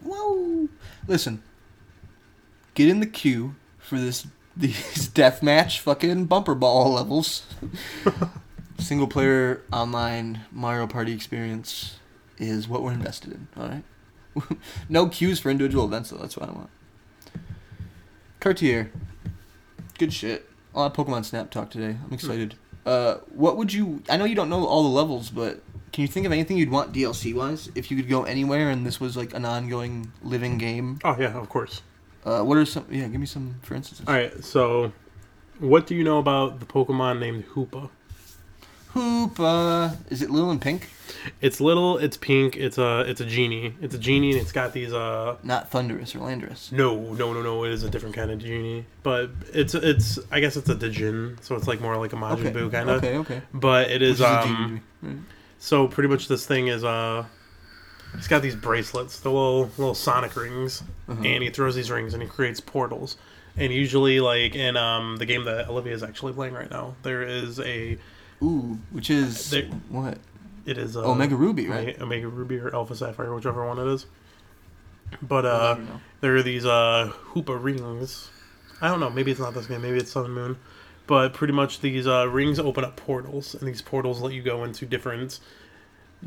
whoa! 0.04 0.70
Listen, 1.08 1.42
get 2.76 2.90
in 2.90 3.00
the 3.00 3.08
queue 3.08 3.56
for 3.80 3.98
this 3.98 4.28
these 4.56 5.10
deathmatch 5.10 5.80
fucking 5.80 6.26
bumper 6.26 6.54
ball 6.54 6.94
levels. 6.94 7.48
Single 8.78 9.08
player 9.08 9.62
online 9.72 10.42
Mario 10.52 10.86
Party 10.86 11.12
experience 11.14 11.98
is 12.48 12.68
what 12.68 12.84
we're 12.84 12.94
invested 12.94 13.34
in. 13.34 13.48
All 13.58 13.68
right. 13.68 13.84
no 14.90 15.08
cues 15.08 15.40
for 15.40 15.50
individual 15.50 15.86
events 15.86 16.10
though. 16.10 16.18
That's 16.18 16.38
what 16.38 16.50
I 16.50 16.52
want. 16.52 16.70
Cartier, 18.40 18.92
good 19.98 20.12
shit. 20.12 20.50
A 20.74 20.80
lot 20.80 20.98
of 20.98 21.06
Pokemon 21.06 21.24
Snap 21.26 21.52
talk 21.52 21.70
today. 21.70 21.98
I'm 22.04 22.14
excited. 22.14 22.56
Uh, 22.86 23.16
what 23.34 23.58
would 23.58 23.72
you? 23.72 24.04
I 24.10 24.18
know 24.18 24.26
you 24.26 24.36
don't 24.36 24.50
know 24.50 24.66
all 24.66 24.84
the 24.84 24.90
levels, 24.90 25.30
but 25.30 25.62
can 25.94 26.02
you 26.02 26.08
think 26.08 26.26
of 26.26 26.32
anything 26.32 26.58
you'd 26.58 26.72
want 26.72 26.92
DLC 26.92 27.34
wise 27.34 27.70
if 27.76 27.90
you 27.92 27.96
could 27.96 28.10
go 28.10 28.24
anywhere 28.24 28.70
and 28.70 28.86
this 28.86 29.00
was 29.00 29.16
like 29.16 29.34
an 29.34 29.46
ongoing 29.46 30.12
living 30.24 30.58
game? 30.58 31.00
Oh 31.04 31.16
yeah, 31.18 31.38
of 31.38 31.48
course. 31.48 31.84
Uh, 32.26 32.42
what 32.42 32.58
are 32.58 32.66
some? 32.66 32.86
Yeah, 32.90 33.08
give 33.08 33.20
me 33.20 33.28
some 33.28 33.60
for 33.62 33.76
instance. 33.76 34.02
All 34.08 34.14
right, 34.14 34.44
so 34.44 34.92
what 35.60 35.88
do 35.88 35.96
you 35.96 36.04
know 36.04 36.18
about 36.18 36.60
the 36.60 36.66
Pokemon 36.66 37.20
named 37.20 37.46
Hoopa? 37.50 37.90
Hoop. 38.94 39.40
Uh, 39.40 39.92
is 40.10 40.22
it 40.22 40.30
Lil 40.30 40.50
and 40.52 40.62
Pink? 40.62 40.90
It's 41.42 41.62
little, 41.62 41.98
it's 41.98 42.18
pink, 42.18 42.58
it's 42.58 42.78
a 42.78 43.02
it's 43.08 43.22
a 43.22 43.26
genie. 43.26 43.74
It's 43.82 43.96
a 43.96 43.98
genie 43.98 44.32
and 44.34 44.42
it's 44.42 44.52
got 44.52 44.74
these 44.74 44.92
uh 44.94 45.38
Not 45.44 45.70
Thundurus 45.72 46.16
or 46.16 46.20
Landorus. 46.20 46.72
no, 46.72 47.14
no, 47.14 47.34
no, 47.34 47.42
no, 47.42 47.64
it 47.64 47.72
is 47.72 47.84
a 47.84 47.90
different 47.90 48.14
kind 48.16 48.30
of 48.30 48.40
genie. 48.40 48.86
But 49.04 49.30
it's 49.54 49.74
it's 49.74 50.20
I 50.32 50.40
guess 50.42 50.58
it's 50.58 50.68
a 50.70 50.76
Dijin, 50.76 51.42
so 51.44 51.56
it's 51.56 51.68
like 51.68 51.80
more 51.82 51.96
like 51.98 52.12
a 52.14 52.18
Majin 52.18 52.48
Okay. 52.48 52.52
Buu 52.52 52.72
kind 52.72 52.90
of. 52.90 53.04
Okay. 53.04 53.18
Okay. 53.20 53.42
But 53.54 53.90
it 53.90 54.02
is 54.02 54.20
a 54.22 54.42
um 54.42 54.82
right? 55.02 55.16
so 55.60 55.88
pretty 55.88 56.10
much 56.10 56.28
this 56.28 56.46
thing 56.46 56.68
is 56.68 56.84
uh 56.84 57.24
he's 58.16 58.28
got 58.28 58.42
these 58.42 58.56
bracelets, 58.56 59.20
the 59.22 59.30
little 59.32 59.70
little 59.78 59.96
sonic 59.96 60.36
rings, 60.36 60.84
Uh-huh. 61.08 61.22
and 61.24 61.42
he 61.44 61.50
throws 61.50 61.76
these 61.76 61.90
rings 61.90 62.14
and 62.14 62.22
he 62.22 62.28
creates 62.28 62.60
portals. 62.60 63.16
And 63.56 63.72
usually 63.72 64.20
like 64.20 64.56
in 64.56 64.76
um 64.76 65.16
the 65.18 65.26
game 65.26 65.46
that 65.46 65.70
Olivia 65.70 65.94
is 65.94 66.04
actually 66.04 66.34
playing 66.34 66.54
right 66.54 66.70
now, 66.70 66.96
there 67.04 67.22
is 67.24 67.60
a 67.62 67.98
Ooh, 68.44 68.78
which 68.92 69.10
is 69.10 69.50
There- 69.50 69.66
what? 69.90 70.18
it 70.66 70.78
is 70.78 70.96
uh, 70.98 71.04
Omega 71.10 71.36
Ruby, 71.36 71.68
right? 71.68 71.80
Omega, 72.00 72.04
Omega 72.04 72.28
Ruby 72.28 72.58
or 72.60 72.74
Alpha 72.76 72.96
Sapphire, 72.96 73.34
whichever 73.34 73.66
one 73.66 73.80
it 73.80 73.88
is. 73.88 74.06
But 75.22 75.46
uh 75.46 75.78
there 76.22 76.36
are 76.36 76.42
these 76.44 76.66
uh 76.66 77.12
Hoopa 77.34 77.62
rings. 77.62 78.30
I 78.82 78.88
don't 78.90 79.00
know, 79.00 79.10
maybe 79.10 79.32
it's 79.32 79.40
not 79.40 79.54
this 79.54 79.68
game, 79.68 79.82
maybe 79.82 79.98
it's 79.98 80.12
Sun 80.12 80.26
and 80.26 80.34
Moon. 80.34 80.58
But 81.06 81.34
pretty 81.34 81.54
much 81.54 81.82
these 81.82 82.08
uh, 82.08 82.28
rings 82.30 82.60
open 82.60 82.86
up 82.86 82.96
portals, 82.96 83.56
and 83.56 83.68
these 83.68 83.82
portals 83.82 84.22
let 84.22 84.32
you 84.34 84.42
go 84.42 84.64
into 84.64 84.86
different 84.86 85.40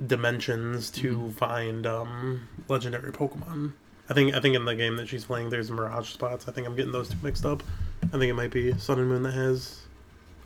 dimensions 0.07 0.91
to 0.91 1.17
Mm-hmm. 1.17 1.31
find 1.31 1.87
um, 1.87 2.49
legendary 2.69 3.11
Pokemon. 3.13 3.73
I 4.09 4.15
think 4.15 4.35
I 4.35 4.41
think 4.41 4.55
in 4.55 4.65
the 4.67 4.75
game 4.77 4.97
that 4.97 5.09
she's 5.09 5.25
playing, 5.25 5.51
there's 5.51 5.71
Mirage 5.71 6.11
spots. 6.11 6.47
I 6.47 6.53
think 6.53 6.67
I'm 6.67 6.77
getting 6.77 6.93
those 6.93 7.09
two 7.09 7.17
mixed 7.23 7.45
up. 7.47 7.63
I 8.05 8.07
think 8.19 8.25
it 8.25 8.35
might 8.35 8.51
be 8.53 8.77
Sun 8.79 8.99
and 9.01 9.09
Moon 9.09 9.23
that 9.25 9.33
has 9.35 9.81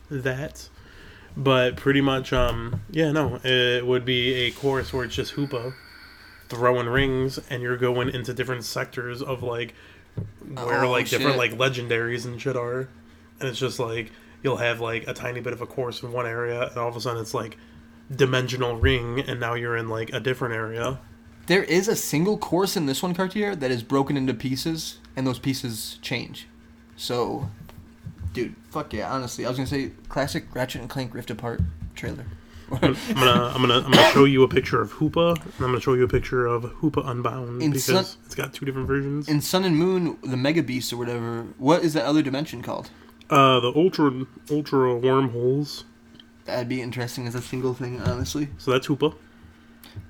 that. 0.09 0.67
But 1.37 1.77
pretty 1.77 2.01
much, 2.01 2.33
um, 2.33 2.81
yeah, 2.91 3.11
no, 3.11 3.39
it 3.43 3.85
would 3.85 4.05
be 4.05 4.33
a 4.33 4.51
course 4.51 4.91
where 4.91 5.05
it's 5.05 5.15
just 5.15 5.35
Hoopa 5.35 5.73
throwing 6.49 6.87
rings, 6.87 7.39
and 7.49 7.63
you're 7.63 7.77
going 7.77 8.09
into 8.09 8.33
different 8.33 8.65
sectors 8.65 9.21
of 9.21 9.41
like 9.41 9.73
where 10.53 10.83
Oh, 10.83 10.91
like 10.91 11.07
different 11.09 11.37
like 11.37 11.53
legendaries 11.53 12.25
and 12.25 12.39
shit 12.41 12.57
are, 12.57 12.89
and 13.39 13.49
it's 13.49 13.59
just 13.59 13.79
like 13.79 14.11
you'll 14.43 14.57
have 14.57 14.81
like 14.81 15.07
a 15.07 15.13
tiny 15.13 15.39
bit 15.39 15.53
of 15.53 15.61
a 15.61 15.65
course 15.65 16.03
in 16.03 16.11
one 16.11 16.27
area, 16.27 16.67
and 16.67 16.77
all 16.77 16.89
of 16.89 16.95
a 16.95 17.01
sudden 17.01 17.21
it's 17.21 17.33
like 17.33 17.57
dimensional 18.13 18.75
ring, 18.75 19.21
and 19.21 19.39
now 19.39 19.53
you're 19.53 19.77
in 19.77 19.87
like 19.87 20.11
a 20.11 20.19
different 20.19 20.53
area. 20.53 20.99
There 21.47 21.63
is 21.63 21.87
a 21.87 21.95
single 21.95 22.37
course 22.37 22.75
in 22.77 22.85
this 22.85 23.01
one, 23.01 23.13
Cartier, 23.13 23.55
that 23.55 23.71
is 23.71 23.83
broken 23.83 24.17
into 24.17 24.33
pieces, 24.33 24.99
and 25.15 25.25
those 25.25 25.39
pieces 25.39 25.97
change. 26.01 26.47
So, 26.95 27.49
dude, 28.33 28.55
fuck 28.69 28.93
yeah, 28.93 29.11
honestly. 29.11 29.45
I 29.45 29.49
was 29.49 29.57
gonna 29.57 29.67
say 29.67 29.91
classic 30.09 30.45
Ratchet 30.53 30.81
and 30.81 30.89
Clank 30.89 31.13
Rift 31.13 31.29
Apart 31.31 31.61
trailer. 31.95 32.25
I'm 32.71 32.79
gonna 33.13 33.51
I'm 33.53 33.61
gonna 33.61 33.79
I'm 33.81 33.91
gonna 33.91 34.11
show 34.11 34.23
you 34.23 34.43
a 34.43 34.47
picture 34.47 34.79
of 34.81 34.93
Hoopa, 34.93 35.35
and 35.35 35.43
I'm 35.59 35.65
gonna 35.71 35.81
show 35.81 35.93
you 35.93 36.03
a 36.03 36.07
picture 36.07 36.45
of 36.45 36.63
Hoopa 36.63 37.05
Unbound 37.05 37.61
In 37.61 37.71
because 37.71 37.83
some- 37.85 38.05
it's 38.25 38.33
got 38.35 38.53
two 38.53 38.65
different 38.65 38.87
versions. 38.87 39.27
in 39.27 39.41
Sun 39.41 39.65
and 39.65 39.75
Moon, 39.75 40.17
the 40.23 40.37
Mega 40.37 40.63
Beast 40.63 40.93
or 40.93 40.97
whatever, 40.97 41.47
what 41.57 41.83
is 41.83 41.93
that 41.95 42.05
other 42.05 42.21
dimension 42.21 42.61
called? 42.61 42.89
Uh, 43.29 43.59
the 43.59 43.73
ultra 43.75 44.25
ultra 44.49 44.95
wormholes. 44.95 45.83
That'd 46.45 46.69
be 46.69 46.81
interesting 46.81 47.27
as 47.27 47.35
a 47.35 47.41
single 47.41 47.73
thing, 47.73 47.99
honestly. 48.01 48.47
So 48.57 48.71
that's 48.71 48.87
Hoopa, 48.87 49.15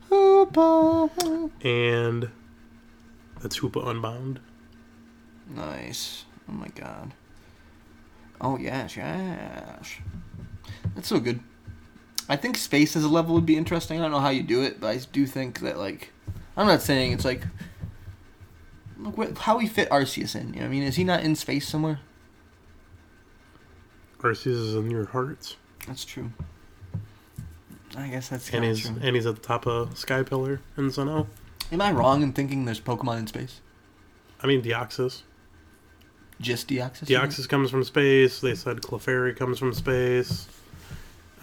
Hoopa. 0.10 1.50
and 1.64 2.30
that's 3.42 3.60
Hoopa 3.60 3.88
Unbound. 3.88 4.40
Nice. 5.50 6.26
Oh 6.48 6.54
my 6.54 6.68
god. 6.70 7.14
Oh 8.42 8.58
yes, 8.58 8.98
yes. 8.98 9.96
That's 10.96 11.08
so 11.08 11.20
good. 11.20 11.40
I 12.28 12.36
think 12.36 12.58
space 12.58 12.96
as 12.96 13.04
a 13.04 13.10
level 13.10 13.36
would 13.36 13.46
be 13.46 13.56
interesting. 13.58 14.00
I 14.00 14.02
don't 14.04 14.12
know 14.12 14.20
how 14.20 14.30
you 14.30 14.44
do 14.44 14.64
it, 14.64 14.80
but 14.80 14.88
I 14.88 14.98
do 15.12 15.26
think 15.28 15.60
that 15.60 15.78
like 15.78 16.12
I'm 16.58 16.68
not 16.68 16.82
saying 16.82 17.12
it's 17.12 17.26
like 17.26 17.44
look 18.98 19.18
what, 19.18 19.38
how 19.38 19.58
we 19.58 19.68
fit 19.68 19.90
Arceus 19.90 20.36
in. 20.36 20.48
You 20.48 20.56
know 20.56 20.62
what 20.62 20.66
I 20.66 20.70
mean? 20.70 20.84
Is 20.84 20.96
he 20.96 21.04
not 21.04 21.24
in 21.24 21.36
space 21.36 21.68
somewhere? 21.68 22.00
Arceus 24.20 24.48
is 24.48 24.76
in 24.76 24.92
your 24.92 25.06
hearts, 25.06 25.56
That's 25.88 26.06
true. 26.06 26.32
I 27.98 28.08
guess 28.08 28.30
that's 28.30 28.50
and 28.52 28.64
he's 28.64 28.82
true. 28.82 28.96
and 29.02 29.16
he's 29.16 29.26
at 29.26 29.36
the 29.36 29.42
top 29.42 29.68
of 29.68 29.98
Sky 29.98 30.24
Pillar 30.24 30.62
in 30.78 30.90
Sinnoh. 30.90 31.28
Am 31.72 31.82
I 31.82 31.92
wrong 31.92 32.22
in 32.22 32.32
thinking 32.32 32.66
there's 32.66 32.80
Pokemon 32.80 33.20
in 33.20 33.28
space? 33.28 33.62
I 34.42 34.48
mean, 34.48 34.62
Deoxys. 34.62 35.24
Just 36.42 36.68
Deoxys? 36.68 37.08
Deoxys 37.08 37.48
comes 37.48 37.70
from 37.72 37.84
space. 37.84 38.40
They 38.40 38.56
said 38.56 38.78
Clefairy 38.82 39.36
comes 39.36 39.60
from 39.60 39.74
space. 39.74 40.48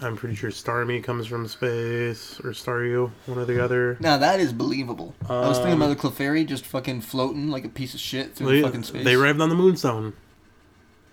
I'm 0.01 0.15
pretty 0.15 0.35
sure 0.35 0.49
Starmie 0.49 1.03
comes 1.03 1.27
from 1.27 1.47
space 1.47 2.39
or 2.39 2.51
Staryu, 2.51 3.11
one 3.25 3.37
or 3.37 3.45
the 3.45 3.63
other. 3.63 3.97
Now 3.99 4.17
that 4.17 4.39
is 4.39 4.53
believable. 4.53 5.13
I 5.27 5.47
was 5.47 5.57
thinking 5.57 5.73
Um, 5.73 5.81
about 5.81 6.01
the 6.01 6.07
Clefairy 6.07 6.47
just 6.47 6.65
fucking 6.65 7.01
floating 7.01 7.49
like 7.49 7.65
a 7.65 7.69
piece 7.69 7.93
of 7.93 7.99
shit 7.99 8.33
through 8.35 8.47
They, 8.47 8.61
fucking 8.61 8.83
space. 8.83 9.03
they 9.03 9.15
arrived 9.15 9.41
on 9.41 9.49
the 9.49 9.55
Moonstone. 9.55 10.13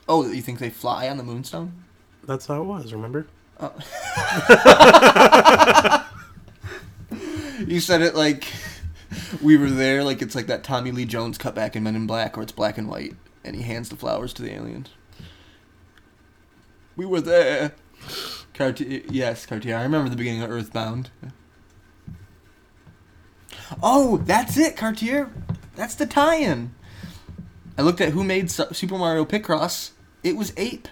oh, 0.08 0.30
you 0.30 0.42
think 0.42 0.60
they 0.60 0.70
fly 0.70 1.08
on 1.08 1.16
the 1.16 1.24
Moonstone? 1.24 1.72
That's 2.24 2.46
how 2.46 2.60
it 2.60 2.64
was. 2.64 2.92
Remember? 2.92 3.26
You 7.66 7.80
said 7.80 8.02
it 8.02 8.14
like 8.14 8.46
we 9.42 9.56
were 9.56 9.70
there, 9.70 10.04
like 10.04 10.20
it's 10.20 10.34
like 10.34 10.46
that 10.48 10.62
Tommy 10.62 10.90
Lee 10.92 11.06
Jones 11.06 11.38
cutback 11.38 11.74
in 11.74 11.82
Men 11.84 11.96
in 11.96 12.06
Black, 12.06 12.36
or 12.36 12.42
it's 12.42 12.52
black 12.52 12.76
and 12.76 12.86
white, 12.88 13.14
and 13.47 13.56
he 13.56 13.62
hands 13.62 13.89
the 13.89 13.97
flowers 13.97 14.32
to 14.35 14.43
the 14.43 14.52
aliens. 14.52 14.90
We 16.97 17.06
were 17.06 17.20
there. 17.20 17.73
Cartier, 18.55 19.02
yes, 19.09 19.47
Cartier. 19.47 19.77
I 19.77 19.82
remember 19.82 20.09
the 20.09 20.16
beginning 20.16 20.43
of 20.43 20.51
Earthbound. 20.51 21.10
Oh, 23.82 24.18
that's 24.18 24.56
it, 24.56 24.77
Cartier. 24.77 25.31
That's 25.74 25.94
the 25.94 26.06
tie-in. 26.06 26.74
I 27.77 27.82
looked 27.82 28.01
at 28.01 28.12
who 28.12 28.24
made 28.24 28.51
Super 28.51 28.97
Mario 28.97 29.24
Picross. 29.24 29.90
It 30.23 30.36
was 30.36 30.52
Ape. 30.56 30.89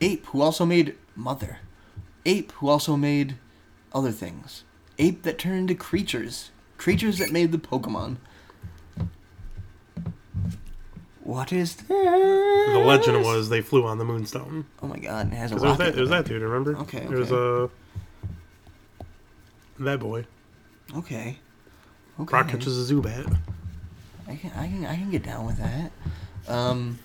Ape, 0.00 0.26
who 0.26 0.40
also 0.42 0.64
made 0.64 0.96
Mother. 1.16 1.58
Ape, 2.24 2.52
who 2.52 2.68
also 2.68 2.96
made 2.96 3.36
other 3.92 4.12
things. 4.12 4.64
Ape 4.98 5.22
that 5.22 5.38
turned 5.38 5.58
into 5.58 5.74
creatures. 5.74 6.50
Creatures 6.78 7.18
that 7.18 7.32
made 7.32 7.50
the 7.50 7.58
Pokemon. 7.58 8.18
What 11.32 11.50
is 11.52 11.76
this? 11.76 11.86
The 11.88 12.82
legend 12.84 13.24
was 13.24 13.48
they 13.48 13.62
flew 13.62 13.86
on 13.86 13.96
the 13.98 14.04
Moonstone. 14.04 14.66
Oh 14.82 14.86
my 14.86 14.98
god, 14.98 15.32
it 15.32 15.36
has 15.36 15.50
a 15.50 15.54
'Cause 15.54 15.62
It 15.64 15.66
was, 15.66 15.78
rocket. 15.78 15.92
that, 15.92 15.98
it 15.98 16.00
was 16.02 16.10
that 16.10 16.24
dude, 16.26 16.42
remember? 16.42 16.76
Okay, 16.76 16.98
It 17.04 17.08
was 17.10 17.32
uh, 17.32 17.68
that 19.78 19.98
boy. 19.98 20.26
Okay. 20.94 21.38
Okay. 22.20 22.30
Brock 22.30 22.48
catches 22.48 22.90
a 22.90 22.94
Zubat. 22.94 23.38
I 24.28 24.36
can, 24.36 24.50
I 24.56 24.68
can, 24.68 24.84
I 24.86 24.96
can 24.96 25.10
get 25.10 25.22
down 25.24 25.46
with 25.46 25.56
that. 25.58 25.90
Um, 26.48 26.98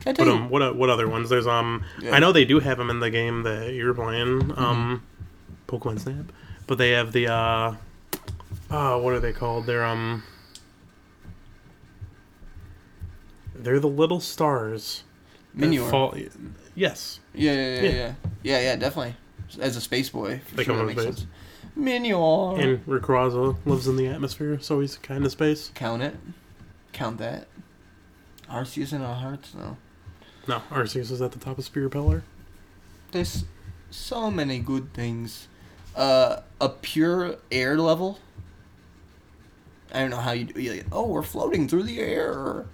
can 0.00 0.10
I 0.10 0.12
tell 0.14 0.26
But 0.26 0.32
you? 0.32 0.36
um, 0.38 0.50
what 0.50 0.76
what 0.76 0.90
other 0.90 1.08
ones? 1.08 1.28
There's 1.30 1.46
um, 1.46 1.84
Yeah. 2.00 2.14
I 2.14 2.18
know 2.18 2.32
they 2.32 2.44
do 2.44 2.58
have 2.58 2.78
them 2.78 2.90
in 2.90 2.98
the 3.00 3.10
game 3.10 3.44
that 3.44 3.72
you're 3.74 3.94
playing, 3.94 4.52
um, 4.56 5.02
Pokemon 5.68 6.00
Snap, 6.00 6.32
but 6.66 6.78
they 6.78 6.90
have 6.90 7.12
the 7.12 7.28
uh, 7.28 7.74
uh, 8.70 8.98
what 8.98 9.14
are 9.14 9.20
they 9.20 9.32
called? 9.32 9.66
They're 9.66 9.84
um, 9.84 10.22
they're 13.62 13.80
the 13.80 13.88
little 13.88 14.20
stars. 14.20 15.04
Minior. 15.56 15.90
fall- 15.90 16.14
Yes, 16.74 17.18
Yeah, 17.34 17.52
yeah, 17.52 17.60
yeah, 17.60 17.80
Yeah. 17.82 17.90
yeah, 17.90 18.12
yeah, 18.42 18.60
yeah, 18.60 18.76
definitely. 18.76 19.16
As 19.60 19.76
a 19.76 19.80
space 19.80 20.10
boy, 20.10 20.40
for 20.46 20.56
They 20.56 20.64
sure 20.64 20.76
come 20.76 20.86
that 20.86 20.94
makes 20.94 21.02
space. 21.02 21.16
sense. 21.18 21.26
Minior. 21.76 22.58
and 22.60 22.86
Rayquaza 22.86 23.56
lives 23.66 23.86
in 23.88 23.96
the 23.96 24.06
atmosphere, 24.06 24.58
so 24.60 24.80
he's 24.80 24.96
kind 24.98 25.24
of 25.24 25.32
space. 25.32 25.70
Count 25.74 26.02
it. 26.02 26.16
Count 26.92 27.18
that. 27.18 27.48
Arceus 28.50 28.92
in 28.92 29.02
our 29.02 29.14
hearts. 29.14 29.54
No. 29.54 29.76
No, 30.46 30.62
Arceus 30.70 31.10
is 31.10 31.20
at 31.20 31.32
the 31.32 31.38
top 31.38 31.58
of 31.58 31.64
Spear 31.64 31.88
Pillar. 31.88 32.22
There's 33.12 33.44
so 33.90 34.30
many 34.30 34.58
good 34.60 34.92
things. 34.94 35.48
Uh, 35.96 36.40
a 36.60 36.68
pure 36.68 37.36
air 37.50 37.76
level. 37.78 38.18
I 39.92 40.00
don't 40.00 40.10
know 40.10 40.16
how 40.18 40.32
you 40.32 40.44
do. 40.44 40.60
Like, 40.72 40.86
oh, 40.92 41.06
we're 41.08 41.22
floating 41.22 41.66
through 41.68 41.84
the 41.84 42.00
air. 42.00 42.66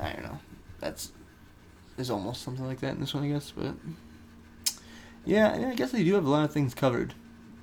I 0.00 0.12
don't 0.12 0.22
know. 0.22 0.38
That's 0.78 1.12
there's 1.96 2.10
almost 2.10 2.42
something 2.42 2.66
like 2.66 2.80
that 2.80 2.94
in 2.94 3.00
this 3.00 3.14
one, 3.14 3.24
I 3.24 3.28
guess. 3.28 3.52
But 3.54 3.74
yeah, 5.24 5.58
yeah, 5.58 5.68
I 5.68 5.74
guess 5.74 5.92
they 5.92 6.04
do 6.04 6.14
have 6.14 6.24
a 6.24 6.30
lot 6.30 6.44
of 6.44 6.52
things 6.52 6.74
covered. 6.74 7.14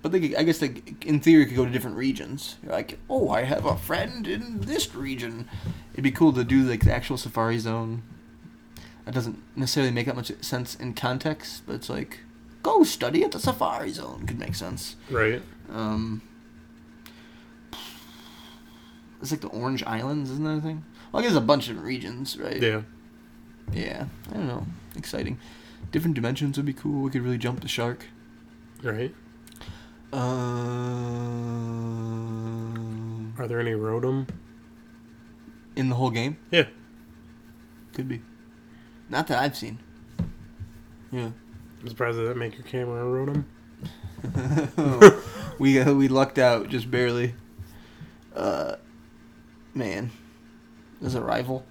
But 0.04 0.12
they, 0.12 0.36
I 0.36 0.44
guess 0.44 0.60
they, 0.60 0.84
in 1.02 1.20
theory, 1.20 1.48
could 1.48 1.56
go 1.56 1.66
to 1.66 1.72
different 1.72 1.98
regions. 1.98 2.58
You're 2.62 2.72
like, 2.72 3.00
oh, 3.10 3.30
I 3.30 3.44
have 3.44 3.66
a 3.66 3.76
friend 3.76 4.28
in 4.28 4.62
this 4.62 4.94
region. 4.94 5.50
It'd 5.94 6.04
be 6.04 6.12
cool 6.12 6.32
to 6.34 6.44
do 6.44 6.62
like 6.62 6.84
the 6.84 6.94
actual 6.94 7.18
Safari 7.18 7.58
Zone. 7.58 8.04
That 9.06 9.16
doesn't 9.16 9.42
necessarily 9.56 9.92
make 9.92 10.06
that 10.06 10.16
much 10.16 10.32
sense 10.44 10.76
in 10.76 10.94
context, 10.94 11.64
but 11.66 11.76
it's 11.76 11.90
like, 11.90 12.20
go 12.62 12.84
study 12.84 13.24
at 13.24 13.32
the 13.32 13.40
Safari 13.40 13.90
Zone 13.90 14.28
could 14.28 14.38
make 14.38 14.54
sense. 14.54 14.98
Right. 15.10 15.42
Um, 15.72 16.22
it's 19.22 19.32
like 19.32 19.42
the 19.42 19.48
Orange 19.48 19.84
Islands, 19.84 20.30
isn't 20.30 20.44
that 20.44 20.58
a 20.58 20.62
thing? 20.62 20.86
Well, 21.12 21.20
I 21.20 21.24
guess 21.24 21.32
there's 21.34 21.44
a 21.44 21.46
bunch 21.46 21.70
of 21.70 21.82
regions, 21.84 22.38
right? 22.38 22.62
Yeah. 22.62 22.82
Yeah. 23.72 24.06
I 24.30 24.34
don't 24.34 24.48
know. 24.48 24.66
Exciting. 24.96 25.38
Different 25.92 26.16
dimensions 26.16 26.58
would 26.58 26.66
be 26.66 26.74
cool. 26.74 27.02
We 27.04 27.12
could 27.12 27.22
really 27.22 27.38
jump 27.38 27.62
the 27.62 27.68
shark. 27.68 28.06
Right. 28.84 29.14
Um, 31.58 33.34
Are 33.38 33.48
there 33.48 33.60
any 33.60 33.72
Rotom? 33.72 34.28
in 35.76 35.90
the 35.90 35.96
whole 35.96 36.10
game, 36.10 36.38
Yeah. 36.50 36.66
could 37.94 38.08
be. 38.08 38.22
Not 39.10 39.28
that 39.28 39.38
I've 39.40 39.56
seen. 39.56 39.78
Yeah. 41.12 41.30
I'm 41.82 41.88
surprised 41.88 42.18
that 42.18 42.36
make 42.36 42.58
your 42.58 42.66
camera 42.66 43.06
a 43.06 43.10
Rotom. 43.28 43.44
we 45.60 45.80
uh, 45.80 45.94
we 45.94 46.08
lucked 46.08 46.40
out 46.40 46.68
just 46.70 46.90
barely. 46.90 47.36
Uh, 48.36 48.78
man, 49.76 50.10
there's 51.02 51.16
a 51.16 51.22
rival. 51.22 51.66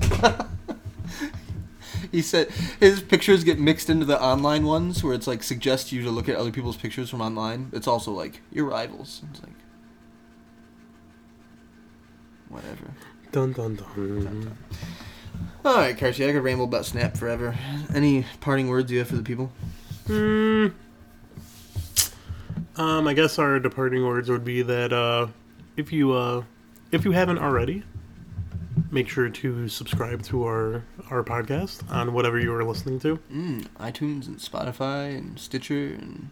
he 2.12 2.22
said 2.22 2.50
his 2.78 3.02
pictures 3.02 3.44
get 3.44 3.58
mixed 3.58 3.88
into 3.90 4.04
the 4.04 4.20
online 4.20 4.64
ones 4.64 5.02
where 5.02 5.14
it's 5.14 5.26
like 5.26 5.42
suggests 5.42 5.92
you 5.92 6.02
to 6.02 6.10
look 6.10 6.28
at 6.28 6.36
other 6.36 6.50
people's 6.50 6.76
pictures 6.76 7.10
from 7.10 7.20
online. 7.20 7.70
It's 7.72 7.86
also 7.86 8.12
like 8.12 8.40
your 8.52 8.66
rivals. 8.66 9.22
It's 9.30 9.42
like 9.42 9.52
whatever. 12.48 12.90
Dun 13.32 13.52
dun 13.52 13.76
dun. 13.76 14.56
All 15.64 15.76
right, 15.76 15.96
Karchi, 15.96 16.28
I 16.28 16.32
could 16.32 16.42
ramble 16.42 16.64
about 16.64 16.86
Snap 16.86 17.16
forever. 17.16 17.54
Any 17.94 18.26
parting 18.40 18.68
words 18.68 18.90
you 18.90 18.98
have 18.98 19.08
for 19.08 19.16
the 19.16 19.22
people? 19.22 19.52
Hmm. 20.06 20.68
Um, 22.76 23.06
I 23.06 23.12
guess 23.12 23.38
our 23.38 23.58
departing 23.58 24.04
words 24.04 24.30
would 24.30 24.44
be 24.44 24.62
that 24.62 24.92
uh, 24.92 25.26
if 25.76 25.92
you 25.92 26.12
uh, 26.12 26.42
if 26.92 27.04
you 27.04 27.12
haven't 27.12 27.38
already, 27.38 27.82
make 28.90 29.08
sure 29.08 29.28
to 29.28 29.68
subscribe 29.68 30.22
to 30.24 30.44
our 30.44 30.84
our 31.10 31.22
podcast 31.24 31.90
on 31.90 32.12
whatever 32.12 32.38
you 32.38 32.52
are 32.54 32.64
listening 32.64 33.00
to. 33.00 33.18
Mm, 33.32 33.66
iTunes 33.78 34.26
and 34.26 34.38
Spotify 34.38 35.16
and 35.16 35.38
Stitcher 35.38 35.94
and 35.94 36.30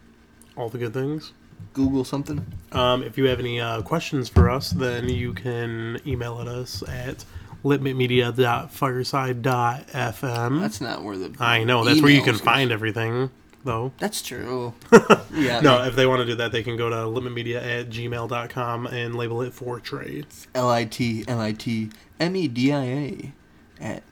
All 0.55 0.69
the 0.69 0.77
good 0.77 0.93
things. 0.93 1.33
Google 1.73 2.05
something. 2.05 2.45
Um, 2.71 3.03
if 3.03 3.17
you 3.17 3.25
have 3.25 3.39
any 3.39 3.59
uh, 3.59 3.81
questions 3.81 4.29
for 4.29 4.49
us, 4.49 4.69
then 4.71 5.09
you 5.09 5.33
can 5.33 5.99
email 6.07 6.39
at 6.39 6.47
us 6.47 6.81
at 6.87 7.25
litmitmedia.fireside.fm. 7.63 10.61
That's 10.61 10.81
not 10.81 11.03
where 11.03 11.17
the. 11.17 11.35
I 11.39 11.63
know 11.63 11.83
that's 11.83 12.01
where 12.01 12.11
you 12.11 12.21
can 12.21 12.35
find 12.35 12.71
everything, 12.71 13.29
though. 13.63 13.91
That's 13.97 14.21
true. 14.21 14.73
yeah. 15.33 15.59
No, 15.61 15.83
if 15.83 15.95
they 15.95 16.05
want 16.05 16.21
to 16.21 16.25
do 16.25 16.35
that, 16.35 16.51
they 16.51 16.63
can 16.63 16.77
go 16.77 16.89
to 16.89 16.95
limitmedia 16.95 17.55
at 17.55 17.89
gmail.com 17.89 18.87
and 18.87 19.15
label 19.15 19.41
it 19.41 19.53
for 19.53 19.79
trades. 19.79 20.47
L 20.55 20.69
I 20.69 20.85
T 20.85 21.23
L 21.27 21.39
I 21.39 21.51
T 21.51 21.89
M 22.19 22.35
E 22.35 22.47
D 22.47 22.71
I 22.71 22.83
A 22.85 23.33
at 23.79 24.03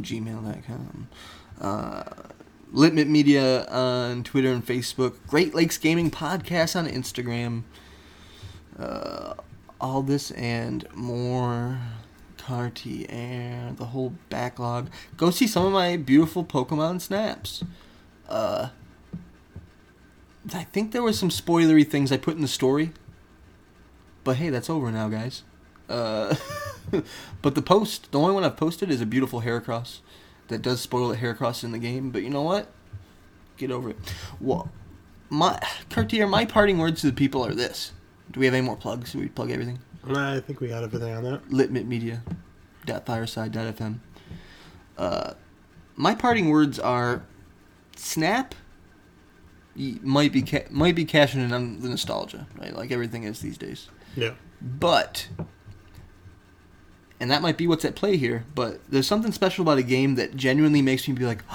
gmail.com. 0.00 1.08
Uh, 1.60 2.04
Litmit 2.72 3.08
Media 3.08 3.64
on 3.66 4.24
Twitter 4.24 4.52
and 4.52 4.64
Facebook. 4.66 5.14
Great 5.28 5.54
Lakes 5.54 5.78
Gaming 5.78 6.10
Podcast 6.10 6.76
on 6.76 6.88
Instagram. 6.88 7.62
Uh, 8.78 9.34
all 9.80 10.02
this 10.02 10.30
and 10.32 10.86
more. 10.94 11.78
Cartier, 12.44 13.72
the 13.76 13.86
whole 13.86 14.12
backlog. 14.28 14.90
Go 15.16 15.30
see 15.30 15.46
some 15.46 15.64
of 15.64 15.72
my 15.72 15.96
beautiful 15.96 16.44
Pokemon 16.44 17.00
snaps. 17.00 17.64
Uh, 18.28 18.68
I 20.52 20.64
think 20.64 20.92
there 20.92 21.02
was 21.02 21.18
some 21.18 21.30
spoilery 21.30 21.88
things 21.88 22.12
I 22.12 22.16
put 22.16 22.36
in 22.36 22.42
the 22.42 22.48
story. 22.48 22.92
But 24.24 24.36
hey, 24.36 24.50
that's 24.50 24.70
over 24.70 24.90
now, 24.90 25.08
guys. 25.08 25.42
Uh, 25.88 26.34
but 27.42 27.54
the 27.54 27.62
post, 27.62 28.10
the 28.12 28.18
only 28.18 28.34
one 28.34 28.44
I've 28.44 28.56
posted 28.56 28.90
is 28.90 29.00
a 29.00 29.06
beautiful 29.06 29.42
Heracross 29.42 30.00
that 30.48 30.62
does 30.62 30.80
spoil 30.80 31.08
the 31.08 31.16
Heracross 31.16 31.62
in 31.64 31.72
the 31.72 31.78
game. 31.78 32.10
But 32.10 32.22
you 32.22 32.30
know 32.30 32.42
what? 32.42 32.68
Get 33.56 33.70
over 33.70 33.90
it. 33.90 33.96
Well, 34.40 34.70
my 35.30 35.60
Cartier, 35.90 36.26
my 36.26 36.44
parting 36.44 36.78
words 36.78 37.02
to 37.02 37.06
the 37.08 37.12
people 37.12 37.44
are 37.44 37.54
this. 37.54 37.92
Do 38.30 38.40
we 38.40 38.46
have 38.46 38.54
any 38.54 38.66
more 38.66 38.76
plugs? 38.76 39.12
Do 39.12 39.20
we 39.20 39.28
plug 39.28 39.50
everything? 39.50 39.78
I 40.06 40.40
think 40.40 40.60
we 40.60 40.68
got 40.68 40.84
everything 40.84 41.14
on 41.14 41.24
that. 41.24 41.48
litmitmedia.fireside.fm. 41.48 43.98
Uh, 44.96 45.34
my 45.96 46.14
parting 46.14 46.48
words 46.48 46.78
are 46.78 47.24
Snap 47.96 48.54
might 49.76 50.32
be 50.32 50.42
ca- 50.42 50.66
might 50.70 50.94
be 50.94 51.04
cashing 51.04 51.40
in 51.40 51.52
on 51.52 51.80
the 51.80 51.88
nostalgia, 51.88 52.46
right? 52.58 52.74
Like 52.74 52.90
everything 52.90 53.24
is 53.24 53.40
these 53.40 53.58
days. 53.58 53.88
Yeah. 54.16 54.32
But 54.60 55.28
and 57.20 57.30
that 57.30 57.42
might 57.42 57.56
be 57.56 57.66
what's 57.66 57.84
at 57.84 57.94
play 57.94 58.16
here. 58.16 58.44
But 58.54 58.80
there's 58.88 59.06
something 59.06 59.32
special 59.32 59.62
about 59.62 59.78
a 59.78 59.82
game 59.82 60.16
that 60.16 60.36
genuinely 60.36 60.82
makes 60.82 61.08
me 61.08 61.14
be 61.14 61.24
like, 61.24 61.42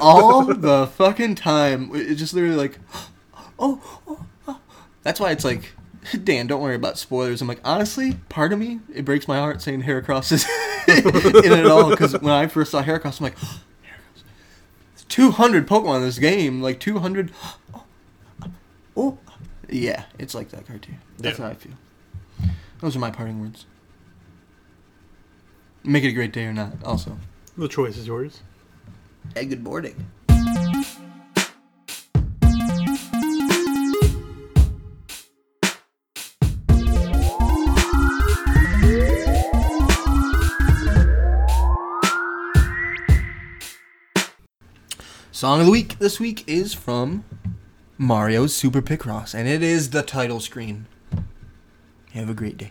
all 0.00 0.44
the 0.44 0.88
fucking 0.94 1.36
time. 1.36 1.90
It's 1.94 2.20
just 2.20 2.34
literally 2.34 2.56
like, 2.56 2.78
oh, 3.58 4.00
oh, 4.06 4.26
oh. 4.48 4.60
That's 5.02 5.20
why 5.20 5.30
it's 5.30 5.44
like, 5.44 5.72
Dan, 6.24 6.46
don't 6.46 6.60
worry 6.60 6.74
about 6.74 6.98
spoilers. 6.98 7.40
I'm 7.40 7.48
like, 7.48 7.60
honestly, 7.64 8.14
part 8.28 8.52
of 8.52 8.58
me, 8.58 8.80
it 8.92 9.04
breaks 9.04 9.26
my 9.26 9.38
heart 9.38 9.62
saying 9.62 9.82
Heracross 9.82 10.32
is 10.32 10.44
in 10.88 11.52
it 11.52 11.66
all. 11.66 11.90
Because 11.90 12.12
when 12.20 12.32
I 12.32 12.46
first 12.46 12.70
saw 12.70 12.82
Heracross, 12.82 13.20
I'm 13.20 13.24
like. 13.24 13.36
200 15.08 15.66
Pokemon 15.68 15.96
in 15.96 16.02
this 16.02 16.18
game. 16.18 16.62
Like, 16.62 16.80
200. 16.80 17.30
Oh, 17.74 17.84
oh. 18.96 19.18
Yeah, 19.68 20.04
it's 20.18 20.34
like 20.34 20.50
that 20.50 20.66
cartoon. 20.66 20.98
That's 21.18 21.38
Yeah. 21.38 21.46
how 21.46 21.50
I 21.50 21.54
feel. 21.54 21.72
Those 22.80 22.96
are 22.96 23.00
my 23.00 23.10
parting 23.10 23.40
words. 23.40 23.66
Make 25.82 26.04
it 26.04 26.08
a 26.08 26.12
great 26.12 26.32
day 26.32 26.44
or 26.44 26.52
not, 26.52 26.72
also. 26.84 27.18
The 27.56 27.68
choice 27.68 27.96
is 27.96 28.06
yours. 28.06 28.40
Hey, 29.34 29.46
good 29.46 29.62
morning. 29.62 30.06
Song 45.34 45.58
of 45.58 45.66
the 45.66 45.72
week 45.72 45.98
this 45.98 46.20
week 46.20 46.44
is 46.46 46.74
from 46.74 47.24
Mario's 47.98 48.54
Super 48.54 48.80
Picross, 48.80 49.34
and 49.34 49.48
it 49.48 49.64
is 49.64 49.90
the 49.90 50.00
title 50.00 50.38
screen. 50.38 50.86
Have 52.12 52.30
a 52.30 52.34
great 52.34 52.56
day. 52.56 52.70